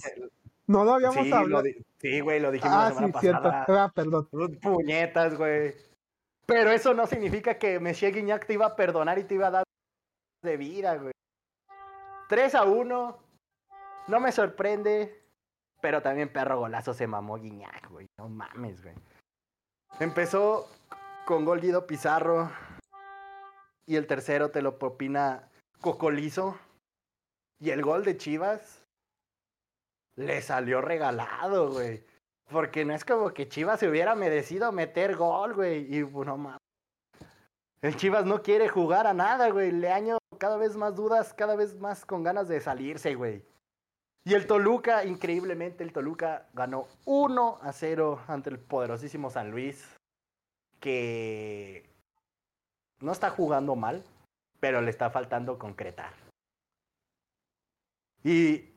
no 0.67 0.85
lo 0.85 0.93
habíamos 0.93 1.33
hablado. 1.33 1.65
sí, 2.03 2.21
güey, 2.21 2.39
lo 2.39 2.51
dijimos 2.51 2.77
la 2.77 2.93
semana 2.93 3.13
pasada. 3.13 3.65
Ah, 3.67 3.93
perdón. 3.95 4.29
Puñetas, 4.61 5.39
güey. 5.39 5.75
Pero 6.45 6.71
eso 6.71 6.93
no 6.93 7.07
significa 7.07 7.57
que 7.57 7.81
Messier 7.81 8.13
Guignac 8.13 8.47
te 8.47 8.53
iba 8.53 8.67
a 8.67 8.77
perdonar 8.77 9.19
y 9.19 9.25
te 9.25 9.37
iba 9.37 9.47
a 9.47 9.53
dar 9.53 9.65
de 10.43 10.57
vida, 10.59 10.97
güey. 10.97 11.13
3 12.29 12.55
a 12.57 12.65
1. 12.65 13.28
No 14.09 14.21
me 14.21 14.33
sorprende. 14.33 15.23
Pero 15.81 16.03
también 16.03 16.33
perro 16.33 16.59
golazo 16.59 16.93
se 16.93 17.07
mamó 17.07 17.37
Guiñac, 17.37 17.89
güey. 17.91 18.09
No 18.19 18.29
mames, 18.29 18.83
güey. 18.83 18.95
Empezó 20.01 20.69
con 21.25 21.45
gol 21.45 21.61
Guido 21.61 21.87
Pizarro. 21.87 22.51
Y 23.87 23.97
el 23.97 24.07
tercero 24.07 24.51
te 24.51 24.61
lo 24.61 24.79
propina 24.79 25.49
Cocolizo. 25.81 26.59
Y 27.61 27.71
el 27.71 27.83
gol 27.83 28.05
de 28.05 28.17
Chivas 28.17 28.85
le 30.17 30.43
salió 30.43 30.81
regalado, 30.81 31.71
güey. 31.71 32.05
Porque 32.51 32.85
no 32.85 32.95
es 32.95 33.05
como 33.05 33.31
que 33.31 33.49
Chivas 33.49 33.79
se 33.79 33.89
hubiera 33.89 34.15
merecido 34.15 34.73
meter 34.73 35.17
gol, 35.17 35.55
güey. 35.55 35.95
Y 35.95 36.01
no 36.01 36.37
mames. 36.37 36.59
El 37.83 37.97
Chivas 37.97 38.25
no 38.25 38.43
quiere 38.43 38.69
jugar 38.69 39.07
a 39.07 39.15
nada, 39.15 39.51
güey. 39.51 39.71
Le 39.71 39.93
año 39.93 40.19
cada 40.39 40.57
vez 40.57 40.77
más 40.77 40.97
dudas, 40.97 41.33
cada 41.35 41.55
vez 41.55 41.77
más 41.77 42.05
con 42.05 42.25
ganas 42.25 42.49
de 42.49 42.61
salirse, 42.61 43.15
güey. 43.15 43.45
Y 44.25 44.35
el 44.35 44.47
Toluca, 44.47 45.05
increíblemente, 45.05 45.85
el 45.85 45.93
Toluca 45.93 46.49
ganó 46.53 46.87
1 47.07 47.59
a 47.63 47.73
0 47.73 48.21
ante 48.29 48.51
el 48.51 48.59
poderosísimo 48.59 49.31
San 49.31 49.51
Luis, 49.51 49.97
que 50.81 51.89
no 53.01 53.13
está 53.13 53.31
jugando 53.31 53.75
mal, 53.75 54.05
pero 54.61 54.81
le 54.81 54.91
está 54.91 55.11
faltando 55.11 55.59
concretar. 55.59 56.13
Y 58.23 58.69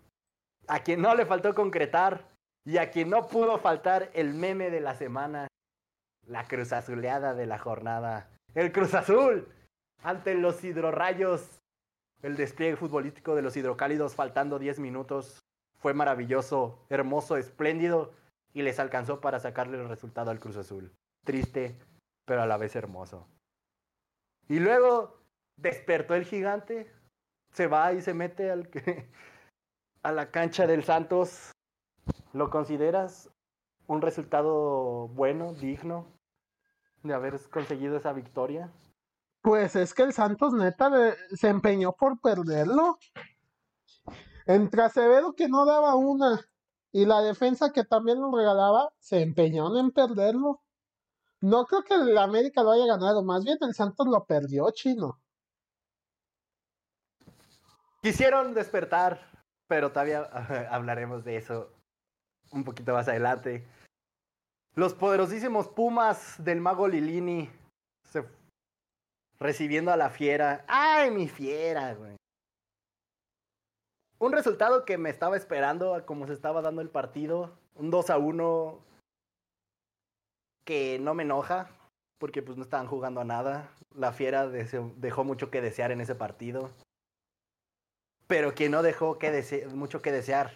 a 0.68 0.84
quien 0.84 1.02
no 1.02 1.16
le 1.16 1.26
faltó 1.26 1.54
concretar 1.54 2.26
y 2.64 2.78
a 2.78 2.92
quien 2.92 3.10
no 3.10 3.28
pudo 3.28 3.58
faltar 3.58 4.10
el 4.14 4.34
meme 4.34 4.70
de 4.70 4.80
la 4.80 4.96
semana, 4.96 5.48
la 6.28 6.48
cruz 6.48 6.72
azuleada 6.72 7.34
de 7.34 7.48
la 7.48 7.58
jornada, 7.58 8.30
el 8.54 8.72
Cruz 8.72 8.94
Azul 8.94 9.48
ante 10.04 10.36
los 10.36 10.64
hidrorrayos 10.64 11.61
el 12.22 12.36
despliegue 12.36 12.76
futbolístico 12.76 13.36
de 13.36 13.42
los 13.42 13.58
hidrocálidos 13.58 14.16
faltando 14.16 14.60
10 14.60 14.80
minutos 14.80 15.40
fue 15.78 15.94
maravilloso, 15.94 16.86
hermoso, 16.90 17.38
espléndido 17.38 18.14
y 18.54 18.62
les 18.62 18.80
alcanzó 18.80 19.22
para 19.22 19.40
sacarle 19.40 19.78
el 19.78 19.90
resultado 19.90 20.30
al 20.30 20.40
Cruz 20.40 20.58
Azul. 20.58 20.94
Triste, 21.26 21.80
pero 22.26 22.42
a 22.42 22.46
la 22.46 22.58
vez 22.58 22.76
hermoso. 22.76 23.28
Y 24.48 24.60
luego 24.60 25.20
despertó 25.58 26.14
el 26.16 26.26
gigante, 26.26 26.92
se 27.52 27.68
va 27.68 27.94
y 27.94 28.02
se 28.02 28.14
mete 28.14 28.52
al 28.52 28.70
a 30.04 30.12
la 30.12 30.32
cancha 30.32 30.68
del 30.68 30.84
Santos. 30.84 31.52
¿Lo 32.34 32.50
consideras 32.50 33.30
un 33.88 34.02
resultado 34.02 35.08
bueno, 35.10 35.54
digno 35.54 36.08
de 37.04 37.14
haber 37.14 37.40
conseguido 37.50 37.98
esa 37.98 38.14
victoria? 38.14 38.72
Pues 39.42 39.76
es 39.76 39.94
que 39.94 40.04
el 40.04 40.14
Santos 40.14 40.54
neta 40.54 40.90
se 41.32 41.50
empeñó 41.50 41.94
por 41.94 42.20
perderlo. 42.20 43.00
Entre 44.46 44.82
Acevedo 44.82 45.34
que 45.34 45.48
no 45.48 45.66
daba 45.66 45.96
una 45.96 46.40
y 46.92 47.06
la 47.06 47.22
defensa 47.22 47.72
que 47.72 47.84
también 47.84 48.20
lo 48.20 48.36
regalaba, 48.36 48.92
se 49.00 49.22
empeñaron 49.22 49.78
en 49.78 49.92
perderlo. 49.92 50.62
No 51.40 51.66
creo 51.66 51.84
que 51.84 51.96
el 51.96 52.18
América 52.18 52.62
lo 52.62 52.72
haya 52.72 52.86
ganado, 52.86 53.24
más 53.24 53.44
bien 53.44 53.58
el 53.62 53.74
Santos 53.74 54.08
lo 54.08 54.26
perdió, 54.26 54.70
chino. 54.72 55.20
Quisieron 58.02 58.54
despertar, 58.54 59.32
pero 59.68 59.92
todavía 59.92 60.24
hablaremos 60.70 61.24
de 61.24 61.38
eso 61.38 61.72
un 62.52 62.64
poquito 62.64 62.94
más 62.94 63.08
adelante. 63.08 63.68
Los 64.76 64.94
poderosísimos 64.94 65.68
Pumas 65.68 66.36
del 66.44 66.62
mago 66.62 66.88
Lilini 66.88 67.50
se 68.04 68.24
recibiendo 69.42 69.92
a 69.92 69.98
la 69.98 70.10
fiera. 70.10 70.64
¡Ay, 70.68 71.12
mi 71.12 71.28
fiera, 71.28 71.94
güey! 71.96 72.16
Un 74.20 74.32
resultado 74.32 74.86
que 74.86 75.00
me 75.00 75.10
estaba 75.10 75.36
esperando 75.36 76.06
como 76.06 76.28
se 76.28 76.34
estaba 76.34 76.62
dando 76.62 76.82
el 76.82 76.90
partido. 76.90 77.58
Un 77.76 77.90
2 77.90 78.12
a 78.12 78.18
1 78.20 78.80
que 80.64 81.00
no 81.00 81.16
me 81.16 81.24
enoja 81.24 81.70
porque 82.20 82.44
pues 82.44 82.56
no 82.56 82.64
estaban 82.64 82.86
jugando 82.86 83.20
a 83.20 83.26
nada. 83.26 83.68
La 83.96 84.14
fiera 84.14 84.48
dejó 84.48 85.24
mucho 85.24 85.50
que 85.50 85.60
desear 85.60 85.92
en 85.92 86.02
ese 86.02 86.14
partido. 86.14 86.70
Pero 88.28 88.54
quien 88.54 88.72
no 88.72 88.84
dejó 88.84 89.18
que 89.18 89.68
mucho 89.74 90.04
que 90.04 90.12
desear 90.12 90.52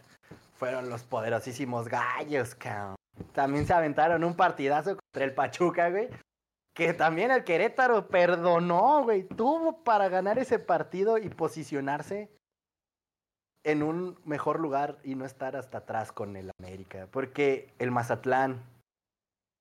fueron 0.58 0.90
los 0.92 1.04
poderosísimos 1.04 1.88
gallos, 1.88 2.54
cabrón. 2.54 2.96
También 3.34 3.66
se 3.66 3.74
aventaron 3.74 4.24
un 4.24 4.36
partidazo 4.36 4.98
contra 4.98 5.26
el 5.26 5.34
Pachuca, 5.34 5.90
güey 5.90 6.08
que 6.76 6.94
también 6.94 7.32
el 7.32 7.46
Querétaro 7.46 8.10
perdonó, 8.10 9.04
güey. 9.04 9.24
Tuvo 9.24 9.82
para 9.84 10.10
ganar 10.10 10.38
ese 10.38 10.60
partido 10.60 11.18
y 11.18 11.30
posicionarse 11.30 12.30
en 13.64 13.82
un 13.82 14.20
mejor 14.26 14.60
lugar 14.60 15.00
y 15.02 15.16
no 15.16 15.26
estar 15.26 15.56
hasta 15.56 15.80
atrás 15.80 16.12
con 16.12 16.36
el 16.36 16.52
América. 16.60 17.08
Porque 17.10 17.74
el 17.80 17.92
Mazatlán, 17.92 18.62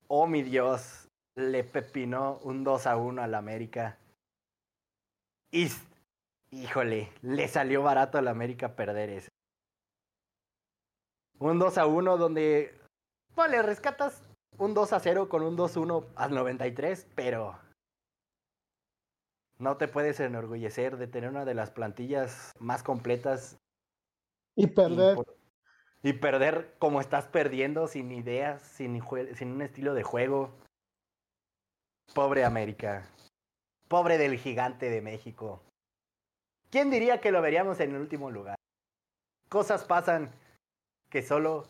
oh 0.08 0.26
mi 0.26 0.42
Dios, 0.42 1.06
le 1.36 1.62
pepinó 1.62 2.40
un 2.42 2.64
2 2.64 2.88
a 2.88 2.96
1 2.96 3.22
al 3.22 3.34
América. 3.36 3.96
Y, 5.52 5.68
híjole, 6.50 7.12
le 7.22 7.46
salió 7.46 7.84
barato 7.84 8.18
al 8.18 8.26
América 8.26 8.74
perder 8.74 9.10
ese. 9.10 9.28
Un 11.38 11.60
2 11.60 11.78
a 11.78 11.86
1 11.86 12.18
donde, 12.18 12.76
pues 13.36 13.52
le 13.52 13.62
rescatas 13.62 14.20
un 14.58 14.74
2 14.74 14.92
a 14.92 15.00
0 15.00 15.28
con 15.28 15.42
un 15.42 15.56
2-1 15.56 16.06
al 16.16 16.34
93, 16.34 17.06
pero 17.14 17.58
no 19.58 19.76
te 19.76 19.88
puedes 19.88 20.20
enorgullecer 20.20 20.96
de 20.96 21.06
tener 21.06 21.30
una 21.30 21.44
de 21.44 21.54
las 21.54 21.70
plantillas 21.70 22.52
más 22.58 22.82
completas. 22.82 23.58
Y 24.56 24.66
perder. 24.68 25.18
Y, 26.02 26.12
perder 26.14 26.74
como 26.78 27.00
estás 27.00 27.26
perdiendo, 27.26 27.88
sin 27.88 28.12
ideas, 28.12 28.62
sin, 28.62 29.02
sin 29.34 29.52
un 29.52 29.62
estilo 29.62 29.94
de 29.94 30.02
juego. 30.02 30.50
Pobre 32.14 32.44
América. 32.44 33.08
Pobre 33.88 34.18
del 34.18 34.38
gigante 34.38 34.90
de 34.90 35.00
México. 35.00 35.62
¿Quién 36.70 36.90
diría 36.90 37.20
que 37.20 37.32
lo 37.32 37.40
veríamos 37.40 37.80
en 37.80 37.94
el 37.94 38.00
último 38.00 38.30
lugar? 38.30 38.56
Cosas 39.48 39.84
pasan 39.84 40.32
que 41.08 41.22
solo 41.22 41.66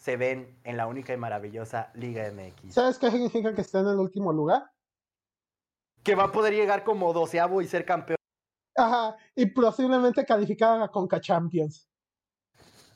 se 0.00 0.16
ven 0.16 0.58
en 0.64 0.78
la 0.78 0.86
única 0.86 1.12
y 1.12 1.18
maravillosa 1.18 1.92
Liga 1.94 2.24
MX. 2.32 2.72
¿Sabes 2.72 2.98
qué 2.98 3.10
significa 3.10 3.54
que 3.54 3.60
está 3.60 3.80
en 3.80 3.88
el 3.88 3.98
último 3.98 4.32
lugar? 4.32 4.64
Que 6.02 6.14
va 6.14 6.24
a 6.24 6.32
poder 6.32 6.54
llegar 6.54 6.84
como 6.84 7.12
doceavo 7.12 7.60
y 7.60 7.66
ser 7.66 7.84
campeón. 7.84 8.16
Ajá, 8.74 9.14
y 9.34 9.44
posiblemente 9.44 10.24
calificar 10.24 10.80
a 10.80 10.88
Conca 10.88 11.20
Champions. 11.20 11.86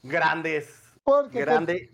Grandes. 0.02 0.82
Porque 1.02 1.40
Grande, 1.40 1.90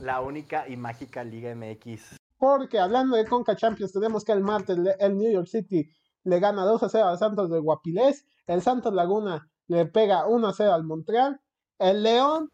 la 0.00 0.20
única 0.20 0.68
y 0.68 0.76
mágica 0.76 1.24
Liga 1.24 1.52
MX. 1.56 2.16
Porque 2.38 2.78
hablando 2.78 3.16
de 3.16 3.26
Conca 3.26 3.56
Champions, 3.56 3.92
tenemos 3.92 4.24
que 4.24 4.30
el 4.30 4.42
martes 4.42 4.78
el 5.00 5.18
New 5.18 5.32
York 5.32 5.48
City 5.48 5.90
le 6.22 6.38
gana 6.38 6.64
2 6.64 6.84
a 6.84 6.88
0 6.88 7.08
al 7.08 7.18
Santos 7.18 7.50
de 7.50 7.58
Guapilés, 7.58 8.24
el 8.46 8.62
Santos 8.62 8.94
Laguna 8.94 9.50
le 9.66 9.86
pega 9.86 10.28
1 10.28 10.46
a 10.46 10.52
0 10.52 10.72
al 10.72 10.84
Montreal, 10.84 11.40
el 11.80 12.04
León 12.04 12.52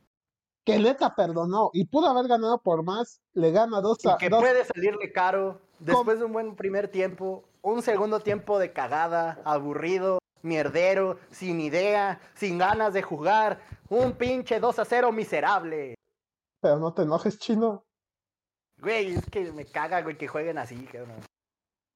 que 0.73 0.79
neta 0.79 1.15
perdonó 1.15 1.71
y 1.73 1.87
pudo 1.87 2.09
haber 2.09 2.29
ganado 2.29 2.63
por 2.63 2.83
más, 2.83 3.21
le 3.33 3.51
gana 3.51 3.81
dos 3.81 3.99
a 4.07 4.17
Que 4.19 4.31
puede 4.31 4.65
salirle 4.65 5.13
caro 5.13 5.61
después 5.79 6.19
de 6.19 6.25
un 6.25 6.33
buen 6.33 6.57
primer 6.57 6.89
tiempo, 6.89 7.45
un 7.63 7.83
segundo 7.83 8.21
tiempo 8.21 8.59
de 8.59 8.73
cagada, 8.73 9.41
aburrido, 9.45 10.19
mierdero, 10.43 11.19
sin 11.31 11.61
idea, 11.61 12.21
sin 12.35 12.59
ganas 12.59 12.93
de 12.93 13.03
jugar, 13.03 13.61
un 13.89 14.13
pinche 14.13 14.61
2 14.61 14.79
a 14.79 14.85
0 14.85 15.13
miserable. 15.13 15.95
Pero 16.61 16.79
no 16.79 16.93
te 16.93 17.03
enojes, 17.03 17.39
chino. 17.39 17.85
Güey, 18.81 19.15
es 19.15 19.27
que 19.31 19.53
me 19.53 19.65
caga, 19.65 20.03
güey, 20.03 20.17
que 20.17 20.29
jueguen 20.29 20.59
así, 20.59 20.77
cabrón. 20.87 21.21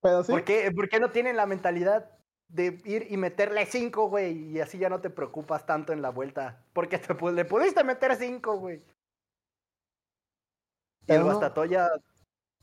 Pero 0.01 0.24
sí. 0.24 0.32
¿Por 0.32 0.44
qué, 0.44 0.70
¿Por 0.74 0.89
qué 0.89 0.99
no 0.99 1.11
tienen 1.11 1.36
la 1.36 1.47
mentalidad 1.47 2.11
de 2.53 2.81
ir 2.85 3.07
y 3.11 3.16
meterle 3.16 3.65
cinco, 3.66 4.09
güey, 4.09 4.51
y 4.51 4.61
así 4.61 4.79
ya 4.79 4.91
no 4.91 5.01
te 5.01 5.09
preocupas 5.09 5.65
tanto 5.65 5.93
en 5.93 6.03
la 6.03 6.11
vuelta. 6.11 6.62
Porque 6.74 6.99
te, 6.99 7.15
le 7.33 7.45
pudiste 7.45 7.83
meter 7.83 8.15
cinco, 8.16 8.59
güey. 8.59 8.83
Y 11.07 11.12
el 11.12 11.24
Bastatoya 11.24 11.89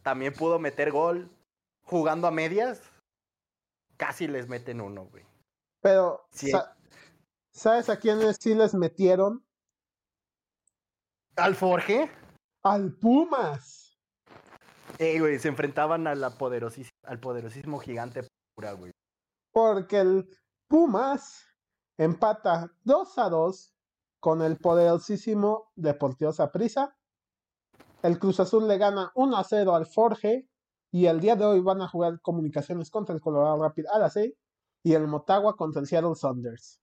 también 0.04 0.34
pudo 0.34 0.60
meter 0.60 0.92
gol 0.92 1.30
jugando 1.84 2.28
a 2.28 2.32
medias. 2.32 2.82
Casi 3.98 4.28
les 4.28 4.48
meten 4.48 4.80
uno, 4.80 5.06
güey. 5.06 5.26
Pero, 5.82 6.26
¿sabes 7.52 7.90
a 7.90 7.98
quiénes 7.98 8.38
sí 8.40 8.54
les 8.54 8.74
metieron? 8.74 9.44
¿Al 11.36 11.56
Forge? 11.56 12.10
Al 12.64 12.94
Pumas. 12.94 13.98
Ey, 15.00 15.20
güey, 15.20 15.40
se 15.40 15.48
enfrentaban 15.48 16.08
a 16.08 16.16
la 16.16 16.28
al 16.28 17.20
poderosísimo 17.20 17.80
gigante 17.80 18.28
pura, 18.56 18.74
güey 18.74 18.92
porque 19.52 20.00
el 20.00 20.30
Pumas 20.68 21.46
empata 21.98 22.72
2 22.84 23.18
a 23.18 23.30
2 23.30 23.76
con 24.20 24.42
el 24.42 24.58
poderosísimo 24.58 25.72
Deportivo 25.76 26.32
Saprissa. 26.32 26.96
El 28.04 28.20
Cruz 28.20 28.40
Azul 28.40 28.68
le 28.68 28.78
gana 28.78 29.12
1 29.16 29.38
a 29.38 29.44
0 29.44 29.76
al 29.76 29.86
Forge 29.86 30.48
y 30.92 31.06
el 31.06 31.20
día 31.20 31.36
de 31.36 31.46
hoy 31.46 31.60
van 31.60 31.82
a 31.82 31.88
jugar 31.88 32.22
comunicaciones 32.22 32.90
contra 32.90 33.16
el 33.16 33.22
Colorado 33.22 33.62
Rapid 33.62 33.86
a 33.88 34.00
las 34.00 34.14
6 34.14 34.34
y 34.84 34.94
el 34.94 35.08
Motagua 35.08 35.56
contra 35.56 35.82
el 35.82 35.88
Seattle 35.88 36.16
Saunders. 36.16 36.80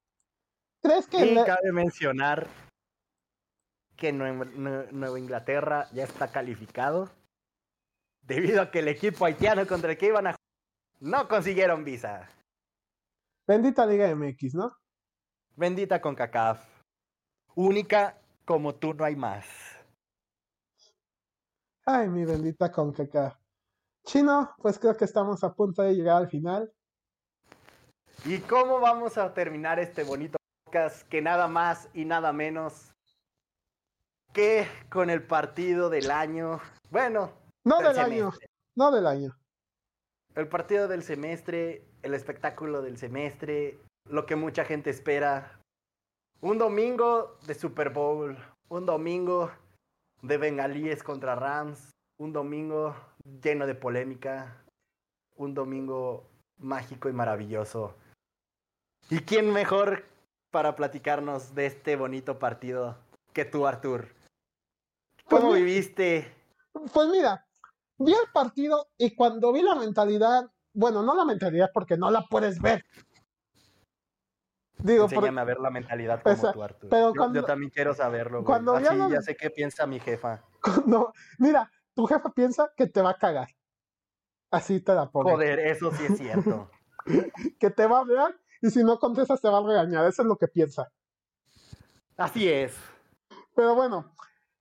¿Crees 0.83 1.07
que... 1.07 1.25
Y 1.25 1.35
cabe 1.45 1.73
mencionar 1.73 2.47
que 3.97 4.13
Nueva 4.13 5.19
Inglaterra 5.19 5.89
ya 5.93 6.05
está 6.05 6.29
calificado 6.29 7.09
debido 8.23 8.61
a 8.61 8.71
que 8.71 8.81
el 8.81 8.89
equipo 8.89 9.25
haitiano 9.25 9.67
contra 9.67 9.93
el 9.93 9.99
que 9.99 10.07
iban 10.07 10.27
a 10.27 10.37
no 11.01 11.29
consiguieron 11.29 11.85
visa. 11.85 12.29
Bendita 13.47 13.87
Liga 13.87 14.13
MX, 14.13 14.55
¿no? 14.55 14.77
Bendita 15.55 16.01
con 16.01 16.17
CACAF. 16.17 16.61
Única 17.55 18.19
como 18.45 18.75
tú 18.75 18.93
no 18.93 19.05
hay 19.05 19.15
más. 19.15 19.47
Ay, 21.85 22.09
mi 22.09 22.25
bendita 22.25 22.73
con 22.73 22.93
CACAF. 22.93 23.37
Chino, 24.05 24.53
pues 24.59 24.81
creo 24.81 24.97
que 24.97 25.05
estamos 25.05 25.45
a 25.45 25.55
punto 25.55 25.83
de 25.83 25.95
llegar 25.95 26.17
al 26.17 26.29
final. 26.29 26.73
¿Y 28.25 28.39
cómo 28.39 28.81
vamos 28.81 29.17
a 29.17 29.33
terminar 29.33 29.79
este 29.79 30.03
bonito 30.03 30.39
podcast 30.65 31.07
que 31.09 31.23
nada 31.23 31.47
más 31.47 31.89
y 31.95 32.05
nada 32.05 32.33
menos 32.33 32.93
que 34.33 34.67
con 34.91 35.09
el 35.09 35.23
partido 35.23 35.89
del 35.89 36.11
año? 36.11 36.61
Bueno, 36.91 37.31
no 37.63 37.79
del, 37.79 37.99
año, 37.99 38.33
no 38.75 38.91
del 38.91 39.07
año. 39.07 39.39
El 40.35 40.49
partido 40.49 40.89
del 40.89 41.05
semestre, 41.05 41.87
el 42.07 42.15
espectáculo 42.15 42.83
del 42.83 42.99
semestre, 42.99 43.79
lo 44.09 44.27
que 44.27 44.37
mucha 44.37 44.65
gente 44.65 44.91
espera. 44.91 45.61
Un 46.41 46.57
domingo 46.57 47.37
de 47.47 47.55
Super 47.55 47.91
Bowl, 47.91 48.37
un 48.69 48.87
domingo 48.87 49.51
de 50.23 50.39
Bengalíes 50.39 51.03
contra 51.03 51.35
Rams, 51.35 51.91
un 52.19 52.33
domingo 52.33 52.95
lleno 53.43 53.67
de 53.67 53.75
polémica, 53.75 54.65
un 55.37 55.53
domingo 55.53 56.29
mágico 56.59 57.09
y 57.09 57.13
maravilloso. 57.13 57.95
¿Y 59.11 59.21
quién 59.21 59.53
mejor 59.53 60.05
para 60.53 60.77
platicarnos 60.77 61.55
de 61.55 61.67
este 61.67 61.97
bonito 61.97 62.39
partido 62.39 62.97
que 63.33 63.45
tú, 63.45 63.67
Artur? 63.67 64.09
Pues 65.29 65.43
¿Cómo 65.43 65.55
viviste? 65.55 66.33
Pues 66.73 67.09
mira, 67.09 67.45
vi 67.99 68.13
el 68.13 68.31
partido 68.33 68.89
y 68.97 69.15
cuando 69.17 69.53
vi 69.53 69.63
la 69.63 69.75
mentalidad, 69.75 70.51
bueno, 70.77 71.03
no 71.03 71.15
la 71.15 71.25
mentalidad 71.25 71.71
porque 71.73 71.97
no 71.97 72.11
la 72.11 72.23
puedes 72.23 72.61
ver. 72.61 72.85
Digo, 74.79 75.05
Enséñame 75.05 75.41
a 75.41 75.45
ver 75.45 75.59
la 75.59 75.71
mentalidad 75.71 76.23
como 76.23 76.53
tú. 76.53 76.89
Pero 76.91 77.13
yo, 77.33 77.45
también 77.45 77.71
quiero 77.71 77.95
saberlo. 77.95 78.45
Cuando 78.45 78.75
Así 78.75 78.85
ya 79.11 79.23
sé 79.23 79.35
qué 79.35 79.51
piensa 79.51 79.87
mi 79.87 79.99
jefa. 79.99 80.45
No, 80.85 81.13
mira, 81.39 81.71
tu 81.95 82.07
jefa 82.07 82.31
piensa 82.31 82.71
que 82.77 82.87
te 82.87 83.01
va 83.01 83.11
a 83.11 83.19
cagar. 83.19 83.49
Así 84.51 84.81
te 84.81 84.95
la 84.95 85.11
pongo. 85.11 85.31
Joder, 85.31 85.61
eso 85.61 85.91
sí 85.93 86.05
es 86.05 86.19
cierto. 86.19 86.71
que 87.61 87.71
te 87.71 87.87
va 87.87 87.99
a 87.99 88.01
hablar 88.01 88.39
y 88.61 88.71
si 88.71 88.85
no 88.85 88.99
contestas 88.99 89.41
te 89.41 89.49
va 89.49 89.59
a 89.59 89.67
regañar. 89.67 90.07
Eso 90.07 90.23
es 90.23 90.29
lo 90.29 90.37
que 90.37 90.49
piensa. 90.49 90.93
Así 92.17 92.49
es. 92.49 92.77
Pero 93.55 93.75
bueno, 93.75 94.13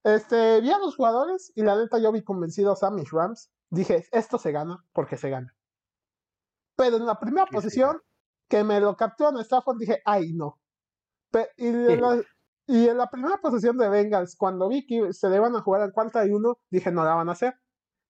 este, 0.03 0.61
vi 0.61 0.71
a 0.71 0.77
los 0.77 0.95
jugadores 0.95 1.51
y 1.55 1.63
la 1.63 1.75
neta 1.75 1.97
yo 1.97 2.11
vi 2.11 2.23
convencidos 2.23 2.83
a 2.83 2.91
mis 2.91 3.11
Rams. 3.11 3.51
Dije, 3.69 4.05
esto 4.11 4.37
se 4.37 4.51
gana 4.51 4.85
porque 4.93 5.17
se 5.17 5.29
gana. 5.29 5.54
Pero 6.75 6.97
en 6.97 7.05
la 7.05 7.19
primera 7.19 7.45
posición, 7.45 8.01
que 8.47 8.63
me 8.63 8.79
lo 8.79 8.95
capturó 8.95 9.29
en 9.29 9.37
Stafford, 9.37 9.77
dije, 9.77 10.01
ay, 10.05 10.33
no. 10.33 10.59
y, 11.57 11.67
en 11.67 12.97
la, 12.97 13.09
primera 13.09 13.37
posición 13.37 13.77
de 13.77 13.89
Bengals, 13.89 14.35
cuando 14.35 14.67
vi 14.67 14.85
que 14.85 15.13
se 15.13 15.29
le 15.29 15.37
iban 15.37 15.55
a 15.55 15.61
jugar 15.61 15.81
al 15.81 15.93
41, 15.93 16.57
dije, 16.69 16.91
no 16.91 17.03
la 17.03 17.15
van 17.15 17.29
a 17.29 17.33
hacer. 17.33 17.55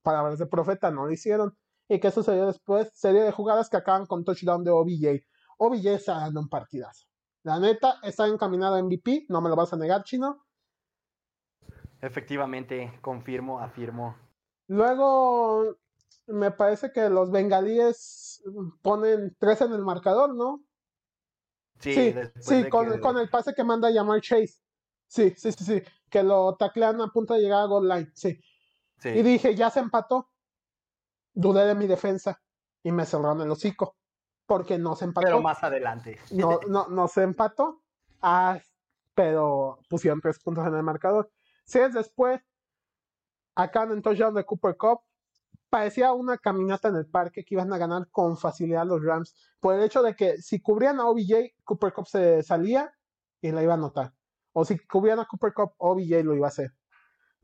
Palabras 0.02 0.40
de 0.40 0.46
profeta, 0.46 0.92
no 0.92 1.06
lo 1.06 1.12
hicieron. 1.12 1.58
¿Y 1.88 2.00
qué 2.00 2.12
sucedió 2.12 2.48
después? 2.48 2.92
Serie 2.94 3.22
de 3.22 3.32
jugadas 3.32 3.70
que 3.70 3.78
acaban 3.78 4.06
con 4.06 4.24
touchdown 4.24 4.64
de 4.64 4.72
OBJ. 4.72 5.26
OBJ 5.58 5.88
está 5.88 6.20
dando 6.20 6.40
un 6.42 6.50
partidazo. 6.50 7.08
La 7.44 7.60
neta, 7.60 8.00
está 8.02 8.28
encaminado 8.28 8.76
a 8.76 8.82
MVP, 8.82 9.28
no 9.30 9.42
me 9.42 9.50
lo 9.50 9.56
vas 9.56 9.72
a 9.72 9.78
negar, 9.78 10.04
chino. 10.04 10.46
Efectivamente, 12.02 12.98
confirmo, 13.02 13.60
afirmo. 13.60 14.16
Luego, 14.68 15.78
me 16.28 16.52
parece 16.52 16.92
que 16.92 17.10
los 17.10 17.32
bengalíes 17.32 18.44
ponen 18.82 19.36
tres 19.40 19.62
en 19.62 19.74
el 19.74 19.82
marcador, 19.82 20.34
¿no? 20.34 20.64
Sí, 21.80 22.14
sí, 22.40 22.70
con, 22.70 23.18
el 23.18 23.30
pase 23.30 23.54
que 23.54 23.64
manda 23.64 23.90
a 23.90 23.92
llamar 23.92 24.22
Chase. 24.22 24.56
Sí, 25.08 25.34
sí, 25.38 25.52
sí, 25.52 25.64
sí. 25.64 25.84
Que 26.10 26.24
lo 26.24 26.56
taclean 26.56 27.02
a 27.02 27.08
punto 27.08 27.34
de 27.34 27.42
llegar 27.42 27.64
a 27.64 27.66
goal 27.66 27.88
line. 27.88 28.12
Sí. 28.14 28.40
sí. 28.98 29.10
Y 29.10 29.22
dije, 29.22 29.56
ya 29.56 29.70
se 29.70 29.82
empató. 29.82 30.30
Dudé 31.34 31.66
de 31.66 31.76
mi 31.76 31.86
defensa 31.86 32.42
y 32.82 32.92
me 32.92 33.06
cerraron 33.06 33.42
el 33.42 33.52
hocico. 33.52 33.98
Porque 34.46 34.78
no 34.78 34.96
se 34.96 35.06
empató. 35.06 35.26
Pero 35.26 35.42
más 35.42 35.64
adelante. 35.64 36.20
No, 36.32 36.60
no, 36.68 36.88
no 36.88 37.08
se 37.08 37.24
empató. 37.24 37.82
Ah, 38.22 38.60
pero 39.14 39.80
pusieron 39.90 40.22
tres 40.22 40.40
puntos 40.40 40.66
en 40.66 40.76
el 40.76 40.84
marcador. 40.84 41.30
Si 41.66 41.80
es 41.80 41.94
después, 41.94 42.42
acá 43.56 43.84
en 43.84 44.02
touchdown 44.02 44.36
de 44.36 44.46
Cooper 44.46 44.78
Cup, 44.78 45.02
parecía 45.70 46.14
una 46.14 46.38
caminata 46.38 46.90
en 46.90 46.96
el 46.96 47.06
parque 47.06 47.44
que 47.44 47.56
iban 47.56 47.72
a 47.74 47.78
ganar 47.78 48.08
con 48.10 48.38
facilidad 48.38 48.86
los 48.86 49.04
Rams, 49.04 49.36
por 49.60 49.76
el 49.76 49.84
hecho 49.84 50.02
de 50.02 50.16
que 50.16 50.38
si 50.38 50.62
cubrían 50.62 51.00
a 51.00 51.08
OBJ, 51.08 51.56
Cooper 51.64 51.94
Cup 51.94 52.08
se 52.08 52.44
salía 52.44 52.94
y 53.42 53.52
la 53.52 53.64
iba 53.64 53.74
a 53.74 53.78
anotar. 53.78 54.14
O 54.54 54.64
si 54.64 54.78
cubrían 54.80 55.20
a 55.20 55.26
Cooper 55.26 55.54
Cup, 55.54 55.74
OBJ 55.78 56.24
lo 56.24 56.36
iba 56.36 56.48
a 56.48 56.50
hacer. 56.50 56.74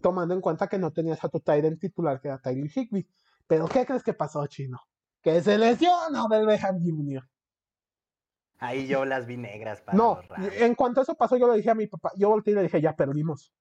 Tomando 0.01 0.33
en 0.33 0.41
cuenta 0.41 0.67
que 0.67 0.77
no 0.77 0.91
tenías 0.91 1.23
a 1.23 1.29
tu 1.29 1.41
en 1.45 1.77
titular, 1.77 2.19
que 2.19 2.29
era 2.29 2.39
Tyler 2.39 2.69
Higby. 2.73 3.07
Pero 3.47 3.67
¿qué 3.67 3.85
crees 3.85 4.03
que 4.03 4.13
pasó, 4.13 4.45
Chino? 4.47 4.79
Que 5.21 5.41
se 5.41 5.57
lesionó 5.57 6.27
del 6.29 6.47
Beham 6.47 6.79
Jr. 6.79 7.29
Ahí 8.59 8.87
yo 8.87 9.05
las 9.05 9.25
vi 9.25 9.37
negras 9.37 9.81
para 9.81 9.97
No, 9.97 10.19
en 10.37 10.75
cuanto 10.75 11.01
eso 11.01 11.15
pasó, 11.15 11.35
yo 11.35 11.47
le 11.49 11.57
dije 11.57 11.71
a 11.71 11.75
mi 11.75 11.87
papá, 11.87 12.11
yo 12.15 12.29
volteé 12.29 12.53
y 12.53 12.55
le 12.55 12.63
dije, 12.63 12.79
ya 12.79 12.95
perdimos. 12.95 13.53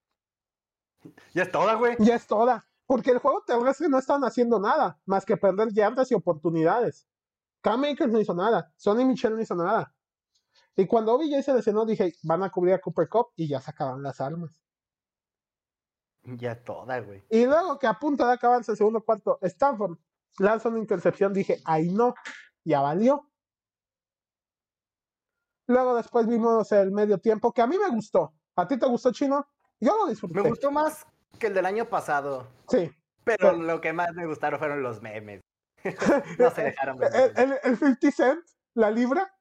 Ya 1.35 1.43
es 1.45 1.51
toda, 1.51 1.75
güey. 1.75 1.97
Ya 1.99 2.15
es 2.15 2.27
toda. 2.27 2.70
Porque 2.91 3.13
el 3.13 3.19
juego 3.19 3.45
terrestre 3.47 3.89
no 3.89 3.99
están 4.01 4.25
haciendo 4.25 4.59
nada, 4.59 4.99
más 5.07 5.25
que 5.25 5.37
perder 5.37 5.73
yardas 5.73 6.11
y 6.11 6.15
oportunidades. 6.15 7.07
Cam 7.61 7.85
Akers 7.85 8.11
no 8.11 8.19
hizo 8.19 8.35
nada, 8.35 8.73
Sonny 8.75 9.05
Michel 9.05 9.37
no 9.37 9.41
hizo 9.41 9.55
nada. 9.55 9.95
Y 10.75 10.89
cuando 10.89 11.15
OBJ 11.15 11.41
se 11.45 11.55
lesionó, 11.55 11.87
dije, 11.87 12.13
van 12.25 12.43
a 12.43 12.51
cubrir 12.51 12.75
a 12.75 12.81
Cooper 12.81 13.09
Cup 13.09 13.29
y 13.37 13.47
ya 13.47 13.61
sacaban 13.61 14.03
las 14.03 14.21
armas. 14.21 14.61
Ya 16.25 16.65
toda, 16.65 16.99
güey. 16.99 17.23
Y 17.31 17.47
luego 17.47 17.79
que 17.79 17.87
a 17.87 17.95
punto 17.95 18.27
de 18.27 18.33
acabarse 18.33 18.73
el 18.73 18.77
segundo 18.77 19.05
cuarto, 19.05 19.39
Stanford 19.41 19.97
lanza 20.41 20.69
una 20.69 20.81
intercepción, 20.81 21.33
dije, 21.33 21.61
ahí 21.67 21.91
no, 21.91 22.15
ya 22.65 22.81
valió. 22.81 23.31
Luego 25.69 25.95
después 25.95 26.27
vimos 26.27 26.73
el 26.73 26.91
medio 26.91 27.19
tiempo, 27.19 27.53
que 27.53 27.63
a 27.63 27.69
mí 27.69 27.77
me 27.79 27.95
gustó. 27.95 28.35
¿A 28.57 28.67
ti 28.67 28.77
te 28.77 28.87
gustó, 28.87 29.13
Chino? 29.13 29.47
Yo 29.79 29.97
lo 29.97 30.09
disfruté. 30.09 30.43
Me 30.43 30.49
gustó 30.49 30.73
más 30.73 31.07
que 31.39 31.49
el 31.49 31.55
del 31.55 31.67
año 31.67 31.87
pasado. 31.87 32.49
Sí. 32.69 32.91
Pero 33.25 33.53
lo 33.53 33.81
que 33.81 33.93
más 33.93 34.13
me 34.15 34.27
gustaron 34.27 34.59
fueron 34.59 34.83
los 34.83 35.03
memes. 35.03 35.41
no 36.39 36.51
se 36.51 36.63
dejaron 36.63 36.99
ver. 36.99 37.11
¿El, 37.37 37.59
el, 37.63 37.77
50 37.77 38.11
cent? 38.11 38.41
¿La 38.75 38.91
libra? 38.91 39.35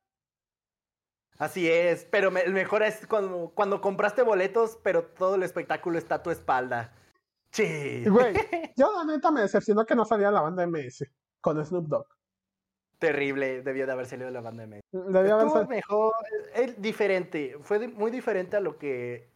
Así 1.37 1.69
es, 1.69 2.05
pero 2.11 2.35
el 2.37 2.51
mejor 2.51 2.83
es 2.83 3.07
cuando, 3.07 3.53
cuando 3.55 3.79
compraste 3.79 4.23
boletos, 4.23 4.77
pero 4.83 5.05
todo 5.05 5.35
el 5.35 5.43
espectáculo 5.43 5.97
está 5.97 6.15
a 6.15 6.23
tu 6.23 6.31
espalda. 6.31 6.93
Sí. 7.51 8.03
Güey, 8.05 8.33
yo 8.75 8.91
la 8.91 9.05
neta 9.05 9.31
me 9.31 9.41
decepcionó 9.41 9.85
que 9.85 9.95
no 9.95 10.03
salía 10.03 10.31
la 10.31 10.41
banda 10.41 10.67
MS 10.67 11.05
con 11.39 11.63
Snoop 11.65 11.87
Dogg. 11.87 12.07
Terrible, 12.99 13.61
debió 13.61 13.85
de 13.85 13.93
haber 13.93 14.05
salido 14.05 14.29
la 14.29 14.41
banda 14.41 14.67
MS. 14.67 14.81
Debió 14.91 15.35
haber 15.35 15.49
salido. 15.49 15.69
mejor, 15.69 16.13
es 16.53 16.81
diferente, 16.81 17.57
fue 17.61 17.87
muy 17.87 18.11
diferente 18.11 18.57
a 18.57 18.59
lo 18.59 18.77
que 18.77 19.29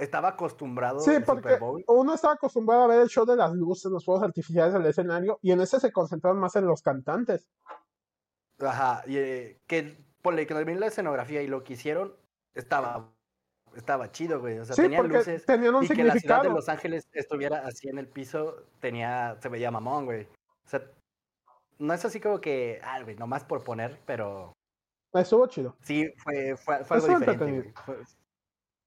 estaba 0.00 0.28
acostumbrado 0.28 1.00
sí, 1.00 1.12
porque 1.24 1.58
Uno 1.86 2.14
estaba 2.14 2.34
acostumbrado 2.34 2.84
a 2.84 2.86
ver 2.86 3.00
el 3.02 3.08
show 3.08 3.26
de 3.26 3.36
las 3.36 3.52
luces, 3.52 3.92
los 3.92 4.04
fuegos 4.04 4.24
artificiales 4.24 4.72
del 4.72 4.86
escenario, 4.86 5.38
y 5.42 5.52
en 5.52 5.60
ese 5.60 5.78
se 5.78 5.92
concentraron 5.92 6.40
más 6.40 6.56
en 6.56 6.66
los 6.66 6.82
cantantes. 6.82 7.46
Ajá, 8.58 9.02
y 9.06 9.16
eh, 9.18 9.60
que 9.66 9.96
por 10.22 10.34
que 10.46 10.54
la 10.54 10.86
escenografía 10.86 11.42
y 11.42 11.46
lo 11.46 11.64
que 11.64 11.74
hicieron 11.74 12.14
estaba 12.54 13.12
estaba 13.76 14.10
chido, 14.10 14.40
güey. 14.40 14.58
O 14.58 14.64
sea, 14.64 14.74
tenían 14.74 15.08
luces. 15.08 15.44
Tenían 15.46 15.74
un 15.74 15.84
y 15.84 15.88
que 15.88 16.02
la 16.02 16.14
ciudad 16.14 16.42
de 16.42 16.50
Los 16.50 16.68
Ángeles 16.68 17.08
estuviera 17.12 17.66
así 17.66 17.88
en 17.88 17.98
el 17.98 18.08
piso, 18.08 18.64
tenía, 18.80 19.36
se 19.40 19.48
veía 19.48 19.70
mamón, 19.70 20.06
güey. 20.06 20.24
O 20.64 20.68
sea, 20.68 20.82
no 21.78 21.94
es 21.94 22.04
así 22.04 22.20
como 22.20 22.40
que, 22.40 22.80
ah, 22.82 23.02
güey, 23.02 23.16
nomás 23.16 23.44
por 23.44 23.62
poner, 23.62 24.00
pero. 24.06 24.52
Estuvo 25.12 25.46
chido. 25.46 25.76
Sí, 25.82 26.12
fue, 26.16 26.56
fue, 26.56 26.76
algo 26.88 27.08
diferente. 27.08 27.72
Fue, 27.84 27.96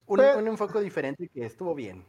un, 0.05 0.19
un, 0.19 0.47
enfoque 0.47 0.79
diferente 0.79 1.29
que 1.29 1.45
estuvo 1.45 1.73
bien. 1.73 2.05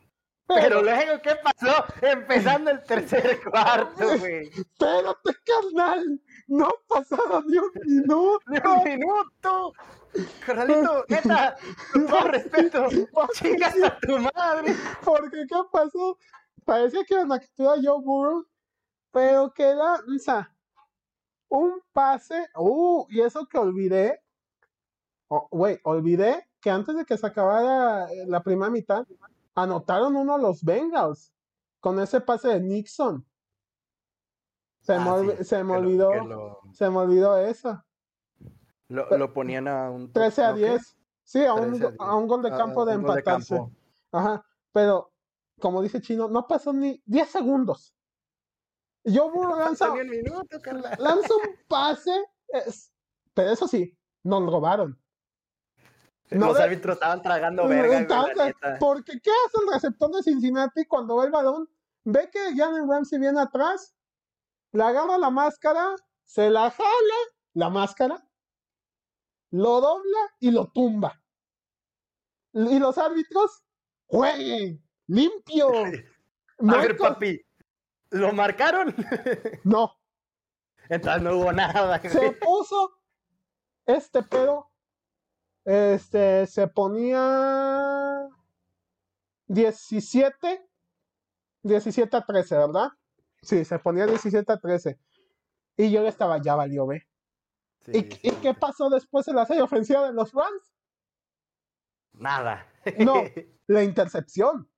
Pero, 0.46 0.82
luego, 0.82 1.22
¿qué 1.22 1.36
pasó? 1.42 1.84
Empezando 2.02 2.70
el 2.70 2.82
tercer 2.82 3.40
cuarto, 3.50 4.18
güey. 4.18 4.48
Espérate, 4.48 5.30
carnal. 5.44 6.20
No 6.48 6.66
ha 6.66 6.74
pasado 6.86 7.42
ni 7.46 7.56
un 7.56 7.70
minuto. 7.86 8.40
Ni 8.48 8.58
un 8.58 8.84
minuto. 8.84 9.72
Carnalito, 10.44 11.04
neta, 11.08 11.56
con 11.92 12.06
todo 12.06 12.28
respeto, 12.28 12.86
chingas 13.34 13.74
a 13.82 13.98
tu 13.98 14.18
madre. 14.18 14.74
Porque, 15.02 15.46
¿qué 15.48 15.56
pasó? 15.72 16.18
Parecía 16.64 17.04
que 17.04 17.14
iban 17.14 17.32
a 17.32 17.40
capturar 17.40 17.78
a 17.78 17.82
Joe 17.82 18.02
Burrow, 18.02 18.46
pero 19.10 19.52
queda, 19.52 19.94
o 19.94 20.18
sea, 20.18 20.54
un 21.48 21.80
pase, 21.92 22.46
uh, 22.56 23.06
y 23.10 23.20
eso 23.20 23.46
que 23.46 23.58
olvidé, 23.58 24.20
güey, 25.50 25.78
olvidé 25.82 26.48
que 26.64 26.70
antes 26.70 26.96
de 26.96 27.04
que 27.04 27.18
se 27.18 27.26
acabara 27.26 28.08
la 28.26 28.42
primera 28.42 28.70
mitad, 28.70 29.06
anotaron 29.54 30.16
uno 30.16 30.38
los 30.38 30.64
Bengals 30.64 31.30
con 31.78 32.00
ese 32.00 32.22
pase 32.22 32.48
de 32.48 32.60
Nixon. 32.60 33.22
Se, 34.80 34.98
me, 34.98 35.10
olvidó, 35.10 35.42
se 36.72 36.88
me 36.88 36.96
olvidó 36.96 37.36
eso. 37.36 37.84
Lo, 38.88 39.34
ponían 39.34 39.68
a 39.68 39.90
un 39.90 40.10
13 40.10 40.42
a 40.42 40.52
10. 40.54 40.96
Sí, 41.22 41.44
a 41.44 41.52
un, 41.52 41.96
a, 41.98 42.16
un, 42.16 42.26
gol 42.26 42.40
de 42.40 42.48
campo 42.48 42.86
de 42.86 42.94
empatarse. 42.94 43.60
Ajá, 44.10 44.42
pero 44.72 45.12
como 45.60 45.82
dice 45.82 46.00
Chino, 46.00 46.28
no 46.28 46.46
pasó 46.46 46.72
ni 46.72 47.02
10 47.04 47.28
segundos. 47.28 47.94
Yo 49.04 49.30
lanza, 49.58 49.92
lanza 50.96 51.34
un 51.34 51.56
pase, 51.68 52.24
pero 53.34 53.50
eso 53.50 53.68
sí, 53.68 53.94
nos 54.22 54.50
robaron. 54.50 54.98
Los 56.34 56.58
árbitros 56.58 56.94
estaban 56.94 57.22
tragando 57.22 57.66
verga. 57.68 58.06
porque 58.78 59.20
¿qué 59.20 59.30
hace 59.30 59.56
el 59.62 59.72
receptor 59.72 60.10
de 60.10 60.22
Cincinnati 60.22 60.84
cuando 60.86 61.16
ve 61.16 61.26
el 61.26 61.32
balón? 61.32 61.68
Ve 62.04 62.28
que 62.30 62.54
Jalen 62.56 62.88
Ramsey 62.88 63.18
viene 63.18 63.40
atrás, 63.40 63.94
le 64.72 64.82
agarra 64.82 65.16
la 65.18 65.30
máscara, 65.30 65.94
se 66.24 66.50
la 66.50 66.70
jala, 66.70 67.14
la 67.54 67.70
máscara, 67.70 68.28
lo 69.50 69.80
dobla 69.80 70.34
y 70.40 70.50
lo 70.50 70.66
tumba. 70.66 71.22
Y 72.52 72.78
los 72.78 72.98
árbitros 72.98 73.64
jueguen, 74.06 74.84
limpio. 75.06 75.68
A 76.58 76.76
ver, 76.76 76.96
papi, 76.96 77.40
¿lo 78.10 78.32
marcaron? 78.32 78.94
no. 79.64 79.92
Entonces 80.88 81.22
no 81.22 81.36
hubo 81.36 81.52
nada. 81.52 82.00
Se 82.02 82.32
puso 82.32 83.00
este 83.86 84.22
pedo 84.22 84.73
este, 85.64 86.46
se 86.46 86.68
ponía 86.68 88.28
17, 89.46 90.68
17 91.62 92.16
a 92.16 92.20
13, 92.24 92.56
¿verdad? 92.56 92.88
Sí, 93.42 93.64
se 93.64 93.78
ponía 93.78 94.06
17 94.06 94.52
a 94.52 94.58
13. 94.58 94.98
Y 95.76 95.90
yo 95.90 96.06
estaba, 96.06 96.40
ya 96.40 96.54
valió, 96.54 96.86
ve. 96.86 97.06
¿Y, 97.86 98.02
qué 98.02 98.54
pasó 98.54 98.88
después 98.88 99.28
en 99.28 99.36
la 99.36 99.46
serie 99.46 99.62
ofensiva 99.62 100.06
de 100.06 100.12
los 100.12 100.32
Rams? 100.32 100.74
Nada. 102.12 102.66
No, 102.98 103.14
la 103.66 103.82
intercepción. 103.82 104.68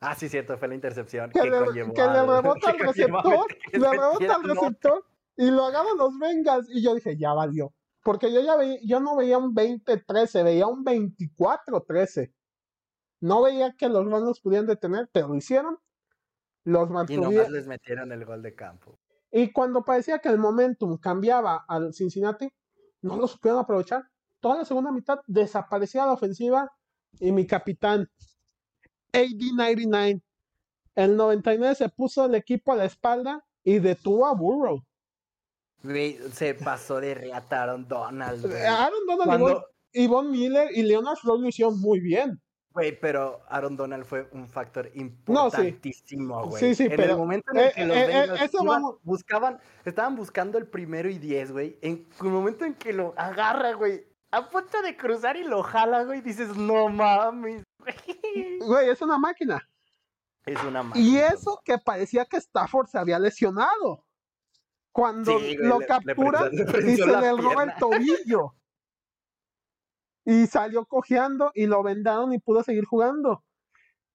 Ah, 0.00 0.14
sí, 0.14 0.28
cierto, 0.28 0.58
fue 0.58 0.68
la 0.68 0.74
intercepción. 0.74 1.30
Que, 1.30 1.42
le, 1.42 1.50
rebota 1.50 2.70
al 2.70 2.78
receptor, 2.78 3.56
le 3.72 3.90
rebota 3.90 4.34
al 4.34 4.44
receptor 4.44 5.04
y 5.36 5.50
lo 5.50 5.64
agarran 5.64 5.96
los 5.96 6.18
Bengals. 6.18 6.68
Y 6.70 6.82
yo 6.82 6.94
dije, 6.94 7.16
ya 7.16 7.32
valió. 7.32 7.72
Porque 8.06 8.32
yo 8.32 8.40
ya 8.40 8.54
veía, 8.54 8.78
yo 8.84 9.00
no 9.00 9.16
veía 9.16 9.36
un 9.36 9.52
20-13, 9.52 10.44
veía 10.44 10.68
un 10.68 10.84
24-13. 10.84 12.32
No 13.20 13.42
veía 13.42 13.74
que 13.76 13.88
los 13.88 14.08
Rams 14.08 14.38
pudieran 14.38 14.68
detener, 14.68 15.10
pero 15.12 15.26
lo 15.26 15.34
hicieron. 15.34 15.76
Los 16.62 16.88
mantuvieron. 16.88 17.32
Y 17.32 17.34
nomás 17.34 17.50
les 17.50 17.66
metieron 17.66 18.12
el 18.12 18.24
gol 18.24 18.42
de 18.42 18.54
campo. 18.54 19.00
Y 19.32 19.50
cuando 19.50 19.84
parecía 19.84 20.20
que 20.20 20.28
el 20.28 20.38
momentum 20.38 20.98
cambiaba 20.98 21.64
al 21.66 21.92
Cincinnati, 21.94 22.48
no 23.02 23.16
lo 23.16 23.26
supieron 23.26 23.58
aprovechar. 23.58 24.04
Toda 24.38 24.58
la 24.58 24.64
segunda 24.64 24.92
mitad 24.92 25.18
desaparecía 25.26 26.06
la 26.06 26.12
ofensiva 26.12 26.70
y 27.18 27.32
mi 27.32 27.44
capitán, 27.44 28.08
AD99, 29.12 30.22
el 30.94 31.16
99 31.16 31.74
se 31.74 31.88
puso 31.88 32.26
el 32.26 32.36
equipo 32.36 32.70
a 32.70 32.76
la 32.76 32.84
espalda 32.84 33.44
y 33.64 33.80
detuvo 33.80 34.26
a 34.26 34.32
Burrow 34.32 34.84
se 36.32 36.54
pasó 36.54 37.00
de 37.00 37.14
reata 37.14 37.62
Aaron 37.62 37.86
Donald, 37.86 38.44
Aaron 38.54 39.06
Donald 39.06 39.62
y, 39.92 40.06
Von, 40.06 40.30
Miller 40.30 40.68
y 40.72 40.82
Leonard 40.82 41.16
Floyd 41.16 41.42
lo 41.42 41.48
hicieron 41.48 41.80
muy 41.80 42.00
bien. 42.00 42.40
Güey, 42.70 43.00
pero 43.00 43.40
Aaron 43.48 43.74
Donald 43.74 44.04
fue 44.04 44.28
un 44.32 44.46
factor 44.46 44.90
importantísimo, 44.94 46.44
güey. 46.44 46.60
sí. 46.60 46.74
Sí, 46.74 46.84
en 46.84 46.96
pero, 46.96 47.12
el 47.12 47.18
momento 47.18 47.50
en 47.52 47.58
el 47.58 47.72
que 47.72 47.84
los 47.86 47.96
eh, 47.96 48.24
eh, 48.42 48.98
buscaban, 49.02 49.58
estaban 49.86 50.14
buscando 50.14 50.58
el 50.58 50.66
primero 50.66 51.08
y 51.08 51.18
diez, 51.18 51.50
güey. 51.52 51.78
En 51.80 52.06
el 52.20 52.28
momento 52.28 52.66
en 52.66 52.74
que 52.74 52.92
lo 52.92 53.14
agarra, 53.16 53.72
güey, 53.72 54.04
a 54.30 54.50
punto 54.50 54.82
de 54.82 54.94
cruzar 54.94 55.38
y 55.38 55.44
lo 55.44 55.62
jala, 55.62 56.04
güey, 56.04 56.20
dices, 56.20 56.54
no 56.56 56.88
mames, 56.88 57.62
Güey, 58.60 58.90
es 58.90 59.00
una 59.00 59.18
máquina. 59.18 59.66
Es 60.44 60.62
una 60.62 60.82
máquina. 60.82 61.04
Y 61.04 61.18
eso 61.18 61.60
que 61.64 61.78
parecía 61.78 62.24
que 62.24 62.36
Stafford 62.36 62.88
se 62.88 62.98
había 62.98 63.18
lesionado 63.18 64.05
cuando 64.96 65.38
lo 65.58 65.80
captura 65.80 66.48
y 66.50 66.96
se 66.96 67.06
le 67.06 67.36
roba 67.36 67.64
el 67.64 67.74
tobillo. 67.78 68.54
Y 70.24 70.46
salió 70.46 70.86
cojeando 70.86 71.52
y 71.54 71.66
lo 71.66 71.82
vendaron 71.82 72.32
y 72.32 72.38
pudo 72.38 72.62
seguir 72.62 72.86
jugando. 72.86 73.44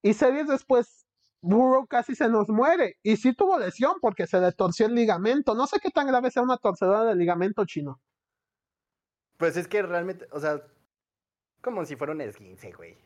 Y 0.02 0.12
series 0.14 0.48
después, 0.48 1.06
Burrow 1.40 1.86
casi 1.86 2.16
se 2.16 2.28
nos 2.28 2.48
muere. 2.48 2.98
Y 3.04 3.16
sí 3.16 3.32
tuvo 3.32 3.60
lesión 3.60 3.94
porque 4.00 4.26
se 4.26 4.40
le 4.40 4.50
torció 4.50 4.86
el 4.86 4.96
ligamento. 4.96 5.54
No 5.54 5.68
sé 5.68 5.78
qué 5.78 5.90
tan 5.90 6.08
grave 6.08 6.32
sea 6.32 6.42
una 6.42 6.56
torcedura 6.56 7.04
del 7.04 7.18
ligamento 7.18 7.64
chino. 7.64 8.00
Pues 9.36 9.56
es 9.56 9.68
que 9.68 9.82
realmente, 9.82 10.26
o 10.32 10.40
sea, 10.40 10.60
como 11.60 11.84
si 11.84 11.94
fuera 11.94 12.12
un 12.12 12.22
esguince, 12.22 12.72
güey. 12.72 12.98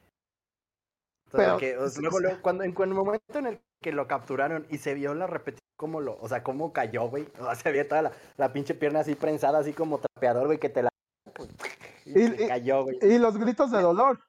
Pero, 1.30 1.58
luego, 2.00 2.40
cuando, 2.40 2.64
en 2.64 2.74
el 2.74 2.88
momento 2.94 3.38
en 3.38 3.46
el 3.46 3.60
que 3.82 3.92
lo 3.92 4.08
capturaron 4.08 4.66
y 4.70 4.78
se 4.78 4.94
vio 4.94 5.12
la 5.12 5.26
repetición, 5.26 5.65
como 5.76 6.00
lo, 6.00 6.18
o 6.20 6.28
sea, 6.28 6.42
cómo 6.42 6.72
cayó, 6.72 7.08
güey. 7.08 7.28
O 7.38 7.44
sea, 7.44 7.54
se 7.54 7.70
veía 7.70 7.88
toda 7.88 8.02
la, 8.02 8.12
la, 8.36 8.52
pinche 8.52 8.74
pierna 8.74 9.00
así 9.00 9.14
prensada, 9.14 9.58
así 9.58 9.72
como 9.72 9.98
trapeador, 9.98 10.46
güey, 10.46 10.58
que 10.58 10.68
te 10.68 10.82
la. 10.82 10.88
Y, 12.08 12.46
cayó, 12.46 12.84
güey. 12.84 12.98
Y 13.02 13.18
los 13.18 13.36
gritos 13.36 13.72
de 13.72 13.82
dolor. 13.82 14.20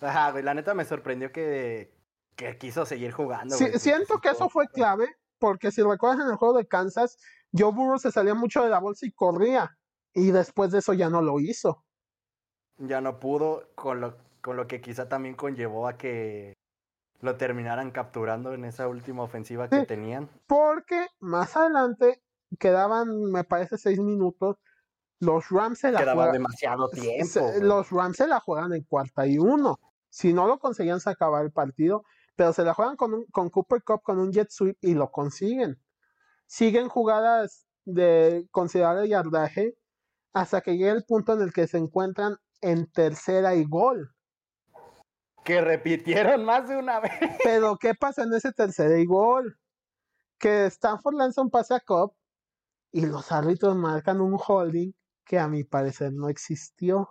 Ajá, 0.00 0.30
güey, 0.30 0.44
la 0.44 0.54
neta 0.54 0.72
me 0.72 0.84
sorprendió 0.84 1.32
que, 1.32 1.92
que 2.36 2.56
quiso 2.58 2.86
seguir 2.86 3.10
jugando. 3.10 3.56
Sí, 3.56 3.66
siento 3.80 4.20
que 4.20 4.28
eso 4.28 4.48
fue 4.48 4.68
clave, 4.68 5.08
porque 5.40 5.72
si 5.72 5.82
recuerdas 5.82 6.20
en 6.20 6.30
el 6.30 6.36
juego 6.36 6.56
de 6.56 6.68
Kansas, 6.68 7.18
Joe 7.52 7.72
Burrow 7.72 7.98
se 7.98 8.12
salía 8.12 8.34
mucho 8.34 8.62
de 8.62 8.70
la 8.70 8.78
bolsa 8.78 9.04
y 9.04 9.10
corría. 9.10 9.76
Y 10.14 10.30
después 10.30 10.70
de 10.70 10.78
eso 10.78 10.92
ya 10.92 11.10
no 11.10 11.22
lo 11.22 11.40
hizo. 11.40 11.84
Ya 12.78 13.00
no 13.00 13.18
pudo, 13.18 13.68
con 13.74 14.00
lo, 14.00 14.16
con 14.40 14.56
lo 14.56 14.68
que 14.68 14.80
quizá 14.80 15.08
también 15.08 15.34
conllevó 15.34 15.88
a 15.88 15.96
que 15.96 16.55
lo 17.20 17.36
terminaran 17.36 17.90
capturando 17.90 18.52
en 18.52 18.64
esa 18.64 18.88
última 18.88 19.22
ofensiva 19.22 19.68
que 19.68 19.84
tenían. 19.86 20.28
Porque 20.46 21.06
más 21.20 21.56
adelante 21.56 22.22
quedaban, 22.58 23.30
me 23.30 23.44
parece, 23.44 23.78
seis 23.78 23.98
minutos. 23.98 24.56
Los 25.18 25.48
Rams 25.48 25.78
se 25.78 25.92
la 25.92 26.00
Quedaba 26.00 26.30
demasiado 26.30 26.88
tiempo. 26.90 27.50
los 27.62 27.90
Rams 27.90 28.18
se 28.18 28.26
la 28.26 28.38
juegan 28.40 28.74
en 28.74 28.82
cuarta 28.82 29.26
y 29.26 29.38
uno. 29.38 29.78
Si 30.10 30.32
no 30.32 30.46
lo 30.46 30.58
conseguían, 30.58 31.00
se 31.00 31.10
acababa 31.10 31.42
el 31.42 31.52
partido. 31.52 32.02
Pero 32.36 32.52
se 32.52 32.64
la 32.64 32.74
juegan 32.74 32.96
con, 32.96 33.24
con 33.32 33.48
Cooper 33.48 33.82
Cup, 33.82 34.02
con 34.02 34.18
un 34.18 34.30
jet 34.30 34.50
sweep 34.50 34.76
y 34.82 34.94
lo 34.94 35.10
consiguen. 35.10 35.80
Siguen 36.46 36.88
jugadas 36.88 37.66
de 37.86 38.46
considerable 38.50 39.08
yardaje 39.08 39.74
hasta 40.34 40.60
que 40.60 40.72
llegue 40.72 40.90
el 40.90 41.04
punto 41.04 41.32
en 41.32 41.40
el 41.40 41.54
que 41.54 41.66
se 41.66 41.78
encuentran 41.78 42.36
en 42.60 42.90
tercera 42.92 43.54
y 43.54 43.64
gol 43.64 44.15
que 45.46 45.60
repitieron 45.60 46.44
más 46.44 46.68
de 46.68 46.76
una 46.76 46.98
vez. 47.00 47.12
Pero, 47.44 47.76
¿qué 47.76 47.94
pasa 47.94 48.24
en 48.24 48.34
ese 48.34 48.52
tercer 48.52 49.06
gol? 49.06 49.58
Que 50.38 50.66
Stanford 50.66 51.14
lanza 51.14 51.40
un 51.40 51.50
pase 51.50 51.74
a 51.74 51.80
Cobb 51.80 52.12
y 52.92 53.06
los 53.06 53.30
árbitros 53.30 53.76
marcan 53.76 54.20
un 54.20 54.36
holding 54.36 54.92
que 55.24 55.38
a 55.38 55.48
mi 55.48 55.64
parecer 55.64 56.12
no 56.12 56.28
existió. 56.28 57.08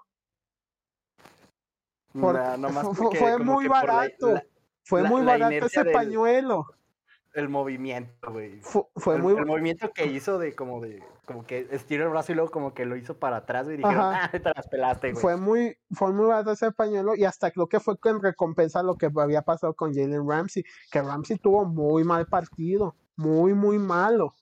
fue, 2.14 3.40
muy 3.40 3.68
barato. 3.68 4.42
fue 4.84 5.04
muy 5.04 5.24
barato 5.24 5.66
ese 5.66 5.86
pañuelo 5.86 6.68
el 7.36 7.50
movimiento, 7.50 8.32
güey. 8.32 8.60
Fue, 8.62 9.16
el, 9.16 9.22
muy 9.22 9.36
El 9.36 9.46
movimiento 9.46 9.92
que 9.94 10.06
hizo 10.06 10.40
de 10.40 10.56
como 10.56 10.82
de 10.82 11.04
como 11.26 11.46
que 11.46 11.68
estiró 11.72 12.06
el 12.06 12.10
brazo 12.10 12.32
y 12.32 12.36
luego 12.36 12.52
como 12.52 12.74
que 12.74 12.86
lo 12.86 12.96
hizo 12.96 13.18
para 13.18 13.38
atrás, 13.38 13.68
y 13.68 13.78
dijeron, 13.78 13.98
ah, 13.98 14.30
te 14.32 14.40
las 14.40 14.68
pelaste, 14.68 15.12
güey. 15.12 15.22
Fue 15.22 15.36
muy, 15.38 15.78
fue 15.92 16.14
muy 16.14 16.28
barato 16.28 16.52
ese 16.52 16.72
pañuelo 16.72 17.16
y 17.16 17.26
hasta 17.26 17.52
creo 17.52 17.68
que 17.68 17.80
fue 17.80 17.96
en 18.06 18.22
recompensa 18.22 18.84
lo 18.84 18.96
que 18.96 19.10
había 19.16 19.42
pasado 19.42 19.74
con 19.74 19.94
Jalen 19.94 20.28
Ramsey, 20.28 20.64
que 20.92 21.02
Ramsey 21.02 21.38
tuvo 21.38 21.66
muy 21.66 22.04
mal 22.04 22.28
partido, 22.28 22.96
muy, 23.16 23.54
muy 23.54 23.80
malo. 23.80 24.34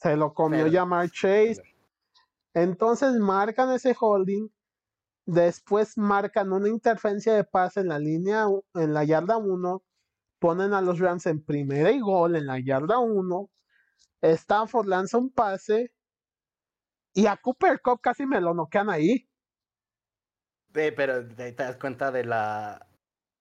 Se 0.00 0.16
lo 0.16 0.34
comió 0.34 0.66
llamar 0.66 1.10
Chase. 1.10 1.62
Entonces 2.54 3.12
marcan 3.14 3.70
ese 3.70 3.94
holding 3.98 4.48
Después 5.26 5.96
marcan 5.96 6.52
una 6.52 6.68
interferencia 6.68 7.34
de 7.34 7.44
pase 7.44 7.80
en 7.80 7.88
la 7.88 7.98
línea, 7.98 8.46
en 8.74 8.92
la 8.92 9.04
yarda 9.04 9.36
1. 9.36 9.82
Ponen 10.42 10.74
a 10.74 10.80
los 10.80 10.98
Rams 10.98 11.26
en 11.26 11.40
primera 11.44 11.92
y 11.92 12.00
gol 12.00 12.34
en 12.34 12.46
la 12.46 12.58
yarda 12.58 12.98
1. 12.98 13.50
Stanford 14.22 14.88
lanza 14.88 15.16
un 15.16 15.30
pase. 15.30 15.92
Y 17.14 17.26
a 17.26 17.36
Cooper 17.36 17.80
Cup 17.80 18.00
casi 18.00 18.26
me 18.26 18.40
lo 18.40 18.52
noquean 18.52 18.90
ahí. 18.90 19.28
pero 20.72 21.28
te 21.28 21.52
das 21.52 21.76
cuenta 21.76 22.10
de 22.10 22.24
la 22.24 22.88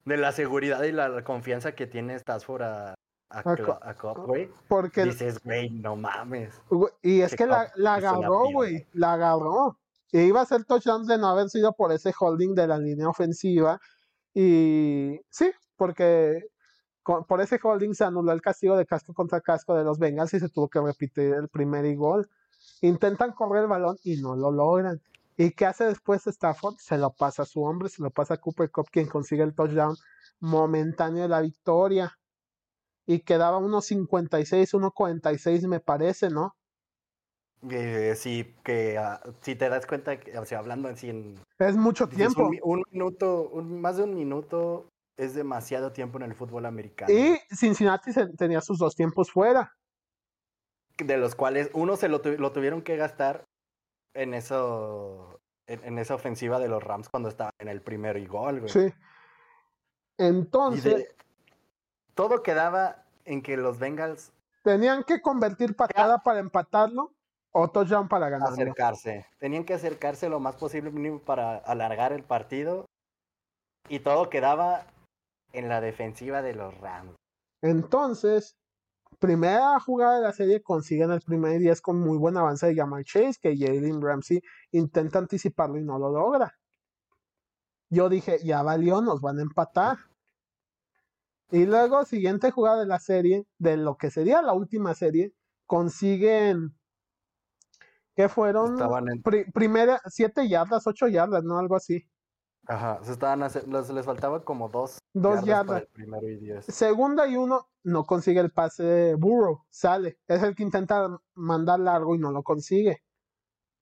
de 0.06 0.18
la 0.18 0.32
seguridad 0.32 0.84
y 0.84 0.92
la 0.92 1.24
confianza 1.24 1.74
que 1.74 1.88
tiene 1.88 2.14
Stafford 2.14 2.62
a, 2.62 2.94
a, 3.30 3.94
güey. 4.14 4.52
Porque 4.68 5.06
dices, 5.06 5.44
güey, 5.44 5.72
no 5.72 5.96
mames. 5.96 6.62
Y 7.02 7.22
es 7.22 7.36
que 7.36 7.48
la, 7.48 7.72
la 7.78 7.96
agarró, 7.96 8.52
güey. 8.52 8.88
La 8.94 9.14
agarró. 9.14 9.80
Y 10.12 10.20
iba 10.20 10.42
a 10.42 10.46
ser 10.46 10.66
touchdown 10.66 11.08
de 11.08 11.18
no 11.18 11.30
haber 11.30 11.50
sido 11.50 11.74
por 11.74 11.92
ese 11.92 12.14
holding 12.18 12.54
de 12.54 12.68
la 12.68 12.78
línea 12.78 13.10
ofensiva. 13.10 13.80
Y 14.36 15.20
sí, 15.32 15.52
porque 15.76 16.44
por 17.04 17.42
ese 17.42 17.60
holding 17.62 17.94
se 17.94 18.04
anuló 18.04 18.32
el 18.32 18.42
castigo 18.42 18.78
de 18.78 18.86
casco 18.86 19.14
contra 19.14 19.42
casco 19.42 19.76
de 19.76 19.84
los 19.84 19.98
Bengals 20.00 20.34
y 20.34 20.40
se 20.40 20.50
tuvo 20.50 20.68
que 20.70 20.80
repetir 20.80 21.34
el 21.34 21.48
primer 21.48 21.86
y 21.86 21.96
gol. 21.96 22.30
Intentan 22.82 23.32
correr 23.32 23.64
el 23.64 23.70
balón 23.70 23.98
y 24.04 24.22
no 24.22 24.36
lo 24.36 24.52
logran. 24.52 25.02
¿Y 25.38 25.52
qué 25.52 25.66
hace 25.66 25.86
después 25.86 26.28
Stafford? 26.28 26.76
Se 26.78 26.98
lo 26.98 27.12
pasa 27.12 27.44
a 27.44 27.46
su 27.46 27.64
hombre, 27.64 27.90
se 27.90 28.04
lo 28.04 28.12
pasa 28.12 28.36
a 28.36 28.38
Cooper 28.38 28.70
Cup, 28.70 28.90
quien 28.92 29.08
consigue 29.08 29.44
el 29.44 29.56
touchdown 29.56 29.96
momentáneo 30.40 31.24
de 31.24 31.30
la 31.30 31.42
victoria. 31.42 32.18
Y 33.08 33.22
quedaba 33.22 33.58
unos 33.58 33.86
56, 33.86 34.74
1.46 34.74 35.68
me 35.68 35.80
parece, 35.80 36.30
¿no? 36.30 36.56
Eh, 37.70 38.14
sí, 38.16 38.56
que 38.64 38.98
ah, 38.98 39.22
si 39.42 39.56
te 39.56 39.70
das 39.70 39.86
cuenta, 39.86 40.18
o 40.40 40.46
sea, 40.46 40.60
hablando 40.60 40.90
así 40.90 41.10
en... 41.10 41.40
Es 41.60 41.76
mucho 41.76 42.08
tiempo. 42.08 42.50
Un, 42.64 42.84
minuto, 42.92 43.52
más 43.64 43.98
de 43.98 44.04
un 44.04 44.16
minuto 44.16 44.91
es 45.22 45.36
demasiado 45.36 45.92
tiempo 45.92 46.18
en 46.18 46.24
el 46.24 46.34
fútbol 46.34 46.66
americano. 46.66 47.14
Y 47.14 47.40
Cincinnati 47.56 48.12
tenía 48.38 48.60
sus 48.60 48.80
dos 48.80 48.96
tiempos 48.96 49.32
fuera. 49.32 49.78
De 50.98 51.18
los 51.18 51.36
cuales 51.36 51.70
uno 51.74 51.96
se 51.96 52.10
lo, 52.10 52.22
lo 52.24 52.52
tuvieron 52.52 52.82
que 52.82 52.96
gastar 52.96 53.46
en 54.16 54.34
eso, 54.34 55.40
en, 55.68 56.00
esa 56.00 56.16
ofensiva 56.16 56.60
de 56.60 56.68
los 56.68 56.84
Rams 56.84 57.08
cuando 57.08 57.30
estaban 57.30 57.54
en 57.60 57.68
el 57.68 57.82
primero 57.82 58.18
y 58.18 58.26
gol, 58.26 58.62
güey. 58.62 58.72
Sí. 58.72 58.94
Entonces... 60.18 61.16
todo 62.16 62.42
quedaba 62.42 63.06
en 63.26 63.44
que 63.44 63.58
los 63.58 63.78
Bengals... 63.78 64.34
Tenían 64.64 65.04
que 65.04 65.22
convertir 65.22 65.76
patada 65.76 66.20
para 66.24 66.40
empatarlo 66.40 67.14
o 67.52 67.70
touchdown 67.70 68.08
para 68.08 68.30
ganar. 68.30 68.54
Acercarse. 68.54 69.28
Tenían 69.38 69.66
que 69.66 69.76
acercarse 69.76 70.30
lo 70.30 70.40
más 70.40 70.56
posible 70.56 70.92
para 71.20 71.58
alargar 71.58 72.12
el 72.12 72.24
partido. 72.24 72.86
Y 73.90 74.00
todo 74.00 74.30
quedaba 74.30 74.86
en 75.54 75.70
la 75.70 75.82
defensiva 75.82 76.42
de 76.42 76.56
los 76.56 76.78
Rams. 76.80 77.16
Entonces, 77.62 78.58
primera 79.20 79.80
jugada 79.80 80.16
de 80.16 80.22
la 80.22 80.34
serie 80.34 80.62
consiguen 80.62 81.12
el 81.12 81.22
primer 81.22 81.60
10 81.60 81.82
con 81.82 82.00
muy 82.00 82.18
buen 82.18 82.38
avance 82.38 82.68
de 82.68 82.76
Jamal 82.76 83.04
Chase, 83.04 83.40
que 83.42 83.58
Jalen 83.58 84.02
Ramsey 84.02 84.42
intenta 84.72 85.20
anticiparlo 85.20 85.78
y 85.78 85.84
no 85.84 86.00
lo 86.00 86.12
logra. 86.12 86.58
Yo 87.90 88.10
dije, 88.10 88.40
ya 88.44 88.64
valió, 88.64 89.02
nos 89.02 89.22
van 89.22 89.40
a 89.40 89.42
empatar. 89.42 89.98
Y 91.52 91.66
luego, 91.66 92.06
siguiente 92.06 92.50
jugada 92.50 92.80
de 92.80 92.86
la 92.86 93.00
serie, 93.00 93.46
de 93.58 93.76
lo 93.76 93.98
que 93.98 94.10
sería 94.10 94.42
la 94.42 94.54
última 94.54 94.94
serie, 94.94 95.34
consiguen 95.66 96.74
que 98.16 98.30
fueron 98.30 98.78
primera, 99.54 100.02
siete 100.06 100.48
yardas, 100.48 100.88
ocho 100.88 101.08
yardas, 101.08 101.44
¿no? 101.44 101.58
Algo 101.60 101.76
así. 101.76 102.08
Ajá, 102.68 103.00
se 103.04 103.14
estaban 103.14 103.40
les, 103.40 104.06
faltaba 104.06 104.44
como 104.44 104.70
dos, 104.70 105.00
dos 105.14 105.44
yardas. 105.44 105.86
primero 105.94 106.28
y 106.30 106.38
diez. 106.38 106.66
Segunda 106.66 107.28
y 107.28 107.36
uno, 107.36 107.68
no 107.84 108.06
consigue 108.06 108.40
el 108.40 108.52
pase 108.52 108.84
de 108.84 109.16
Burrow, 109.16 109.66
sale. 109.70 110.20
Es 110.28 110.44
el 110.44 110.56
que 110.56 110.64
intenta 110.64 111.20
mandar 111.34 111.80
largo 111.80 112.16
y 112.16 112.20
no 112.20 112.32
lo 112.32 112.44
consigue. 112.44 113.04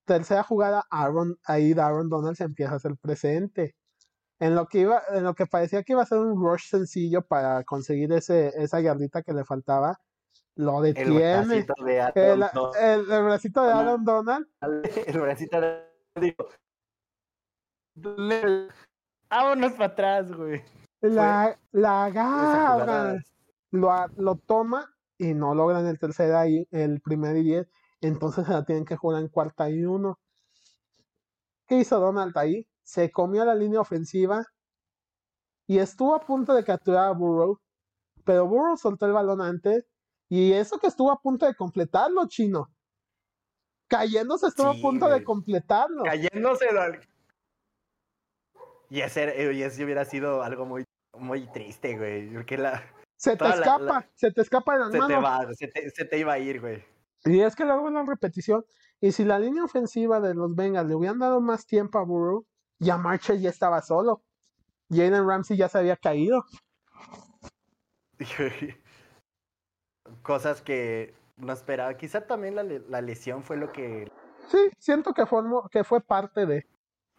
Tercera 0.06 0.42
jugada, 0.42 0.84
Aaron, 0.90 1.38
ahí 1.44 1.72
Aaron 1.72 2.08
Donald 2.08 2.36
se 2.36 2.44
empieza 2.44 2.72
a 2.72 2.76
hacer 2.76 2.96
presente. 3.00 3.76
En 4.40 4.54
lo 4.54 4.66
que 4.66 4.80
iba, 4.80 5.02
en 5.10 5.24
lo 5.24 5.34
que 5.34 5.46
parecía 5.46 5.82
que 5.82 5.92
iba 5.92 6.02
a 6.02 6.06
ser 6.06 6.18
un 6.18 6.42
rush 6.42 6.70
sencillo 6.70 7.22
para 7.22 7.62
conseguir 7.64 8.10
ese, 8.12 8.48
esa 8.56 8.80
yardita 8.80 9.22
que 9.22 9.34
le 9.34 9.44
faltaba, 9.44 10.00
lo 10.56 10.80
detiene. 10.80 11.10
El 11.12 11.46
bracito 11.46 11.84
de 11.84 12.00
Aaron, 12.00 12.72
el, 12.80 13.24
bracito 13.24 13.62
de 13.62 13.72
Aaron 13.72 14.04
Donald. 14.04 14.46
El 15.06 15.20
bracito 15.20 15.60
de 15.60 15.84
Vámonos 19.28 19.72
para 19.72 19.86
atrás, 19.86 20.32
güey. 20.32 20.62
La, 21.00 21.58
la 21.72 22.04
agarra. 22.04 23.22
Lo, 23.70 23.90
lo 24.16 24.36
toma 24.36 24.92
y 25.16 25.34
no 25.34 25.54
logran 25.54 25.86
el 25.86 25.98
tercer 25.98 26.34
ahí, 26.34 26.66
el 26.70 27.00
primer 27.00 27.36
y 27.36 27.42
diez. 27.42 27.68
Entonces 28.00 28.46
se 28.46 28.52
la 28.52 28.64
tienen 28.64 28.84
que 28.84 28.96
jugar 28.96 29.22
en 29.22 29.28
cuarta 29.28 29.70
y 29.70 29.84
uno. 29.84 30.18
¿Qué 31.66 31.78
hizo 31.78 32.00
Donald 32.00 32.36
ahí? 32.36 32.66
Se 32.82 33.10
comió 33.10 33.44
la 33.44 33.54
línea 33.54 33.80
ofensiva 33.80 34.44
y 35.66 35.78
estuvo 35.78 36.14
a 36.14 36.20
punto 36.20 36.54
de 36.54 36.64
capturar 36.64 37.08
a 37.08 37.12
Burrow. 37.12 37.60
Pero 38.24 38.46
Burrow 38.46 38.76
soltó 38.76 39.06
el 39.06 39.12
balón 39.12 39.40
antes 39.40 39.86
y 40.28 40.52
eso 40.52 40.78
que 40.78 40.88
estuvo 40.88 41.10
a 41.10 41.20
punto 41.20 41.46
de 41.46 41.54
completarlo, 41.54 42.26
chino. 42.26 42.68
Cayéndose 43.88 44.48
estuvo 44.48 44.68
a 44.68 44.80
punto 44.80 45.08
de 45.08 45.22
completarlo. 45.22 46.04
Cayéndose 46.04 46.66
y 48.90 49.00
ese, 49.00 49.52
y 49.52 49.62
ese 49.62 49.84
hubiera 49.84 50.04
sido 50.04 50.42
algo 50.42 50.66
muy, 50.66 50.84
muy 51.16 51.46
triste, 51.52 51.96
güey. 51.96 52.34
Porque 52.34 52.58
la. 52.58 52.82
Se 53.16 53.36
te 53.36 53.48
escapa, 53.48 54.08
se 54.14 54.32
te 54.32 54.40
escapa 54.40 54.74
de 54.74 54.78
las 54.80 54.90
se 54.90 54.98
manos. 54.98 55.16
Te 55.16 55.22
va, 55.22 55.54
se, 55.54 55.68
te, 55.68 55.90
se 55.90 56.04
te 56.04 56.18
iba 56.18 56.32
a 56.32 56.38
ir, 56.38 56.60
güey. 56.60 56.84
Y 57.24 57.40
es 57.40 57.54
que 57.54 57.64
luego 57.64 57.86
en 57.88 57.94
la 57.94 58.02
repetición. 58.02 58.64
Y 59.00 59.12
si 59.12 59.24
la 59.24 59.38
línea 59.38 59.62
ofensiva 59.62 60.20
de 60.20 60.34
los 60.34 60.54
Bengals 60.54 60.88
le 60.88 60.96
hubieran 60.96 61.20
dado 61.20 61.40
más 61.40 61.66
tiempo 61.66 61.98
a 61.98 62.04
Burrow, 62.04 62.44
ya 62.78 62.98
Marcher 62.98 63.38
ya 63.38 63.50
estaba 63.50 63.80
solo. 63.82 64.22
Jaden 64.90 65.26
Ramsey 65.26 65.56
ya 65.56 65.68
se 65.68 65.78
había 65.78 65.96
caído. 65.96 66.44
Cosas 70.22 70.62
que 70.62 71.14
no 71.36 71.52
esperaba. 71.52 71.96
Quizá 71.96 72.26
también 72.26 72.56
la, 72.56 72.64
la 72.64 73.00
lesión 73.00 73.44
fue 73.44 73.56
lo 73.56 73.70
que. 73.70 74.10
Sí, 74.48 74.58
siento 74.78 75.14
que 75.14 75.26
fue, 75.26 75.42
que 75.70 75.84
fue 75.84 76.00
parte 76.00 76.46
de 76.46 76.66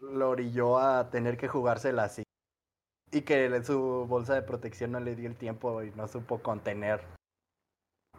lo 0.02 0.32
orilló 0.32 0.80
a 0.80 1.10
tener 1.10 1.38
que 1.38 1.48
jugársela 1.48 2.03
así. 2.03 2.23
Y 3.11 3.22
que 3.22 3.64
su 3.64 4.06
bolsa 4.07 4.36
de 4.36 4.41
protección 4.41 4.91
no 4.91 4.99
le 4.99 5.15
dio 5.15 5.30
el 5.30 5.36
tiempo 5.36 5.84
y 5.84 5.91
no 5.91 6.07
supo 6.07 6.41
contener 6.41 7.02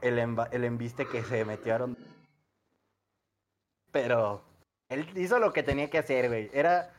el, 0.01 0.19
el 0.19 0.65
embiste 0.65 1.07
que 1.07 1.23
se 1.23 1.45
metieron. 1.45 1.97
Pero 3.91 4.43
él 4.89 5.07
hizo 5.17 5.39
lo 5.39 5.53
que 5.53 5.63
tenía 5.63 5.89
que 5.89 5.99
hacer, 5.99 6.29
güey. 6.29 6.51
Era 6.53 6.93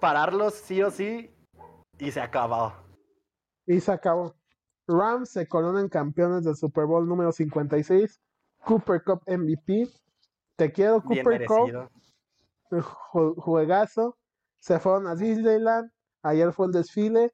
pararlos 0.00 0.54
sí 0.54 0.82
o 0.82 0.90
sí 0.90 1.34
y 1.98 2.10
se 2.10 2.20
acabó. 2.20 2.72
Y 3.66 3.80
se 3.80 3.92
acabó. 3.92 4.34
Rams 4.86 5.30
se 5.30 5.48
coronan 5.48 5.88
campeones 5.88 6.44
del 6.44 6.56
Super 6.56 6.84
Bowl 6.86 7.08
número 7.08 7.32
56. 7.32 8.20
Cooper 8.64 9.02
Cup 9.02 9.22
MVP. 9.26 9.88
Te 10.56 10.70
quiero, 10.70 11.02
Cooper 11.02 11.44
Cup 11.46 11.90
juegazo. 12.82 14.18
Se 14.58 14.78
fueron 14.78 15.06
a 15.06 15.14
Disneyland. 15.14 15.90
Ayer 16.22 16.52
fue 16.52 16.66
el 16.66 16.72
desfile. 16.72 17.32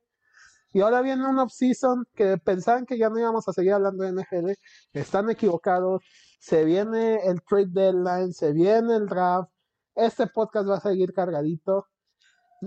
Y 0.73 0.81
ahora 0.81 1.01
viene 1.01 1.27
un 1.29 1.39
off-season 1.39 2.07
que 2.15 2.39
pensaban 2.39 2.87
que 2.87 2.97
ya 2.97 3.09
no 3.09 3.19
íbamos 3.19 3.49
a 3.49 3.53
seguir 3.53 3.73
hablando 3.73 4.05
de 4.05 4.13
NFL. 4.13 4.51
Están 4.93 5.29
equivocados. 5.31 6.03
Se 6.39 6.65
viene 6.65 7.27
el 7.27 7.43
trade 7.43 7.71
deadline, 7.71 8.33
se 8.33 8.53
viene 8.53 8.97
el 8.97 9.07
draft. 9.07 9.51
Este 9.95 10.27
podcast 10.27 10.69
va 10.69 10.77
a 10.77 10.81
seguir 10.81 11.13
cargadito. 11.13 11.87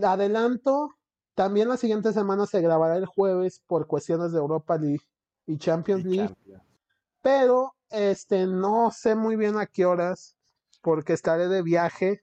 Adelanto, 0.01 0.89
también 1.33 1.69
la 1.69 1.77
siguiente 1.77 2.13
semana 2.13 2.45
se 2.45 2.61
grabará 2.61 2.97
el 2.97 3.05
jueves 3.05 3.63
por 3.67 3.87
cuestiones 3.87 4.31
de 4.31 4.39
Europa 4.39 4.77
League 4.77 5.01
y 5.45 5.57
Champions 5.57 6.05
League. 6.05 6.35
Pero 7.21 7.75
este 7.89 8.47
no 8.47 8.91
sé 8.91 9.15
muy 9.15 9.35
bien 9.35 9.57
a 9.57 9.65
qué 9.65 9.85
horas 9.85 10.35
porque 10.81 11.13
estaré 11.13 11.47
de 11.47 11.61
viaje 11.61 12.22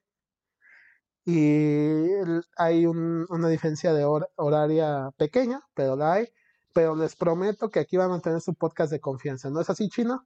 y 1.24 2.08
hay 2.56 2.86
una 2.86 3.48
diferencia 3.48 3.92
de 3.92 4.04
horaria 4.36 5.10
pequeña, 5.16 5.60
pero 5.74 5.96
la 5.96 6.14
hay. 6.14 6.28
Pero 6.72 6.94
les 6.94 7.16
prometo 7.16 7.68
que 7.68 7.80
aquí 7.80 7.96
van 7.96 8.12
a 8.12 8.20
tener 8.20 8.40
su 8.40 8.54
podcast 8.54 8.92
de 8.92 9.00
confianza. 9.00 9.50
¿No 9.50 9.60
es 9.60 9.68
así, 9.68 9.88
Chino? 9.88 10.24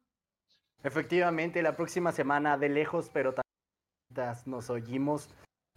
Efectivamente, 0.82 1.62
la 1.62 1.74
próxima 1.74 2.12
semana 2.12 2.58
de 2.58 2.68
lejos, 2.68 3.10
pero 3.12 3.32
también 3.32 4.42
nos 4.44 4.68
oímos, 4.68 5.30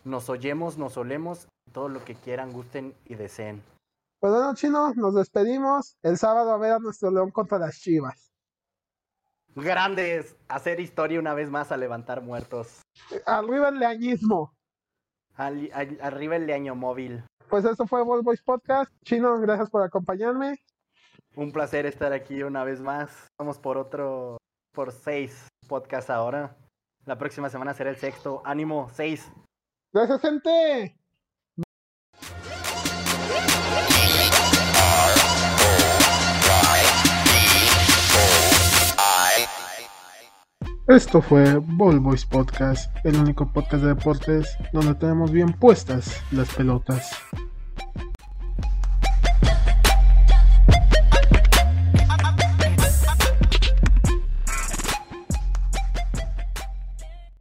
nos 0.03 0.29
oyemos, 0.29 0.77
nos 0.77 0.97
olemos, 0.97 1.47
todo 1.71 1.87
lo 1.87 2.03
que 2.03 2.15
quieran, 2.15 2.51
gusten 2.51 2.93
y 3.05 3.15
deseen. 3.15 3.63
Pues 4.19 4.33
bueno, 4.33 4.53
Chino, 4.55 4.93
nos 4.95 5.15
despedimos. 5.15 5.95
El 6.01 6.17
sábado 6.17 6.51
a 6.51 6.57
ver 6.57 6.73
a 6.73 6.79
nuestro 6.79 7.11
León 7.11 7.31
contra 7.31 7.59
las 7.59 7.79
Chivas. 7.79 8.33
Grandes, 9.55 10.35
hacer 10.49 10.79
historia 10.79 11.19
una 11.19 11.33
vez 11.33 11.49
más 11.49 11.71
a 11.71 11.77
levantar 11.77 12.21
muertos. 12.21 12.81
Arriba 13.25 13.69
el 13.69 13.79
leañismo. 13.79 14.56
Arriba 15.37 16.35
el 16.35 16.49
año 16.51 16.75
móvil. 16.75 17.23
Pues 17.49 17.63
eso 17.65 17.87
fue 17.87 18.03
Ball 18.03 18.23
Boys 18.23 18.41
Podcast. 18.41 18.91
Chino, 19.03 19.39
gracias 19.39 19.69
por 19.69 19.83
acompañarme. 19.83 20.59
Un 21.35 21.51
placer 21.51 21.85
estar 21.85 22.11
aquí 22.13 22.43
una 22.43 22.63
vez 22.63 22.81
más. 22.81 23.27
Vamos 23.39 23.57
por 23.59 23.77
otro, 23.77 24.37
por 24.73 24.91
seis 24.91 25.47
podcasts 25.67 26.09
ahora. 26.09 26.57
La 27.05 27.17
próxima 27.17 27.49
semana 27.49 27.73
será 27.73 27.89
el 27.89 27.97
sexto. 27.97 28.41
Ánimo, 28.43 28.89
seis. 28.93 29.31
Gracias, 29.93 30.19
gente. 30.19 30.97
Esto 40.87 41.21
fue 41.21 41.57
Ball 41.57 41.99
Boys 41.99 42.25
Podcast, 42.25 42.95
el 43.03 43.17
único 43.17 43.51
podcast 43.51 43.83
de 43.83 43.89
deportes 43.89 44.57
donde 44.71 44.95
tenemos 44.95 45.33
bien 45.33 45.51
puestas 45.51 46.21
las 46.31 46.47
pelotas. 46.55 47.11